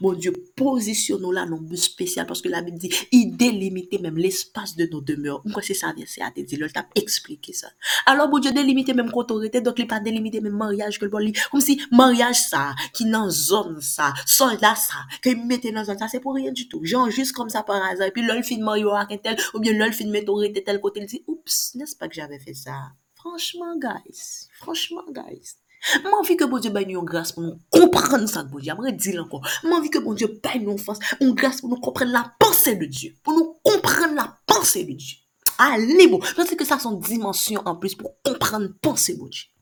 Bon 0.00 0.12
Dieu, 0.12 0.32
positionnons 0.56 1.30
là 1.30 1.46
nos 1.46 1.58
but 1.58 1.76
spécial 1.76 2.26
parce 2.26 2.42
que 2.42 2.48
la 2.48 2.62
Bible 2.62 2.78
dit, 2.78 2.92
il 3.12 3.36
délimite 3.36 4.00
même 4.00 4.16
l'espace 4.16 4.76
de 4.76 4.86
nos 4.86 5.00
demeures. 5.00 5.42
Pourquoi 5.42 5.62
c'est 5.62 5.74
ça, 5.74 5.92
c'est 6.06 6.22
à 6.22 6.30
te 6.30 6.40
dire, 6.40 6.58
le 6.58 6.70
t'a 6.70 6.86
expliqué 6.94 7.52
ça. 7.52 7.68
Alors, 8.06 8.28
bon 8.28 8.38
Dieu, 8.38 8.52
délimite 8.52 8.88
même 8.94 9.10
qu'autorité, 9.10 9.60
donc 9.60 9.78
il 9.78 9.86
pas 9.86 10.00
délimité 10.00 10.40
même 10.40 10.56
mariage 10.56 10.98
que 10.98 11.04
le 11.04 11.10
bon 11.10 11.18
lit. 11.18 11.32
Comme 11.50 11.60
si 11.60 11.80
mariage 11.90 12.36
ça, 12.36 12.74
qui 12.92 13.08
dans 13.10 13.30
zone 13.30 13.80
ça, 13.80 14.12
soldat 14.26 14.74
ça, 14.74 14.94
que 15.22 15.30
mettez 15.46 15.72
dans 15.72 15.84
zone 15.84 15.98
ça, 15.98 16.08
c'est 16.08 16.20
pour 16.20 16.34
rien 16.34 16.52
du 16.52 16.68
tout. 16.68 16.84
Genre, 16.84 17.10
juste 17.10 17.32
comme 17.32 17.48
ça 17.48 17.62
par 17.62 17.82
hasard. 17.82 18.08
Et 18.08 18.10
puis, 18.10 18.22
l'ol 18.22 18.42
fin 18.42 18.58
mario 18.58 18.90
avec 18.90 19.22
tel, 19.22 19.36
ou 19.54 19.60
bien 19.60 19.72
l'ol 19.72 19.92
fin 19.92 20.06
m'autorité 20.06 20.62
tel 20.64 20.80
côté, 20.80 21.00
il 21.00 21.06
dit, 21.06 21.24
oups, 21.26 21.74
n'est-ce 21.74 21.96
pas 21.96 22.08
que 22.08 22.14
j'avais 22.14 22.38
fait 22.38 22.54
ça? 22.54 22.92
Franchement, 23.14 23.76
guys, 23.76 24.48
franchement, 24.58 25.04
guys. 25.10 25.56
Mwen 26.04 26.24
vi 26.26 26.36
ke 26.40 26.48
bon 26.50 26.62
Dieu 26.62 26.72
bay 26.74 26.86
nou 26.88 27.00
yon 27.00 27.08
grâce 27.08 27.34
pou 27.36 27.44
nou 27.44 27.60
kompren 27.72 28.26
sa 28.30 28.44
bon 28.44 28.62
Dieu. 28.62 28.74
Mwen 28.78 28.96
di 28.96 29.14
lankon. 29.16 29.44
Mwen 29.66 29.84
vi 29.84 29.92
ke 29.94 30.02
bon 30.04 30.18
Dieu 30.18 30.30
bay 30.42 30.60
nou 30.62 30.80
force, 30.80 31.02
yon 31.20 31.34
grâce 31.38 31.62
pou 31.62 31.72
nou 31.72 31.82
kompren 31.82 32.10
la 32.12 32.24
pensée 32.40 32.76
de 32.76 32.86
Dieu. 32.86 33.14
Pou 33.22 33.36
nou 33.36 33.56
kompren 33.66 34.16
la 34.18 34.30
pensée 34.46 34.84
de 34.84 34.96
Dieu. 34.96 35.18
Allez 35.58 36.08
bon. 36.08 36.20
Sais 36.22 36.56
que 36.56 36.64
ça 36.64 36.78
son 36.78 36.92
dimension 36.92 37.62
en 37.64 37.76
plus 37.76 37.94
pour 37.94 38.14
comprendre 38.22 38.68
pensée 38.82 39.14
de 39.16 39.28
Dieu. 39.28 39.55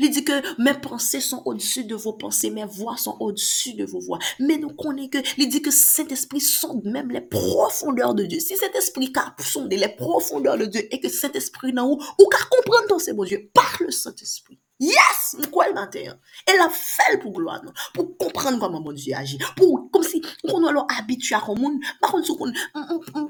Il 0.00 0.10
dit 0.10 0.24
que 0.24 0.62
mes 0.62 0.74
pensées 0.74 1.20
sont 1.20 1.42
au-dessus 1.44 1.84
de 1.84 1.94
vos 1.94 2.14
pensées, 2.14 2.50
mes 2.50 2.64
voix 2.64 2.96
sont 2.96 3.16
au-dessus 3.20 3.74
de 3.74 3.84
vos 3.84 4.00
voix. 4.00 4.18
Mais 4.38 4.56
nous 4.56 4.70
connaissons 4.70 5.10
que, 5.10 5.18
il 5.38 5.48
dit 5.48 5.62
que 5.62 5.70
Saint-Esprit 5.70 6.40
sonde 6.40 6.84
même 6.84 7.10
les 7.10 7.20
profondeurs 7.20 8.14
de 8.14 8.24
Dieu. 8.24 8.40
Si 8.40 8.56
Saint-Esprit 8.56 9.12
a 9.16 9.34
sondé 9.42 9.76
les 9.76 9.88
profondeurs 9.88 10.56
de 10.56 10.66
Dieu 10.66 10.82
et 10.90 11.00
que 11.00 11.08
Saint-Esprit 11.08 11.72
n'a 11.72 11.84
ou, 11.84 12.00
ou 12.18 12.28
qu'à 12.28 12.44
comprendre 12.50 12.88
dans 12.88 12.98
ces 12.98 13.12
bon 13.12 13.24
Dieu 13.24 13.50
par 13.52 13.76
le 13.80 13.90
Saint-Esprit. 13.90 14.58
Yes, 14.76 15.30
mwen 15.38 15.48
kwen 15.54 15.72
maten 15.72 16.04
yon. 16.04 16.16
El 16.52 16.60
ap 16.60 16.74
fel 16.76 17.16
pou 17.22 17.32
gloan 17.32 17.62
nou. 17.64 17.72
Pou 17.94 18.10
kompren 18.20 18.58
koman 18.60 18.82
bon 18.84 18.96
Diyo 18.96 19.16
aji. 19.16 19.38
Pou, 19.56 19.86
kom 19.92 20.04
si, 20.04 20.20
mwen 20.42 20.52
kon 20.52 20.66
walo 20.68 20.82
abitua 20.92 21.40
kon 21.46 21.56
moun. 21.56 21.78
Mwen 21.80 22.12
kon 22.12 22.26
sou 22.26 22.36
kon, 22.36 22.52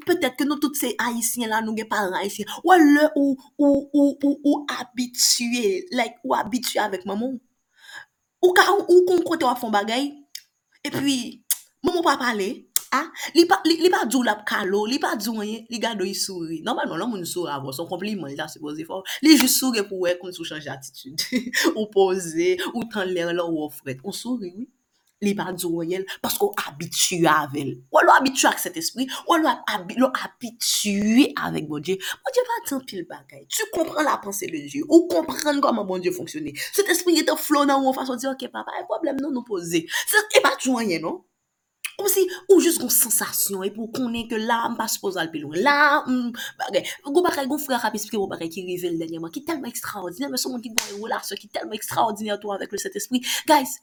peut-et 0.08 0.34
ke 0.34 0.46
nou 0.48 0.58
tout 0.62 0.74
se 0.74 0.90
Haitien 0.98 1.52
la, 1.52 1.62
nou 1.62 1.76
gen 1.78 1.86
paran 1.90 2.16
Haitien. 2.18 2.50
Wale 2.66 3.06
ou, 3.12 3.36
ou, 3.60 3.86
ou, 3.92 4.16
ou, 4.18 4.34
ou 4.42 4.64
abitue, 4.74 5.84
like, 5.94 6.18
ou 6.26 6.34
abitue 6.34 6.82
avèk 6.82 7.06
maman. 7.06 7.36
Ou 8.42 8.54
ka, 8.56 8.66
ou 8.82 9.04
kon 9.06 9.22
kote 9.30 9.46
wafon 9.46 9.74
bagay. 9.74 10.10
E 10.82 10.94
pi, 10.98 11.18
maman 11.86 12.02
pa 12.06 12.18
pale, 12.26 12.50
Ha? 12.96 13.02
Li 13.36 13.44
pa, 13.48 13.58
li, 13.68 13.76
li 13.82 13.90
pa 13.92 14.04
djou 14.08 14.24
lap 14.24 14.44
kalo, 14.48 14.84
li 14.88 14.96
pa 15.02 15.12
djou 15.18 15.42
anye, 15.44 15.64
li 15.72 15.80
gado 15.82 16.06
yi 16.06 16.14
souri. 16.16 16.62
Normalman, 16.64 17.02
lan 17.02 17.10
moun 17.12 17.26
souri 17.28 17.52
avon, 17.52 17.74
son 17.76 17.88
kompliment, 17.90 18.30
li 18.30 18.38
la 18.38 18.48
sepose 18.48 18.86
fò. 18.88 19.02
Li 19.24 19.34
jis 19.36 19.58
souri 19.60 19.84
pou 19.88 20.06
wè 20.06 20.14
kon 20.20 20.32
sou 20.32 20.48
chanje 20.48 20.72
atitude. 20.72 21.42
ou 21.76 21.90
pose, 21.92 22.54
ou 22.72 22.86
tan 22.92 23.08
lèr 23.10 23.34
lò 23.36 23.50
ou 23.50 23.66
ofret. 23.66 24.00
Ou 24.04 24.16
souri, 24.16 24.54
oui. 24.56 24.70
Li 25.24 25.32
pa 25.36 25.46
djou 25.52 25.80
anye, 25.80 26.02
pasko 26.24 26.50
abitu 26.60 27.22
avèl. 27.28 27.70
Ou 27.92 28.00
alò 28.02 28.16
abitu 28.18 28.48
ak 28.48 28.60
set 28.60 28.76
espri, 28.80 29.06
ou 29.26 29.36
alò 29.36 29.54
abitu 29.72 30.08
avèk 31.40 31.68
bon 31.68 31.80
Dje. 31.80 31.96
Bon 32.24 32.32
Dje 32.32 32.44
va 32.48 32.58
tan 32.68 32.82
pil 32.88 33.06
bagay. 33.08 33.46
Tu 33.48 33.64
kompran 33.72 34.04
la 34.04 34.18
panse 34.24 34.44
bon 34.48 34.56
le 34.56 34.66
Dje, 34.68 34.84
ou 34.88 35.06
kompran 35.12 35.60
koman 35.64 35.88
bon 35.88 36.04
Dje 36.04 36.12
fonksyonè. 36.16 36.52
Set 36.68 36.92
espri 36.92 37.16
yè 37.16 37.24
te 37.28 37.36
flon 37.40 37.68
nan 37.68 37.80
ou 37.80 37.92
an 37.92 37.96
fason 37.96 38.20
di, 38.20 38.28
ok 38.28 38.48
papa, 38.52 38.76
e 38.80 38.84
problem 38.88 39.16
nan 39.20 39.32
nou 39.32 39.44
pose. 39.44 39.86
Se 39.88 40.20
e 40.36 40.44
pa 40.44 40.52
djou 40.58 40.80
anye, 40.80 41.00
non? 41.00 41.22
Kom 41.96 42.08
si 42.12 42.26
ou 42.50 42.60
jist 42.60 42.80
goun 42.82 42.92
sensasyon 42.92 43.64
e 43.64 43.70
pou 43.72 43.88
konen 43.94 44.26
ke 44.28 44.36
la 44.42 44.66
m 44.68 44.76
pa 44.76 44.84
suppose 44.92 45.16
al 45.20 45.30
pilon. 45.32 45.54
La 45.64 46.02
m 46.04 46.28
bagay. 46.60 46.84
Goun 47.06 47.24
bagay 47.24 47.48
goun 47.48 47.62
fwe 47.62 47.78
rap 47.80 47.96
espri 47.96 48.20
ou 48.20 48.28
bagay 48.28 48.50
ki 48.52 48.66
rive 48.68 48.92
l 48.92 49.00
denye 49.00 49.22
man 49.22 49.32
ki 49.32 49.46
telman 49.48 49.72
ekstraordinè. 49.72 50.28
Mè 50.28 50.40
son 50.40 50.52
moun 50.54 50.64
ki 50.64 50.74
goun 50.74 50.92
yon 50.92 51.06
relasyon 51.06 51.40
ki 51.40 51.48
telman 51.56 51.78
ekstraordinè 51.78 52.36
to 52.42 52.52
avèk 52.52 52.76
le 52.76 52.82
set 52.82 53.00
espri. 53.00 53.22
Guys, 53.48 53.78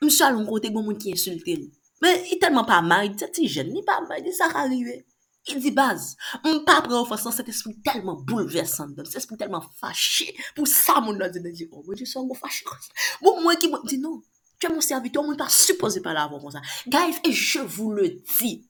m 0.00 0.08
chal 0.08 0.40
m 0.40 0.48
kote 0.48 0.72
goun 0.72 0.88
moun 0.88 1.00
ki 1.00 1.12
insulte 1.12 1.58
l. 1.60 1.68
Mè 2.00 2.16
yon 2.32 2.42
telman 2.46 2.68
pa 2.68 2.80
may. 2.80 3.12
Di 3.12 3.26
sa 3.26 3.28
ti 3.28 3.44
jen 3.50 3.68
ni 3.74 3.84
pa 3.84 4.00
may. 4.08 4.24
Di 4.24 4.32
sa 4.32 4.48
rarive. 4.54 5.02
Il 5.48 5.60
di 5.60 5.70
baz, 5.72 6.16
m 6.44 6.60
pa 6.68 6.82
pre 6.84 6.94
ofansan, 6.94 7.32
set 7.32 7.48
espri 7.48 7.72
telman 7.84 8.18
bouleversan 8.28 8.92
don, 8.94 9.06
set 9.08 9.22
espri 9.22 9.38
telman 9.40 9.64
fache, 9.80 10.28
pou 10.54 10.68
sa 10.68 11.00
moun 11.00 11.16
la 11.18 11.30
di 11.32 11.40
nan 11.40 11.54
di, 11.56 11.64
oh, 11.72 11.80
mwen 11.86 11.96
di 11.96 12.04
son 12.06 12.26
mwen 12.28 12.36
fache 12.36 12.60
kon 12.68 12.76
sa, 12.84 12.92
mwen 13.24 13.40
mwen 13.46 13.56
ki 13.62 13.70
mwen 13.72 13.86
di 13.88 13.96
non, 14.02 14.18
Tu 14.60 14.66
es 14.66 14.70
mon 14.70 14.82
serviteur, 14.84 15.24
mwen 15.24 15.38
pa 15.40 15.48
suppose 15.48 16.02
pa 16.04 16.12
la 16.12 16.26
avon 16.28 16.42
kon 16.42 16.52
sa. 16.52 16.60
Guys, 16.86 17.16
et 17.24 17.32
je 17.32 17.60
vous 17.64 17.92
le 17.92 18.10
di. 18.10 18.66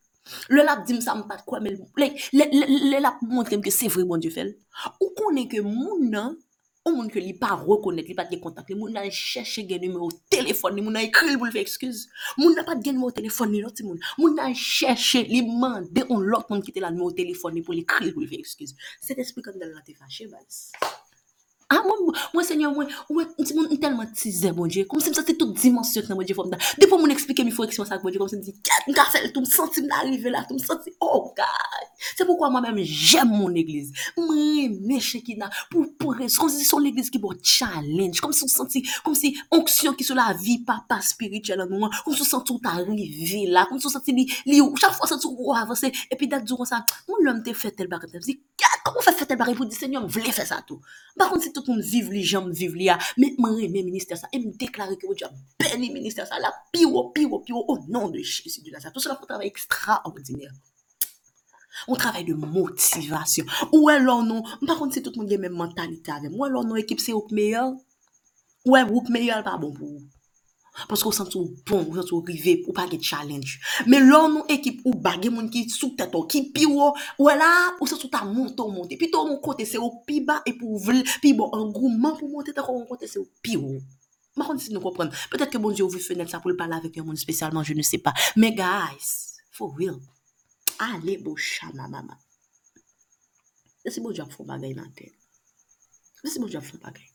Le 0.48 0.62
lap 0.62 0.84
di 0.86 0.94
msa 0.94 1.16
mpa 1.18 1.40
kwa 1.42 1.58
men. 1.60 1.80
Le 1.98 3.00
lap 3.02 3.18
montre 3.26 3.58
mke 3.58 3.72
se 3.74 3.90
vre 3.90 4.04
bon 4.06 4.22
di 4.22 4.30
fel. 4.30 4.52
Ou 5.00 5.10
konen 5.18 5.48
ke 5.50 5.64
moun 5.66 6.06
nan, 6.12 6.36
ou 6.86 6.94
moun 6.94 7.10
ke 7.10 7.18
li 7.18 7.34
pa 7.34 7.56
rekonet, 7.58 8.06
li 8.06 8.14
pa 8.14 8.28
te 8.30 8.38
kontak, 8.38 8.70
li 8.70 8.78
moun 8.78 8.94
nan 8.94 9.10
chèche 9.10 9.66
gen 9.66 9.82
nume 9.82 9.98
ou 9.98 10.14
telefon, 10.30 10.78
li 10.78 10.86
moun 10.86 10.94
nan 10.94 11.08
ekri 11.08 11.34
l 11.34 11.40
bou 11.40 11.50
l 11.50 11.56
fe 11.56 11.64
ekskuse. 11.64 12.06
Moun 12.38 12.54
nan 12.54 12.68
pa 12.68 12.78
gen 12.78 12.94
nume 12.94 13.10
ou 13.10 13.18
telefon 13.18 13.50
ni 13.50 13.64
loti 13.64 13.82
moun. 13.88 13.98
Moun 14.20 14.38
nan 14.38 14.54
chèche 14.54 15.26
li 15.26 15.42
mande 15.42 16.06
on 16.06 16.22
lot 16.22 16.46
moun 16.54 16.62
ki 16.62 16.76
te 16.76 16.86
la 16.86 16.94
nume 16.94 17.08
ou 17.10 17.18
telefon 17.18 17.58
ni 17.58 17.66
pou 17.66 17.74
l 17.74 17.82
ekri 17.82 18.12
l 18.12 18.14
bou 18.14 18.22
l 18.22 18.30
fe 18.30 18.38
ekskuse. 18.38 18.78
Se 19.02 19.18
te 19.18 19.26
spikan 19.26 19.58
del 19.58 19.74
la 19.74 19.82
te 19.82 19.98
fache, 19.98 20.30
bas. 20.30 20.68
Ah, 21.72 21.84
mwen, 21.86 22.16
mwen 22.34 22.46
senyor 22.46 22.72
mwen, 22.74 22.88
mwen, 23.14 23.28
mwen 23.54 23.78
telman 23.78 24.08
tize 24.18 24.50
bon 24.56 24.66
diye, 24.66 24.82
kom 24.90 24.98
se 24.98 25.12
msati 25.12 25.36
tout 25.38 25.52
dimensyon 25.54 26.08
nan 26.10 26.18
bon 26.18 26.26
diye 26.26 26.34
fom 26.34 26.48
da. 26.50 26.58
Depo 26.82 26.96
mwen 26.98 27.14
eksplike 27.14 27.44
mi 27.46 27.52
fwo 27.54 27.62
eksplike 27.68 27.86
sa 27.86 27.98
bon 28.02 28.10
diye, 28.10 28.18
kom 28.18 28.30
se 28.32 28.40
mdi, 28.40 28.56
kat 28.66 28.88
mka 28.90 29.04
fel 29.12 29.28
tou, 29.30 29.44
msanti 29.44 29.84
mna 29.84 30.00
arrive 30.02 30.32
la, 30.34 30.42
tou 30.48 30.58
msanti, 30.58 30.90
oh 31.06 31.28
God. 31.36 31.86
Se 32.16 32.26
poukwa 32.26 32.50
mwen 32.50 32.66
mèm 32.66 32.80
jèm 32.82 33.30
moun 33.30 33.54
eglise. 33.62 33.94
Mwen 34.18 34.80
meche 34.88 35.20
ki 35.22 35.36
nan, 35.38 35.54
pou 35.70 35.86
pou 36.00 36.16
res, 36.18 36.40
kon 36.42 36.50
se 36.50 36.66
son 36.66 36.82
l'eglise 36.82 37.14
ki 37.14 37.22
bon 37.22 37.38
challenge, 37.38 38.18
kom 38.18 38.34
se 38.34 38.50
msanti, 38.50 38.82
kom 39.06 39.14
se 39.14 39.30
onksyon 39.54 39.94
ki 39.94 40.10
sou 40.10 40.18
la 40.18 40.32
vi 40.34 40.58
papa 40.66 40.98
spirituel 41.06 41.62
an 41.68 41.70
mwen, 41.70 41.94
kom 42.02 42.18
se 42.18 42.26
msanti 42.26 42.56
ou 42.56 42.66
ta 42.66 42.74
arrive 42.80 43.44
la, 43.54 43.68
kom 43.70 43.78
se 43.78 43.92
msanti 43.92 44.18
li, 44.18 44.26
li 44.50 44.58
ou, 44.64 44.74
chak 44.74 44.98
fwa 44.98 45.06
msanti 45.06 45.30
ou 45.30 45.54
avanse, 45.54 45.94
epi 46.10 46.26
dat 46.34 46.42
djou 46.42 46.58
kon 46.58 46.72
sa, 46.74 46.82
mwen 47.06 47.28
lèm 47.30 47.44
te 47.46 47.54
fè 47.54 47.70
tel 47.78 47.94
bakat, 47.94 48.10
mwen 48.16 48.26
zi, 48.26 48.40
Koman 48.84 49.04
fè 49.04 49.12
fè 49.12 49.26
tel 49.28 49.38
barè 49.40 49.52
pou 49.56 49.68
di 49.68 49.76
sènyon, 49.76 50.06
vle 50.12 50.32
fè 50.32 50.46
sa 50.48 50.60
tou. 50.66 50.80
Bakon 51.20 51.42
se 51.42 51.52
tout 51.52 51.66
moun 51.68 51.82
viv 51.84 52.08
li, 52.12 52.22
jom 52.24 52.48
viv 52.56 52.76
li 52.78 52.88
ya, 52.88 52.96
mè 53.20 53.32
mè 53.36 53.68
mè 53.68 53.82
minister 53.84 54.16
sa, 54.16 54.30
mè 54.32 54.40
mè 54.40 54.54
deklare 54.60 54.96
ki 55.00 55.10
wè 55.10 55.16
di 55.18 55.26
a 55.26 55.30
beni 55.60 55.90
minister 55.92 56.28
sa, 56.28 56.40
la 56.40 56.52
piwo, 56.72 57.10
piwo, 57.16 57.42
piwo, 57.44 57.64
o 57.68 57.78
nan 57.88 58.10
de 58.14 58.22
Jésus 58.24 58.62
de 58.64 58.70
Nazareth. 58.72 58.94
Tout 58.94 59.04
cela 59.04 59.16
fè 59.16 59.26
un 59.26 59.32
travail 59.32 59.52
extraordinaire. 59.52 60.54
Un 61.88 62.00
travail 62.00 62.24
de 62.24 62.34
motivasyon. 62.34 63.50
Ouè 63.76 63.98
lò 64.00 64.20
non, 64.24 64.46
bakon 64.62 64.92
se 64.92 65.04
tout 65.04 65.16
moun 65.16 65.28
gen 65.28 65.44
mè 65.44 65.52
mentalite 65.52 66.16
avèm, 66.16 66.38
ouè 66.38 66.48
lò 66.52 66.64
non 66.64 66.80
ekip 66.80 67.04
se 67.04 67.12
ouk 67.16 67.34
meyèl, 67.36 67.76
ouè 68.68 68.86
ouk 68.88 69.12
meyèl 69.12 69.44
pa 69.44 69.58
bon 69.60 69.76
pou 69.76 69.98
ou. 69.98 70.08
Paske 70.88 71.08
ou 71.08 71.14
santi 71.14 71.36
ou 71.38 71.50
bon, 71.66 71.84
ou 71.88 71.96
santi 71.98 72.14
ou 72.14 72.24
rive, 72.24 72.60
ou 72.66 72.74
pa 72.76 72.86
ge 72.90 73.00
challenge. 73.02 73.58
Men 73.90 74.06
lor 74.08 74.28
nou 74.32 74.46
ekip 74.52 74.84
ou 74.86 74.94
bagye 74.94 75.32
moun 75.32 75.50
ki 75.52 75.66
sou 75.72 75.96
tèt 75.98 76.14
ou, 76.14 76.28
ki 76.30 76.46
pi 76.54 76.66
ou, 76.68 76.92
ou 77.18 77.30
e 77.30 77.36
la, 77.36 77.50
ou 77.78 77.88
santi 77.90 78.06
ou 78.06 78.12
ta 78.12 78.22
monte 78.24 78.62
ou 78.62 78.72
monte. 78.72 78.98
Pi 79.00 79.10
to 79.12 79.20
ou 79.20 79.32
moun 79.32 79.40
kote 79.44 79.66
se 79.68 79.80
ou 79.80 80.02
pi 80.06 80.20
ba, 80.24 80.40
e 80.46 80.54
pou 80.58 80.80
vle, 80.82 81.02
pi 81.22 81.34
bon, 81.36 81.50
an 81.56 81.72
gouman 81.74 82.16
pou 82.18 82.30
monte, 82.30 82.54
ta 82.56 82.64
kon 82.66 82.80
moun 82.80 82.88
kote 82.90 83.10
se 83.10 83.18
ou 83.20 83.28
pi 83.42 83.58
ou. 83.60 83.82
Ma 84.38 84.46
kon 84.46 84.60
si 84.62 84.72
nou 84.72 84.84
kompren. 84.84 85.10
Petèt 85.32 85.52
ke 85.52 85.60
bon 85.60 85.74
di 85.74 85.82
ou 85.84 85.92
vi 85.92 86.00
fenel 86.02 86.30
sa 86.30 86.40
pou 86.40 86.52
l 86.52 86.58
pala 86.58 86.78
avek 86.78 87.00
yon 87.00 87.10
moun 87.10 87.18
spesyalman, 87.20 87.66
je 87.66 87.76
ne 87.76 87.84
se 87.86 87.98
pa. 88.00 88.14
Men 88.38 88.54
guys, 88.56 89.42
for 89.52 89.74
real, 89.76 89.98
ale 90.80 91.18
bo 91.20 91.34
chama 91.36 91.90
mama. 91.90 92.16
Desi 93.84 94.00
bo 94.00 94.12
di 94.12 94.20
ap 94.22 94.32
fon 94.32 94.46
bagay 94.48 94.74
nan 94.76 94.92
ten. 94.96 95.10
Desi 96.22 96.40
bo 96.40 96.48
di 96.48 96.56
ap 96.56 96.64
fon 96.64 96.80
bagay. 96.82 97.08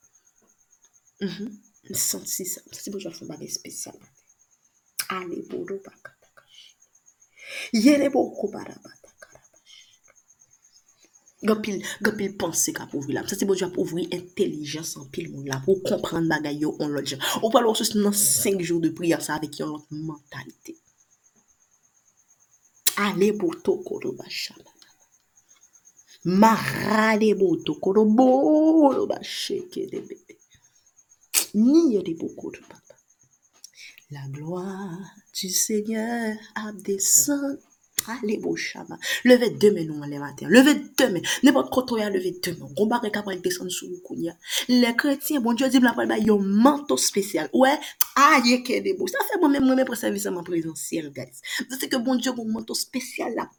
Mm-hmm. 1.24 1.75
Senti 1.94 2.46
sa. 2.46 2.62
Senti 2.72 2.90
bon, 2.90 3.02
jwa 3.04 3.14
fè 3.14 3.28
bagay 3.30 3.50
spesyal. 3.52 3.98
Ale 5.14 5.44
bodo 5.50 5.78
baka 5.86 6.16
takashi. 6.22 6.74
Yere 7.78 8.10
bo 8.10 8.24
kubara 8.34 8.74
bata 8.82 9.12
karabashi. 9.22 9.84
Gopil, 11.46 11.78
gopil 12.02 12.34
pense 12.42 12.74
ka 12.74 12.88
pou 12.90 13.06
vri 13.06 13.14
la. 13.14 13.26
Senti 13.30 13.46
bon, 13.46 13.60
jwa 13.60 13.70
pou 13.76 13.86
vri 13.86 14.08
entelijans 14.18 14.96
an 14.98 15.06
pil 15.14 15.30
moun 15.30 15.46
la. 15.52 15.62
Pou 15.66 15.84
kompran 15.86 16.26
bagay 16.32 16.58
yo 16.64 16.74
on 16.80 16.96
lot 16.96 17.06
jan. 17.06 17.22
Ou 17.44 17.54
palo 17.54 17.76
sou 17.78 18.02
nan 18.02 18.18
5 18.18 18.66
joun 18.66 18.82
de 18.82 18.90
priya 18.98 19.22
sa 19.22 19.38
avek 19.38 19.62
yon 19.62 19.76
lot 19.76 19.86
mentalite. 19.94 20.80
Ale 23.06 23.30
bo 23.38 23.54
tokoro 23.62 24.16
basha. 24.18 24.58
Marade 26.26 27.36
bo 27.38 27.54
tokoro 27.62 28.08
bodo 28.10 29.06
bashe 29.06 29.68
ke 29.70 29.86
debe. 29.92 30.25
Ni 31.56 32.04
des 32.04 32.14
beaucoup 32.14 32.52
de 32.52 32.60
papa? 32.60 32.96
La 34.12 34.28
gloire 34.28 35.00
du 35.34 35.50
Seigneur 35.50 36.36
a 36.54 36.72
descendu. 36.74 37.75
Beau. 38.42 38.56
Levez 39.24 39.50
demain, 39.52 39.86
nous, 39.86 40.02
les. 40.04 40.20
Levez 40.48 40.76
demain. 40.98 41.22
N'importe 41.44 41.72
quoi, 41.72 41.84
toi, 41.84 42.10
levez 42.10 42.40
demain. 42.44 42.68
On 42.78 42.88
va 42.88 43.00
capable 43.10 43.42
descendre 43.42 43.72
sous 43.72 43.88
le 43.88 43.98
kounia. 43.98 44.34
Les 44.68 44.96
chrétiens, 44.96 45.40
bon 45.40 45.54
Dieu 45.54 45.68
dit, 45.70 45.80
la 45.80 45.94
parole, 45.94 46.12
un 46.12 46.38
manteau 46.40 46.98
spécial. 46.98 47.50
Ouais. 47.54 47.78
Aïe, 48.16 48.64
des 48.64 48.94
beaux. 48.94 49.08
Ça 49.08 49.20
fait 49.32 49.40
moi-même, 49.40 49.66
moi-même, 49.66 49.86
pour 49.86 49.96
service 49.96 50.26
en 50.26 50.44
présentiel, 50.44 51.12
guys. 51.12 51.40
C'est 51.80 51.90
que 51.90 51.98
bon 51.98 52.16
Dieu, 52.16 52.32
un 52.32 52.52
manteau 52.52 52.74
spécial 52.74 53.34
là. 53.36 53.50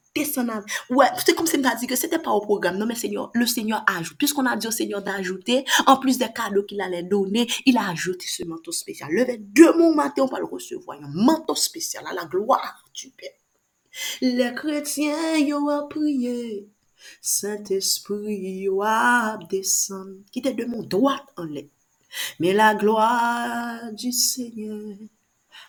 Ouais, 0.89 1.07
c'est 1.25 1.35
comme 1.35 1.47
si 1.47 1.59
m'a 1.59 1.75
dit 1.75 1.87
que 1.87 1.97
c'était 1.97 2.19
pas 2.19 2.31
au 2.31 2.41
programme. 2.41 2.79
Non, 2.79 2.87
mais 2.87 2.95
Seigneur, 2.95 3.31
le 3.35 3.47
Seigneur 3.47 3.85
ajoute. 3.87 4.17
Puisqu'on 4.17 4.47
a 4.47 4.57
dit 4.57 4.67
au 4.67 4.71
Seigneur 4.71 5.03
d'ajouter, 5.03 5.65
en 5.87 5.99
plus 5.99 6.17
des 6.19 6.33
cadeaux 6.35 6.63
qu'il 6.63 6.81
allait 6.81 7.03
donner, 7.03 7.47
il 7.67 7.77
a 7.77 7.91
ajouté 7.91 8.27
ce 8.27 8.45
manteau 8.45 8.73
spécial. 8.73 9.11
Levez 9.13 9.37
deux 9.39 9.77
mots 9.77 9.95
matin, 9.95 10.23
on 10.23 10.27
va 10.27 10.39
le 10.39 10.47
recevoir. 10.47 10.99
Un 11.03 11.11
manteau 11.13 11.55
spécial 11.55 12.05
à 12.07 12.15
la 12.15 12.25
gloire 12.25 12.85
du 12.95 13.11
Père. 13.11 13.31
Le 14.21 14.51
kretyen 14.57 15.47
yo 15.47 15.63
ap 15.73 15.91
priye, 15.95 16.67
Saint 17.21 17.71
esprit 17.71 18.65
yo 18.65 18.83
ap 18.85 19.47
desan, 19.51 20.23
Ki 20.33 20.43
te 20.45 20.53
de 20.57 20.67
moun 20.69 20.89
doat 20.93 21.25
an 21.41 21.49
le, 21.55 21.67
Me 22.41 22.53
la 22.57 22.75
gloa 22.77 23.91
di 23.97 24.13
seigne 24.13 25.09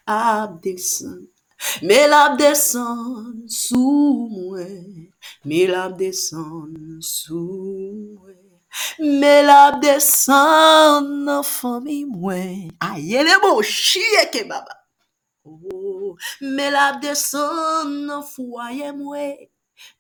ap 0.08 0.58
desan, 0.64 1.22
Me 1.84 2.02
la 2.08 2.26
ap 2.30 2.38
desan 2.40 3.46
sou 3.48 4.28
mwen, 4.34 5.08
Me 5.46 5.64
la 5.72 5.86
ap 5.88 5.98
desan 6.00 7.00
sou 7.02 8.18
mwen, 8.18 8.44
Me 9.22 9.36
la 9.48 9.60
ap 9.70 9.80
desan 9.84 11.14
nan 11.28 11.46
fami 11.48 12.04
mwen, 12.12 12.74
Aye 12.92 13.24
le 13.28 13.40
mou 13.46 13.64
chie 13.64 14.28
ke 14.34 14.44
baba, 14.50 14.77
Me 16.42 16.72
lap 16.72 17.02
desan 17.04 17.94
nan 18.08 18.24
fwaye 18.34 18.92
mwen. 18.96 19.48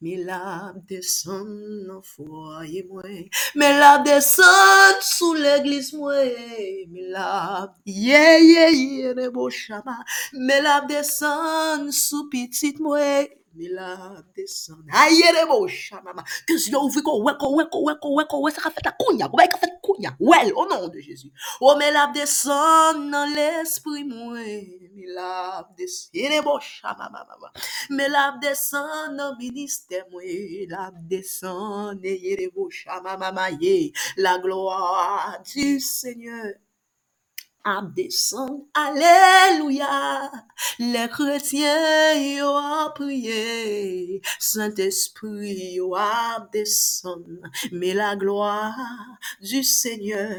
Me 0.01 0.17
lap 0.25 0.75
desan 0.89 1.49
nan 1.87 2.01
fwaye 2.01 2.81
mwen. 2.89 3.27
Me 3.55 3.69
lap 3.79 4.05
desan 4.05 5.01
sou 5.05 5.33
l'eglis 5.37 5.91
mwen. 5.93 6.87
Me 6.93 7.09
lap 7.13 7.75
yeye 7.85 8.67
yene 8.73 9.29
bo 9.33 9.49
chama. 9.53 9.99
Me 10.33 10.61
lap 10.65 10.89
desan 10.89 11.91
sou 11.93 12.29
pitit 12.33 12.81
mwen. 12.81 13.27
Mila 13.57 14.23
desan. 14.37 14.85
Ayere 14.93 15.47
bo 15.49 15.67
chanama. 15.67 16.23
Que 16.47 16.55
Dieu 16.57 16.77
ouvre 16.77 17.01
qu'on 17.01 17.23
ouais 17.23 17.33
qu'on 17.39 17.55
ouais 17.55 17.65
qu'on 17.71 17.83
ouais 17.85 17.95
qu'on 18.01 18.15
ouais 18.15 18.25
qu'on 18.29 18.41
ouais 18.41 18.51
ça 18.53 18.61
qu'a 18.61 18.71
fait 18.71 18.81
ta 18.83 18.93
kounya. 18.93 19.29
Ouais 19.33 19.49
qu'a 19.49 19.59
fait 19.59 19.73
kounya. 19.83 20.15
Ouais 20.19 20.51
au 20.53 20.67
nom 20.67 20.87
de 20.89 20.99
Jésus. 21.01 21.31
Oh 21.61 21.75
mila 21.77 22.07
desan 22.15 23.11
dans 23.11 23.25
l'esprit 23.35 24.05
moi. 24.05 24.39
Mila 24.95 25.67
desan. 25.77 26.09
Ayere 26.15 26.41
bo 26.43 26.59
chanama 26.61 27.09
mama. 27.29 27.51
Mila 27.91 28.37
desan 28.41 29.17
dans 29.17 29.37
ministère 29.37 30.05
moi. 30.11 30.23
Mila 30.23 30.91
desan. 31.09 31.99
Ayere 32.03 32.49
bo 32.55 32.69
chanama 32.71 33.17
mama 33.17 33.51
ye. 33.51 33.93
La 34.17 34.39
gloire 34.39 35.39
du 35.55 35.79
Seigneur. 35.81 36.53
A 37.67 37.83
descend, 37.83 38.67
alléluia. 38.75 40.31
Les 40.79 41.09
chrétiens 41.09 42.13
y 42.15 42.41
ont 42.41 42.91
prié, 42.95 44.21
Saint-Esprit 44.39 45.75
y 45.75 45.81
a 45.97 46.47
descend, 46.53 47.41
mais 47.73 47.93
la 47.93 48.15
gloire 48.15 48.75
du 49.41 49.63
Seigneur 49.63 50.37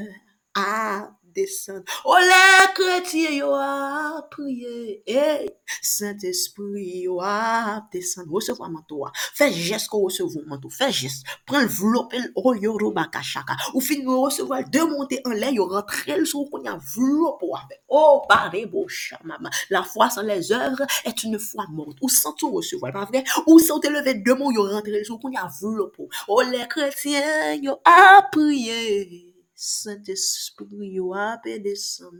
a 0.56 1.10
descend. 1.39 1.85
Oh, 2.05 2.16
les 2.19 2.74
chrétiens 2.74 3.31
y 3.31 3.43
ont 3.43 4.23
prié, 4.31 5.02
hey. 5.06 5.51
Saint-Esprit, 5.82 7.02
yo 7.02 7.20
ap 7.20 7.93
descend, 7.93 8.27
recevoir 8.31 8.70
manteau. 8.70 9.05
a. 9.06 9.12
Fais 9.35 9.52
geste 9.52 9.89
qu'on 9.89 10.05
recevoir 10.05 10.44
manteau. 10.47 10.70
Fais 10.70 10.90
geste. 10.90 11.24
Prends 11.47 11.60
le 11.60 11.66
veloppe, 11.66 12.15
oh 12.35 12.55
yo 12.55 12.77
robaka 12.77 13.23
chaka. 13.23 13.55
Ou 13.74 13.81
fin 13.81 13.98
de 13.98 14.09
recevoir 14.09 14.65
deux 14.69 14.86
montées 14.86 15.20
en 15.24 15.31
l'air, 15.31 15.52
yo 15.52 15.66
rentrer 15.66 16.16
le 16.16 16.24
sur 16.24 16.48
qu'on 16.51 16.62
y 16.62 16.69
a 16.69 16.78
veloppe 16.97 17.43
ou 17.43 17.55
avec. 17.55 17.82
Oh, 17.89 18.23
paré 18.28 18.66
beau 18.66 18.89
chamama. 18.89 19.51
La 19.70 19.82
foi 19.82 20.10
sans 20.10 20.23
les 20.23 20.52
œuvres 20.52 20.86
est 21.05 21.23
une 21.23 21.39
foi 21.39 21.66
morte. 21.70 21.98
Ou 22.01 22.09
sans 22.09 22.32
tout 22.32 22.51
recevoir, 22.51 22.93
pas 22.93 23.05
vrai? 23.05 23.24
Ou 23.47 23.59
sans 23.59 23.78
te 23.78 23.89
lever 23.89 24.15
deux 24.15 24.35
mots, 24.35 24.51
yo 24.51 24.62
rentrer 24.62 24.98
le 24.98 25.05
sur 25.05 25.19
qu'on 25.20 25.31
y 25.31 25.36
a 25.36 25.48
veloppe. 25.60 26.01
Oh, 26.28 26.43
les 26.43 26.66
chrétiens, 26.66 27.55
yo 27.55 27.77
a 27.85 28.23
prié. 28.32 29.27
Saint-Esprit, 29.59 31.01
a 31.14 31.36
descend. 31.59 32.14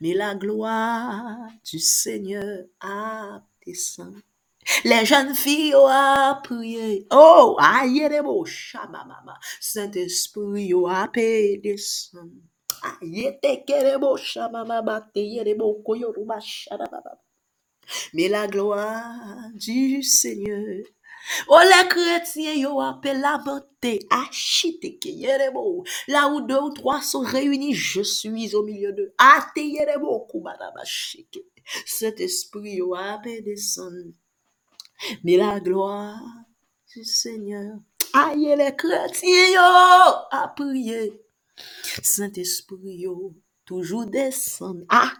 Mais 0.00 0.14
la 0.14 0.34
gloire 0.34 1.48
du 1.64 1.78
Seigneur 1.78 2.64
a 2.80 3.42
descend. 3.66 4.16
Les 4.84 5.04
jeunes 5.06 5.34
filles 5.34 5.74
ont 5.76 6.36
prié. 6.44 7.06
Oh, 7.12 7.56
aïe, 7.60 8.08
les 8.10 8.22
beaux 8.22 8.46
mama. 8.90 9.38
Saint-Esprit 9.60 10.72
a 10.88 11.08
descend. 11.62 12.32
Aïe, 13.02 13.38
te 13.42 13.64
kere 13.66 13.98
beaux 14.00 14.18
mama. 14.52 15.02
te 15.14 15.20
yere 15.20 15.54
beaux 15.56 15.82
koyoruba 15.84 16.40
shababa. 16.40 17.20
Mais 18.14 18.28
la 18.28 18.46
gloire 18.48 19.50
du 19.54 20.02
Seigneur 20.02 20.84
Oh, 21.48 21.60
les 21.62 21.88
chrétiens, 21.88 22.54
yo 22.54 22.80
appellent 22.80 23.20
la 23.20 23.38
Là 26.08 26.28
où 26.28 26.40
deux 26.42 26.58
ou 26.58 26.70
trois 26.70 27.00
sont 27.00 27.20
réunis, 27.20 27.74
je 27.74 28.02
suis 28.02 28.54
au 28.54 28.62
milieu 28.62 28.92
d'eux. 28.92 29.14
Kubarabashike. 30.30 31.40
Cet 31.86 32.20
esprit, 32.20 32.76
yo 32.76 32.94
appelle 32.94 33.44
descend. 33.44 34.12
Mais 35.24 35.36
la 35.36 35.60
gloire 35.60 36.20
du 36.94 37.04
Seigneur. 37.04 37.78
Aïe, 38.12 38.54
les 38.56 38.74
chrétiens, 38.76 39.48
yo, 39.54 39.60
a 39.60 40.52
prié. 40.56 41.22
Saint-Esprit, 42.02 42.98
yo, 42.98 43.34
toujours 43.64 44.06
descend. 44.06 44.84
Ah, 44.88 45.12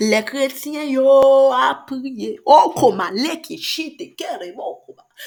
les 0.00 0.24
chrétiens, 0.24 0.84
yo, 0.84 1.52
a 1.52 1.84
prié. 1.86 2.40
Oh, 2.46 2.72
comment, 2.74 3.10
les 3.12 3.40
qui 3.42 3.58
chite, 3.58 4.16
kerebo, 4.16 4.84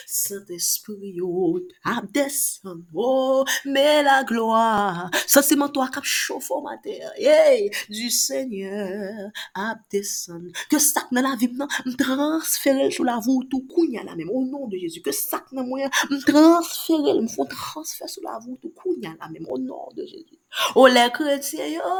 Saint 0.07 0.49
Esprit 0.55 1.13
yo 1.17 1.59
ap 1.85 2.07
desen 2.15 2.83
yo, 2.93 3.07
oh, 3.07 3.45
me 3.65 4.03
la 4.03 4.23
gloa, 4.23 5.09
sasiman 5.27 5.71
to 5.73 5.81
ak 5.83 5.97
ap 6.01 6.05
chofo 6.07 6.61
mater, 6.63 7.11
yey, 7.19 7.69
du 7.89 8.09
Seigneur 8.11 9.31
ap 9.55 9.79
desen. 9.91 10.51
Ke 10.71 10.79
sak 10.81 11.11
nan 11.15 11.25
la 11.27 11.35
vib 11.39 11.55
nan, 11.59 11.69
m 11.87 11.95
transferel 11.99 12.91
sou 12.95 13.05
la 13.07 13.19
voutou 13.25 13.63
kounya 13.73 14.03
la 14.07 14.15
men, 14.17 14.29
o 14.31 14.43
nom 14.45 14.67
de 14.71 14.79
Jezu, 14.83 15.03
ke 15.05 15.13
sak 15.15 15.51
nan 15.55 15.67
mwen, 15.69 15.91
m 16.11 16.21
transferel, 16.27 17.21
m 17.25 17.29
fon 17.31 17.49
transfer 17.51 18.09
sou 18.11 18.25
la 18.25 18.39
voutou 18.43 18.73
kounya 18.83 19.15
la 19.19 19.29
men, 19.33 19.45
o 19.49 19.59
nom 19.61 19.91
de 19.97 20.07
Jezu. 20.09 20.39
O 20.79 20.87
le 20.89 21.05
kretye 21.15 21.67
yo, 21.75 21.93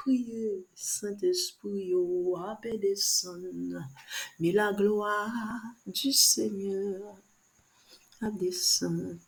priye, 0.00 0.54
Saint 0.76 1.22
Esprit 1.28 1.90
yo 1.92 2.04
ap 2.50 2.66
desen, 2.82 3.44
me 4.40 4.52
la 4.56 4.72
gloa 4.72 5.16
du 5.86 6.12
Seigneur. 6.12 7.13
A 8.24 8.30
descend. 8.30 9.20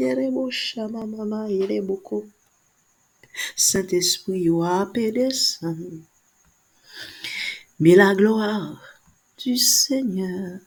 Yerebo 0.00 0.50
shama 0.50 1.06
mama, 1.06 1.40
yereboko. 1.48 2.16
Saint-Esprit, 3.56 4.42
yo, 4.46 4.62
a 4.62 4.86
descend. 4.92 6.04
Mais 7.78 7.94
la 7.94 8.14
gloire 8.14 8.80
du 9.38 9.56
Seigneur 9.56 10.60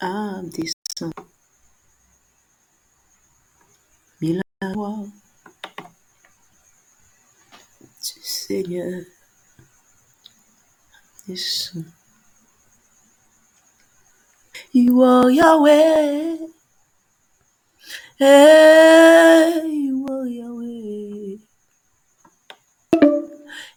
a 0.00 0.42
descend. 0.42 1.12
Mais 4.20 4.32
la 4.32 4.72
gloire 4.72 5.04
du 8.02 8.20
Seigneur 8.22 9.04
descend. 11.26 11.97
You 14.70 15.02
are 15.02 15.30
Yahweh. 15.30 16.36
Hey, 18.18 19.62
you 19.66 20.06
are 20.10 20.26
Yahweh. 20.26 21.36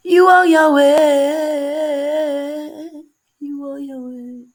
You 0.03 0.27
are 0.27 0.45
Yahweh. 0.45 0.89
You 3.39 3.65
are 3.65 3.79
Yahweh. 3.79 4.45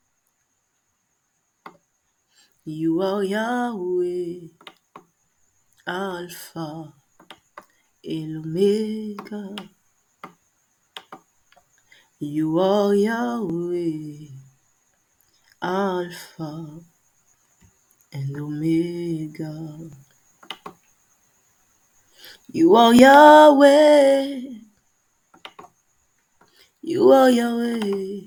You 2.67 3.01
are 3.01 3.25
Yahweh. 3.25 4.49
Alpha 5.87 6.93
and 8.05 8.37
Omega. 8.45 9.57
You 12.19 12.59
are 12.59 12.95
Yahweh. 12.95 14.46
Alpha 15.63 16.81
and 18.13 18.37
Omega. 18.37 19.91
You 22.53 22.77
are 22.77 22.95
Yahweh. 22.95 24.41
You 26.83 27.11
are 27.11 27.31
Yahweh. 27.31 28.21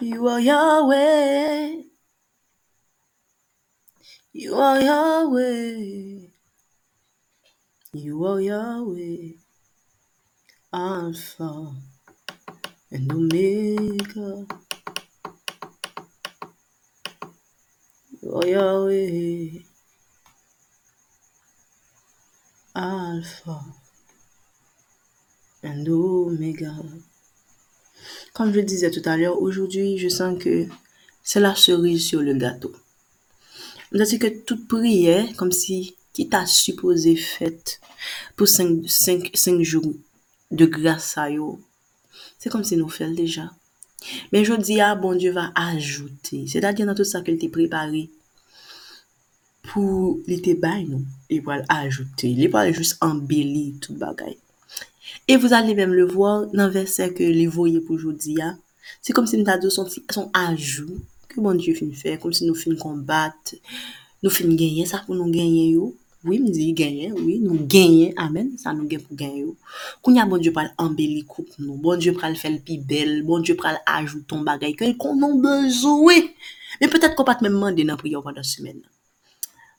You 0.00 0.28
are 0.28 0.40
Yahweh. 0.40 1.82
You 4.32 4.54
are 4.56 4.80
Yahweh. 4.80 6.28
You 7.92 8.24
are 8.26 8.40
Yahweh. 8.40 9.32
Alpha 10.72 11.72
and 12.90 13.12
Omega. 13.12 14.63
Yahweh. 18.24 19.62
Alpha 22.74 23.60
and 25.62 25.86
Omega. 25.86 26.74
Comme 28.32 28.52
je 28.52 28.60
disais 28.60 28.90
tout 28.90 29.02
à 29.04 29.16
l'heure, 29.16 29.40
aujourd'hui, 29.40 29.98
je 29.98 30.08
sens 30.08 30.42
que 30.42 30.66
c'est 31.22 31.40
la 31.40 31.54
cerise 31.54 32.06
sur 32.06 32.20
le 32.20 32.34
gâteau. 32.34 32.72
C'est 33.92 34.18
que 34.18 34.26
toute 34.26 34.66
prière, 34.66 35.26
comme 35.36 35.52
si 35.52 35.96
qui 36.12 36.28
t'a 36.28 36.46
supposé 36.46 37.16
faite 37.16 37.80
pour 38.36 38.48
cinq, 38.48 38.88
cinq, 38.88 39.30
cinq 39.34 39.60
jours 39.62 39.92
de 40.50 40.66
grâce 40.66 41.18
à 41.18 41.30
yo, 41.30 41.60
c'est 42.38 42.50
comme 42.50 42.64
si 42.64 42.76
nous 42.76 42.88
faisions 42.88 43.14
déjà. 43.14 43.50
Men 44.32 44.44
jodi 44.44 44.80
a, 44.80 44.92
ah, 44.92 44.98
bon 44.98 45.18
Diyo 45.18 45.32
va 45.36 45.50
ajoute. 45.58 46.44
Se 46.50 46.60
dadye 46.62 46.86
nan 46.86 46.96
tout 46.98 47.08
sa 47.08 47.22
ke 47.24 47.32
li 47.32 47.40
te 47.40 47.50
prepare 47.52 48.04
pou 49.70 50.18
li 50.28 50.38
te 50.44 50.54
bay 50.60 50.84
nou. 50.88 51.04
Li 51.32 51.40
pal 51.44 51.64
ajoute. 51.72 52.28
Li 52.28 52.50
pal 52.52 52.72
jous 52.74 52.94
embelli 53.04 53.72
tout 53.80 53.96
bagay. 54.00 54.36
E 55.28 55.36
vous 55.36 55.52
allez 55.52 55.74
même 55.74 55.94
le 55.94 56.04
voir 56.04 56.46
nan 56.52 56.70
verset 56.72 57.14
ke 57.16 57.24
li 57.24 57.48
voye 57.48 57.80
pou 57.84 58.00
jodi 58.00 58.38
a. 58.44 58.54
Se 59.00 59.16
kom 59.16 59.28
si 59.28 59.40
nou 59.40 59.48
ta 59.48 59.56
do 59.60 59.72
son, 59.72 59.88
son 59.88 60.30
ajou 60.36 61.00
ke 61.30 61.40
bon 61.40 61.56
Diyo 61.58 61.76
fin 61.78 61.92
fè. 61.96 62.18
Kom 62.20 62.34
si 62.36 62.48
nou 62.48 62.58
fin 62.58 62.76
kombat. 62.80 63.56
Nou 64.24 64.32
fin 64.32 64.52
genye 64.56 64.86
sa 64.88 65.02
pou 65.06 65.16
nou 65.16 65.32
genye 65.32 65.70
yo. 65.74 65.92
Oui, 66.24 66.38
mdi 66.40 66.70
genyen, 66.72 67.12
oui, 67.20 67.34
nou 67.36 67.66
genyen, 67.68 68.14
amen, 68.16 68.54
sa 68.56 68.72
nou 68.72 68.88
gen 68.88 69.02
pou 69.04 69.12
genyo. 69.20 69.50
Koun 70.00 70.16
ya 70.16 70.24
bon 70.24 70.40
Diyo 70.40 70.54
pral 70.56 70.70
ambeli 70.80 71.20
koup 71.28 71.50
nou, 71.58 71.76
bon 71.76 72.00
Diyo 72.00 72.14
pral 72.16 72.38
fel 72.40 72.56
pi 72.64 72.78
bel, 72.80 73.18
bon 73.28 73.44
Diyo 73.44 73.58
pral 73.60 73.76
ajouton 73.84 74.40
bagay 74.46 74.72
ke 74.78 74.88
l 74.88 74.96
konon 74.96 75.36
bezouwe. 75.44 76.16
Men 76.80 76.92
petet 76.96 77.12
ko 77.18 77.28
pat 77.28 77.44
menman 77.44 77.76
de 77.76 77.84
nan 77.84 78.00
priyo 78.00 78.24
pandan 78.24 78.46
semen 78.46 78.80
nan. 78.80 78.93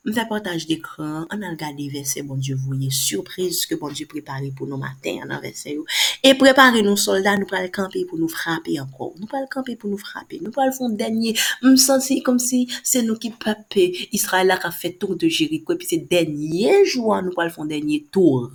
Mwen 0.05 0.13
fè 0.13 0.23
portaj 0.29 0.67
dekran, 0.69 1.23
an 1.33 1.41
al 1.47 1.55
gade 1.57 1.87
verse 1.89 2.21
bon 2.27 2.37
Diyo 2.37 2.59
voye, 2.61 2.91
surprise 2.93 3.65
ke 3.65 3.73
bon 3.81 3.89
Diyo 3.89 4.05
prepare 4.11 4.51
pou 4.53 4.69
nou 4.69 4.77
maten 4.77 5.23
an 5.23 5.31
an 5.33 5.39
verse 5.41 5.71
yo. 5.71 5.81
E 6.21 6.35
prepare 6.37 6.83
nou 6.85 6.93
soldat, 7.01 7.39
nou 7.41 7.49
pral 7.49 7.65
kampe 7.73 8.03
pou 8.05 8.19
nou 8.21 8.29
frape 8.29 8.75
anko. 8.77 9.07
Nou 9.17 9.25
pral 9.31 9.47
kampe 9.49 9.73
pou 9.81 9.89
nou 9.89 9.97
frape. 9.97 10.37
Nou 10.45 10.53
pral 10.53 10.69
fon 10.77 10.93
denye, 10.99 11.33
mwen 11.63 11.79
sansi 11.81 12.19
kom 12.27 12.37
si 12.37 12.67
se 12.85 13.01
nou 13.01 13.17
ki 13.17 13.31
pape 13.41 13.87
Israela 14.13 14.59
ka 14.61 14.69
fè 14.69 14.91
tour 15.01 15.17
de 15.17 15.25
Jericho. 15.25 15.73
E 15.73 15.81
pi 15.81 15.89
se 15.89 15.97
denye 16.11 16.83
jwa 16.83 17.23
nou 17.25 17.33
pral 17.33 17.49
fon 17.55 17.73
denye 17.73 18.03
tour. 18.13 18.51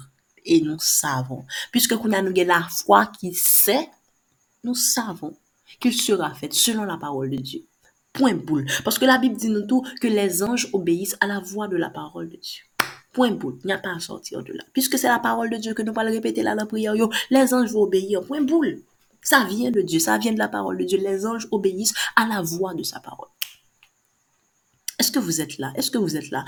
E 0.47 0.61
nou 0.63 0.79
savon. 0.79 1.43
Piske 1.75 1.99
kou 1.99 2.13
nan 2.15 2.29
nou 2.29 2.37
gen 2.37 2.53
la 2.53 2.61
fwa 2.71 3.09
ki 3.17 3.35
se, 3.35 3.75
nou 4.63 4.79
savon 4.79 5.35
ki 5.83 5.91
sera 5.99 6.31
fèt 6.39 6.55
selon 6.55 6.87
la 6.87 7.01
parol 7.03 7.35
de 7.35 7.43
Diyo. 7.43 7.67
Point 8.13 8.35
boule. 8.35 8.67
Parce 8.85 8.99
que 8.99 9.05
la 9.05 9.19
Bible 9.19 9.37
dit 9.37 9.49
nous 9.49 9.67
tout 9.67 9.83
que 10.01 10.09
les 10.09 10.43
anges 10.43 10.69
obéissent 10.73 11.17
à 11.21 11.27
la 11.27 11.41
voix 11.41 11.69
de 11.69 11.77
la 11.77 11.91
parole 11.91 12.29
de 12.29 12.37
Dieu. 12.37 12.63
Point 13.13 13.33
boule. 13.33 13.59
Il 13.65 13.69
n'y 13.69 13.73
a 13.73 13.79
pas 13.79 13.95
à 13.95 14.01
sortir 14.01 14.43
de 14.43 14.53
là. 14.53 14.65
Puisque 14.73 14.99
c'est 14.99 15.09
la 15.09 15.19
parole 15.19 15.51
de 15.51 15.57
Dieu 15.57 15.75
que 15.75 15.83
nous 15.83 15.93
allons 15.97 16.11
répéter 16.11 16.43
là 16.43 16.55
dans 16.55 16.63
la 16.63 16.67
prière, 16.67 16.95
les 17.31 17.55
anges 17.55 17.73
vont 17.73 17.83
obéir. 17.83 18.23
Point 18.23 18.43
boule. 18.43 18.83
Ça 19.23 19.45
vient 19.45 19.71
de 19.71 19.83
Dieu, 19.83 19.99
ça 19.99 20.17
vient 20.19 20.33
de 20.33 20.39
la 20.39 20.49
parole 20.49 20.79
de 20.79 20.85
Dieu. 20.85 20.99
Les 20.99 21.27
anges 21.27 21.47
obéissent 21.51 21.95
à 22.17 22.27
la 22.27 22.41
voix 22.43 22.75
de 22.75 22.83
sa 22.83 23.01
parole. 23.01 23.29
Est-ce 24.99 25.13
que 25.13 25.19
vous 25.19 25.41
êtes 25.41 25.59
là? 25.59 25.73
Est-ce 25.77 25.91
que 25.91 25.99
vous 25.99 26.17
êtes 26.17 26.31
là? 26.31 26.45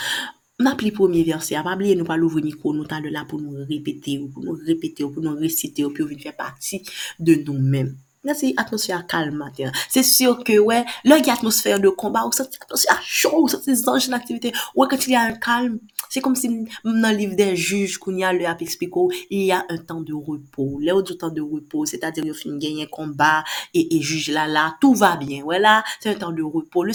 M'appli 0.59 0.93
premier 0.93 1.25
verset, 1.25 1.57
pas 1.63 1.75
oublier 1.75 1.97
nous 1.97 2.05
pas 2.05 2.17
l'ouvrir 2.17 2.45
micro, 2.45 2.73
nous 2.75 2.85
là 2.85 3.25
pour 3.27 3.41
nous 3.41 3.65
répéter, 3.67 4.19
ou 4.19 4.29
pour 4.29 4.45
nous 4.45 4.59
répéter, 4.67 5.03
ou 5.03 5.11
pour 5.11 5.23
nous 5.23 5.35
réciter, 5.35 5.85
ou 5.85 5.91
pour 5.91 6.07
venir 6.07 6.23
faire 6.23 6.37
partie 6.37 6.83
de 7.19 7.35
nous-mêmes. 7.35 7.97
Merci, 8.25 8.55
atmosphère 8.57 9.05
calme 9.09 9.35
matin. 9.35 9.73
C'est 9.89 10.05
sûr 10.05 10.45
que, 10.45 10.57
ouais, 10.57 10.85
là, 11.03 11.19
il 11.19 11.27
y 11.27 11.31
a 11.31 11.33
atmosphère 11.33 11.81
de 11.81 11.89
combat, 11.89 12.25
ou 12.25 12.31
cette 12.31 12.57
atmosphère 12.63 13.03
chaud, 13.03 13.43
ou 13.43 13.49
cette 13.49 13.89
anges 13.89 14.09
d'activité. 14.09 14.53
Ouais, 14.77 14.87
quand 14.89 15.07
il 15.09 15.13
y 15.13 15.17
a 15.17 15.23
un 15.23 15.33
calme, 15.33 15.81
c'est 16.09 16.21
comme 16.21 16.37
si 16.37 16.49
dans 16.85 17.11
le 17.11 17.17
livre 17.17 17.35
des 17.35 17.57
juges, 17.57 17.99
qu'on 17.99 18.17
y 18.17 18.23
a 18.23 18.33
le 18.33 18.45
expliqué, 18.61 19.01
il 19.31 19.43
y 19.43 19.51
a 19.51 19.65
un 19.69 19.77
temps 19.79 20.03
de 20.03 20.15
repos. 20.15 20.79
Là, 20.81 21.03
du 21.03 21.17
temps 21.17 21.31
de 21.31 21.41
repos, 21.41 21.85
c'est-à-dire, 21.85 22.25
il 22.25 22.33
finit 22.33 22.59
gagner 22.61 22.87
combat, 22.87 23.43
et, 23.75 23.97
et 23.97 24.01
juge 24.01 24.31
là, 24.31 24.47
là, 24.47 24.77
tout 24.81 24.95
va 24.95 25.17
bien. 25.17 25.43
Voilà, 25.43 25.83
c'est 25.99 26.11
un 26.11 26.15
temps 26.15 26.31
de 26.31 26.45
repos. 26.45 26.85
Le 26.85 26.93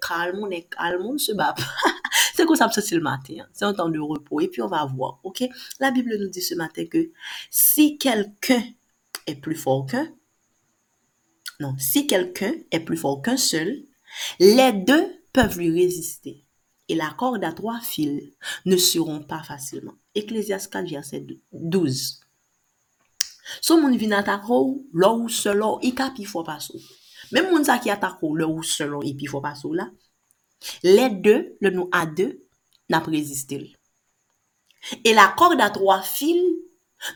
calme, 0.00 0.38
on 0.40 0.50
est 0.50 0.68
calme, 0.70 1.02
on 1.04 1.14
ne 1.14 1.18
se 1.18 1.32
bat 1.32 1.52
c'est 2.34 2.46
comme 2.46 2.54
ça 2.54 2.68
que 2.68 2.80
c'est 2.80 2.94
le 2.94 3.02
matin. 3.02 3.34
C'est 3.52 3.64
un 3.64 3.74
temps 3.74 3.88
de 3.88 3.98
repos. 3.98 4.40
Et 4.40 4.46
puis, 4.46 4.62
on 4.62 4.68
va 4.68 4.84
voir, 4.84 5.18
ok? 5.24 5.42
La 5.80 5.90
Bible 5.90 6.16
nous 6.20 6.28
dit 6.28 6.42
ce 6.42 6.54
matin 6.54 6.84
que 6.86 7.10
si 7.50 7.98
quelqu'un 7.98 8.62
est 9.26 9.34
plus 9.34 9.56
fort 9.56 9.86
qu'un, 9.86 10.08
Non, 11.60 11.76
si 11.78 12.06
quelqu'un 12.06 12.54
est 12.70 12.80
plus 12.80 12.96
fort 12.96 13.22
qu'un 13.22 13.36
seul, 13.36 13.84
les 14.38 14.72
deux 14.72 15.22
peuvent 15.32 15.58
lui 15.58 15.70
résister. 15.70 16.44
Et 16.88 16.94
la 16.96 17.10
corde 17.10 17.44
à 17.44 17.52
trois 17.52 17.80
fils 17.80 18.32
ne 18.64 18.76
seront 18.76 19.22
pas 19.22 19.42
facilement. 19.42 19.94
Ecclésias 20.14 20.66
4, 20.70 20.88
verset 20.88 21.24
12. 21.52 22.20
Sou 23.58 23.80
moun 23.80 23.96
vin 23.98 24.14
atakou, 24.14 24.84
lò 24.94 25.10
ou 25.18 25.30
selon 25.32 25.80
i 25.82 25.90
ka 25.96 26.10
pi 26.14 26.26
fò 26.28 26.44
pasou. 26.46 26.78
Men 27.34 27.48
moun 27.50 27.66
sa 27.66 27.80
ki 27.82 27.90
atakou, 27.90 28.36
lò 28.38 28.46
ou 28.52 28.62
selon 28.66 29.02
i 29.06 29.14
pi 29.18 29.26
fò 29.30 29.40
pasou 29.42 29.74
la, 29.74 29.88
le 30.86 31.08
de, 31.24 31.36
le 31.58 31.72
nou 31.74 31.90
a 31.96 32.04
de, 32.06 32.28
na 32.92 33.02
prezistil. 33.02 33.66
E 35.02 35.14
la 35.16 35.28
kord 35.38 35.60
a 35.62 35.70
3 35.74 35.98
fil, 36.06 36.44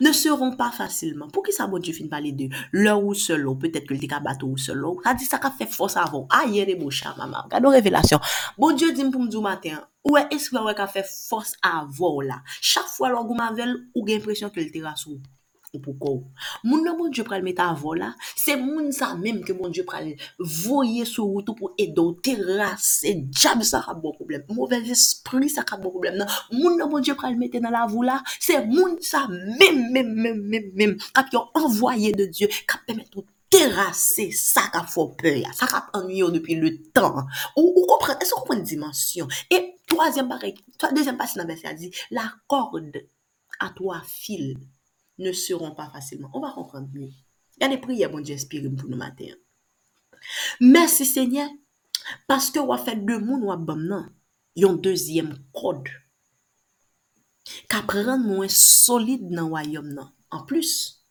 ne 0.01 0.12
seron 0.16 0.55
pa 0.59 0.70
fasilman. 0.74 1.31
Pou 1.35 1.44
ki 1.44 1.55
sa 1.55 1.69
bon 1.70 1.82
Diyo 1.85 1.97
fin 1.97 2.11
pale 2.12 2.32
de 2.36 2.48
lor 2.77 3.02
ou 3.02 3.16
selon, 3.19 3.59
petet 3.61 3.86
ke 3.89 3.97
l 3.97 4.01
te 4.02 4.11
ka 4.11 4.20
bato 4.24 4.48
ou 4.48 4.61
selon, 4.61 5.01
sa 5.05 5.16
di 5.19 5.28
sa 5.28 5.40
ka 5.43 5.52
fe 5.55 5.69
fos 5.70 5.98
avon, 6.01 6.27
a 6.31 6.43
ah, 6.43 6.51
yere 6.51 6.78
mou 6.81 6.94
chan 6.94 7.16
mama, 7.19 7.44
gado 7.52 7.73
revelasyon. 7.74 8.23
Bon 8.61 8.77
Diyo 8.77 8.94
dim 8.97 9.12
pou 9.15 9.24
mdou 9.24 9.44
maten, 9.44 9.81
ou 10.05 10.19
e 10.20 10.27
eswe 10.35 10.61
ou 10.61 10.73
e 10.73 10.77
ka 10.78 10.89
fe 10.90 11.05
fos 11.09 11.56
avon 11.65 12.23
la. 12.28 12.43
Chak 12.61 12.90
fwa 12.93 13.12
lor 13.12 13.28
gouman 13.28 13.56
vel, 13.56 13.78
ou 13.94 14.06
gen 14.09 14.24
presyon 14.24 14.52
ke 14.55 14.62
l 14.62 14.73
te 14.73 14.85
rasou. 14.85 15.20
pou 15.82 15.96
kou. 16.01 16.22
Moun 16.64 16.84
nan 16.86 16.98
moun 16.98 17.12
Dje 17.14 17.24
pral 17.26 17.44
meta 17.46 17.68
avon 17.70 17.98
la, 18.01 18.12
se 18.36 18.56
moun 18.60 18.90
sa 18.94 19.12
menm 19.18 19.42
ke 19.46 19.56
moun 19.56 19.74
Dje 19.74 19.84
pral 19.88 20.12
voye 20.38 21.05
sou 21.09 21.36
woutou 21.36 21.59
pou 21.59 21.74
edo, 21.80 22.10
terase, 22.24 23.14
djab 23.30 23.62
sa 23.66 23.82
ka 23.84 23.94
bon 23.98 24.14
problem, 24.16 24.46
mouvel 24.51 24.88
espri 24.94 25.51
sa 25.52 25.66
ka 25.66 25.78
bon 25.80 25.94
problem 25.94 26.18
nan, 26.22 26.32
moun 26.52 26.78
nan 26.80 26.90
moun 26.90 27.05
Dje 27.05 27.16
pral 27.18 27.38
meta 27.40 27.62
nan 27.62 27.74
la 27.74 27.84
avon 27.88 28.06
la, 28.06 28.20
se 28.38 28.59
moun 28.66 28.98
sa 29.05 29.26
menm, 29.28 29.86
menm, 29.94 30.10
menm, 30.14 30.42
menm, 30.51 30.72
menm, 30.74 30.98
kap 31.14 31.32
yon 31.34 31.48
envoye 31.60 32.14
de 32.16 32.28
Dje, 32.30 32.51
kap 32.68 32.86
pemet 32.88 33.10
ou 33.16 33.26
terase 33.55 34.30
sa 34.34 34.66
ka 34.72 34.82
fò 34.88 35.06
pe 35.18 35.36
ya, 35.44 35.52
sa 35.55 35.68
ka 35.70 35.84
anyo 35.94 36.30
depi 36.34 36.56
le 36.59 36.72
tan, 36.96 37.22
ou, 37.55 37.66
ou 37.70 37.86
kompren, 37.86 38.18
e 38.18 38.26
se 38.26 38.34
kompren 38.34 38.64
dimensyon, 38.66 39.30
e 39.46 39.60
toazem 39.90 40.30
barek, 40.30 40.59
toazem 40.80 41.18
pasi 41.20 41.38
nan 41.38 41.51
besi 41.51 41.68
a 41.70 41.74
di, 41.78 41.92
la 42.16 42.26
kord 42.51 42.98
a 43.62 43.70
toa 43.76 44.01
fil, 44.09 44.56
ne 45.19 45.32
seron 45.32 45.74
pa 45.77 45.91
fasilman. 45.93 46.31
On 46.35 46.43
va 46.43 46.53
konpran 46.55 46.89
miye. 46.93 47.12
Gade 47.61 47.78
priye 47.82 48.09
bon 48.11 48.24
di 48.24 48.35
espirim 48.35 48.74
pou 48.78 48.91
nou 48.91 48.99
mater. 48.99 49.36
Mersi 50.61 51.07
Senye, 51.07 51.47
paske 52.31 52.62
wafè 52.65 52.97
dè 52.99 53.19
moun 53.20 53.45
wap 53.51 53.62
bom 53.69 53.85
nan, 53.91 54.09
yon 54.59 54.81
dèzyèm 54.82 55.31
kod. 55.55 55.91
Ka 57.70 57.82
pren 57.86 58.24
mwen 58.24 58.51
solide 58.53 59.31
nan 59.31 59.53
wayom 59.53 59.93
nan. 59.95 60.11
An 60.35 60.43
plus, 60.49 61.05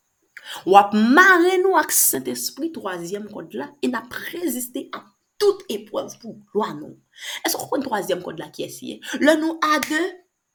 wap 0.68 0.92
mare 0.96 1.56
nou 1.62 1.78
ak 1.80 1.94
sent 1.96 2.28
espri 2.32 2.74
troasyem 2.76 3.30
kod 3.32 3.56
la, 3.56 3.70
e 3.80 3.92
nap 3.92 4.12
reziste 4.34 4.88
an 4.98 5.06
tout 5.40 5.64
epwav 5.72 6.12
pou 6.20 6.36
lwa 6.56 6.74
nou. 6.76 6.98
E 7.46 7.52
se 7.52 7.60
kon 7.60 7.84
troasyem 7.86 8.24
kod 8.26 8.42
la 8.42 8.50
ki 8.52 8.68
esye, 8.68 9.00
le 9.24 9.38
nou 9.40 9.60
ade, 9.76 10.02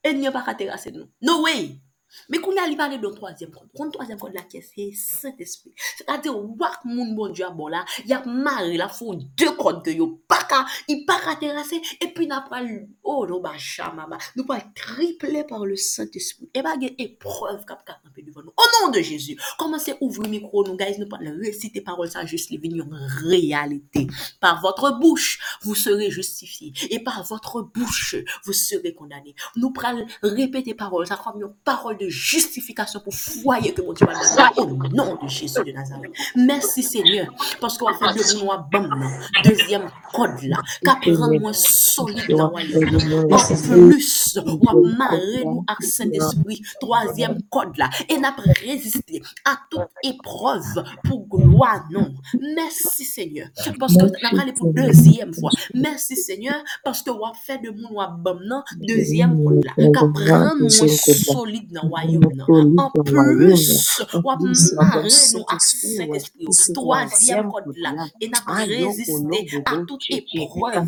e 0.05 0.13
nyo 0.15 0.33
pa 0.35 0.45
katera 0.45 0.77
se 0.81 0.93
nou. 0.93 1.09
No 1.25 1.41
way! 1.47 1.79
Mais 2.29 2.39
qu'on 2.39 2.55
a 2.57 2.67
li 2.67 2.75
parler 2.75 2.97
d'un 2.97 3.11
troisième 3.11 3.51
code? 3.51 3.69
Kon 3.75 3.89
troisième 3.91 4.19
code 4.19 4.33
qui 4.49 4.61
c'est 4.61 4.91
Saint-Esprit. 4.93 5.73
C'est-à-dire, 5.97 6.37
wak 6.37 6.85
moun 6.85 7.15
bon 7.15 7.29
Dieu 7.29 7.45
a 7.45 7.51
bon 7.51 7.67
là, 7.67 7.85
y 8.05 8.13
a 8.13 8.23
marre 8.25 8.65
la 8.65 8.87
font 8.87 9.13
deux 9.37 9.51
codes 9.51 9.83
que 9.83 9.91
yo 9.91 10.21
pas 10.27 10.43
ka, 10.43 10.65
il 10.87 11.05
pas 11.05 11.19
ka 11.19 11.35
terrasser 11.35 11.81
et 12.01 12.07
puis 12.07 12.27
n'a 12.27 12.41
pas 12.41 12.63
oh 13.03 13.25
non 13.27 13.41
ba 13.41 13.57
chamama, 13.57 14.17
nous 14.35 14.45
pas 14.45 14.61
tripler 14.75 15.43
par 15.43 15.65
le 15.65 15.75
Saint-Esprit. 15.75 16.49
Et 16.53 16.63
pas 16.63 16.79
gen 16.79 16.91
épreuve 16.97 17.65
cap 17.65 17.85
cap 17.85 17.97
peu 18.13 18.21
devant 18.21 18.41
nous. 18.41 18.49
Au 18.49 18.85
nom 18.85 18.91
de 18.91 19.01
Jésus, 19.01 19.39
commencez 19.57 19.93
ouvrir 20.01 20.29
micro 20.29 20.65
nous 20.65 20.75
guys, 20.75 20.97
nous 20.97 21.07
pas 21.07 21.19
réciter 21.19 21.81
parole 21.81 22.09
ça 22.09 22.25
juste 22.25 22.49
les 22.49 22.57
venir 22.57 22.85
en 22.85 23.27
réalité. 23.27 24.07
Par 24.39 24.61
votre 24.61 24.99
bouche, 24.99 25.39
vous 25.61 25.75
serez 25.75 26.09
justifiés 26.09 26.73
et 26.89 26.99
par 27.03 27.23
votre 27.23 27.61
bouche, 27.61 28.15
vous 28.45 28.53
serez 28.53 28.93
condamnés. 28.93 29.35
Nous 29.55 29.71
prenons 29.71 30.07
répéter 30.23 30.73
parole 30.73 31.05
ça 31.05 31.15
comme 31.15 31.41
une 31.41 31.53
parole 31.63 31.98
de 31.99 32.09
justification 32.09 32.99
pour 33.01 33.13
foyer 33.13 33.73
que 33.73 33.81
mon 33.81 33.93
Dieu 33.93 34.05
va 34.05 34.13
donner 34.55 34.71
au 34.71 34.87
nom 34.89 35.17
de 35.21 35.27
Jésus 35.27 35.63
de 35.65 35.71
Nazareth. 35.71 36.11
Merci 36.35 36.83
Seigneur, 36.83 37.27
parce 37.59 37.77
qu'on 37.77 37.87
a 37.87 37.93
fait 37.93 38.19
de 38.19 38.39
nous 38.43 38.51
un 38.51 38.65
bon 38.71 38.89
deuxième 39.43 39.89
code 40.13 40.41
là, 40.43 40.57
qui 41.01 41.11
moins 41.11 41.53
solide 41.53 42.29
dans 42.29 42.51
le 42.51 43.33
En 43.33 43.89
plus, 43.89 44.39
on 44.45 44.67
a 44.67 44.97
marré 44.97 45.43
nous 45.43 45.63
avec 45.67 45.89
Saint-Esprit, 45.89 46.61
troisième 46.79 47.41
code 47.49 47.77
là, 47.77 47.89
et 48.07 48.17
n'a 48.17 48.31
pas 48.31 48.43
résisté 48.65 49.21
à 49.45 49.57
toute 49.69 49.89
épreuve 50.03 50.83
pour 51.03 51.27
gloire 51.27 51.85
non. 51.91 52.13
Merci 52.55 53.05
Seigneur, 53.05 53.49
parce 53.79 53.95
que 53.95 54.03
n'a 54.23 54.31
parlé 54.35 54.53
pour 54.53 54.73
deuxième 54.73 55.33
fois. 55.33 55.51
Merci 55.73 56.15
Seigneur, 56.15 56.63
parce 56.83 57.01
que 57.01 57.09
on 57.11 57.33
fait 57.33 57.59
de 57.59 57.71
nous 57.71 57.99
un 57.99 58.09
bon 58.09 58.39
deuxième 58.77 59.43
code 59.43 59.65
là, 59.65 59.73
qui 59.75 60.29
rend 60.31 60.55
moins 60.55 60.69
solide 60.69 61.71
dans 61.71 61.88
royaume 61.89 62.31
nan. 62.35 62.75
En 62.77 62.89
plus, 63.03 64.01
wap 64.23 64.39
mare 64.39 65.09
nou 65.33 65.43
ak 65.49 65.61
Saint-Esprit. 65.61 66.47
Troisième 66.73 67.51
code 67.51 67.73
là. 67.77 67.91
Et 68.21 68.29
n'a 68.29 68.41
pas 68.45 68.63
résisté 68.63 69.61
à 69.65 69.77
toute 69.87 70.05
épreuve 70.09 70.87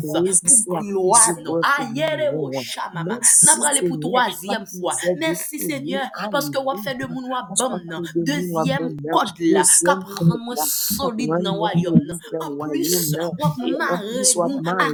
pour 0.66 0.78
gloire 0.80 1.28
ou 2.34 2.50
chamama. 2.62 3.14
N'a 3.14 3.54
pas 3.60 3.68
aller 3.68 3.82
pour 3.88 3.98
troisième 4.00 4.66
fois. 4.66 4.94
Merci 5.18 5.58
Seigneur, 5.58 6.06
parce 6.30 6.48
que 6.50 6.58
wap 6.58 6.78
fait 6.78 6.94
de 6.94 7.06
moun 7.06 7.26
wap 7.30 7.46
bon 7.58 7.78
nan. 7.86 8.02
Deuxième 8.14 8.96
code 9.12 9.38
là. 9.40 9.62
Ka 9.84 9.96
prend 9.96 10.38
moi 10.38 10.54
solide 10.56 11.32
dans 11.42 11.56
royaume 11.56 12.00
nan. 12.06 12.18
En 12.40 12.68
plus, 12.68 13.16
wap 14.36 14.50
mare 14.62 14.92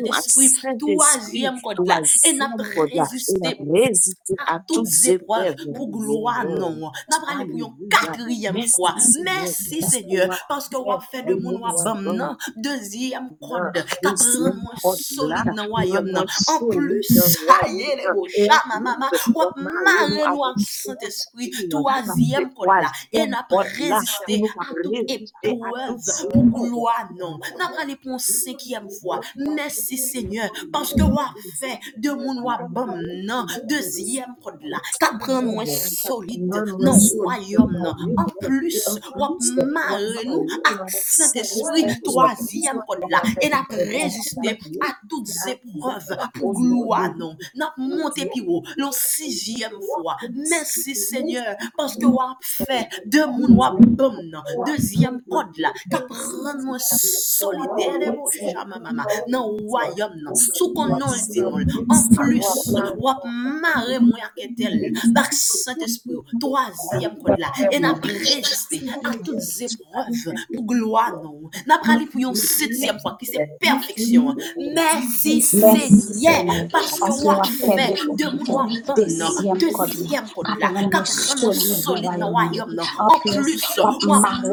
nou 0.00 0.12
ak 0.12 0.24
Saint-Esprit. 0.28 0.50
Troisième 0.78 1.60
code 1.62 1.86
là. 1.86 2.00
Et 2.24 2.32
n'a 2.32 2.48
pas 2.48 2.64
résisté 2.84 4.34
à 4.46 4.58
toutes 4.66 4.88
épreuves 5.06 5.43
pour 5.74 5.90
gloire 5.90 6.44
non. 6.44 6.90
N'a 7.10 7.20
pas 7.20 7.40
aller 7.40 7.50
pour 7.50 7.74
une 7.80 7.88
quatrième 7.88 8.66
fois. 8.68 8.94
Merci 9.22 9.82
Seigneur 9.82 10.28
parce 10.48 10.68
que 10.68 10.76
vous 10.76 11.00
fait 11.10 11.22
de 11.22 11.34
mon 11.34 11.58
bam 11.58 12.02
non. 12.02 12.36
Deuxième 12.56 13.30
code 13.40 13.84
qu'a 14.02 14.12
prendre 14.12 14.54
moi 14.54 14.94
solide 14.96 15.54
dans 15.56 15.66
royaume 15.66 16.10
non. 16.10 16.24
En 16.48 16.66
plus, 16.66 17.02
ça 17.02 17.68
y 17.68 17.82
est 17.82 17.96
les 17.96 18.46
chama 18.46 18.80
maman, 18.80 19.06
ou 19.28 19.60
marrer 19.60 20.24
nous 20.30 20.64
Saint-Esprit. 20.64 21.50
Troisième 21.68 22.50
là 22.66 22.90
et 23.12 23.26
n'a 23.26 23.46
pas 23.48 23.58
résisté 23.62 24.42
à 24.58 24.64
toute 24.82 25.10
épreuve 25.42 26.30
pour 26.32 26.44
gloire 26.44 27.08
non. 27.18 27.38
N'a 27.58 27.68
pas 27.68 27.82
aller 27.82 27.96
pour 27.96 28.12
une 28.12 28.18
cinquième 28.18 28.88
fois. 28.90 29.20
Merci 29.36 29.98
Seigneur 29.98 30.50
parce 30.72 30.92
que 30.92 31.02
vous 31.02 31.18
fait 31.58 31.78
de 31.96 32.10
mon 32.10 32.40
bam 32.70 33.00
non. 33.24 33.46
Deuxième 33.64 34.34
code 34.42 34.60
là 34.62 34.78
qu'a 35.00 35.16
gran 35.34 35.46
mwen 35.50 35.66
solide 35.66 36.60
nan 36.78 36.98
woyom 37.18 37.72
nan. 37.72 38.14
An 38.18 38.28
plus, 38.40 38.78
wap 39.18 39.38
mare 39.74 40.22
nou 40.28 40.46
ak 40.68 40.84
Saint-Esprit, 40.92 41.90
toazyem 42.06 42.80
pod 42.88 43.02
la. 43.10 43.22
E 43.42 43.50
nap 43.50 43.72
reziste 43.74 44.54
a 44.84 44.92
tout 45.10 45.26
zepreve 45.26 46.18
pou 46.38 46.54
gloa 46.54 47.08
nou. 47.18 47.34
Nap 47.58 47.78
monte 47.80 48.26
pi 48.30 48.42
ou, 48.44 48.62
lon 48.78 48.94
sizyem 48.94 49.74
fwa. 49.88 50.16
Mersi 50.34 50.94
Seigneur, 50.98 51.54
paske 51.78 52.06
wap 52.06 52.44
fe, 52.44 52.84
de 53.10 53.24
moun 53.32 53.56
wap 53.58 53.80
bom 53.98 54.20
nan. 54.30 54.46
Dezyem 54.68 55.20
pod 55.30 55.58
la, 55.62 55.74
kap 55.90 56.10
ran 56.10 56.62
mwen 56.62 56.82
solide 56.84 57.88
e 57.90 58.02
de 58.04 58.12
mou 58.14 58.30
chama 58.34 58.78
mama 58.78 59.08
nan 59.32 59.58
woyom 59.70 60.18
nan. 60.22 60.38
Sou 60.44 60.70
kon 60.76 60.94
nou 61.00 61.18
zinoul, 61.18 61.66
an 61.88 62.06
plus, 62.14 62.70
wap 63.02 63.26
mare 63.26 63.98
mwen 64.04 64.22
ak 64.28 64.44
etel. 64.46 64.78
Ba 65.14 65.23
par 65.24 65.32
Saint-Esprit. 65.32 66.12
Troisième 66.40 67.16
code 67.22 67.38
là 67.38 67.52
et 67.70 67.78
n'a 67.78 67.94
pas 67.94 68.08
résisté 68.08 68.82
à 69.04 69.12
toutes 69.14 69.40
épreuves 69.60 70.34
pour 70.52 70.64
gloire 70.64 71.22
non. 71.22 71.50
N'a 71.66 71.78
pas 71.78 71.98
pour 72.10 72.20
une 72.20 72.34
septième 72.34 72.98
fois 73.00 73.16
qui 73.18 73.26
c'est 73.26 73.48
perfection. 73.60 74.34
Merci 74.74 75.42
Seigneur 75.42 76.68
parce 76.70 76.98
que 76.98 77.10
vous 77.10 77.74
fait 77.74 77.94
de 77.94 78.44
moi 78.46 78.66
non. 78.86 79.54
Deuxième 79.54 80.26
code 80.34 80.46
là 80.58 80.70
qu'a 80.90 81.02
prendre 81.02 81.52
solide 81.52 82.18
dans 82.18 82.30
royaume 82.30 82.74
non. 82.74 82.84
En 82.98 83.18
plus, 83.20 83.62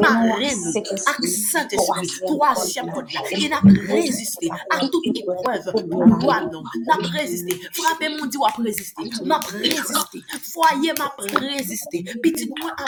marrer 0.00 0.54
nous 0.56 0.72
à 1.06 1.26
Saint-Esprit. 1.26 2.08
Troisième 2.26 2.92
code 2.92 3.12
là 3.12 3.20
et 3.32 3.48
n'a 3.48 3.60
pas 3.60 3.92
résisté 3.92 4.50
à 4.70 4.88
toute 4.88 5.06
épreuve 5.06 5.72
pour 5.72 6.04
gloire 6.18 6.50
non. 6.50 6.62
N'a 6.86 6.96
pas 6.96 7.18
résisté. 7.18 7.60
Frappez 7.72 8.08
mon 8.08 8.26
Dieu 8.26 8.40
a 8.46 8.62
résisté. 8.62 9.02
N'a 9.24 9.38
pas 9.38 9.46
résisté. 9.58 10.22
Foyer 10.62 10.92
m'a 10.98 11.12
résisté. 11.40 12.04
Petit 12.22 12.48
moi 12.60 12.72
a 12.78 12.84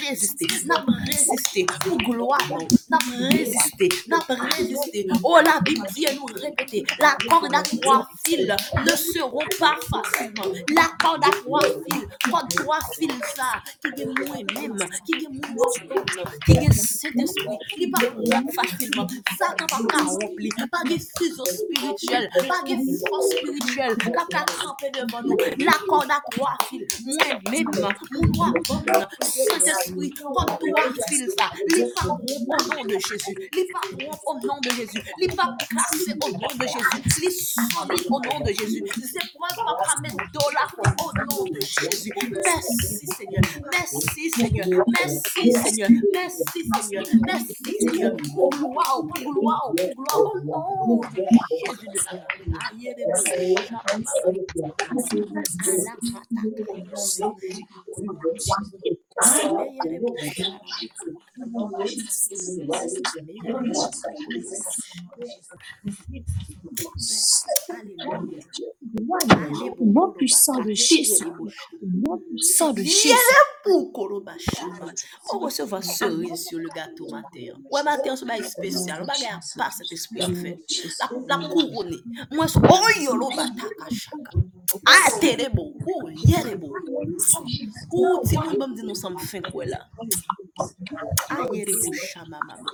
résisté. 0.00 0.46
N'a 0.66 0.76
pas 0.76 0.92
résisté 1.04 1.66
pour 1.82 1.98
gloire. 1.98 2.38
N'a 2.90 2.98
pas 2.98 3.28
résisté. 3.28 3.88
N'a 4.08 4.20
pas 4.20 4.34
résisté. 4.34 5.06
Oh 5.22 5.38
la 5.44 5.60
Bible 5.60 5.86
vient 5.94 6.14
nous 6.14 6.24
répéter. 6.24 6.84
La 6.98 7.16
corde 7.28 7.54
à 7.54 7.62
trois 7.62 8.08
fils 8.24 8.46
ne 8.46 8.90
seront 8.90 9.44
pas 9.58 9.76
facilement. 9.90 10.54
La 10.74 10.90
corde 11.00 11.24
à 11.24 11.30
trois 11.30 11.62
fils. 11.62 12.04
Corde 12.30 12.48
trois 12.54 12.78
fils 12.98 13.12
ça. 13.36 13.62
Qui 13.82 14.02
est 14.02 14.06
moi-même. 14.06 14.78
Qui 15.04 15.12
est 15.12 15.28
moi 15.52 15.66
qui 16.46 16.52
est 16.52 16.72
Saint-Esprit. 16.72 17.58
Il 17.76 17.90
pas 17.90 18.08
rompre 18.08 18.52
facilement. 18.54 19.06
Ça 19.38 19.54
quand 19.58 19.86
pas 19.86 20.02
remplir. 20.02 20.52
Pas 20.70 20.84
de 20.84 20.96
fuseau 21.18 21.44
spirituel. 21.44 22.30
Pas 22.34 22.62
de 22.66 22.76
force 23.06 23.28
spirituelle. 23.36 23.96
Pas 23.98 24.44
tremper 24.44 24.90
devant 24.94 25.22
nous. 25.22 25.36
La 25.64 25.72
corde 25.86 26.10
à 26.10 26.22
trois 26.30 26.56
fils. 26.70 27.07
Moi-même. 27.08 27.66
Mon 28.12 28.32
roi 28.34 28.54
bon. 28.68 28.84
Saint-Esprit. 29.22 30.12
Corde 30.34 30.58
trois 30.60 30.92
fils 31.08 31.34
ça. 31.38 31.50
Pas 31.96 32.08
rompre 32.08 32.56
au 32.58 32.76
nom 32.76 32.84
de 32.84 32.98
Jésus. 32.98 33.36
Pas 33.72 33.80
rompre 33.92 34.22
au 34.26 34.34
nom 34.46 34.60
de 34.62 34.70
Jésus. 34.70 35.02
Pas 35.36 35.56
casser 35.70 36.14
au 36.22 36.30
nom 36.32 36.56
de 36.60 36.66
Jésus. 36.68 37.04
Il 37.24 37.32
solide 37.32 38.06
au 38.10 38.20
nom 38.20 38.40
de 38.40 38.52
Jésus. 38.52 38.84
C'est 39.02 39.32
pour 39.32 39.42
pas 39.48 39.76
pas 39.84 40.00
mettre 40.02 40.24
dollar 40.32 40.74
au 41.00 41.12
nom 41.36 41.44
de 41.52 41.60
Jésus. 41.60 42.12
Merci 42.44 43.06
Seigneur. 43.08 43.42
Merci 43.72 44.30
Seigneur. 44.30 44.68
Merci 44.88 45.52
Seigneur. 45.52 45.90
Merci 46.14 46.60
Seigneur. 46.74 47.04
Merci 47.26 47.76
Seigneur. 47.80 48.12
Gloire, 48.16 49.02
gloire, 49.14 49.72
gloire 49.74 50.32
au 50.34 50.40
nom 50.40 51.00
de 51.14 51.22
Jésus. 51.64 51.98
Aïe, 52.70 52.94
Sim. 56.98 57.32
Bon 69.80 70.12
puissant 70.12 70.60
de 70.62 70.72
Jésus. 70.72 71.24
Bon 71.82 72.18
puissant 72.18 72.72
de 72.72 72.82
Jésus. 72.82 73.08
pou 73.68 73.90
koroba. 73.92 74.34
On 75.32 75.38
recevra 75.38 75.82
cerise 75.82 76.46
sur 76.46 76.58
le 76.58 76.68
gâteau 76.74 77.08
matin. 77.10 77.58
Ouais, 77.70 77.82
matin, 77.82 78.16
c'est 78.16 78.26
pas 78.26 78.42
spécial. 78.42 79.02
On 79.02 79.06
va 79.06 79.14
gagner 79.14 79.40
pas 79.56 79.70
cet 79.70 79.92
esprit 79.92 80.22
en 80.22 80.34
fait. 80.34 80.58
La, 81.28 81.38
la 81.38 81.48
couronne. 81.48 81.96
Moi, 82.32 82.46
c'est 82.48 82.58
oyo 82.58 83.02
yolo 83.04 83.28
bataka 83.30 83.88
chaka. 83.90 84.38
Ah, 84.86 85.10
t'es 85.20 85.48
beau. 85.50 85.72
Oh, 85.86 86.08
yé 86.10 86.56
bon. 86.56 86.70
Oh, 87.92 88.20
c'est 88.24 88.36
bon, 88.36 88.58
bon, 88.58 88.68
dis-nous 88.74 88.94
ça. 88.94 89.07
Sommes 89.08 89.18
fin 89.18 89.40
quoi 89.40 89.64
là? 89.64 89.88
Ah, 91.30 91.46
yere 91.52 91.72
beau 91.72 91.92
chama 92.12 92.38
mama. 92.46 92.64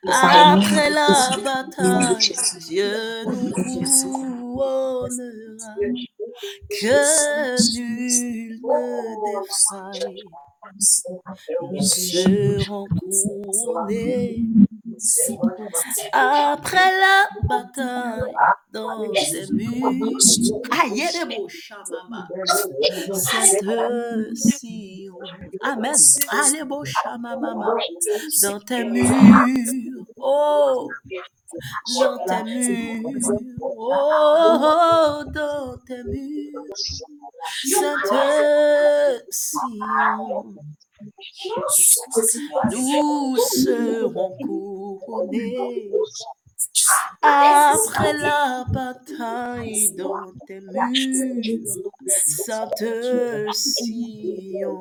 Après 0.06 0.90
la 0.90 1.36
bataille, 1.44 2.16
Dieu 2.68 3.24
nous 3.26 3.82
couronnera. 4.54 5.74
Que 6.70 7.76
nul 7.78 8.60
ne 8.62 9.42
défaille. 9.42 10.22
Nous 11.72 11.80
serons 11.82 12.86
couronnés. 13.62 14.42
Après 16.12 16.90
la 17.00 17.28
bataille, 17.48 18.32
dans 18.72 19.12
ces 19.14 19.52
murs. 19.52 20.18
Aïe, 20.70 21.04
les 21.12 21.36
beaux 21.36 21.48
chamama. 21.48 22.28
Cette 23.12 24.36
Sion. 24.36 25.18
Amen. 25.62 25.94
Allez, 26.30 26.64
beau 26.64 26.84
chamama. 26.84 27.54
Dans 28.42 28.60
tes 28.60 28.84
murs. 28.84 29.10
Oh, 30.26 30.88
dans 32.00 32.18
tes 32.26 32.42
murs. 32.44 33.30
Oh, 33.60 35.22
dans 35.34 35.76
tes 35.86 36.02
murs. 36.04 36.64
Sainte 37.66 38.14
Sion. 39.30 40.54
Nous 42.72 43.36
serons 43.36 44.36
couronnés 44.42 45.90
après 47.22 48.12
la 48.14 48.64
bataille 48.68 49.92
dans 49.96 50.32
tes 50.46 50.60
murs, 50.60 51.42
Sainte 52.06 52.84
Sion. 53.54 54.78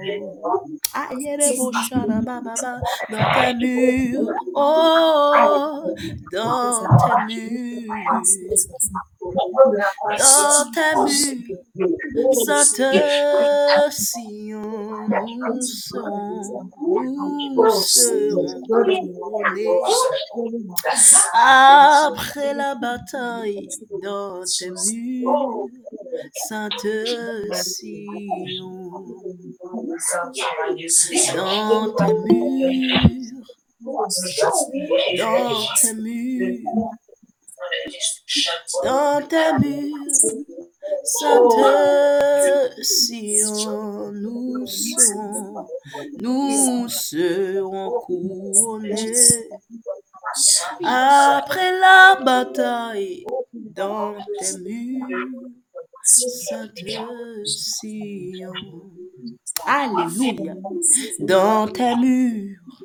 Dans 3.09 3.27
tes 3.33 3.53
murs, 3.55 4.29
oh, 4.55 5.83
dans 6.31 6.81
tes 6.97 7.33
murs, 7.33 8.21
dans 10.19 10.71
tes 10.71 10.95
murs, 11.05 11.57
Sainte 12.45 12.83
Sion, 13.91 15.07
nous 15.09 15.61
serons, 15.61 16.69
nous 17.55 17.69
serons. 17.71 18.63
Après 21.75 22.53
la 22.53 22.75
bataille 22.75 23.67
dans 24.03 24.43
tes 24.43 24.69
murs, 24.69 25.67
Sainte 26.35 26.87
Sion. 27.55 29.01
Dans 31.35 31.93
tes 31.95 32.13
murs, 32.13 33.09
dans 35.17 35.65
tes 35.81 35.93
murs, 35.95 36.59
dans 38.83 39.27
tes 39.27 39.53
murs, 39.59 39.95
Sainte 41.03 41.53
Sion, 42.83 44.11
nous 44.13 44.67
serons, 44.67 45.67
nous 46.21 46.87
serons 46.89 47.91
couronnés. 48.01 49.13
Après 50.83 51.79
la 51.79 52.15
bataille, 52.23 53.25
dans 53.53 54.15
tes 54.39 54.57
murs, 54.59 55.07
Sainte 56.03 56.71
Sion. 57.45 58.53
Alléluia. 59.65 60.55
Dans 61.19 61.67
tes 61.67 61.95
murs, 61.95 62.82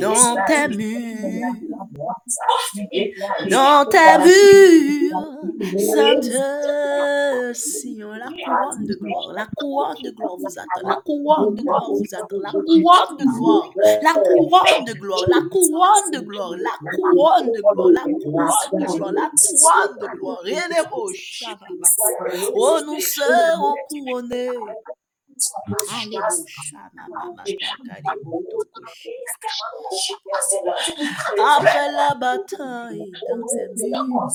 dans 0.00 0.44
tes 0.46 0.68
murs, 0.68 1.54
dans 3.86 4.28
murs, 4.28 4.46
Sainte 5.76 6.32
Sion, 7.54 8.10
la 8.12 8.30
couronne 8.44 8.84
de 8.86 8.94
gloire, 8.94 9.32
la 9.34 9.46
couronne 9.46 10.02
de 10.02 10.10
gloire 10.10 10.36
vous 10.38 10.58
attend, 10.58 10.82
la 10.86 10.96
couronne 11.04 11.54
de 11.54 11.62
gloire 11.62 11.92
vous 11.94 12.14
attend, 12.14 12.38
la 12.42 12.54
couronne 12.66 13.16
de 13.18 13.26
gloire, 13.26 13.72
la 14.00 14.14
couronne 14.26 14.84
de 14.84 14.92
gloire, 14.94 15.26
la 15.28 15.42
couronne 15.50 16.10
de 16.12 16.20
gloire, 16.20 16.56
la 16.58 16.78
couronne 16.94 17.52
de 17.52 17.60
gloire, 17.62 17.90
la 17.92 18.08
couronne 18.16 18.76
de 18.82 18.88
gloire, 18.92 19.12
la 19.12 19.30
couronne 19.38 19.98
de 20.00 20.06
gloire, 20.08 20.40
rien 20.42 20.68
n'est 20.68 20.88
beau, 20.88 21.10
Shabbat. 21.14 21.68
Oh, 22.54 22.80
nous 22.86 23.00
serons 23.00 23.76
couronnés. 23.88 24.76
Appelle 31.38 31.94
la 31.94 32.14
bataille 32.14 33.10
dans 33.28 33.46
ses 33.46 33.68
murs. 33.88 34.28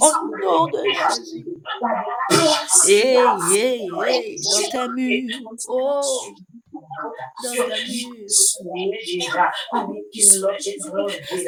Oh 0.00 0.12
nom 0.42 0.66
de 0.68 0.82
Jésus. 0.92 1.46
Hey, 2.86 3.16
hey, 3.50 3.88
hey, 4.06 4.36
dans 4.44 4.68
tes 4.70 4.88
murs. 4.88 5.40
Oh. 5.68 6.34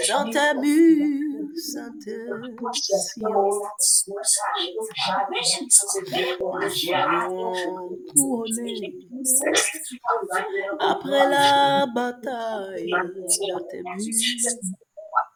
Dans 0.08 0.30
ta 0.30 0.54
muse, 0.54 1.74
dans 1.76 2.00
après 10.78 11.28
la 11.28 11.86
bataille, 11.94 12.90
dans 12.90 13.66
tes 13.68 13.82
muse. 13.96 14.46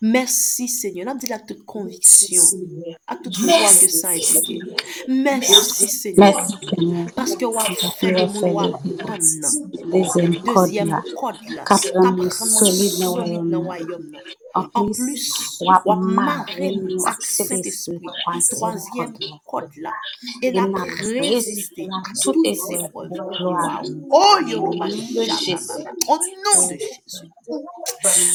Merci 0.00 0.68
Seigneur. 0.68 1.14
La 1.28 1.38
toute 1.40 1.64
conviction, 1.64 2.42
à 3.06 3.16
toute 3.16 3.36
foi 3.36 3.52
que 3.52 3.88
ça. 3.88 4.10
Merci 5.08 5.88
Seigneur. 5.88 6.46
Parce 7.16 7.36
que 7.36 7.46
faire 7.98 8.30
deuxième 9.86 10.40
code 10.42 10.68
An 14.54 14.88
plus, 14.96 15.60
wap 15.60 15.84
mare 16.00 16.68
nou 16.76 17.04
ak 17.10 17.20
sèd 17.22 17.66
espri. 17.68 17.98
Troasyèm 18.48 19.12
kod 19.48 19.76
la. 19.84 19.92
El 20.46 20.56
ap 20.62 20.76
reziste 21.04 21.84
ak 21.98 22.08
tout 22.22 22.40
esè. 22.48 22.78
Oh, 22.94 24.38
yo, 24.48 24.72
man, 24.80 24.88
de 24.88 25.26
Jésus. 25.44 25.84
O 26.08 26.16
nou 26.44 26.68
de 26.70 26.78
Jésus. 26.80 27.28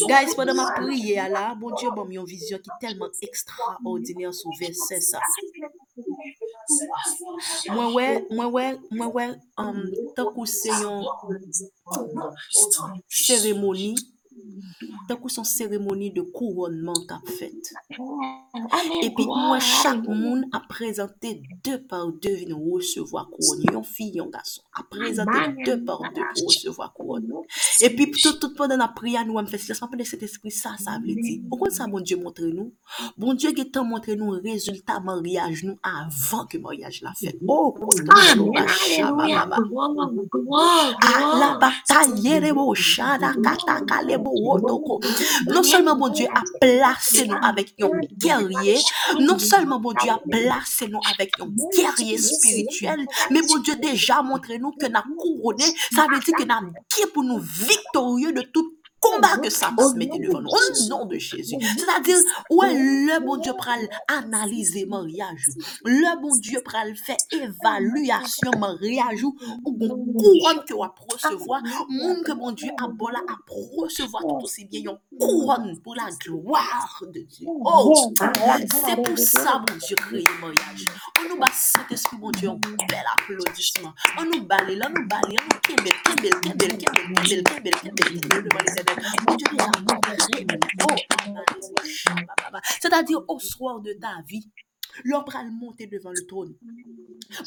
Guys, 0.07 0.35
pwede 0.37 0.53
ma 0.53 0.69
priye 0.77 1.17
ala, 1.25 1.55
bon 1.59 1.73
Diyo 1.79 1.91
bom 1.97 2.09
yon 2.13 2.29
vizyon 2.29 2.61
ki 2.61 2.77
telman 2.81 3.11
ekstraordinèr 3.25 4.33
sou 4.37 4.53
versè 4.61 5.01
sa. 5.01 5.21
Mwen 7.73 7.93
wè, 7.97 8.07
mwen 8.29 8.49
wè, 8.53 8.65
mwen 8.93 9.13
wè, 9.17 9.27
um, 9.65 9.83
takou 10.17 10.45
se 10.49 10.73
yon 10.83 11.05
seremoni 13.09 13.93
tant 15.07 15.15
que 15.17 15.29
son 15.29 15.43
cérémonie 15.43 16.11
de 16.11 16.21
couronnement 16.21 16.93
qu'a 17.07 17.21
faite. 17.25 17.73
Et 19.01 19.09
puis 19.09 19.25
moi, 19.25 19.59
chaque 19.59 20.07
monde 20.07 20.45
a 20.51 20.59
présenté 20.59 21.43
deux 21.63 21.81
par 21.81 22.11
deux 22.11 22.37
une 22.37 22.53
recevoir 22.53 23.29
couronne. 23.29 23.63
Une 23.71 23.83
fille, 23.83 24.19
un 24.19 24.27
garçon 24.27 24.61
a 24.73 24.83
présenté 24.83 25.39
deux 25.65 25.83
par 25.83 26.01
deux 26.13 26.21
pour 26.35 26.47
recevoir 26.47 26.93
couronne. 26.93 27.31
Et 27.81 27.89
puis 27.89 28.11
tout, 28.11 28.33
tout 28.33 28.53
pendant 28.53 28.77
la 28.77 28.87
prière, 28.87 29.25
nous 29.25 29.37
avons 29.37 29.47
fait 29.47 29.57
silence. 29.57 29.81
de 29.97 30.03
cet 30.03 30.23
esprit, 30.23 30.51
ça, 30.51 30.75
ça 30.79 30.99
veut 31.05 31.15
dire. 31.15 31.41
Pourquoi 31.49 31.69
ça, 31.69 31.87
mon 31.87 31.99
Dieu, 31.99 32.17
montre-nous? 32.17 32.73
Bon 33.17 33.33
Dieu, 33.33 33.51
qui 33.51 33.61
est 33.61 33.71
t'a 33.71 33.83
montré 33.83 34.15
nous 34.15 34.29
résultat 34.29 34.99
mariage, 34.99 35.63
nous, 35.63 35.77
avant 35.81 36.45
que 36.45 36.57
mariage 36.57 37.01
l'a 37.01 37.13
fait. 37.13 37.37
Oh, 37.47 37.75
la 41.39 41.57
bataille, 41.59 42.37
non 45.47 45.63
seulement 45.63 45.95
bon 45.95 46.09
Dieu 46.09 46.27
a 46.33 46.41
placé 46.59 47.27
nous 47.27 47.37
avec 47.41 47.73
un 47.81 47.89
guerrier, 48.17 48.77
non 49.19 49.37
seulement 49.39 49.79
bon 49.79 49.93
Dieu 50.01 50.11
a 50.11 50.19
placé 50.29 50.87
nous 50.87 50.99
avec 51.13 51.31
un 51.39 51.47
guerrier 51.75 52.17
spirituel, 52.17 53.05
mais 53.29 53.41
bon 53.41 53.59
Dieu 53.59 53.75
déjà 53.75 54.21
montré 54.21 54.59
nous 54.59 54.71
que 54.71 54.87
nous 54.87 55.15
couronné, 55.15 55.65
ça 55.91 56.05
veut 56.11 56.19
dire 56.19 56.35
que 56.35 56.43
nous 56.43 56.53
avons 56.53 56.73
pour 57.13 57.23
nous 57.23 57.39
victorieux 57.39 58.33
de 58.33 58.41
tout 58.41 58.73
combat 59.03 59.37
que 59.37 59.49
ça 59.49 59.71
se 59.77 59.95
mettait 59.95 60.19
devant 60.19 60.41
nous. 60.41 60.49
Au 60.49 60.87
nom 60.89 61.05
de 61.05 61.17
Jésus. 61.17 61.55
C'est-à-dire, 61.77 62.17
ouais, 62.49 62.73
le 62.73 63.19
bon 63.25 63.37
Dieu 63.37 63.53
pral 63.57 63.79
analyser 64.07 64.85
mariage. 64.85 65.49
Le 65.83 66.21
bon 66.21 66.35
Dieu 66.37 66.61
pral 66.63 66.95
faire 66.95 67.17
évaluation 67.31 68.51
mariage 68.57 69.23
ou 69.23 69.35
bon 69.65 69.89
couronne 70.17 70.63
que 70.67 70.73
va 70.73 70.93
recevoir. 71.11 71.61
Monde 71.89 72.23
que 72.25 72.31
bon 72.33 72.51
Dieu 72.51 72.69
a 72.81 72.87
bon 72.87 73.07
là 73.07 73.19
à 73.27 73.35
recevoir 73.49 74.23
tout 74.23 74.43
aussi 74.43 74.65
bien 74.65 74.81
une 74.81 75.17
couronne 75.17 75.79
pour 75.81 75.95
la 75.95 76.09
gloire 76.23 77.03
de 77.13 77.19
Dieu. 77.21 77.47
Oh, 77.47 78.13
c'est 78.85 78.95
pour 79.01 79.17
ça, 79.17 79.63
mon 79.67 79.77
Dieu, 79.77 79.95
créé 79.95 80.23
mariage. 80.39 80.87
On 81.19 81.29
nous 81.29 81.39
bat 81.39 81.51
Saint-Esprit, 81.53 82.17
mon 82.17 82.31
Dieu, 82.31 82.49
un 82.49 82.55
bel 82.55 83.03
applaudissement. 83.17 83.93
On 84.19 84.25
nous 84.25 84.45
balait, 84.45 84.75
là, 84.75 84.89
on 84.89 84.99
nous 84.99 85.07
balait, 85.07 85.37
on 85.39 85.45
nous 85.45 85.59
c'est-à-dire 92.79 93.21
au 93.27 93.39
soir 93.39 93.81
de 93.81 93.93
ta 93.93 94.21
vie, 94.27 94.49
l'homme 95.03 95.23
va 95.31 95.43
monter 95.45 95.87
devant 95.87 96.11
le 96.11 96.25
trône. 96.27 96.55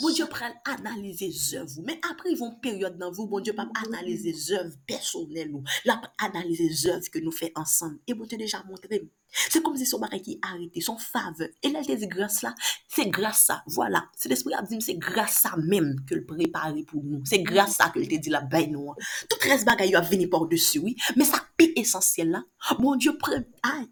Bon 0.01 0.11
Dieu 0.11 0.27
prend 0.27 0.51
analyser 0.65 1.29
les 1.29 1.55
œuvres. 1.55 1.81
Mais 1.85 2.01
après, 2.11 2.31
ils 2.33 2.39
vont 2.39 2.57
période 2.57 2.99
dans 2.99 3.13
vous, 3.13 3.27
bon 3.27 3.41
Dieu 3.41 3.55
pas 3.55 3.69
analyser 3.87 4.33
les 4.33 4.53
œuvres 4.53 4.75
personnelles. 4.87 5.53
Là, 5.85 6.01
analyser 6.19 6.69
les 6.69 6.87
œuvres 6.89 7.09
que 7.11 7.19
nous 7.19 7.33
faisons 7.33 7.53
ensemble. 7.55 7.99
Et 8.07 8.15
bon 8.15 8.25
Dieu 8.25 8.39
déjà 8.39 8.63
montré. 8.65 9.09
Se 9.37 9.61
kom 9.65 9.77
se 9.79 9.87
son 9.89 10.03
bagay 10.03 10.23
ki 10.25 10.37
arete, 10.47 10.83
son 10.85 10.99
fave. 11.01 11.51
E 11.63 11.71
lal 11.73 11.87
te 11.87 11.97
di 12.01 12.09
grasa 12.11 12.49
la, 12.49 12.55
se 12.93 13.07
grasa, 13.13 13.61
voilà. 13.77 14.05
Se 14.17 14.31
l'esprit 14.33 14.57
ap 14.57 14.69
di 14.71 14.79
m, 14.79 14.85
se 14.85 14.97
grasa 15.01 15.55
menm 15.61 15.95
ke 16.09 16.19
l'prepare 16.19 16.85
pou 16.89 17.03
nou. 17.05 17.25
Se 17.29 17.41
grasa 17.45 17.91
ke 17.95 18.03
l'te 18.03 18.21
di 18.23 18.33
la 18.33 18.43
bay 18.45 18.71
nou. 18.73 18.97
Tout 19.31 19.49
res 19.51 19.67
bagay 19.69 19.93
yo 19.93 20.01
ap 20.01 20.09
veni 20.11 20.29
por 20.33 20.49
desi, 20.51 20.81
oui. 20.83 20.97
Men 21.19 21.29
sa 21.29 21.43
pi 21.59 21.71
esensyel 21.77 22.33
la, 22.37 22.43
mon 22.81 22.97
dieu, 22.97 23.17
pre... 23.21 23.45
ay, 23.67 23.87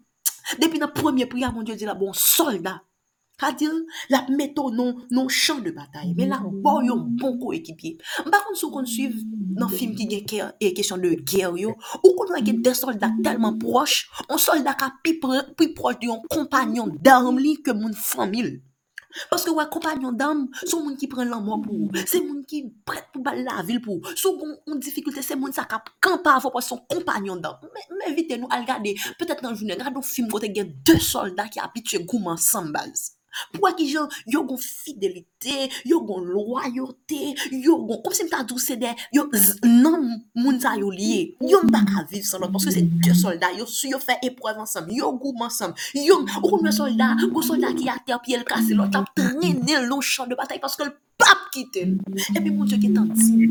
depi 0.61 0.81
nan 0.81 0.93
premier 0.95 1.29
priya, 1.29 1.51
mon 1.53 1.63
dieu 1.63 1.77
di 1.77 1.87
la, 1.87 1.95
bon 1.97 2.13
soldat, 2.13 2.81
Kadil, 3.35 3.81
l 4.09 4.15
ap 4.15 4.29
meto 4.31 4.69
non 4.71 5.27
chan 5.27 5.59
de 5.65 5.71
batay. 5.75 6.13
Men 6.15 6.29
la 6.31 6.39
bo 6.39 6.77
yon 6.85 7.01
bon 7.19 7.35
ko 7.41 7.51
ekipye. 7.55 7.97
Mpa 8.27 8.39
kon 8.45 8.55
sou 8.55 8.71
kon 8.71 8.87
suiv 8.87 9.17
nan 9.59 9.71
film 9.71 9.95
ki 9.97 10.07
gen 10.11 10.23
kèr 10.29 10.53
e 10.63 10.71
kesyon 10.77 11.03
de 11.03 11.15
kèr 11.27 11.57
yo, 11.59 11.73
ou 12.01 12.13
kon 12.15 12.31
wè 12.31 12.43
gen 12.47 12.61
de 12.63 12.71
soldat 12.75 13.17
telman 13.25 13.59
proche, 13.59 14.05
on 14.29 14.39
soldat 14.39 14.79
ka 14.79 14.93
pi, 15.03 15.17
pi 15.19 15.73
proche 15.75 15.99
de 16.03 16.13
yon 16.13 16.23
kompanyon 16.31 16.95
darm 17.03 17.41
li 17.41 17.57
ke 17.63 17.75
moun 17.75 17.97
famil. 17.99 18.55
Paske 19.31 19.51
wè 19.55 19.65
kompanyon 19.71 20.15
dam, 20.19 20.45
sou 20.65 20.81
moun 20.83 20.95
ki 20.99 21.07
pren 21.11 21.29
lan 21.31 21.43
mwa 21.45 21.59
pou, 21.63 21.87
se 22.03 22.19
moun 22.23 22.41
ki 22.47 22.65
pret 22.87 23.07
pou 23.13 23.23
bal 23.23 23.39
la 23.47 23.61
vil 23.67 23.79
pou, 23.83 24.03
sou 24.11 24.35
bon 24.39 24.55
moun 24.67 24.81
difikulte, 24.83 25.23
se 25.23 25.37
moun 25.39 25.55
sa 25.55 25.63
kap 25.71 25.87
kampa 26.03 26.35
avwa 26.39 26.51
pa 26.57 26.63
son 26.63 26.83
kompanyon 26.91 27.43
dam. 27.43 27.59
Mè 27.71 28.11
evite 28.11 28.39
nou 28.39 28.51
al 28.51 28.67
gade, 28.67 28.95
petèt 29.19 29.43
nan 29.43 29.55
jounen, 29.55 29.79
gade 29.79 29.95
ou 29.95 30.07
film 30.07 30.27
kote 30.31 30.51
gen 30.55 30.73
de 30.87 30.99
soldat 30.99 31.53
ki 31.53 31.63
apitye 31.63 32.03
gouman 32.03 32.39
san 32.39 32.71
baz. 32.75 33.14
Pou 33.53 33.65
wè 33.65 33.73
ki 33.77 33.87
yo, 33.91 34.05
yo 34.31 34.43
gon 34.47 34.59
fidelite, 34.61 35.69
yo 35.87 36.01
gon 36.05 36.25
loyote, 36.27 37.33
yo 37.51 37.77
gon, 37.83 38.01
kom 38.05 38.15
se 38.15 38.27
mta 38.27 38.43
douse 38.47 38.77
de, 38.79 38.91
yo 39.15 39.27
nan 39.63 40.07
moun 40.35 40.59
sa 40.61 40.75
yo 40.79 40.91
liye. 40.93 41.35
Yo 41.45 41.61
mba 41.65 41.83
ka 41.87 42.05
viv 42.11 42.25
san 42.27 42.43
lot, 42.43 42.53
porske 42.53 42.73
se 42.75 42.83
dè 43.05 43.15
soldat, 43.17 43.57
yo 43.59 43.67
sou 43.69 43.91
yo 43.93 44.01
fè 44.01 44.19
epreve 44.25 44.63
ansam, 44.63 44.89
yo 44.93 45.11
goum 45.19 45.45
ansam, 45.45 45.75
yo, 45.95 46.21
ou 46.43 46.61
mè 46.63 46.73
soldat, 46.75 47.25
goun 47.29 47.45
soldat 47.45 47.77
ki 47.77 47.89
a 47.91 47.99
terpye 48.05 48.41
l 48.41 48.47
kase, 48.47 48.75
lot 48.77 48.95
ap 48.99 49.11
trene 49.17 49.81
lò 49.87 50.01
chan 50.03 50.31
de 50.31 50.39
batay, 50.39 50.61
porske 50.63 50.87
l 50.87 50.93
pap 51.17 51.49
kite 51.51 51.81
e 51.81 51.85
m. 51.85 51.97
Epi 52.35 52.51
moun 52.51 52.67
diyo 52.67 52.79
ki 52.81 52.89
tan 52.95 53.07
di, 53.15 53.47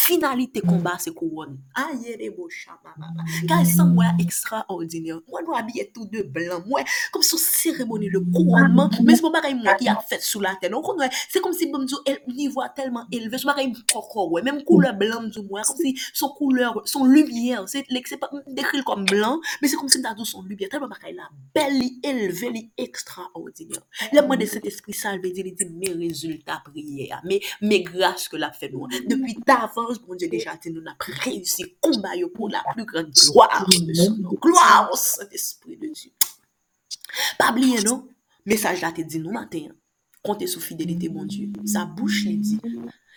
finalite 0.00 0.62
komba 0.64 0.96
se 1.02 1.12
kouwon. 1.12 1.58
Aye 1.76 2.16
de 2.16 2.30
bo 2.32 2.48
chama 2.48 2.94
mama. 2.96 3.26
Ka 3.48 3.60
esan 3.64 3.92
mwen 3.94 4.20
ekstraordinè. 4.24 5.18
Mwen 5.28 5.46
nou 5.46 5.56
abye 5.58 5.84
tout 5.92 6.08
de 6.12 6.24
blan. 6.24 6.62
Mwen 6.68 6.88
kom 7.12 7.24
sou 7.26 7.40
seremoni 7.40 8.10
le 8.12 8.22
kouwonman. 8.32 8.96
Mwen 9.02 9.18
se 9.18 9.24
mwen 9.24 9.34
bagay 9.36 9.56
mwen 9.58 9.76
ki 9.80 9.90
a 9.92 9.96
fèt 10.00 10.24
sou 10.24 10.40
la 10.44 10.54
tè. 10.60 10.70
Non 10.72 10.84
kon 10.86 11.00
wè, 11.00 11.10
se 11.12 11.42
kom 11.44 11.54
si 11.56 11.68
mwen 11.70 11.84
diyo 11.90 12.00
nivwa 12.30 12.70
telman 12.76 13.08
elve. 13.16 13.40
Se 13.40 13.48
bagay 13.48 13.68
mwen 13.68 13.84
koko 13.92 14.28
wè. 14.34 14.44
Mèm 14.46 14.62
koule 14.68 14.94
blan 14.96 15.26
mwen 15.26 15.34
diyo 15.34 15.44
mwen. 15.48 15.68
Kom 15.68 15.80
si 15.82 15.94
son 16.12 16.32
kouleur, 16.38 16.80
son 16.88 17.04
lumiè. 17.10 17.60
Se 17.70 17.84
dekril 17.90 18.86
kom 18.88 19.04
blan. 19.10 19.40
Mè 19.60 19.68
se 19.68 19.80
kom 19.80 19.92
si 19.92 20.00
mwen 20.00 20.08
dadou 20.08 20.28
son 20.28 20.48
lumiè. 20.48 20.70
Telman 20.72 20.92
bagay 20.94 21.12
la 21.18 21.28
bel 21.56 21.76
li 21.76 21.92
elve 22.06 22.54
li 22.56 22.64
ekstraordinè. 22.80 23.84
Lè 24.16 24.24
mwen 24.24 24.40
de 24.40 24.48
set 24.48 24.66
espri 24.70 24.96
salve 24.96 25.34
di 25.34 25.44
li 25.44 25.54
di 25.58 25.68
mè 25.68 25.92
rezultat 26.00 26.69
priye 26.70 27.08
a, 27.14 27.20
me 27.24 27.80
grase 27.86 28.30
ke 28.30 28.40
la 28.40 28.52
fe 28.56 28.70
nou 28.72 28.86
an. 28.86 28.94
Depi 29.10 29.36
davans, 29.46 30.00
bon 30.04 30.18
Diyo 30.20 30.30
deja 30.32 30.56
te 30.60 30.72
nou 30.72 30.84
na 30.84 30.96
preyousi 31.00 31.68
koumba 31.82 32.16
yo 32.18 32.30
pou 32.34 32.50
la 32.52 32.62
plu 32.72 32.86
gran 32.88 33.10
gloa 33.10 33.64
ou 33.66 33.76
se 33.76 34.08
nou. 34.16 34.38
Gloa 34.40 34.70
ou 34.88 35.00
se 35.00 35.26
l'esprit 35.30 35.76
de 35.80 35.92
Diyo. 35.92 36.14
Pabliye 37.40 37.82
nou, 37.84 38.06
mesaj 38.48 38.82
la 38.84 38.92
te 38.96 39.04
di 39.06 39.22
nou 39.22 39.34
maten. 39.36 39.70
Konte 40.24 40.48
sou 40.50 40.62
fidelite 40.62 41.08
bon 41.12 41.28
Diyo. 41.28 41.50
Sa 41.68 41.86
bouch 41.88 42.24
li 42.26 42.36
di. 42.40 42.58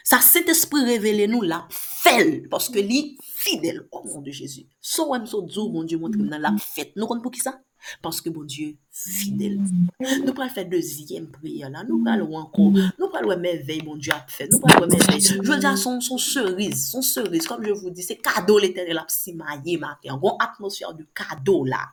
Sa 0.04 0.20
set 0.24 0.50
esprit 0.52 0.88
revele 0.88 1.30
nou 1.32 1.48
la 1.48 1.62
fel. 1.72 2.44
Paske 2.52 2.84
li 2.84 3.18
fidel. 3.24 3.84
O 3.90 4.02
oh, 4.02 4.08
mon 4.10 4.26
de 4.26 4.34
Jezu. 4.36 4.66
So 4.84 5.10
wèm 5.12 5.28
so 5.30 5.44
dzo 5.48 5.70
bon 5.72 5.88
Diyo 5.88 6.02
montre 6.04 6.24
nan 6.24 6.44
la 6.44 6.54
fet. 6.60 6.96
Nou 7.00 7.12
kon 7.12 7.24
pou 7.24 7.34
ki 7.34 7.44
sa? 7.44 7.58
Parce 8.02 8.22
que 8.22 8.30
bon 8.30 8.44
Dieu 8.44 8.76
fidèle. 8.92 9.60
Nous 10.00 10.34
pourrons 10.34 10.50
faire 10.50 10.68
deuxième 10.68 11.28
prière 11.28 11.70
là. 11.70 11.84
Nous 11.84 12.04
parlons 12.04 12.36
encore. 12.36 12.72
Nous 13.00 13.10
parlons 13.12 13.38
merveille, 13.38 13.82
bon 13.82 13.96
Dieu 13.96 14.14
a 14.14 14.26
fait. 14.28 14.50
Nous 14.50 14.60
parlons 14.60 14.88
merveille. 14.88 15.22
Je 15.22 15.42
veux 15.42 15.58
dire, 15.58 15.78
son, 15.78 16.00
son 16.02 16.18
cerise, 16.18 16.90
son 16.90 17.02
cerise, 17.02 17.48
comme 17.48 17.66
je 17.66 17.72
vous 17.72 17.90
dis, 17.90 18.04
c'est 18.04 18.18
cadeau 18.18 18.60
l'éternel 18.60 18.98
a 18.98 19.06
simaillé 19.08 19.78
matin. 19.78 20.18
Bon 20.18 20.38
atmosphère 20.40 20.94
de 20.94 21.06
cadeau 21.14 21.66
là. 21.66 21.90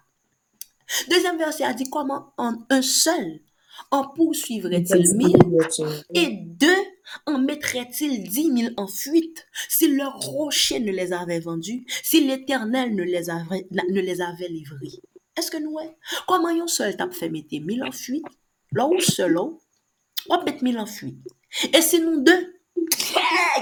Deuxième 1.09 1.39
verset 1.39 1.65
a 1.65 1.73
dit 1.73 1.89
comment 1.89 2.33
en 2.37 2.55
un 2.69 2.83
seul 2.83 3.41
en 3.91 4.09
poursuivrait-il 4.09 5.17
mille 5.17 5.37
et 6.15 6.29
deux 6.29 6.83
en 7.27 7.39
mettrait-il 7.39 8.29
dix 8.29 8.51
mille 8.51 8.75
en 8.77 8.87
fuite 8.87 9.47
si 9.69 9.95
leur 9.95 10.19
rocher 10.19 10.81
ne 10.81 10.93
les 10.93 11.13
avait 11.13 11.41
vendus, 11.41 11.85
si 12.03 12.27
l'Éternel 12.27 12.95
ne 12.95 13.03
les 13.03 13.31
avait, 13.31 13.67
ne 13.71 14.01
les 14.01 14.21
avait 14.21 14.49
livrés? 14.49 15.01
Eske 15.41 15.61
nou 15.63 15.81
e? 15.81 15.89
Koman 16.29 16.59
yon 16.61 16.71
sol 16.71 16.97
tap 16.99 17.17
fe 17.17 17.31
mette 17.33 17.61
mil 17.65 17.85
an 17.87 17.95
fuit? 17.97 18.27
La 18.77 18.87
ou 18.87 19.01
sol 19.05 19.39
ou? 19.41 19.59
Wap 20.29 20.45
mette 20.47 20.65
mil 20.67 20.81
an 20.83 20.89
fuit? 20.91 21.37
E 21.73 21.81
se 21.85 22.01
nou 22.03 22.21
de? 22.27 22.37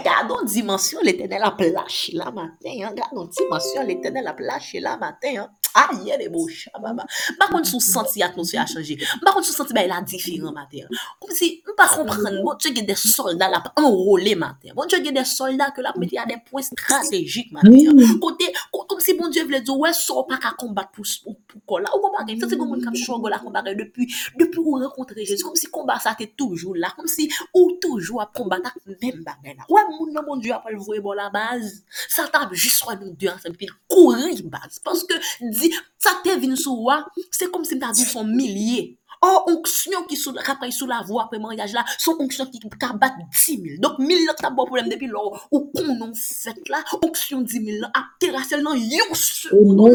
Gardon 0.05 0.47
dimensyon 0.47 1.05
l'Etenel 1.07 1.45
ap 1.47 1.61
lache 1.63 2.15
la 2.19 2.31
maten. 2.35 2.83
Gardon 2.99 3.31
dimensyon 3.35 3.87
l'Etenel 3.89 4.31
ap 4.31 4.41
lache 4.43 4.83
la 4.83 4.97
maten. 5.01 5.47
Aye, 5.75 6.19
de 6.19 6.29
bo 6.29 6.47
chababa. 6.49 7.07
Bakon 7.39 7.65
sou 7.65 7.81
senti 7.81 8.23
atmosfè 8.23 8.59
a 8.59 8.67
chanje. 8.67 8.97
Bakon 9.25 9.43
sou 9.43 9.55
senti 9.55 9.75
bay 9.77 9.89
bon, 9.89 9.95
bon, 9.95 10.01
la 10.01 10.07
diferan 10.07 10.55
mater. 10.55 10.89
Koum 11.21 11.35
si, 11.35 11.51
mpa 11.67 11.89
kompren, 11.93 12.41
bon 12.45 12.59
chè 12.61 12.73
ge 12.75 12.85
de 12.87 12.97
soldat 12.99 13.53
la 13.53 13.63
enrole 13.77 14.35
mater. 14.39 14.75
Bon 14.77 14.89
chè 14.89 15.01
ge 15.05 15.13
de 15.15 15.25
soldat 15.29 15.75
ke 15.77 15.85
la 15.85 15.93
meti 15.99 16.19
a 16.19 16.27
de 16.29 16.39
poen 16.49 16.65
strategik 16.67 17.53
mater. 17.53 17.93
Kote, 18.23 18.51
koum 18.73 19.03
si 19.05 19.15
bon 19.19 19.33
chè 19.35 19.45
vle 19.49 19.63
dzo, 19.65 19.79
wè 19.83 19.93
sou 19.97 20.25
pa 20.29 20.41
ka 20.43 20.55
kombat 20.59 20.93
pou, 20.95 21.07
pou, 21.25 21.37
pou 21.49 21.65
kola. 21.75 21.93
Ou 21.97 22.05
kombat 22.05 22.29
gen, 22.29 22.41
se 22.41 22.51
se 22.51 22.59
goun 22.61 22.83
kap 22.85 22.97
chongo 22.99 23.33
la 23.33 23.41
kombat 23.43 23.71
gen 23.71 23.79
depi, 23.83 24.09
depi 24.39 24.63
ou 24.63 24.81
renkontre 24.83 25.25
Jezi. 25.25 25.45
Koum 25.47 25.59
si 25.59 25.71
kombat 25.75 26.05
sa 26.07 26.15
te 26.19 26.29
toujou 26.39 26.77
la. 26.79 26.93
Koum 26.97 27.11
si 27.11 27.29
ou 27.53 27.77
toujou 27.83 28.23
ap 28.25 28.35
kombat 28.37 28.71
ak 28.73 28.81
men 28.89 29.23
bagay 29.27 29.59
la. 29.59 29.69
Ouè 29.69 29.85
moun 29.93 30.15
nan 30.17 30.27
moun 30.27 30.43
diyo 30.43 30.57
apal 30.59 30.79
vwe 30.81 31.03
bon 31.05 31.19
la 31.19 31.29
baz. 31.35 31.81
Sa 32.09 32.29
tab 32.33 32.55
jiswa 32.57 32.97
nou 32.99 33.15
diyo 33.19 33.35
ansem 33.35 33.57
pil 33.59 33.73
kouri 33.91 34.43
baz. 34.49 34.81
Paske 34.85 35.19
di 35.43 35.58
di, 35.61 35.73
sa 36.01 36.19
te 36.25 36.37
vin 36.41 36.57
sou 36.59 36.89
wa, 36.89 37.03
se 37.35 37.51
kom 37.53 37.67
se 37.69 37.79
mta 37.79 37.93
di 37.97 38.07
son 38.09 38.31
milye. 38.31 38.99
Or, 39.19 39.49
onksyon 39.51 40.05
ki 40.07 40.15
sou 40.15 40.31
rapay 40.47 40.71
sou 40.71 40.87
la 40.87 41.01
vwa 41.07 41.25
apre 41.25 41.41
maryaj 41.43 41.73
la, 41.75 41.83
son 41.99 42.21
onksyon 42.23 42.53
ki 42.53 42.61
kabat 42.79 43.17
10.000. 43.35 43.81
Dok 43.83 43.99
1.000 43.99 44.29
lak 44.29 44.39
ta 44.39 44.53
bo 44.55 44.67
problem 44.69 44.93
depi 44.93 45.09
lor 45.11 45.41
ou 45.51 45.65
konon 45.73 46.13
fet 46.15 46.71
la, 46.71 46.85
onksyon 47.01 47.43
10.000 47.43 47.83
lak 47.83 47.99
ap 47.99 48.13
terasel 48.23 48.63
nan 48.63 48.79
yon 48.79 49.11
sekonde. 49.19 49.91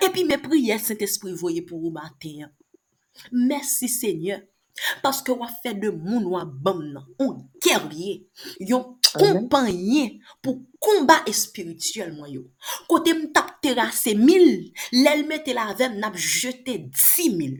E 0.00 0.08
pi 0.14 0.24
me 0.24 0.40
priye, 0.40 0.80
sent 0.80 1.04
espri 1.04 1.36
voye 1.36 1.60
pou 1.66 1.76
ou 1.84 1.92
mater. 1.92 2.48
Mersi 3.32 3.88
Seigneur. 3.92 4.40
Paske 5.04 5.34
wap 5.36 5.52
fè 5.62 5.74
de 5.76 5.90
moun 5.92 6.28
wap 6.32 6.50
bom 6.64 6.80
nan, 6.84 7.06
yon 7.20 7.40
kerye, 7.62 8.16
yon 8.64 8.86
kompanyen 9.10 10.18
pou 10.44 10.62
komba 10.82 11.20
espirituel 11.30 12.14
mwen 12.16 12.36
yo. 12.38 12.44
Kote 12.90 13.14
m 13.16 13.26
tap 13.34 13.58
terase 13.64 14.14
mil, 14.18 14.70
lèl 14.94 15.26
mette 15.28 15.54
la 15.56 15.70
vem 15.76 15.98
nap 16.00 16.16
jete 16.16 16.78
di 16.86 17.28
mil. 17.34 17.58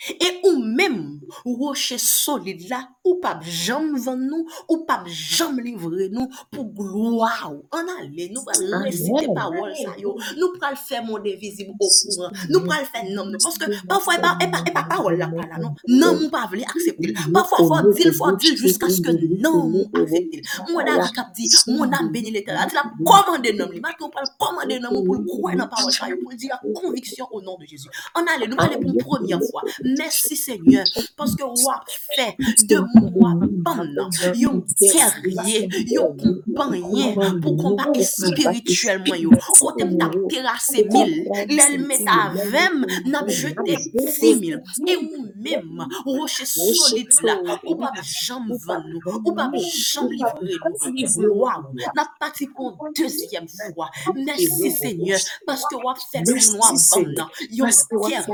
E 0.00 0.30
ou 0.48 0.62
mèm, 0.64 1.20
woche 1.44 1.98
solide 2.00 2.70
la, 2.70 2.86
ou 3.10 3.16
pas 3.16 3.38
jam 3.42 3.96
vendre 3.96 4.22
nous, 4.22 4.46
ou 4.68 4.84
pas 4.84 5.02
jam 5.06 5.58
livrer 5.58 6.08
nous 6.10 6.28
pour 6.50 6.66
gloire. 6.66 7.52
On 7.72 7.78
allait, 8.00 8.30
nous 8.32 8.42
allons 8.54 8.84
réciter 8.84 9.24
Amen. 9.24 9.34
parole 9.34 9.74
ça 9.74 9.98
yo. 9.98 10.16
Nous 10.38 10.52
pral 10.58 10.76
faire 10.76 11.04
mon 11.04 11.18
invisible 11.18 11.72
au 11.80 11.88
courant. 11.88 12.30
Nous 12.48 12.64
pral 12.64 12.84
faire 12.84 13.04
nom 13.10 13.26
nous. 13.26 13.38
Parce 13.42 13.58
que 13.58 13.86
parfois, 13.86 14.14
et 14.16 14.20
pas, 14.20 14.38
et 14.40 14.50
pas, 14.72 14.84
parole 14.84 15.16
là, 15.16 15.28
pas 15.28 15.46
là, 15.46 15.58
non. 15.58 15.74
Non, 15.88 16.20
mon 16.20 16.30
pas 16.30 16.46
voulu 16.46 16.62
accepter. 16.62 17.14
Parfois, 17.32 17.58
faut 17.58 17.92
dire, 17.92 18.14
faut 18.14 18.32
dire 18.32 18.56
jusqu'à 18.56 18.88
ce 18.88 19.00
que 19.00 19.10
non, 19.40 19.68
mon 19.68 19.84
accepter. 19.94 20.42
Mon 20.70 20.80
âme 20.80 21.10
cap 21.14 21.32
dit, 21.34 21.50
mon 21.66 21.90
âme 21.92 22.10
bénit 22.12 22.30
l'éternel. 22.30 22.68
Il 22.70 22.76
a 22.76 22.84
commandé 23.04 23.52
nom 23.52 23.68
li. 23.70 23.80
Maintenant, 23.80 24.06
on 24.06 24.10
parle 24.10 24.26
commander 24.38 24.78
nom 24.78 25.04
pour 25.04 25.16
le 25.16 25.24
croire 25.24 25.54
dans 25.56 25.64
la 25.64 25.68
parole 25.68 25.92
ça 25.92 26.08
yo, 26.08 26.16
pour 26.22 26.32
dire 26.34 26.50
la 26.50 26.80
conviction 26.80 27.26
au 27.32 27.42
nom 27.42 27.56
de 27.58 27.64
Jésus. 27.66 27.88
On 28.14 28.20
allait, 28.34 28.46
nous 28.46 28.56
allons 28.58 28.80
pour 28.80 28.90
une 28.90 28.98
première 28.98 29.40
fois. 29.50 29.62
Merci 29.98 30.36
Seigneur, 30.36 30.84
parce 31.16 31.34
que 31.34 31.42
roi 31.42 31.80
fait 32.14 32.36
de 32.66 32.78
moun 32.78 32.99
pou 33.00 33.10
kwa 33.14 33.32
ban 33.64 33.80
nan, 33.94 34.10
yon 34.38 34.60
terye, 34.78 35.66
yon 35.90 36.16
kompanyen, 36.20 37.40
pou 37.42 37.56
kon 37.58 37.76
pa 37.78 37.88
espirituelman 38.00 39.20
yo. 39.24 39.36
Kote 39.58 39.86
m 39.88 39.96
tap 40.00 40.16
terase 40.32 40.84
mil, 40.90 41.14
lèl 41.50 41.76
met 41.86 42.06
avèm, 42.14 42.84
nap 43.10 43.30
jete 43.32 43.78
si 44.14 44.34
mil. 44.40 44.58
E 44.86 44.96
ou 44.96 45.26
mèm, 45.44 45.84
roche 46.06 46.46
solide 46.48 47.24
la, 47.26 47.38
ou 47.64 47.76
pa 47.80 47.92
jom 48.04 48.50
van 48.66 48.86
nou, 48.88 49.16
ou 49.20 49.34
pa 49.36 49.48
jom 49.56 50.10
livre 50.12 50.44
nou, 50.44 50.94
i 50.94 51.08
vloa 51.16 51.56
ou, 51.64 51.90
nap 51.96 52.16
pati 52.20 52.48
kon 52.54 52.76
dezyem 52.96 53.48
fwa. 53.50 53.90
Mersi 54.16 54.72
Seigneur, 54.76 55.24
paske 55.48 55.80
wap 55.84 56.00
fèk 56.10 56.28
nou 56.28 56.68
aban 56.70 57.10
nan, 57.16 57.34
yon 57.60 57.74
terye, 57.90 58.24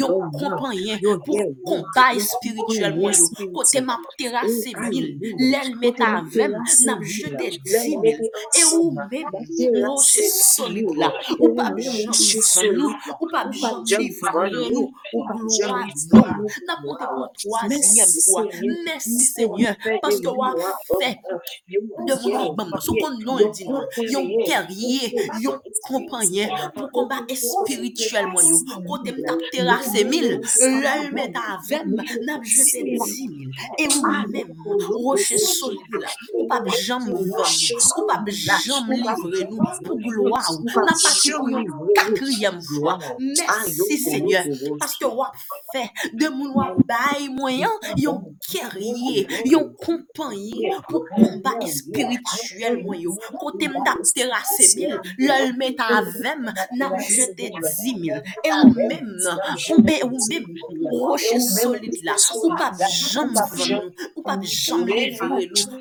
yon 0.00 0.28
kompanyen, 0.38 1.02
pou 1.26 1.52
kon 1.66 1.86
pa 1.94 2.10
espirituelman 2.16 3.16
yo. 3.16 3.50
Kote 3.52 3.71
kote 3.72 3.84
map 3.84 4.00
terase 4.18 4.72
mil, 4.90 5.18
lèl 5.38 5.74
met 5.80 6.00
avèm, 6.00 6.52
nap 6.86 7.02
jete 7.02 7.48
di 7.64 7.96
mil, 7.96 8.20
e 8.58 8.64
ou 8.74 8.90
mèm 8.92 9.30
roche 9.84 10.24
solide 10.28 10.96
la, 10.98 11.12
ou 11.38 11.54
pa 11.56 11.70
bjom 11.72 12.12
vivan, 12.12 12.82
ou 13.20 13.28
pa 13.32 13.44
bjom 13.48 14.02
vivan, 14.02 14.56
ou 14.72 15.24
gloa 15.48 15.86
nou, 16.12 16.50
nap 16.68 16.82
kote 16.84 17.08
pou 17.14 17.28
troasyem 17.38 18.12
fwa, 18.26 18.44
mèsi 18.86 19.18
seigneur, 19.30 19.76
paske 20.02 20.36
wap 20.36 20.60
fè, 21.00 21.14
devon 22.08 22.28
yon 22.28 22.54
bamba, 22.58 22.80
sou 22.84 22.96
kon 23.00 23.16
non 23.24 23.40
di 23.56 23.68
nou, 23.68 23.86
yon 24.12 24.28
kerye, 24.44 25.12
yon 25.40 25.60
kompanyen, 25.88 26.52
pou 26.76 26.90
komba 26.92 27.22
espirituel 27.32 28.28
mwen 28.34 28.52
yo, 28.52 28.60
kote 28.88 29.16
mtap 29.16 29.48
terase 29.54 30.04
mil, 30.12 30.40
lèl 30.84 31.08
met 31.16 31.40
avèm, 31.46 31.96
nap 32.28 32.44
jete 32.44 32.84
di 32.84 33.28
mil, 33.32 33.61
E 33.78 33.86
ou 33.88 34.02
mèm, 34.32 34.48
roche 34.88 35.38
solide 35.38 36.00
la, 36.00 36.10
ou 36.34 36.46
pa 36.48 36.58
jam 36.84 37.04
van, 37.06 37.16
ou 37.96 38.06
pa 38.08 38.18
jam 38.32 38.90
livre 38.90 39.44
nou 39.50 39.70
pou 39.84 39.98
gloa 40.02 40.42
ou. 40.52 40.64
Nan 40.66 40.90
pati 40.90 41.32
pou 41.32 41.50
yon 41.52 41.68
kakriyem 41.96 42.58
fwa. 42.68 42.98
Mersi 43.20 43.98
Seigneur, 44.02 44.48
paske 44.80 45.08
wap 45.08 45.38
fe, 45.72 45.86
de 46.12 46.30
moun 46.34 46.52
wap 46.56 46.80
bay 46.88 47.28
mwayan, 47.32 47.74
yon 48.00 48.20
kerye, 48.48 49.26
yon 49.48 49.70
kompanye 49.80 50.74
pou 50.88 51.04
komba 51.12 51.54
espirituel 51.66 52.80
mwayo. 52.82 53.16
Kote 53.38 53.70
mda 53.72 53.96
terase 54.12 54.72
mil, 54.76 54.98
lal 55.22 55.54
met 55.60 55.80
avèm, 55.86 56.50
nan 56.80 56.98
jete 57.08 57.52
zimil. 57.78 58.20
E 58.42 58.52
ou 58.58 58.74
mèm, 58.76 59.08
ou 59.72 59.80
mèm 59.86 60.52
roche 60.92 61.40
solide 61.48 62.02
la, 62.06 62.18
ou 62.36 62.54
pa 62.58 62.72
jam 62.90 63.32
van, 63.32 63.51
ou 64.16 64.22
pas 64.22 64.36
nous 64.36 64.46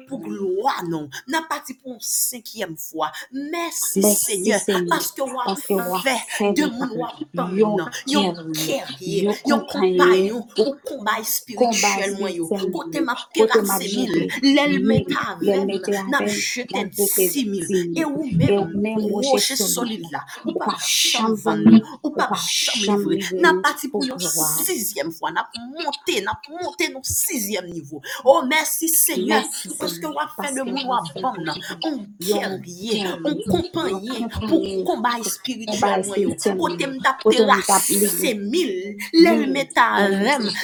pour 0.08 0.20
gloire 0.20 0.84
non. 0.88 1.10
N'a 1.28 1.42
pas 1.44 1.62
dit 1.66 1.74
pour 1.76 1.94
une 1.94 2.00
cinquième 2.00 2.76
fois. 2.78 3.12
Merci 3.32 4.00
Merci 4.00 4.26
Seigneur, 4.26 4.60
parce 4.90 5.12
que 5.12 5.22
wap 5.22 5.58
wap 5.70 6.04
fait 6.04 6.16
fait 6.38 6.54
de 6.54 6.66
moun 6.66 6.92
wap 6.98 7.16
ban 7.34 7.50
yon 7.56 7.76
nan, 7.78 7.90
yon 8.08 8.34
guerrier, 8.52 9.30
yon 9.46 9.60
compagnon 9.62 10.42
pour 10.56 10.76
combat 10.82 11.24
spirituel 11.24 12.16
mwen 12.20 12.36
yo. 12.36 12.46
spirituel. 12.46 12.72
Kote 12.72 12.96
yo. 12.96 13.06
map 13.06 13.18
Kote 13.36 13.62
map 13.62 13.84
terase 13.84 13.96
mil, 13.96 14.14
jete 14.14 14.42
lel 14.42 14.80
mille, 14.80 14.86
met 14.86 15.06
mil. 15.42 15.82
dix 17.34 17.46
mille. 17.46 17.94
E 17.98 18.06
ou 18.06 18.26
Et 18.26 18.36
même, 18.36 18.60
ou 18.60 18.78
même 18.80 19.00
rocher 19.00 19.54
roche 19.54 19.54
solide. 19.54 20.08
là, 20.12 20.24
la, 20.46 20.52
ou 20.52 20.56
ou 20.56 20.60
pa 20.60 20.66
pas 20.66 20.78
chan 20.80 21.28
cham 21.28 21.34
van 21.36 21.56
van 21.56 21.58
nou, 21.58 21.72
nou, 21.72 22.00
ou 22.04 22.10
ou 22.10 22.12
pa 22.16 22.28
pas 22.28 22.36
chan 22.38 22.80
cham 22.86 23.10
livre. 23.10 23.12
livre 23.12 23.36
Nap 23.42 23.56
nou 23.56 23.62
pati 23.62 23.88
pou 23.88 24.00
pour 24.00 24.08
yon 24.08 24.18
gloire. 24.18 24.60
sixième 24.66 25.12
fois, 25.12 25.32
nap 25.32 25.48
monte, 25.58 26.22
nap 26.24 26.42
monte 26.50 26.90
nou 26.92 27.02
niveau. 27.68 28.02
Oh, 28.24 28.44
merci 28.48 28.90
Seigneur, 28.90 29.44
parce 29.80 30.00
que 30.00 30.08
wap 30.08 30.30
fait 30.42 30.54
de 30.54 30.62
de 30.62 31.44
nan, 31.46 31.56
on 31.84 32.06
guerrier, 32.20 33.06
on 33.26 33.36
compagnon 33.52 34.30
pour 34.48 34.62
combat 34.86 35.22
spirituel 35.24 35.82
combat 35.82 35.98
mwen 36.08 36.22
yo. 36.22 36.36
spirituel 36.38 36.56
Kote 36.56 36.56
mwen 36.56 36.80
yo. 36.80 36.90
m 36.92 37.02
tap 37.02 37.24
Kote 37.24 37.46
m 37.48 37.62
tap 37.66 37.84
terase 37.88 37.90
livre 37.90 38.34
mille, 38.36 38.98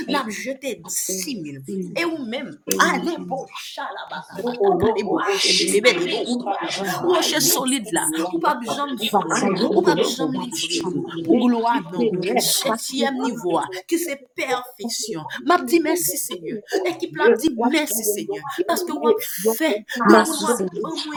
nap 0.08 0.30
jete 0.30 0.82
dix 0.84 1.36
mille. 1.42 1.62
Et 1.96 2.06
ou 2.06 2.24
même, 2.26 2.58
ou 2.72 2.78
allez, 2.80 3.18
bon, 3.20 3.46
chalaba, 3.58 4.24
oh, 4.44 4.52
oh, 4.60 4.78
allez, 4.86 5.04
bon, 5.04 5.18
oh, 5.18 5.24
oh, 5.24 5.72
bébé, 5.72 5.94
bon, 7.04 7.22
solide 7.40 7.88
là, 7.92 8.06
ou 8.34 8.40
pas 8.40 8.56
besoin 8.56 8.88
de 8.88 8.98
ou 9.76 9.82
pas 9.82 9.96
besoin 9.96 10.28
ou 10.28 10.32
de 10.32 10.40
livre, 10.68 10.92
gloire 11.24 11.82
non. 11.94 12.40
Septième 12.40 13.22
niveau, 13.24 13.58
ah, 13.58 13.68
qui 13.88 13.98
c'est 13.98 14.20
perfection. 14.36 15.24
M'a 15.46 15.58
dit 15.60 15.80
merci 15.80 16.18
Seigneur. 16.18 16.60
ekip 16.92 17.18
la 17.18 17.30
di 17.36 17.50
mersi 17.56 18.04
Seigneur. 18.04 18.44
Paske 18.68 18.94
wap 19.04 19.20
fe, 19.58 19.72
wap 20.12 20.28
wap 20.44 20.60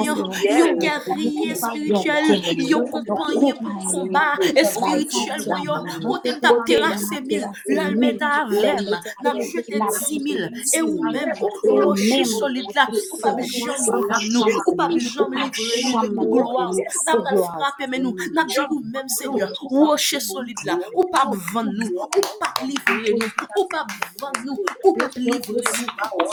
yon 0.05 0.79
gariye 0.81 1.55
spirituel, 1.57 2.29
yon 2.71 2.87
kompanyen 2.91 3.57
pou 3.61 3.87
komba 3.91 4.25
spirituel 4.73 5.45
pou 5.47 5.65
yon, 5.67 5.89
wote 6.07 6.35
tap 6.43 6.63
terase 6.69 7.21
mil, 7.27 7.47
lalme 7.77 8.13
da 8.21 8.31
avem, 8.43 8.91
nan 9.25 9.41
jete 9.51 9.81
di 9.81 10.21
mil, 10.25 10.43
e 10.49 10.83
ou 10.83 11.11
men, 11.13 11.33
ou 11.41 11.95
che 11.95 12.23
solide 12.25 12.75
la, 12.77 12.87
ou 12.91 13.21
pa 13.23 13.35
bi 13.39 13.49
jom 13.49 14.09
ram 14.11 14.27
nou, 14.35 14.61
ou 14.67 14.77
pa 14.79 14.89
bi 14.91 15.01
jom 15.01 15.37
le 15.37 15.49
jom 15.55 16.15
pou 16.17 16.29
gloa 16.35 16.69
ou, 16.71 16.89
nan 17.07 17.25
nan 17.27 17.43
frape 17.47 17.91
men 17.91 18.07
nou, 18.07 18.29
nan 18.37 18.51
jom 18.55 18.77
ou 18.77 18.85
men 18.95 19.09
Seigneur, 19.19 19.53
ou 19.71 19.97
che 19.97 20.21
solide 20.21 20.69
la, 20.69 20.79
ou 20.95 21.07
pa 21.13 21.27
ban 21.53 21.71
nou, 21.71 22.07
ou 22.07 22.37
pa 22.41 22.53
livre 22.65 23.17
nou, 23.17 23.33
ou 23.57 23.69
pa 23.71 23.85
ban 24.21 24.43
nou, 24.45 24.59
ou 24.85 24.97
pa 24.99 25.11
livre 25.17 25.60
nous, 25.61 25.87
ou 26.19 26.28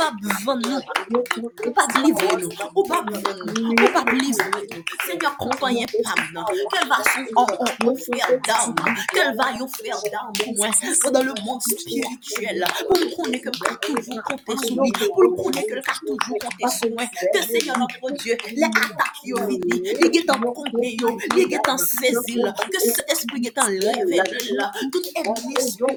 vendre 0.46 0.82
nous, 1.10 1.24
ou 1.66 1.72
pas 1.72 1.88
livrer 2.04 2.38
nous, 2.38 2.50
ou 2.76 2.84
pas 2.84 3.02
vendre 3.02 3.36
nous, 3.56 3.72
ou 3.72 3.76
pas 3.94 4.04
livrer 4.12 4.68
nous. 4.72 4.84
Seigneur, 5.06 5.36
Pam, 6.04 6.46
va 6.88 6.98
faire 7.96 8.30
down, 8.46 8.76
quel 9.14 9.36
va 9.36 9.54
dans 11.12 11.24
le 11.24 11.34
monde 11.46 11.62
spirituel, 11.62 12.66
le 12.96 13.12
sur 14.66 14.82
lui, 14.84 14.92
pour 14.92 15.24
nous 15.24 15.36
connaître 15.36 15.68
que 15.68 15.76
le 15.76 15.82
toujours 16.06 16.38
compter 16.40 16.70
sur 16.70 16.90
moi, 16.92 17.04
que 17.34 17.42
Seigneur 17.42 17.78
notre 17.78 18.12
Dieu, 18.18 18.38
les 18.52 18.64
attaques 18.64 19.24
yo 19.24 19.38
vini, 19.48 19.82
les 19.82 20.18
est 20.20 20.30
en 20.30 20.40
compter 20.54 20.96
yo, 21.00 21.18
que 21.18 22.80
cet 22.80 23.12
esprit 23.12 23.46
est 23.46 23.58
en 23.58 23.66
révélé 23.66 24.18
là, 24.58 24.72
tout 24.92 25.02
spirituel 25.16 25.24
moi 25.24 25.36
yo, 25.80 25.88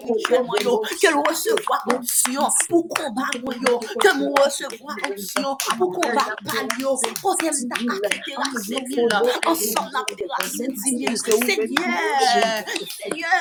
le 1.11 2.83
combattre 2.83 3.20
parole, 3.21 3.59
que 4.01 4.17
nous 4.19 4.33
recevons 4.35 4.89
option 5.09 5.57
pour 5.79 5.93
qu'on 5.93 6.09
va 6.09 6.25
parler, 6.45 6.85
troisième 7.15 7.55
ta 7.69 8.09
terrasse 8.09 8.69
mille, 8.69 9.09
ensemble 9.47 9.91
la 9.93 10.03
terrasse 10.15 10.53
dix 10.53 10.93
mille. 10.93 11.17
Seigneur, 11.19 11.95
Seigneur, 13.03 13.41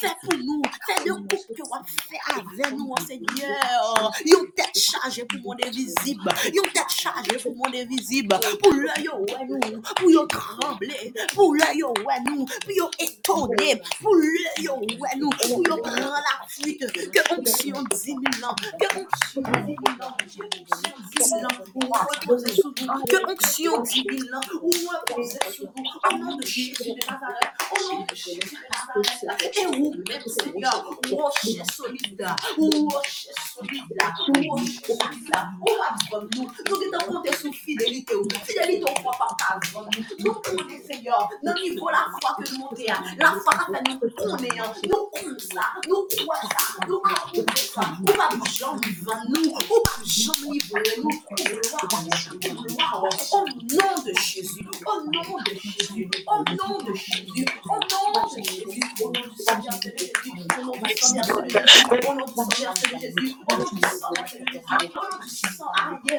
fais 0.00 0.14
pour 0.22 0.38
nous, 0.38 0.62
fais 0.86 1.04
de 1.04 1.12
coupe 1.12 1.28
que 1.28 1.62
va 1.70 1.82
faire 1.86 2.26
avec 2.36 2.72
nous, 2.76 2.94
Seigneur. 3.06 4.12
Une 4.24 4.52
tête 4.52 4.76
chargée 4.76 5.24
pour 5.24 5.40
mon 5.40 5.66
invisible, 5.66 6.28
une 6.46 6.72
tête 6.72 6.90
chargée 6.90 7.38
pour 7.42 7.54
mon 7.56 7.66
invisible, 7.66 8.38
pour 8.62 8.72
l'œil 8.72 9.08
ouais 9.08 9.46
nous, 9.48 9.80
pour 9.80 10.10
yon 10.10 10.26
trembler, 10.26 11.14
pour 11.34 11.54
l'œil 11.54 11.82
ouais 11.82 12.20
nous, 12.26 12.44
pour 12.44 12.72
yon 12.72 12.90
étonner, 12.98 13.80
pour 14.00 14.14
l'œil 14.14 14.68
ouais 14.68 15.16
nous, 15.18 15.30
pour 15.30 15.62
yon 15.66 15.76
prendre 15.82 16.10
la 16.10 16.46
fuite, 16.48 16.84
que 16.92 17.34
option 17.34 17.82
dix 17.90 18.14
mille 18.14 18.44
ans, 18.44 18.54
que 18.80 18.95
que 23.08 23.30
onction 23.30 23.82
nous, 23.82 24.24
nous, 24.62 24.80
au 26.04 26.16
nom 26.18 26.36
de 26.36 26.46
Jésus 26.46 26.82
de 26.82 26.88
Nazareth, 27.06 27.52
au 27.72 27.92
nom 27.92 28.00
de 28.08 28.14
Jésus 28.14 28.40
de 28.40 28.56
Nazareth, 28.70 29.56
et 29.56 29.66
même 30.08 30.22
Seigneur, 30.26 30.76
rocher 31.10 31.62
solide, 31.72 32.26
rocher 32.56 33.32
solide, 33.54 33.98
rocher 34.38 34.80
nous, 36.34 36.48
nous 36.70 37.32
sous 37.32 37.52
fidélité, 37.52 38.14
fidélité 38.44 38.84
pas 39.04 39.12
vendre 39.72 39.90
nous, 39.96 40.04
nous 40.24 40.34
connaissons 40.34 40.86
Seigneur, 40.86 41.28
niveau 41.42 41.88
la 41.90 42.06
foi 42.20 42.36
que 42.38 42.44
nous 42.52 42.58
montons, 42.58 42.82
la 43.18 43.32
foi 43.32 43.52
nous 43.88 43.98
connaître, 44.10 44.74
nous 44.88 45.10
ça, 45.38 45.62
nous 45.88 46.06
croyons 46.06 47.46
ça, 47.74 47.82
nous 48.06 48.14
ça, 48.14 48.26
jamais 48.56 48.75
vendre 49.02 49.24
nous, 49.28 49.50
ou 49.50 49.82
jamais 50.04 50.52
livrer 50.52 50.96
nous, 50.98 51.10
au 51.82 53.46
nom 53.46 54.02
de 54.04 54.12
Jésus, 54.14 54.66
au 54.86 55.00
nom 55.04 55.38
de 55.44 55.54
Jésus, 55.54 56.10
au 56.26 56.36
nom 56.50 56.78
de 56.78 56.94
Jésus, 56.94 57.46
au 57.64 57.74
nom 57.74 58.28
de 58.28 58.42
Jésus, 58.42 58.80
au 59.00 59.10
nom 59.10 59.22
du 59.28 59.36
Seigneur 59.42 59.78
de 59.80 59.90
Jésus, 59.98 60.12
au 60.58 60.64
nom 60.64 60.72
du 60.76 60.94
Seigneur 60.96 61.26
de 61.26 61.48
Jésus, 61.66 61.86
au 62.08 62.14
nom 62.14 62.26
du 62.26 62.34
Seigneur 62.34 62.74
de 62.74 62.88
Jésus, 62.98 63.34
au 63.48 63.56
nom 63.56 63.64
du 63.64 63.80
Seigneur 63.82 64.14
de 66.04 66.16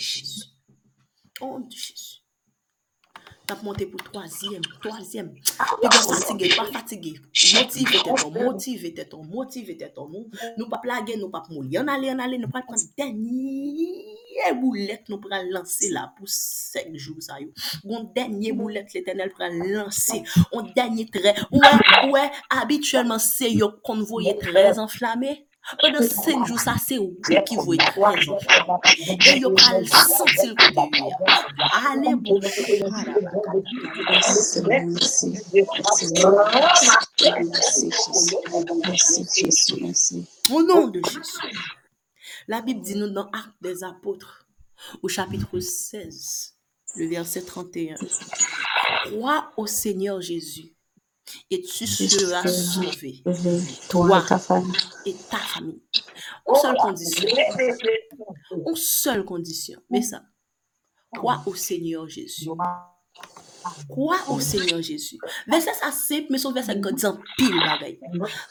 Jésus, 0.00 0.44
au 1.40 1.46
nom 1.46 1.60
de 1.60 1.70
Jésus, 1.72 2.19
tap 3.50 3.64
monte 3.66 3.86
pou 3.90 3.98
toazyem, 4.14 4.62
toazyem. 4.84 5.32
Pe 5.34 5.90
gen 5.90 6.04
fatige, 6.06 6.50
pa 6.54 6.66
fatige. 6.70 7.12
Motive 7.34 7.90
teton, 7.90 8.30
motive 8.36 8.94
teton, 8.94 9.24
motive 9.26 9.76
teton. 9.80 10.14
Nou 10.56 10.68
pa 10.70 10.78
plage, 10.84 11.18
nou 11.18 11.32
pa 11.32 11.42
moun. 11.48 11.66
Yon 11.72 11.90
ale, 11.90 12.10
yon 12.12 12.22
ale, 12.22 12.38
nou 12.38 12.52
pa 12.52 12.62
pran 12.66 12.80
denye 12.98 14.52
boulet 14.60 15.10
nou 15.10 15.20
pran 15.20 15.50
lanse 15.52 15.90
la 15.92 16.06
pou 16.14 16.30
sek 16.30 16.92
jou 16.94 17.18
sa 17.24 17.40
yo. 17.42 17.50
Gon 17.82 18.06
denye 18.14 18.54
boulet 18.56 18.94
l'Eternel 18.94 19.34
pran 19.34 19.58
lanse. 19.74 20.22
On 20.54 20.70
denye 20.76 21.08
tre. 21.10 21.34
Ouè, 21.50 21.74
ouè, 22.06 22.26
habituellement 22.54 23.22
se 23.22 23.50
yo 23.50 23.72
konvoye 23.86 24.36
trez 24.38 24.78
enflamme. 24.78 25.40
Pendant 25.78 26.02
5 26.02 26.46
jou 26.46 26.58
sa 26.58 26.74
se 26.82 26.98
ou 26.98 27.14
ki 27.22 27.56
voye 27.60 27.78
trez 27.78 28.28
enflamme. 28.28 28.78
E 29.30 29.36
yo 29.38 29.52
pran 29.54 29.84
sentil 29.86 30.54
kote 30.58 30.86
yu 30.98 31.06
ya. 31.06 31.16
Ale 31.90 32.14
bon. 32.16 32.40
Merci, 38.86 39.26
merci, 39.44 39.82
merci. 39.82 40.26
Au 40.50 40.62
nom 40.62 40.88
de 40.88 41.00
Jésus. 41.04 41.54
La 42.48 42.62
Bible 42.62 42.80
dit 42.80 42.96
nous 42.96 43.10
dans 43.10 43.26
Actes 43.26 43.54
des 43.60 43.84
Apôtres, 43.84 44.46
au 45.02 45.08
chapitre 45.08 45.60
16, 45.60 46.54
le 46.96 47.06
verset 47.06 47.42
31. 47.42 47.94
Crois 49.04 49.52
au 49.56 49.66
Seigneur 49.66 50.20
Jésus 50.20 50.74
et 51.50 51.62
tu 51.62 51.86
seras 51.86 52.46
sauvé, 52.46 53.22
Toi 53.88 54.22
et 54.22 54.28
ta 54.28 54.38
famille. 54.38 54.72
et 55.06 55.14
ta 55.30 55.36
famille. 55.38 55.82
Une 56.48 56.54
seule 56.56 56.76
condition. 56.76 57.28
Une 58.66 58.76
seule 58.76 59.24
condition. 59.24 59.80
Mais 59.90 60.02
ça, 60.02 60.22
crois 61.14 61.42
au 61.46 61.54
Seigneur 61.54 62.08
Jésus. 62.08 62.48
Kwa 63.88 64.16
ou 64.28 64.40
Senyor 64.40 64.80
Jezu? 64.82 65.18
Verset 65.46 65.76
sa 65.76 65.90
sep, 65.92 66.30
men 66.30 66.40
son 66.40 66.54
verset 66.56 66.80
gwa 66.80 66.92
dizan 66.94 67.18
pil 67.36 67.56
bagay. 67.58 67.96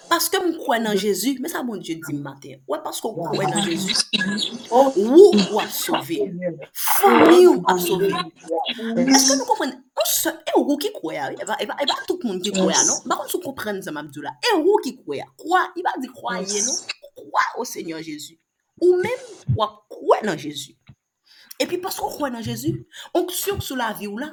Paske 0.10 0.38
m 0.42 0.52
kwen 0.62 0.84
nan 0.86 0.98
Jezu, 1.00 1.36
men 1.42 1.52
sa 1.52 1.64
bon 1.66 1.82
Diyo 1.82 1.98
di 2.06 2.18
mater. 2.20 2.60
Ouè 2.70 2.80
paske 2.86 3.10
m 3.10 3.18
kwen 3.34 3.50
nan 3.54 3.64
Jezu, 3.66 3.96
ou 4.70 5.16
ou 5.18 5.62
a 5.62 5.66
sove. 5.74 6.20
Founi 7.00 7.48
ou 7.50 7.64
a 7.66 7.78
sove. 7.82 8.12
Eske 9.06 9.38
m 9.40 9.46
kompren, 9.48 9.74
e 9.74 10.58
ou 10.60 10.78
ki 10.82 10.92
kwe 10.98 11.18
a? 11.18 11.32
E 11.34 11.70
ba 11.70 12.00
tout 12.06 12.22
moun 12.28 12.42
ki 12.44 12.54
kwe 12.56 12.74
a, 12.76 12.84
non? 12.88 13.02
Bakon 13.10 13.32
sou 13.32 13.44
kompren 13.44 13.82
zan 13.86 13.98
mabdou 13.98 14.26
la. 14.26 14.36
E 14.46 14.54
ou 14.60 14.78
ki 14.86 14.98
kwe 15.02 15.24
a? 15.24 15.30
Kwa, 15.40 15.66
i 15.80 15.86
ba 15.86 15.96
di 16.02 16.12
kwa 16.14 16.42
ye, 16.44 16.62
non? 16.68 16.78
Kwa 17.24 17.48
ou 17.58 17.68
Senyor 17.68 18.04
Jezu? 18.06 18.38
Ou 18.84 19.00
men 19.02 19.26
wak 19.58 19.82
kwe 19.92 20.22
nan 20.28 20.38
Jezu? 20.40 20.76
E 21.60 21.66
pi 21.68 21.80
paske 21.82 22.14
kwe 22.20 22.30
nan 22.32 22.46
Jezu, 22.46 22.76
onksyon 23.18 23.60
sou 23.64 23.80
la 23.80 23.90
vi 23.98 24.08
ou 24.08 24.20
la, 24.22 24.30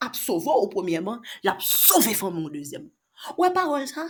ap 0.00 0.16
sovo 0.16 0.54
ou 0.62 0.70
premièman, 0.72 1.20
l 1.44 1.52
ap 1.52 1.62
sove 1.64 2.14
fèm 2.16 2.38
ou 2.42 2.52
dèzyèman. 2.52 2.90
Ouè 3.36 3.50
parol 3.54 3.86
sa? 3.90 4.06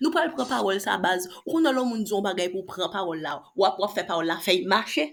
Nou 0.00 0.12
pal 0.14 0.30
pran 0.34 0.48
parol 0.48 0.80
sa 0.82 0.96
baz, 1.02 1.26
ou 1.44 1.60
nan 1.62 1.74
lò 1.76 1.84
moun 1.86 2.04
diyon 2.06 2.24
bagay 2.24 2.50
pou 2.52 2.64
pran 2.68 2.90
parol 2.92 3.20
la, 3.24 3.36
wap 3.58 3.78
wap 3.82 3.94
fè 3.94 4.04
parol 4.08 4.28
la 4.30 4.36
fè 4.42 4.56
yi 4.58 4.66
mache. 4.70 5.06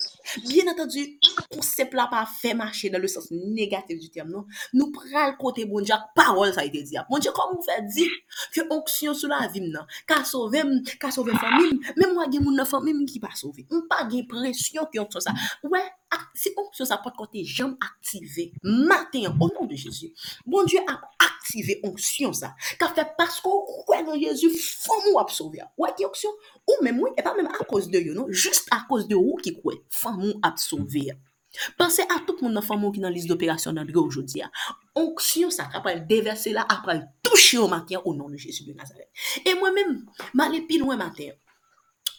Bien 0.47 0.71
atendu, 0.71 1.03
konsep 1.51 1.95
la 1.97 2.07
pa 2.11 2.23
fè 2.29 2.53
mache 2.57 2.91
nan 2.93 3.03
le 3.03 3.09
sens 3.11 3.29
negatif 3.31 3.99
du 4.01 4.11
tem, 4.13 4.29
non? 4.31 4.47
Nou 4.75 4.91
pral 4.95 5.35
kote 5.41 5.65
bon 5.69 5.85
diyak, 5.85 6.11
parol 6.17 6.53
sa 6.55 6.65
yi 6.67 6.73
te 6.73 6.83
diyak. 6.87 7.09
Bon 7.11 7.21
diyak, 7.21 7.35
kom 7.37 7.57
ou 7.57 7.65
fè 7.67 7.79
di, 7.87 8.07
fè 8.55 8.65
onksyon 8.67 9.17
sou 9.17 9.31
la 9.31 9.45
vim 9.51 9.69
nan, 9.73 9.87
ka 10.09 10.21
sovem, 10.27 10.77
ka 11.01 11.11
sovem 11.13 11.39
famim, 11.41 11.81
mè 11.97 12.11
mwa 12.13 12.29
gen 12.31 12.45
moun 12.45 12.59
nan 12.59 12.69
famim 12.69 13.03
ki 13.09 13.21
pa 13.23 13.33
sove. 13.37 13.67
Mpa 13.71 14.05
gen 14.11 14.27
presyon 14.31 14.89
ki 14.91 15.03
onksyon 15.03 15.27
sa. 15.27 15.35
Ouè, 15.67 15.83
se 16.37 16.53
onksyon 16.59 16.89
sa 16.89 16.99
pot 17.03 17.15
kote 17.19 17.43
jam 17.47 17.75
aktive, 17.83 18.51
maten, 18.63 19.31
o 19.31 19.51
nan 19.51 19.67
de 19.67 19.77
ah, 19.77 19.85
Jezu, 19.85 20.11
bon 20.45 20.67
diyak 20.69 20.89
ap 20.91 21.09
aktive. 21.19 21.40
aktive 21.41 21.79
onksyon 21.83 22.33
sa. 22.37 22.53
Ka 22.79 22.91
fe 22.93 23.05
pasko 23.17 23.51
kwen 23.87 24.05
nou 24.05 24.19
Yezu 24.19 24.51
fon 24.53 25.01
mou 25.07 25.19
ap 25.21 25.33
sove 25.33 25.61
a. 25.61 25.67
Ou 25.79 25.87
a 25.87 25.91
ki 25.97 26.05
onksyon? 26.07 26.37
Ou 26.69 26.85
men 26.85 26.95
mou, 26.97 27.09
e 27.17 27.25
pa 27.25 27.33
men 27.37 27.49
a 27.49 27.65
koz 27.67 27.89
de 27.91 28.01
yo 28.05 28.15
nou, 28.17 28.31
just 28.31 28.69
a 28.73 28.83
koz 28.89 29.07
de 29.09 29.17
ou 29.17 29.39
ki 29.41 29.57
kwen, 29.59 29.81
fon 29.93 30.19
mou 30.19 30.39
ap 30.45 30.61
sove 30.61 31.09
a. 31.11 31.17
Pense 31.75 31.99
a 32.05 32.21
tout 32.25 32.39
moun 32.39 32.53
nan 32.55 32.63
fon 32.63 32.79
mou 32.79 32.95
ki 32.95 33.01
nan 33.03 33.11
lis 33.11 33.27
d'operasyon 33.27 33.75
nan 33.75 33.89
diyo 33.89 34.05
oujodi 34.05 34.45
a. 34.45 34.51
Onksyon 35.01 35.51
sa 35.51 35.67
kapal 35.71 36.05
devese 36.07 36.53
la 36.55 36.63
apal 36.69 37.03
touche 37.25 37.57
yo 37.57 37.67
mater 37.71 37.99
ou 38.05 38.15
nan 38.15 38.37
Yezu 38.37 38.67
de 38.69 38.77
Nazaret. 38.77 39.09
E 39.43 39.57
mwen 39.57 39.75
men, 39.75 39.97
malen 40.37 40.67
pil 40.69 40.85
wè 40.87 40.99
mater. 40.99 41.35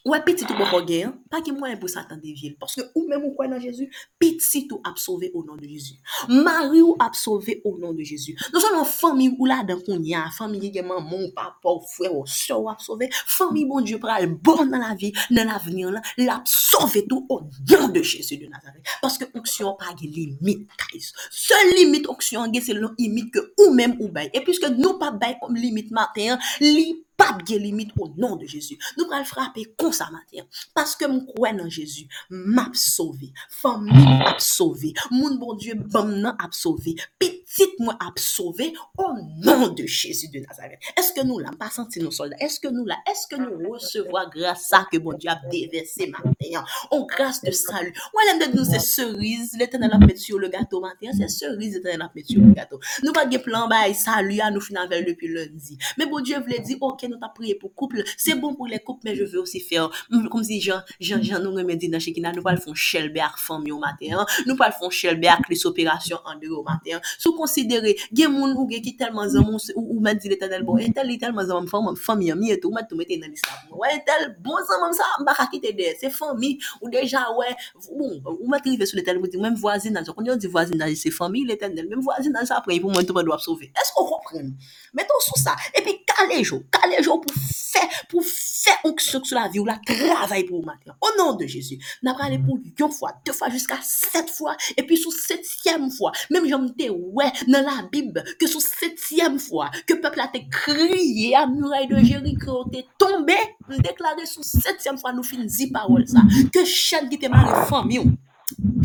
Ou 0.05 0.17
e 0.17 0.21
piti 0.27 0.43
tou 0.43 0.59
bo 0.59 0.67
kogue, 0.67 0.99
pa 1.31 1.39
ki 1.47 1.53
mwen 1.55 1.77
pou 1.79 1.91
satan 1.91 2.19
devye. 2.19 2.57
Paske 2.59 2.83
ou 2.91 3.05
men 3.07 3.21
mwen 3.23 3.37
kwen 3.39 3.53
nan 3.55 3.61
Jezu, 3.63 3.87
piti 4.19 4.65
tou 4.67 4.83
ap 4.89 4.99
sove 4.99 5.29
ou 5.31 5.45
nan 5.47 5.61
de 5.61 5.69
Jezu. 5.71 5.95
Mari 6.27 6.81
ou 6.83 6.97
ap 7.03 7.15
sove 7.15 7.61
ou 7.63 7.79
nan 7.79 7.95
de 7.95 8.03
Jezu. 8.09 8.35
Non 8.51 8.65
son 8.65 8.75
nan 8.75 8.89
fami 8.89 9.29
ou 9.37 9.47
la 9.47 9.61
dan 9.69 9.79
kon 9.87 10.03
ya, 10.03 10.25
fami 10.35 10.59
ye 10.65 10.73
genman 10.75 11.05
moun, 11.07 11.29
papa 11.37 11.71
ou 11.71 11.85
fwe 11.93 12.11
ou 12.11 12.27
so 12.27 12.59
ou 12.65 12.73
ap 12.73 12.83
sove, 12.83 13.07
fami 13.13 13.63
bon 13.71 13.87
Diyo 13.87 14.01
pral 14.03 14.27
bon 14.27 14.65
nan 14.67 14.83
la 14.83 14.97
vi, 14.99 15.13
nan 15.31 15.53
avenir 15.55 15.95
la, 15.95 16.03
la 16.19 16.41
ap 16.41 16.51
sove 16.51 17.05
tou 17.07 17.23
ou 17.31 17.47
nan 17.71 17.95
de 17.95 18.03
Jezu 18.03 18.41
de 18.43 18.51
Nazare. 18.51 18.83
Paske 19.05 19.31
onksyon 19.31 19.79
pa 19.79 19.95
ge 19.95 20.11
limit, 20.11 20.67
guys. 20.83 21.13
Se 21.31 21.63
limit 21.77 22.11
onksyon 22.11 22.51
ge, 22.51 22.65
se 22.67 22.75
lon 22.75 22.99
limit 22.99 23.31
ke 23.39 23.47
ou 23.55 23.71
men 23.79 23.95
ou 24.01 24.11
bay. 24.11 24.35
E 24.35 24.43
piske 24.43 24.75
nou 24.75 24.99
pa 24.99 25.15
bay 25.15 25.39
kom 25.39 25.55
limit 25.55 25.95
maten, 25.95 26.43
li 26.59 26.91
pap 27.23 27.43
ge 27.47 27.59
limit 27.61 27.93
o 28.01 28.09
nan 28.19 28.37
de 28.41 28.49
Jezu. 28.51 28.77
Nou 28.99 29.09
pral 29.11 29.25
frape 29.29 29.65
konsa 29.79 30.09
mater. 30.13 30.47
Paske 30.77 31.09
m 31.09 31.23
kwen 31.31 31.61
nan 31.61 31.71
Jezu, 31.73 32.09
m 32.31 32.59
ap 32.63 32.77
sove. 32.79 33.31
Famin 33.61 34.25
ap 34.27 34.43
sove. 34.43 34.93
Moun 35.13 35.39
bon 35.41 35.57
Diyo 35.61 35.79
ban 35.93 36.11
nan 36.25 36.37
ap 36.43 36.57
sove. 36.57 36.97
Petit 37.23 37.79
mwen 37.81 37.99
ap 38.03 38.19
sove 38.21 38.71
o 38.99 39.11
nan 39.45 39.69
de 39.79 39.87
Jezu 39.87 40.31
de 40.33 40.43
Nazaret. 40.45 40.81
Eske 40.99 41.25
nou 41.27 41.43
la, 41.43 41.53
m 41.55 41.61
pa 41.61 41.71
senti 41.73 42.03
nou 42.03 42.15
soldat. 42.15 42.41
Eske 42.43 42.73
nou 42.73 42.89
la, 42.89 42.99
eske 43.11 43.39
nou 43.41 43.75
resevoa 43.77 44.27
grasa 44.33 44.85
ke 44.91 45.01
bon 45.03 45.19
Diyo 45.21 45.35
ap 45.35 45.47
devese 45.53 46.09
mater. 46.13 46.59
O 46.91 47.05
grasa 47.11 47.47
de 47.47 47.55
salu. 47.57 47.93
Ou 48.13 48.25
alem 48.25 48.43
de 48.43 48.51
nou 48.57 48.67
se 48.69 48.81
serize, 48.83 49.57
l'Eternel 49.61 49.95
ap 49.99 50.07
met 50.07 50.19
sur 50.21 50.41
le 50.43 50.51
gato 50.53 50.83
mater. 50.83 51.15
Se 51.19 51.31
serize 51.33 51.79
l'Eternel 51.79 52.09
ap 52.09 52.17
met 52.19 52.27
sur 52.27 52.43
le 52.43 52.53
gato. 52.57 52.81
Nou 53.05 53.15
pa 53.17 53.27
ge 53.31 53.41
plan 53.45 53.69
bay 53.71 53.95
salu 53.97 54.41
ya 54.41 54.51
nou 54.53 54.65
finan 54.65 54.91
vel 54.91 55.07
depi 55.07 55.31
lundi. 55.31 55.79
Men 56.01 56.11
bon 56.11 56.25
Diyo 56.25 56.43
vle 56.47 56.61
di, 56.65 56.79
ok, 56.81 57.07
nou 57.13 57.21
ta 57.21 57.31
priye 57.33 57.57
pou 57.61 57.73
kouple, 57.77 58.05
se 58.17 58.35
bon 58.39 58.57
pou 58.57 58.67
mm, 58.67 58.73
le 58.73 58.81
kouple, 58.83 59.07
men 59.07 59.17
je 59.19 59.27
ve 59.29 59.41
osi 59.43 59.61
fer, 59.63 59.91
kom 60.33 60.45
si 60.47 60.59
jan, 60.63 60.83
jan, 60.99 61.23
jan 61.25 61.43
nou 61.45 61.59
remedi 61.59 61.91
nan 61.93 62.03
chekina, 62.03 62.33
nou 62.35 62.45
pal 62.47 62.59
fon 62.63 62.77
chelbe 62.79 63.23
ak 63.23 63.39
fam 63.41 63.65
yo 63.69 63.79
mater, 63.83 64.17
nou 64.49 64.57
pal 64.59 64.75
fon 64.79 64.93
chelbe 64.93 65.29
ak 65.31 65.49
les 65.53 65.65
operasyon 65.69 66.23
an 66.29 66.41
de 66.41 66.51
yo 66.51 66.63
mater, 66.67 67.01
sou 67.19 67.37
konsidere, 67.39 67.95
gen 68.15 68.33
moun 68.35 68.57
ou 68.57 68.67
gen 68.71 68.83
ki 68.85 68.95
telman 69.01 69.31
zan 69.33 69.47
moun, 69.47 69.61
ou 69.77 70.01
men 70.05 70.21
di 70.21 70.33
le 70.33 70.39
tenel 70.41 70.65
bon, 70.67 70.81
entel 70.83 71.11
li 71.11 71.19
telman 71.21 71.49
zan 71.49 71.61
moun, 71.61 71.71
fam 71.71 71.87
moun, 71.89 71.99
fam 72.01 72.23
yon 72.25 72.41
mi 72.41 72.53
etou, 72.55 72.73
men 72.75 72.87
tou 72.89 72.99
mette 73.01 73.19
nan 73.21 73.35
islam, 73.35 73.77
wè 73.83 73.95
entel, 73.99 74.29
bon 74.45 74.61
zan 74.69 74.83
moun 74.85 74.97
sa, 74.97 75.09
baka 75.29 75.49
ki 75.53 75.63
te 75.63 75.75
de, 75.77 75.93
se 76.01 76.13
fam 76.15 76.39
mi, 76.41 76.55
ou 76.81 76.91
deja 76.93 77.25
wè, 77.39 77.53
bon, 77.91 78.19
ou 78.39 78.51
men 78.53 78.63
trive 78.65 78.89
sou 78.89 79.01
le 79.01 79.07
tenel, 79.07 79.23
mwen 79.23 79.59
vwazin 79.61 79.97
nan, 79.97 80.09
kon 80.13 80.27
yon 80.27 80.41
di 80.41 80.51
vwazin 80.53 80.81
nan, 80.81 80.93
se 80.99 81.13
fam 81.15 81.33
mi 81.33 81.45
le 81.49 81.59
tenel, 81.61 81.89
mwen 81.91 82.05
vwazin 82.05 82.35
nan 82.35 82.49
sa 82.49 82.61
apre, 82.61 82.79
pou 82.83 82.93
mwen 82.93 83.07
tou 83.09 83.17
mwen 83.17 83.29
do 83.29 83.35
ap 83.37 83.45
sove, 83.45 83.71
esko 83.85 84.07
kompren, 84.09 84.53
meton 84.97 85.25
sou 85.25 85.41
sa, 85.41 85.57
epi 85.79 85.99
kale 86.09 86.43
jo, 86.43 86.63
kale 86.73 86.92
chaque 86.93 87.05
jour 87.05 87.21
pour 87.21 87.35
faire, 87.35 87.89
pour 88.09 88.25
faire 88.25 88.77
onction 88.85 89.23
sur 89.25 89.39
la 89.39 89.49
vie 89.49 89.59
ou 89.59 89.65
la 89.65 89.79
travail 89.85 90.45
pour 90.45 90.65
matin. 90.65 90.95
Au 91.01 91.19
nom 91.19 91.35
de 91.35 91.47
Jésus, 91.47 91.79
n'a 92.03 92.15
pas 92.15 92.29
pour 92.45 92.59
une 92.59 92.93
fois, 92.93 93.13
deux 93.25 93.33
fois, 93.33 93.49
jusqu'à 93.51 93.79
sept 93.83 94.31
fois, 94.31 94.57
et 94.77 94.83
puis 94.85 94.97
sur 94.97 95.13
septième 95.13 95.91
fois, 95.91 96.13
même 96.31 96.49
j'en 96.49 96.61
me 96.61 96.91
ouais, 96.91 97.33
dans 97.49 97.63
la 97.63 97.89
Bible, 97.91 98.23
que 98.39 98.47
sur 98.47 98.61
septième 98.61 99.39
fois, 99.39 99.71
que 99.87 99.95
peuple 99.95 100.21
a 100.21 100.27
été 100.27 100.49
crié 100.49 101.35
à 101.35 101.47
muraille 101.47 101.89
de 101.89 101.99
Jéricho, 101.99 102.65
t'es 102.71 102.85
tombé, 102.99 103.35
déclaré 103.79 104.27
sur 104.27 104.45
septième 104.45 104.99
fois, 104.99 105.13
nous 105.13 105.23
finissons 105.23 105.71
parole 105.73 106.07
ça, 106.07 106.21
que 106.53 106.65
chaîne 106.65 107.09
qui 107.09 107.19
t'est 107.19 107.29
marié, 107.29 107.67
famille, 107.69 108.13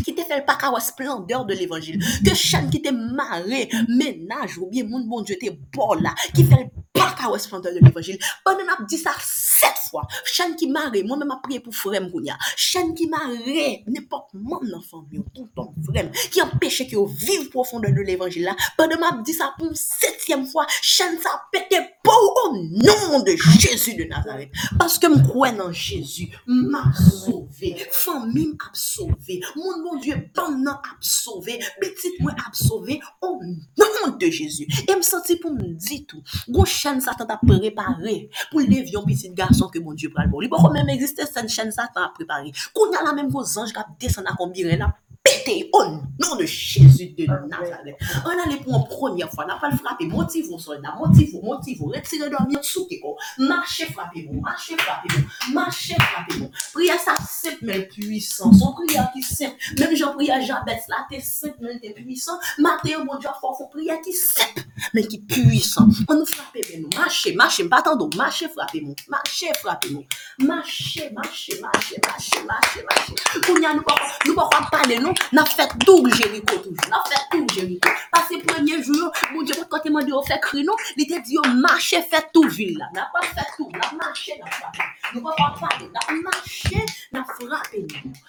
qui 0.04 0.14
te 0.14 0.22
fait 0.22 0.44
pas 0.44 0.56
qu'à 0.56 0.78
splendeur 0.80 1.44
de 1.44 1.54
l'évangile, 1.54 2.02
que 2.24 2.34
chaîne 2.34 2.70
qui 2.70 2.80
t'est 2.80 2.92
marié, 2.92 3.68
ménage 3.88 4.58
ou 4.58 4.66
bien 4.66 4.84
monde 4.84 5.06
bon 5.08 5.22
Dieu 5.22 5.36
t'es 5.40 5.58
bon 5.72 5.94
là, 5.94 6.14
qui 6.34 6.44
fait 6.44 6.70
pa 7.08 7.16
ka 7.16 7.30
wè 7.32 7.38
splendeur 7.40 7.72
de 7.74 7.80
l'évangile. 7.80 8.18
Pwènden 8.44 8.70
ap 8.72 8.84
di 8.88 8.98
sa 9.00 9.14
set 9.24 9.80
fwa. 9.88 10.04
Chen 10.28 10.54
ki 10.58 10.68
mare, 10.72 11.02
mwen 11.06 11.22
mè 11.22 11.28
mè 11.28 11.38
priye 11.44 11.62
pou 11.64 11.74
frem 11.74 12.08
koun 12.12 12.28
ya. 12.28 12.36
Chen 12.58 12.94
ki 12.98 13.08
mare, 13.12 13.66
nè 13.88 14.04
pok 14.10 14.34
mèm 14.36 14.68
nan 14.68 14.82
fèm 14.84 15.06
yo, 15.16 15.24
touton 15.34 15.72
frem, 15.88 16.10
ki 16.32 16.42
an 16.44 16.54
peche 16.60 16.88
ki 16.88 16.98
yo 16.98 17.06
viv 17.08 17.48
profondeur 17.54 17.94
de 17.96 18.04
l'évangile 18.06 18.50
la. 18.50 18.56
Pwènden 18.78 19.06
ap 19.08 19.22
di 19.26 19.36
sa 19.36 19.52
pou 19.56 19.72
setyem 19.78 20.44
fwa, 20.50 20.66
chen 20.82 21.16
sa 21.22 21.34
pète 21.54 21.80
pou 22.04 22.32
o 22.42 22.46
nom 22.56 23.22
de 23.24 23.36
Jésus 23.58 23.96
de 23.98 24.08
Nazareth. 24.10 24.52
Paske 24.80 25.08
m 25.10 25.20
kwen 25.28 25.58
nan 25.60 25.72
Jésus, 25.72 26.34
m 26.46 26.76
ap 26.78 26.96
sove, 26.98 27.74
fèm 27.94 28.28
mim 28.34 28.54
ap 28.66 28.76
sove, 28.76 29.40
moun 29.56 29.82
moun 29.84 30.02
die 30.04 30.16
ban 30.36 30.58
nan 30.60 30.76
ap 30.76 31.00
sove, 31.04 31.58
betit 31.80 32.20
mwen 32.22 32.36
ap 32.44 32.56
sove, 32.58 33.00
o 33.24 33.34
nom 33.40 33.87
compte 34.02 34.20
de 34.20 34.30
Jésus. 34.30 34.66
Et 34.88 34.94
me 34.94 35.02
sentir 35.02 35.38
pour 35.40 35.52
me 35.52 35.74
dire 35.74 36.00
tout. 36.06 36.22
Gon 36.48 36.64
chaîne 36.64 37.00
Satan 37.00 37.26
t'a 37.26 37.36
préparé 37.36 38.30
pour 38.50 38.60
lever 38.60 38.90
un 38.96 39.04
petit 39.04 39.30
garçon 39.30 39.68
que 39.68 39.78
mon 39.78 39.94
Dieu 39.94 40.10
pral 40.10 40.30
bon. 40.30 40.40
Il 40.42 40.48
pas 40.48 40.70
même 40.70 40.88
exister 40.88 41.24
cette 41.26 41.48
chaîne 41.48 41.70
Satan 41.70 42.02
a 42.02 42.08
préparé. 42.14 42.52
Qu'on 42.74 42.90
a 42.92 43.04
la 43.04 43.12
même 43.12 43.28
gros 43.28 43.58
ange 43.58 43.72
qui 43.72 43.80
descend 44.00 44.26
à 44.26 44.34
combien 44.36 44.76
là 44.76 44.94
pété 45.28 45.68
au 45.72 45.84
nom 45.84 46.36
de 46.38 46.44
Jésus 46.44 47.14
de 47.16 47.26
Nazareth. 47.26 47.96
On 48.24 48.46
allait 48.46 48.60
pour 48.60 48.76
une 48.76 48.84
première 48.84 49.30
fois, 49.30 49.44
on 49.44 49.48
n'a 49.48 49.56
pas 49.56 49.70
le 49.70 49.76
frappé, 49.76 50.06
motive 50.06 50.46
vos 50.48 50.58
soldats, 50.58 50.94
motive 50.98 51.32
vos, 51.32 51.42
motive 51.42 51.78
vos, 51.78 51.86
retirez 51.86 52.30
dormir 52.30 52.58
sous 52.62 52.86
Kiko, 52.86 53.16
marchez, 53.38 53.86
frappez-vous, 53.86 54.40
marchez, 54.40 54.76
frappez-vous, 54.76 55.52
marchez, 55.52 55.94
frappez-vous. 55.94 56.50
Prière 56.72 56.98
ça 56.98 57.14
simple 57.16 57.58
mais 57.62 57.82
puissant, 57.82 58.52
son 58.52 58.72
prière 58.72 59.10
qui 59.12 59.22
simple, 59.22 59.56
même 59.78 59.94
Jean 59.94 60.14
prière 60.14 60.40
Jabez 60.40 60.78
là, 60.88 61.06
t'es 61.10 61.20
simple 61.20 61.56
mais 61.60 61.78
t'es 61.78 61.90
puissant, 61.90 62.38
Matthieu, 62.58 63.04
mon 63.04 63.18
Dieu, 63.18 63.30
fort, 63.40 63.56
faut 63.56 63.66
prière 63.66 64.00
qui 64.00 64.12
simple 64.12 64.62
mais 64.94 65.06
qui 65.06 65.18
puissant. 65.18 65.88
On 66.08 66.14
nous 66.14 66.26
frappe, 66.26 66.46
mais 66.54 66.78
nous, 66.78 66.88
marchez, 66.96 67.34
marchez, 67.34 67.68
pas 67.68 67.78
attendons, 67.78 68.10
marchez, 68.16 68.48
frappez-nous, 68.48 68.94
marchez, 69.08 69.50
frappez-nous, 69.60 70.04
marchez, 70.38 71.10
marchez, 71.10 71.60
marchez, 71.60 72.00
marchez, 72.04 72.42
marchez, 72.44 72.82
marchez. 72.84 73.14
Nous 73.48 73.82
pas, 73.82 73.94
nous 74.26 74.34
pas 74.34 74.48
parler, 74.70 74.98
nous, 74.98 75.12
N'a 75.32 75.44
fait 75.44 75.68
double 75.78 76.14
Jéricho 76.14 76.56
toujours. 76.56 76.88
N'a 76.88 77.02
fait 77.08 77.36
double 77.36 77.52
Jéricho. 77.52 77.88
Parce 78.10 78.28
que 78.28 78.44
premier 78.44 78.82
jour, 78.82 79.10
mon 79.32 79.42
Dieu, 79.42 79.54
quand 79.68 79.80
il 79.84 79.92
m'a 79.92 80.02
dit, 80.02 80.12
on 80.12 80.22
fait 80.22 80.40
créneau, 80.40 80.74
il 80.96 81.06
t'a 81.06 81.20
dit, 81.20 81.36
on 81.44 81.48
marche, 81.48 81.90
fait 81.90 82.26
tout 82.32 82.48
ville. 82.48 82.86
N'a 82.92 83.10
pas 83.12 83.26
fait 83.26 83.46
tout, 83.56 83.70
n'a 83.72 83.92
marché, 83.96 84.32
n'a 84.38 84.50
frappé. 84.50 84.78
Nous 85.14 85.22
pas 85.22 85.34
parler, 85.36 85.90
n'a 85.92 86.14
marché, 86.22 86.84
n'a 87.12 87.24
frappé. 87.24 87.86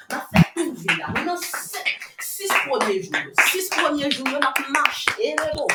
N'a 0.09 0.27
fait 0.33 0.47
tout 0.55 0.73
ville. 0.73 1.05
Nous 1.09 1.29
avons 1.29 1.37
six 2.19 2.47
premiers 2.67 3.01
jours. 3.01 3.13
Six 3.47 3.69
premiers 3.69 4.11
jours, 4.11 4.27
n'a 4.27 4.53
marché. 4.69 5.11
Et 5.21 5.35
le 5.37 5.55
bon, 5.55 5.67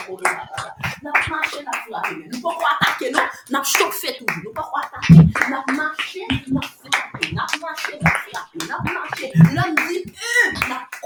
n'a 1.03 1.13
marché, 1.31 1.63
n'a 1.63 1.73
frappé. 1.73 2.29
Nous 2.33 2.41
pas 2.41 2.57
attaquer, 2.81 3.11
non, 3.11 3.21
n'a 3.51 3.63
chauffé 3.63 4.17
toujours. 4.17 4.43
Nous 4.45 4.53
pas 4.53 4.71
attaquer, 4.83 5.51
n'a 5.51 5.65
marché, 5.75 6.21
n'a 6.49 6.61
frappé. 6.61 6.84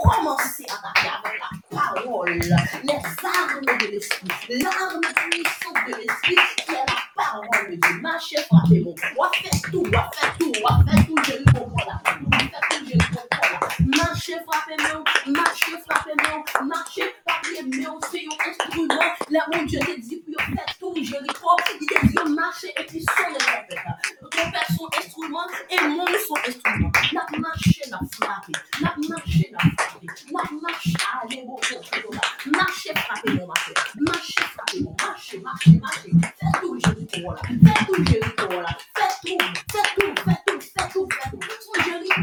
Commencé 0.09 0.65
à 0.69 0.75
attaquer 0.75 1.09
avec 1.25 1.41
la 1.41 1.79
parole, 1.79 2.33
les 2.39 2.51
armes 2.51 3.79
de 3.81 3.87
l'esprit, 3.87 4.59
l'arme 4.61 5.01
puissante 5.31 5.87
de 5.87 5.95
l'esprit 5.97 6.37
qui 6.57 6.73
est 6.73 6.75
la 6.75 7.23
parole 7.23 7.71
de 7.71 7.77
Dieu. 7.77 8.01
Marchez, 8.01 8.37
frappez, 8.43 8.81
mon. 8.81 8.95
On 9.17 9.23
va 9.23 9.31
faire 9.33 9.71
tout, 9.71 9.85
va 9.91 10.11
faire 10.15 10.37
tout, 10.39 10.53
va 10.63 10.85
faire 10.91 11.07
tout, 11.07 11.17
je 11.25 11.33
le 11.39 11.45
comprends 11.53 11.87
là. 11.87 12.08
Marchez, 13.99 14.37
frappez, 14.47 14.77
mon. 14.83 15.33
Marchez, 15.33 15.73
frappez, 15.89 16.13
mon. 16.23 16.67
Marchez, 16.67 17.15
frappez, 17.27 17.63
mon. 17.65 17.99
C'est 18.11 18.25
un 18.25 18.51
instrument. 18.51 18.95
Là, 19.31 19.47
mon 19.53 19.65
Dieu 19.65 19.81
te 19.81 20.01
dit, 20.01 20.17
pour 20.17 20.43
faire 20.45 20.79
tout, 20.79 20.95
comprends. 20.95 21.57
Il 21.81 21.87
te 21.87 22.07
dit, 22.07 22.35
marchez 22.35 22.73
et 22.79 22.85
puis 22.85 23.05
sonne 23.05 23.35
les. 23.35 23.77
Ton 24.31 24.77
son 24.77 24.89
instrument 24.99 25.47
et 25.71 25.89
mon 25.89 26.07
son 26.07 26.37
instrument. 26.47 26.91
N'a 27.13 27.39
marché, 27.39 27.83
n'a 27.91 27.99
frappé. 28.13 28.53
N'a 28.81 28.95
marché, 29.09 29.51
n'a 29.53 29.59
frappé. 29.59 30.07
N'a 30.33 30.43
marché, 30.63 30.93
allez, 31.23 31.43
bon, 31.45 31.57
bon. 31.57 32.51
Marchez, 32.53 32.93
frappez, 32.95 33.33
mon 33.33 33.47
marché. 33.49 33.73
Marchez, 34.01 34.43
frappez, 34.43 34.81
mon 34.81 34.97
marché, 35.01 35.39
marchez, 35.41 35.71
marchez. 35.73 36.11
Fais 36.39 36.61
tout, 36.61 36.79
Jéricho, 36.79 37.33
là. 37.33 37.41
Tout, 37.87 38.05
Jéricho, 38.05 38.49
là. 38.61 38.77
Tout, 38.95 39.03
fais 39.25 39.83
tout, 39.97 40.15
fais 40.25 40.39
tout, 40.47 40.59
tout, 40.93 41.09
tout. 41.31 41.39
Son 41.61 41.83
Jéricho, 41.83 42.23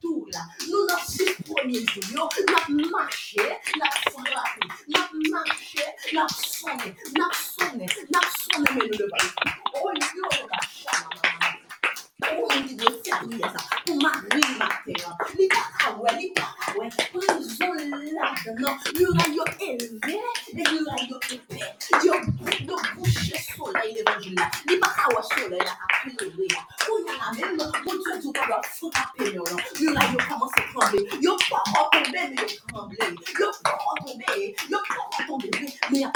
tou 0.01 0.25
la, 0.33 0.45
nou 0.67 0.85
nan 0.89 1.01
sis 1.07 1.35
pwemye 1.47 1.81
jou 1.93 2.05
yo, 2.15 2.27
nap 2.51 2.69
mache, 2.93 3.47
nap 3.81 3.99
frape, 4.07 4.71
nap 4.95 5.17
mache, 5.33 5.89
nap 6.17 6.37
sone, 6.37 6.95
nap 7.19 7.35
sone, 7.41 7.91
nap 8.15 8.31
sone 8.37 8.77
men 8.77 8.87
nou 8.87 9.03
devan. 9.03 9.35
O 9.73 9.93
yo 9.99 10.09
yo 10.21 10.47
ka 10.53 10.65
chanman. 10.69 11.30
A 27.07 27.13
la 27.17 27.31
même, 27.39 27.57
mon 27.57 27.93
Dieu, 27.93 28.13
tu 28.21 28.29
vas 28.39 28.61
frapper 28.63 29.31
là. 29.31 29.41
Muraille 29.79 30.17
commence 30.29 30.51
à 30.57 30.61
trembler. 30.73 31.03
Yo 31.21 31.35
pas 31.49 31.63
tomber, 31.65 32.05
mais 32.11 32.35
yo. 32.35 32.77
Yo 33.39 33.51
pas 33.63 33.77
tomber, 34.05 34.55
yo 34.69 34.77
pas 34.77 35.25
tomber, 35.27 35.51
mais 35.91 35.99
y 35.99 36.03
a 36.03 36.11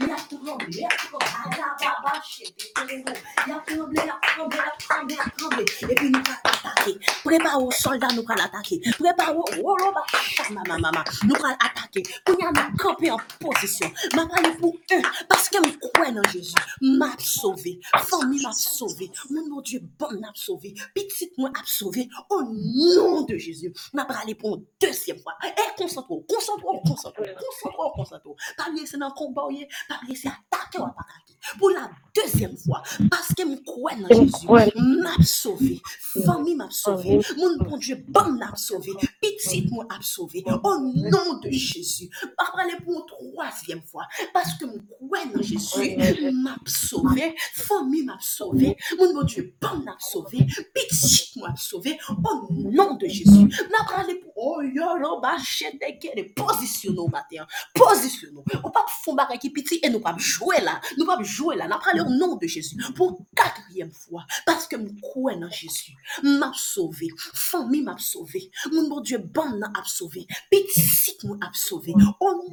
Yap 0.00 0.26
tremble, 0.28 0.72
yap 0.72 0.90
tremble, 0.96 1.26
alababa, 1.44 2.12
ah, 2.14 2.22
chepe, 2.24 2.72
telemo. 2.74 3.12
Yap 3.46 3.66
tremble, 3.66 3.94
yap 3.94 4.22
tremble, 4.22 4.56
yap 4.56 4.78
tremble, 4.78 5.14
yap 5.14 5.36
tremble. 5.36 5.64
Epi 5.92 6.08
nou 6.08 6.22
pral 6.24 6.38
atake. 6.48 6.94
Prepa 7.22 7.52
ou 7.58 7.74
soldat 7.76 8.14
nou 8.16 8.24
pral 8.24 8.40
atake. 8.40 8.78
Prepa 8.96 9.28
ou 9.34 9.44
wolo 9.60 9.90
ba 9.92 10.02
chama 10.16 10.64
mama 10.64 10.88
mama. 10.88 11.04
Nou 11.28 11.36
pral 11.36 11.58
atake. 11.60 12.06
Kounya 12.24 12.48
nou 12.56 12.80
kampe 12.80 13.10
an 13.12 13.20
posisyon. 13.42 13.92
Mama 14.16 14.40
nou 14.46 14.54
pou 14.62 14.96
un. 14.96 15.04
Paske 15.28 15.60
mou 15.60 15.92
kwen 15.92 16.22
an 16.22 16.30
Jezu. 16.32 16.56
Map 16.96 17.20
sove. 17.20 17.76
Fami 18.08 18.40
map 18.40 18.56
sove. 18.56 19.10
Moun 19.28 19.50
moun 19.50 19.68
die 19.68 19.82
bon 20.00 20.16
map 20.24 20.40
sove. 20.40 20.72
Pitit 20.96 21.36
mwen 21.36 21.52
ap 21.52 21.68
sove. 21.68 22.08
Au 22.30 22.40
nom 22.48 23.28
de 23.28 23.36
Jezu. 23.36 23.74
Map 23.92 24.08
pral 24.08 24.32
epon 24.32 24.64
deuxième 24.80 25.20
fois. 25.20 25.36
Eh, 25.44 25.52
e 25.52 25.76
konsantro, 25.76 26.24
konsantro, 26.28 26.80
konsantro, 26.80 27.24
konsantro, 27.36 27.92
konsantro. 27.94 28.36
Pamye 28.56 28.86
se 28.88 28.96
nan 28.96 29.12
komba 29.12 29.44
ouye. 29.44 29.68
Pas 29.88 30.00
laisser 30.08 30.28
attaquer 30.28 30.78
ou 30.78 30.82
pas 30.82 30.88
attaquer. 30.88 31.32
Pour 31.58 31.70
la 31.70 31.90
deuxième 32.14 32.56
fois, 32.56 32.82
parce 33.10 33.28
que 33.34 33.42
je 33.42 33.62
crois 33.64 33.92
en 33.94 34.08
Jésus, 34.08 34.46
m'a 34.76 35.16
sauvé. 35.24 35.82
Famille 36.24 36.54
m'a 36.54 36.70
sauvé. 36.70 37.20
Mon 37.36 37.56
bon 37.56 37.76
Dieu, 37.78 38.04
bon 38.08 38.32
m'a 38.32 38.54
sauvé. 38.54 38.92
Petite 39.20 39.70
moi 39.70 39.84
m'a 39.88 40.00
sauvé. 40.00 40.44
Au 40.46 40.78
nom 40.78 41.40
de 41.42 41.50
Jésus. 41.50 42.08
Pas 42.36 42.50
parler 42.54 42.74
pour 42.84 42.94
une 42.94 43.06
troisième 43.06 43.82
fois, 43.82 44.06
parce 44.32 44.54
que 44.54 44.66
je 44.66 45.06
crois 45.06 45.18
en 45.34 45.42
Jésus, 45.42 46.30
m'a 46.32 46.56
sauvé. 46.64 47.34
Famille 47.54 48.04
m'a 48.04 48.18
sauvé. 48.20 48.76
Mon 48.98 49.12
bon 49.12 49.24
Dieu, 49.24 49.54
bon 49.60 49.78
m'a 49.84 49.96
sauvé. 49.98 50.46
Petite 50.74 51.36
moi 51.36 51.48
m'a 51.50 51.56
sauvé. 51.56 51.98
Au 52.08 52.52
nom 52.52 52.94
de 52.94 53.06
Jésus. 53.06 53.48
M'a 53.70 53.84
parlé 53.88 54.14
pour 54.16 54.32
oh 54.36 54.60
lo 54.62 55.20
ba 55.20 55.36
chete 55.42 55.74
de 55.80 56.22
positionnons 56.34 57.08
matin. 57.08 57.46
Positionnons. 57.74 58.44
On 58.62 58.70
pas 58.70 58.84
fond 59.02 59.14
bagay 59.14 59.38
qui 59.38 59.50
sorti 59.72 59.80
et 59.82 59.90
nous 59.90 60.00
pas 60.00 60.14
jouer 60.18 60.60
là. 60.62 60.80
Nous 60.98 61.06
pas 61.06 61.22
jouer 61.22 61.56
là. 61.56 61.64
Nous 61.64 61.78
parlé 61.78 62.00
au 62.00 62.08
nom 62.08 62.36
de 62.36 62.46
Jésus. 62.46 62.76
Pour 62.94 63.18
quatrième 63.34 63.92
fois. 63.92 64.26
Parce 64.46 64.66
que 64.66 64.76
nous 64.76 64.94
croyons 65.00 65.46
en 65.46 65.50
Jésus. 65.50 65.92
M'a 66.22 66.52
sauvé. 66.54 67.08
Famille 67.34 67.82
m'a 67.82 67.96
sauvé. 67.98 68.50
Mon 68.72 68.88
bon 68.88 69.00
Dieu, 69.00 69.18
bon 69.18 69.58
m'a 69.58 69.72
sauvé. 69.84 70.26
Petit 70.50 71.16
m'a 71.24 71.50
sauvé. 71.52 71.94
Au 72.20 72.50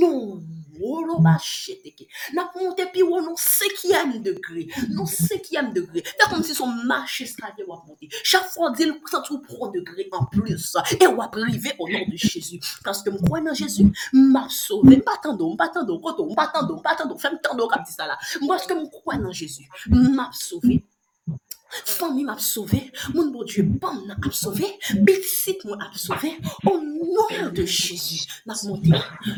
nom 0.00 0.42
wolo 0.80 1.20
bacheteke. 1.24 2.08
Nap 2.34 2.56
monte 2.58 2.86
pi 2.94 3.04
wou 3.06 3.22
nou 3.24 3.38
sekyem 3.40 4.16
degre. 4.24 4.66
Nou 4.90 5.06
sekyem 5.10 5.70
degre. 5.76 6.02
Fè 6.10 6.28
kom 6.30 6.42
si 6.46 6.56
son 6.56 6.72
mache 6.88 7.26
eskalye 7.28 7.66
wap 7.68 7.86
monte. 7.86 8.10
Chak 8.24 8.50
fwa 8.54 8.72
di 8.76 8.88
l 8.88 8.96
pou 8.98 9.12
sa 9.12 9.22
trou 9.26 9.42
pro 9.44 9.70
degre 9.74 10.08
an 10.16 10.28
plus. 10.32 10.72
E 10.96 11.10
wap 11.14 11.36
rive 11.38 11.76
o 11.78 11.88
nan 11.90 12.08
de 12.10 12.18
Jezu. 12.20 12.60
Kaske 12.86 13.12
m 13.12 13.20
kwen 13.26 13.46
nan 13.48 13.58
Jezu, 13.58 13.90
m 14.16 14.38
ap 14.40 14.50
sove. 14.54 14.96
M 14.96 15.04
patando, 15.06 15.52
m 15.52 15.58
patando, 15.60 16.00
koto, 16.02 16.28
m 16.28 16.36
patando, 16.38 16.78
m 16.78 16.84
patando. 16.84 17.18
Fèm 17.20 17.40
tando 17.44 17.68
kap 17.70 17.86
di 17.86 17.94
sa 17.94 18.08
la. 18.10 18.18
M 18.40 18.48
waske 18.50 18.76
m 18.76 18.86
kwen 19.00 19.26
nan 19.26 19.36
Jezu, 19.36 19.68
m 19.92 20.24
ap 20.24 20.34
sove. 20.36 20.80
Fami 21.70 22.24
m 22.24 22.30
ap 22.32 22.40
sove, 22.42 22.80
moun 23.14 23.30
bo 23.34 23.44
djou 23.46 23.66
bom 23.82 24.00
nan 24.08 24.18
ap 24.18 24.34
sove, 24.34 24.66
bitsit 25.06 25.62
moun 25.68 25.82
ap 25.84 25.94
sove, 25.98 26.32
o 26.66 26.72
nou 26.80 27.50
de 27.54 27.64
Jésus. 27.64 28.26
Nap 28.46 28.58
monte, 28.66 28.90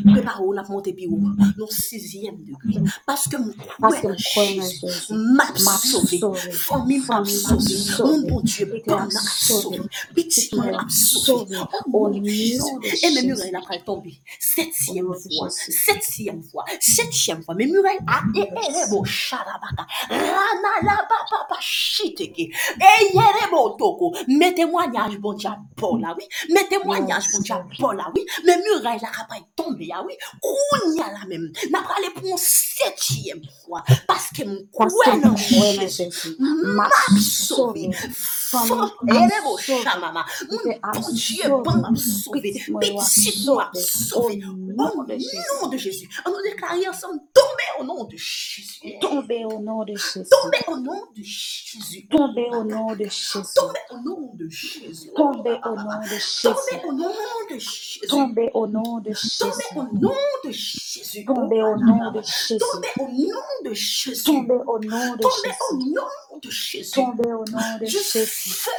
prepa 0.07 0.37
ou, 0.39 0.53
nap 0.57 0.69
monte 0.71 0.93
pi 0.97 1.07
ou, 1.09 1.19
nou 1.57 1.69
6e 1.69 2.31
degri. 2.33 2.81
Paske 3.05 3.37
m 3.37 3.51
kwen 3.77 4.17
Jésus, 4.17 5.11
m 5.13 5.43
ap 5.43 5.59
sove, 5.61 6.19
fami 6.63 6.99
m 7.03 7.13
ap 7.19 7.29
sove, 7.29 7.77
moun 8.01 8.25
bo 8.29 8.41
djou 8.47 8.81
bom 8.87 9.05
nan 9.05 9.21
ap 9.21 9.37
sove, 9.37 9.83
bitsit 10.17 10.57
moun 10.57 10.79
ap 10.81 10.91
sove, 10.93 11.61
o 11.85 11.85
nou 11.91 12.09
de 12.17 12.23
Jésus. 12.25 12.97
E 13.03 13.13
men 13.13 13.29
murel 13.29 13.59
ap 13.61 13.69
al 13.73 13.83
tombe, 13.85 14.15
7e 14.41 15.05
fwa, 15.05 15.51
7e 15.53 16.33
fwa, 16.49 16.65
7e 16.81 17.39
fwa, 17.43 17.57
men 17.59 17.73
murel 17.75 18.01
a 18.09 18.23
e 18.33 18.47
e 18.49 18.67
e 18.81 18.89
bo 18.89 19.03
charabaka, 19.05 19.85
rana 20.09 20.75
la 20.87 20.99
ba 21.09 21.21
ba 21.29 21.45
ba 21.49 21.61
chite. 21.61 22.22
Seke. 22.23 22.49
E 22.79 23.05
yere 23.13 23.49
bon 23.51 23.71
toko. 23.77 24.13
Mes 24.27 24.53
témoignages, 24.55 25.17
bon 25.19 25.33
Dieu, 25.33 25.49
Paul, 25.77 26.01
là, 26.01 26.15
oui. 26.17 26.25
Mes 26.49 26.67
témoignages, 26.67 27.25
bon 27.33 27.39
Dieu, 27.39 27.55
là, 27.97 28.11
oui. 28.15 28.25
Mes 28.45 28.57
murailles, 28.57 28.99
là, 29.01 29.09
capable 29.15 29.45
tomber, 29.55 29.89
ah 29.93 30.03
oui. 30.05 30.13
Kounya, 30.41 31.05
là, 31.11 31.25
même. 31.27 31.51
N'a 31.71 31.81
pas 31.81 31.95
aller 31.97 32.09
pour 32.15 32.25
une 32.27 32.37
septième 32.37 33.41
fois. 33.65 33.83
Parce 34.07 34.29
que 34.29 34.43
Parce 34.77 34.93
Jésus. 35.35 35.79
Jésus, 35.79 36.35
M'a 36.39 36.83
m'a 36.83 36.89
sauvé. 37.19 37.89
sauvé. 37.91 37.91
Femme, 38.13 38.67
Fort, 38.67 38.97
m'a 39.03 39.15
ere 39.15 39.43
bon 39.43 39.57
sauvé. 39.57 39.83
chamama. 39.83 40.25
Mon 40.49 40.57
bon 41.01 41.11
Dieu, 41.13 41.49
bon 41.49 41.73
m'a 41.81 41.95
sauvé. 41.95 42.51
Petit 42.53 42.71
moi, 42.71 42.81
m'a 42.81 42.87
Petit 42.87 43.45
m'a 43.45 43.71
sauvé. 43.73 43.81
sauvé. 43.81 44.41
Au 44.45 44.51
Au 44.51 44.55
nom 44.95 45.03
de 45.03 45.13
Jésus. 45.17 45.37
nom 45.61 45.67
de 45.69 45.77
Jésus. 45.77 46.09
On 46.25 46.31
nous 46.31 46.41
déclare 46.43 46.75
ensemble, 46.89 47.19
tombez 47.33 47.42
au 47.79 47.83
nom 47.85 48.03
de 48.05 48.17
Jésus. 48.17 48.99
Tombez 49.01 49.45
au 49.45 49.59
nom 49.59 49.83
de 49.85 49.95
Jésus. 49.95 50.23
Tombez 50.29 50.59
au 50.67 50.77
nom 50.79 51.05
de 51.15 51.23
Jésus. 51.23 52.07
Tombez 52.09 52.49
au 52.51 52.63
nom 52.63 52.95
de 52.95 53.05
Jésus. 53.05 53.51
Tombez 53.55 53.91
au 53.93 53.99
nom 54.03 54.35
de 54.35 54.47
Jésus. 54.49 55.11
Tombez 55.15 55.59
au 55.65 55.75
nom 55.77 55.93
de 56.01 56.17
Jésus. 56.17 56.49
Tombez 56.55 56.89
au 56.91 56.91
nom 56.93 57.13
de 57.51 57.59
Jésus. 57.59 58.07
Tombez 58.07 58.51
au 58.53 58.67
nom 58.67 58.99
de 58.99 59.13
Tombez 59.39 59.63
Jésus. 59.63 59.75
au 59.75 59.83
nom 59.83 60.15
de 60.45 60.51
Jésus. 60.51 61.25
Tombez 61.25 61.63
au 61.63 61.77
nom 61.77 62.11
de 62.11 62.21
Jésus. 62.21 62.57
Tombez 62.59 62.89
au 62.99 63.07
nom 63.09 63.63
de 63.65 63.73
Jésus. 63.73 64.23
Tombez 64.23 64.55
au 64.67 64.79
nom 64.79 65.15
de 65.17 65.21
Tombez 65.21 65.55
au 65.71 65.77
Jésus. 65.77 66.22
De 66.43 66.51
Jésus. 66.51 66.91
Tombez 66.91 67.33
au 67.33 67.45
nom 67.45 67.77
de 67.79 67.85
Du 67.85 67.91
Jésus. 67.91 68.51
feu, 68.51 68.71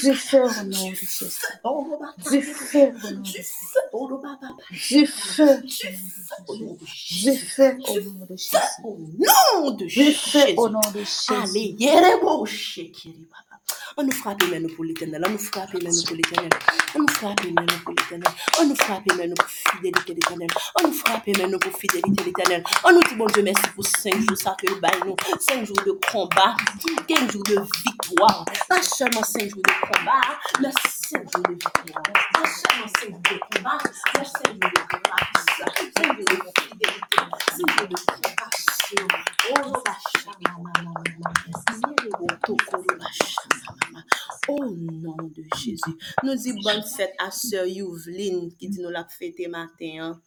Du 0.00 0.14
feu 0.14 0.42
au 0.44 0.62
nom 0.64 0.92
Du 0.92 0.92
de 0.92 1.06
Jésus. 1.06 1.26
Du 1.62 2.42
feu 2.42 2.92
au 3.00 3.02
nom 3.10 3.32
de 3.32 3.32
Du 3.32 3.32
Jésus. 3.32 3.56
Du 4.80 5.06
feu. 5.06 5.62
Du 5.62 5.88
feu 5.88 6.36
au 6.48 6.56
nom 6.56 6.74
de 6.74 6.86
Du 7.10 7.34
Jésus. 7.34 7.36
feu 7.36 7.78
au 7.94 8.06
nom 8.10 8.26
de 8.26 8.36
Jésus. 8.36 8.84
Au 10.56 10.68
nom 10.70 10.90
de 10.92 11.04
Du 11.18 11.88
Jésus. 12.54 13.24
On 13.96 14.02
nous 14.02 14.12
frappe 14.12 14.42
les 14.42 14.58
mains 14.58 14.66
pour 14.74 14.84
l'éternel. 14.84 15.22
On 15.24 15.30
nous 15.30 15.38
frappe 15.38 15.72
les 15.72 15.80
mains 15.80 15.90
pour 16.04 16.16
l'éternel. 16.16 16.50
On 16.96 16.98
nous 16.98 17.08
frappe 17.08 17.40
les 17.44 17.52
mains 17.52 17.66
pour 17.84 17.94
l'éternel. 17.94 18.28
On 18.58 18.66
nous 18.66 18.74
frappe 18.74 19.04
les 19.06 19.14
mains 19.14 19.34
pour 19.34 19.48
fidélité 19.48 20.14
l'éternel. 20.14 20.48
On 20.76 20.88
nous 20.88 20.92
frappe 20.92 21.26
les 21.26 21.32
mains 21.34 21.58
pour 21.58 21.78
fidélité 21.78 22.24
l'éternel. 22.24 22.64
On 22.84 22.92
nous 22.92 23.02
dit 23.02 23.14
bon 23.14 23.26
Dieu 23.26 23.42
merci 23.42 23.62
pour 23.74 23.86
cinq 23.86 24.16
jours 24.16 24.36
ça 24.36 24.56
que 24.60 24.66
le 24.66 24.80
bail 24.80 24.98
nous. 25.06 25.14
Cinq 25.38 25.64
jours 25.64 25.76
de 25.86 25.92
combat. 26.10 26.56
Cinq 27.08 27.30
jours 27.30 27.42
de 27.44 27.60
victoire. 27.86 28.44
Pas 28.68 28.82
seulement 28.82 29.22
cinq 29.22 29.48
jours 29.48 29.62
de 29.62 29.72
combat, 29.86 30.20
mais 30.60 30.70
cinq 30.84 31.22
jours 31.22 31.42
de 31.44 31.52
victoire. 31.52 32.02
Pas 32.32 32.48
seulement 32.48 32.88
cinq 32.98 33.10
jours 33.10 33.20
de 33.30 33.56
combat, 33.56 33.78
mais 33.84 34.24
cinq 34.24 34.50
jours 34.50 34.58
de 34.60 34.68
grâce. 34.90 35.46
Cinq 35.96 36.06
jours 36.06 36.24
de 36.24 36.34
fidélité. 36.60 37.18
Cinq 37.52 37.78
jours 37.78 37.88
de 37.88 37.94
compassion. 37.94 39.06
Oh, 39.56 39.84
Au 44.48 44.70
nom 44.70 45.16
de 45.34 45.42
Jésus. 45.56 45.96
Nou 46.22 46.36
di 46.36 46.52
bon 46.60 46.82
fèt 46.84 47.14
a 47.22 47.30
sè 47.32 47.62
Youvlin 47.70 48.50
ki 48.58 48.68
di 48.68 48.82
nou 48.82 48.92
la 48.92 49.04
fètè 49.08 49.48
matin. 49.48 49.94
Hein? 50.02 50.18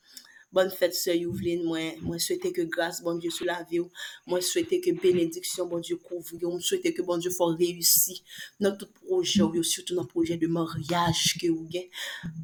Bon 0.56 0.72
fèt 0.74 0.96
sè 0.98 1.14
Youvlin 1.20 1.62
mwen. 1.68 2.00
Mwen 2.02 2.22
souwete 2.24 2.50
ke 2.56 2.66
grâs 2.74 3.04
bon 3.06 3.20
Dieu 3.22 3.34
sou 3.34 3.46
la 3.46 3.60
vi 3.70 3.82
ou. 3.84 3.92
Mwen 4.26 4.42
souwete 4.42 4.80
ke 4.82 4.96
benediksyon 5.04 5.70
bon 5.70 5.84
Dieu 5.86 6.00
kouvri 6.02 6.42
ou. 6.42 6.56
Mwen 6.56 6.66
souwete 6.66 6.96
ke 6.98 7.06
bon 7.06 7.22
Dieu 7.22 7.36
fò 7.36 7.52
reyusi 7.54 8.18
nan 8.64 8.74
tout 8.80 8.90
proje 9.04 9.44
ou 9.46 9.54
yo. 9.60 9.66
Soutou 9.68 10.00
nan 10.00 10.10
proje 10.10 10.40
de 10.42 10.50
moryaj 10.50 11.38
ke 11.38 11.52
ou 11.54 11.68
gen. 11.70 11.86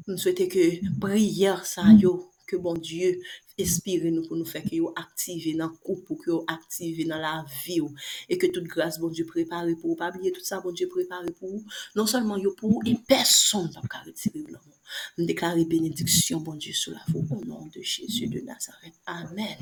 Mwen 0.06 0.20
souwete 0.20 0.46
ke 0.52 0.68
priyer 1.02 1.66
sa 1.66 1.88
yo. 1.98 2.20
Ke 2.44 2.58
bon 2.60 2.76
Diyo 2.76 3.14
inspire 3.58 4.10
nous 4.12 4.26
pour 4.26 4.36
nous 4.36 4.44
faire 4.44 4.62
que 4.62 4.74
yo 4.74 4.92
le 4.96 5.68
couple, 5.78 6.04
pour 6.06 6.18
que 6.18 6.30
yo 6.30 6.44
activer 6.46 7.04
dans 7.04 7.18
la 7.18 7.44
vie 7.64 7.80
ou. 7.80 7.94
et 8.28 8.38
que 8.38 8.46
toute 8.46 8.64
grâce 8.64 8.98
bon 8.98 9.08
Dieu 9.08 9.24
prépare 9.24 9.66
pour 9.80 9.90
vous. 9.90 9.96
pas 9.96 10.10
oublier 10.10 10.32
tout 10.32 10.44
ça 10.44 10.60
bon 10.60 10.72
Dieu 10.72 10.88
prépare 10.88 11.24
pour 11.38 11.50
vous. 11.50 11.64
non 11.94 12.06
seulement 12.06 12.36
yo 12.36 12.52
pour 12.52 12.70
vous, 12.70 12.80
et 12.86 12.96
personne 13.06 13.66
ne 13.68 13.80
peut 13.80 13.88
retirer 14.06 14.40
de 14.40 14.52
l'amour. 14.52 14.78
Nous 15.18 15.26
déclarer 15.26 15.64
bénédiction 15.64 16.40
bon 16.40 16.54
Dieu 16.54 16.72
sur 16.72 16.92
la 16.92 17.00
vous 17.08 17.26
au 17.30 17.44
nom 17.44 17.66
de 17.66 17.80
Jésus 17.80 18.26
de 18.26 18.40
Nazareth. 18.40 18.94
Amen. 19.06 19.56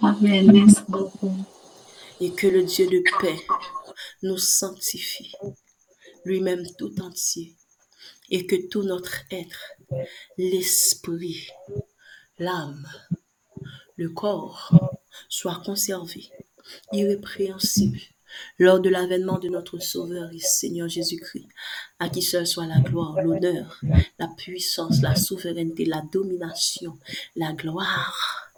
Amen. 0.00 0.52
Merci 0.52 0.82
beaucoup. 0.88 1.34
Et 2.20 2.32
que 2.32 2.46
le 2.46 2.64
Dieu 2.64 2.86
de 2.86 3.02
paix 3.20 3.40
nous 4.22 4.38
sanctifie 4.38 5.32
lui-même 6.24 6.66
tout 6.78 7.00
entier 7.00 7.54
et 8.30 8.46
que 8.46 8.56
tout 8.68 8.82
notre 8.82 9.24
être, 9.30 9.72
l'esprit, 10.38 11.48
l'âme, 12.40 12.88
le 13.96 14.08
corps 14.08 14.72
soit 15.28 15.62
conservé, 15.64 16.30
irrépréhensible, 16.92 18.00
lors 18.58 18.80
de 18.80 18.88
l'avènement 18.88 19.38
de 19.38 19.48
notre 19.48 19.78
Sauveur 19.78 20.32
et 20.32 20.38
Seigneur 20.38 20.88
Jésus-Christ, 20.88 21.48
à 21.98 22.08
qui 22.08 22.22
seul 22.22 22.46
soit 22.46 22.66
la 22.66 22.80
gloire, 22.80 23.20
l'honneur, 23.22 23.80
la 24.18 24.28
puissance, 24.28 25.02
la 25.02 25.16
souveraineté, 25.16 25.84
la 25.84 26.02
domination, 26.12 26.98
la 27.36 27.52
gloire 27.52 28.50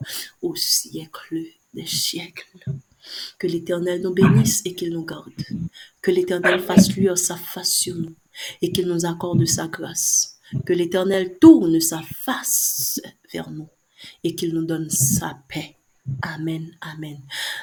au 0.43 0.55
siècle 0.55 1.43
des 1.75 1.87
siècles. 1.87 2.65
Que 3.39 3.49
l'Éternel 3.49 4.01
nous 4.01 4.15
bénisse 4.15 4.63
et 4.65 4.75
qu'il 4.75 4.93
nous 4.93 5.05
garde. 5.05 5.33
Que 6.01 6.13
l'Éternel 6.13 6.61
fasse 6.61 6.95
luire 6.95 7.19
sa 7.19 7.37
face 7.37 7.73
sur 7.73 7.97
nous 7.97 8.15
et 8.61 8.71
qu'il 8.71 8.87
nous 8.87 9.07
accorde 9.07 9.45
sa 9.45 9.67
grâce. 9.67 10.32
Que 10.67 10.73
l'Éternel 10.73 11.39
tourne 11.39 11.81
sa 11.81 12.03
face 12.03 13.01
vers 13.33 13.51
nous 13.51 13.69
et 14.25 14.35
qu'il 14.35 14.55
nous 14.55 14.65
donne 14.65 14.91
sa 14.91 15.39
paix. 15.49 15.77
Amen, 16.23 16.77
amen. 16.81 17.19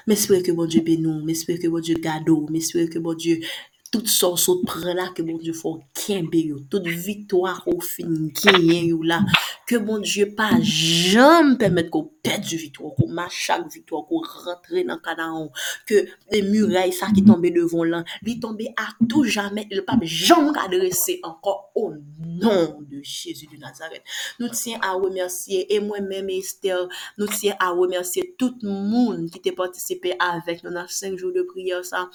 M'espère 0.08 0.42
que 0.42 0.52
bon 0.52 0.66
Dieu 0.66 0.82
bénisse, 0.82 1.24
m'espère 1.24 1.60
que 1.60 1.68
bon 1.68 1.80
Dieu 1.80 1.96
garde, 1.96 2.30
m'espère 2.50 2.90
que 2.90 2.98
bon 2.98 3.14
Dieu 3.14 3.42
Tout 3.90 4.06
sor 4.06 4.38
sot 4.38 4.62
pre 4.70 4.94
la 4.94 5.08
ke 5.18 5.24
bon 5.26 5.40
Diyo 5.42 5.56
fò 5.58 5.72
kembe 5.98 6.38
yo. 6.44 6.60
Bon 6.60 6.66
tout 6.70 6.86
vitwar 6.86 7.64
ou 7.72 7.82
fin 7.82 8.28
genyen 8.38 8.86
yo 8.92 9.00
la. 9.02 9.24
Ke 9.66 9.80
bon 9.82 10.04
Diyo 10.06 10.28
pa 10.38 10.52
jom 10.62 11.56
pemet 11.58 11.90
ko 11.90 12.04
pet 12.22 12.44
du 12.46 12.60
vitwar. 12.62 12.94
Ko 12.94 13.08
machak 13.10 13.66
vitwar. 13.74 14.04
Ko 14.06 14.22
rentre 14.46 14.84
nan 14.86 15.02
kada 15.02 15.26
an. 15.34 15.48
Ke 15.90 16.04
de 16.30 16.44
murey 16.46 16.94
sa 16.94 17.10
ki 17.16 17.24
tombe 17.26 17.50
devon 17.56 17.90
lan. 17.90 18.06
Li 18.28 18.38
tombe 18.44 18.68
a 18.78 18.92
tou 19.08 19.26
jamen. 19.26 19.66
Il 19.74 19.82
pa 19.88 19.98
jom 20.04 20.52
adrese 20.54 21.18
ankon 21.26 21.58
o 21.74 21.88
nan 21.90 22.86
de 22.92 23.02
Jésus 23.02 23.50
de 23.50 23.58
Nazareth. 23.58 24.06
Nou 24.38 24.54
tsyen 24.54 24.86
a 24.86 24.94
remersye. 25.00 25.64
E 25.66 25.82
mwen 25.82 26.06
men 26.12 26.30
Esther. 26.38 26.86
Nou 27.18 27.26
tsyen 27.32 27.58
a 27.58 27.72
remersye 27.74 28.28
tout 28.38 28.62
moun 28.62 29.26
ki 29.34 29.42
te 29.50 29.58
patisipe 29.58 30.14
avek. 30.22 30.62
Nou 30.62 30.78
nan 30.78 30.86
5 30.86 31.18
jou 31.18 31.34
de 31.34 31.42
priyo 31.50 31.82
sa. 31.88 32.06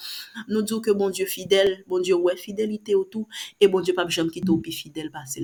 Nou 0.47 0.63
diyo 0.63 0.79
ke 0.79 0.95
bon 0.95 1.11
Diyo 1.11 1.27
fidel. 1.27 1.64
Bon 1.87 1.99
Dieu 1.99 2.15
ouais 2.15 2.35
fidélité 2.35 2.95
autour 2.95 3.27
et 3.59 3.67
bon 3.67 3.81
Dieu 3.81 3.93
pas 3.93 4.07
jamais 4.07 4.29
quitter 4.29 4.49
au 4.49 4.61
fidèle 4.61 5.11
parce 5.11 5.39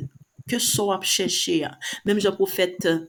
que 0.49 0.59
soit 0.59 0.99
chercher 1.03 1.67
même 2.05 2.19
Jean 2.19 2.33
prophète 2.33 2.85
euh, 2.85 3.05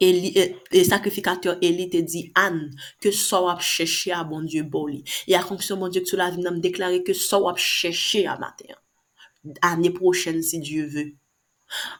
Eli, 0.00 0.32
eh, 0.36 0.54
eh, 0.70 0.84
sacrificateur 0.84 1.58
Eli 1.60 1.90
te 1.90 1.96
dit 1.96 2.30
Anne 2.34 2.70
que 3.00 3.10
ça 3.10 3.42
wap 3.42 3.60
chercher 3.60 4.12
à 4.12 4.22
bon 4.22 4.42
Dieu 4.42 4.62
boli 4.62 5.02
et 5.26 5.34
à 5.34 5.40
fonction 5.40 5.76
bon 5.76 5.88
Dieu 5.88 6.02
que 6.02 6.06
tu 6.06 6.16
la 6.16 6.30
me 6.30 6.60
déclarer 6.60 7.02
que 7.02 7.12
ça 7.12 7.40
wap 7.40 7.58
chercher 7.58 8.26
à 8.26 8.38
matin 8.38 8.74
année 9.62 9.90
prochaine 9.90 10.42
si 10.42 10.60
Dieu 10.60 10.86
veut. 10.86 11.14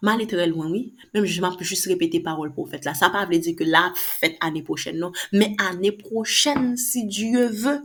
Mal 0.01 0.23
est 0.23 0.27
très 0.27 0.47
loin 0.47 0.71
oui. 0.71 0.95
Même 1.15 1.27
je 1.27 1.41
m'en 1.41 1.55
peux 1.55 1.65
juste 1.65 1.87
répéter 1.87 2.21
parole 2.21 2.53
prophète 2.53 2.85
là. 2.85 2.95
Ça 2.95 3.11
pas 3.11 3.27
veut 3.27 3.39
dire 3.39 3.55
que 3.57 3.65
la 3.65 3.93
fête 3.95 4.37
année 4.41 4.63
prochaine 4.63 4.99
non. 4.99 5.13
Mais 5.33 5.55
année 5.59 5.93
prochaine 5.93 6.77
si 6.77 7.07
Dieu 7.07 7.49
veut 7.49 7.83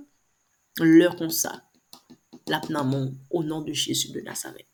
l'heure 0.80 1.16
comme 1.16 1.30
plap 2.46 2.70
nan 2.70 2.88
moun, 2.88 3.16
au 3.30 3.44
nom 3.44 3.62
de 3.62 3.74
Jésus 3.74 4.12
de 4.12 4.22
Nazareth. 4.22 4.68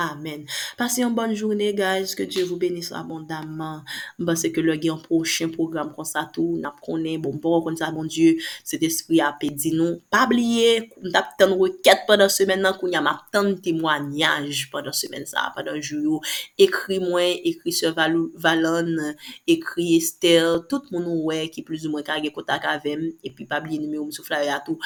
Amen. 0.00 0.46
Passez 0.76 1.02
une 1.02 1.12
bonne 1.12 1.34
journée, 1.34 1.74
guys. 1.74 2.14
Que 2.16 2.22
Dieu 2.22 2.44
vous 2.44 2.56
bénisse 2.56 2.92
abondamment. 2.92 3.82
Parce 4.24 4.48
que 4.48 4.60
le 4.60 4.74
un 4.74 4.96
prochain 4.96 5.48
programme 5.48 5.92
comme 5.92 6.04
ça, 6.04 6.30
tout, 6.32 6.56
n'a 6.56 6.72
connaît, 6.80 7.18
bon, 7.18 7.34
bon, 7.34 7.60
comme 7.62 7.76
ça, 7.76 7.90
bon 7.90 8.04
Dieu, 8.04 8.36
cet 8.62 8.84
esprit 8.84 9.20
a 9.20 9.32
pédi 9.32 9.72
e 9.72 9.74
nous. 9.74 10.00
Pas 10.08 10.26
oublier, 10.26 10.92
nous 11.02 11.10
avons 11.40 11.58
requête 11.58 12.02
pendant 12.06 12.28
semaine, 12.28 12.60
nous 12.62 12.94
avons 13.34 13.56
témoignage 13.56 14.70
pendant 14.70 14.92
semaine, 14.92 15.26
ça, 15.26 15.52
pendant 15.56 15.80
jour. 15.80 16.22
Écris-moi, 16.56 17.40
écris 17.42 17.72
sur 17.72 17.92
Valon, 17.92 19.14
écris 19.48 19.96
Esther, 19.96 20.64
tout 20.68 20.80
le 20.92 21.00
monde, 21.00 21.24
ouais, 21.24 21.48
qui 21.48 21.62
plus 21.62 21.88
ou 21.88 21.90
moins, 21.90 22.02
carré 22.02 22.30
contact 22.30 22.64
avec, 22.66 23.00
et 23.24 23.30
puis 23.30 23.46
pas 23.46 23.58
oublier 23.58 23.80
numéro, 23.80 24.08
sur 24.12 24.24
flyer, 24.24 24.62
tout. 24.64 24.78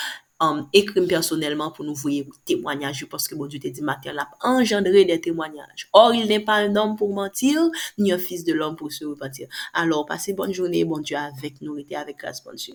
Um, 0.43 0.67
écrire 0.73 1.07
personnellement 1.07 1.71
pour 1.71 1.85
nous 1.85 1.95
voir 1.95 2.25
témoignages 2.45 3.07
parce 3.07 3.29
que 3.29 3.35
bon 3.35 3.47
Dieu 3.47 3.61
te 3.61 3.69
dit 3.69 3.83
matin 3.83 4.13
l'a 4.13 4.29
engendré 4.43 5.05
des 5.05 5.21
témoignages. 5.21 5.89
Or, 5.93 6.13
il 6.15 6.27
n'est 6.27 6.41
pas 6.41 6.57
un 6.57 6.75
homme 6.77 6.97
pour 6.97 7.13
mentir, 7.15 7.61
ni 7.99 8.13
un 8.13 8.19
fils 8.19 8.45
de 8.45 8.53
l'homme 8.53 8.77
pour 8.77 8.93
se 8.93 9.05
repentir. 9.05 9.47
Alors, 9.73 10.05
passez 10.05 10.35
bonne 10.35 10.53
journée, 10.53 10.85
bon 10.85 10.99
Dieu 10.99 11.17
avec 11.17 11.61
nous, 11.61 11.75
restez 11.75 11.97
avec 11.97 12.19
grâce, 12.19 12.43
bon 12.45 12.55
Dieu. 12.55 12.75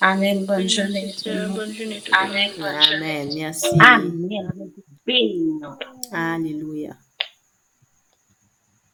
Amen. 0.00 0.46
Bonne 0.46 0.68
journée. 0.68 1.14
bonne 1.54 1.72
journée. 1.74 2.02
Amen. 2.12 2.50
Bonne 2.58 2.82
journée. 2.82 2.94
Amen, 2.94 3.30
merci. 3.34 3.68
Amen. 3.78 4.72
Béni. 5.06 5.60
Alléluia. 6.12 6.96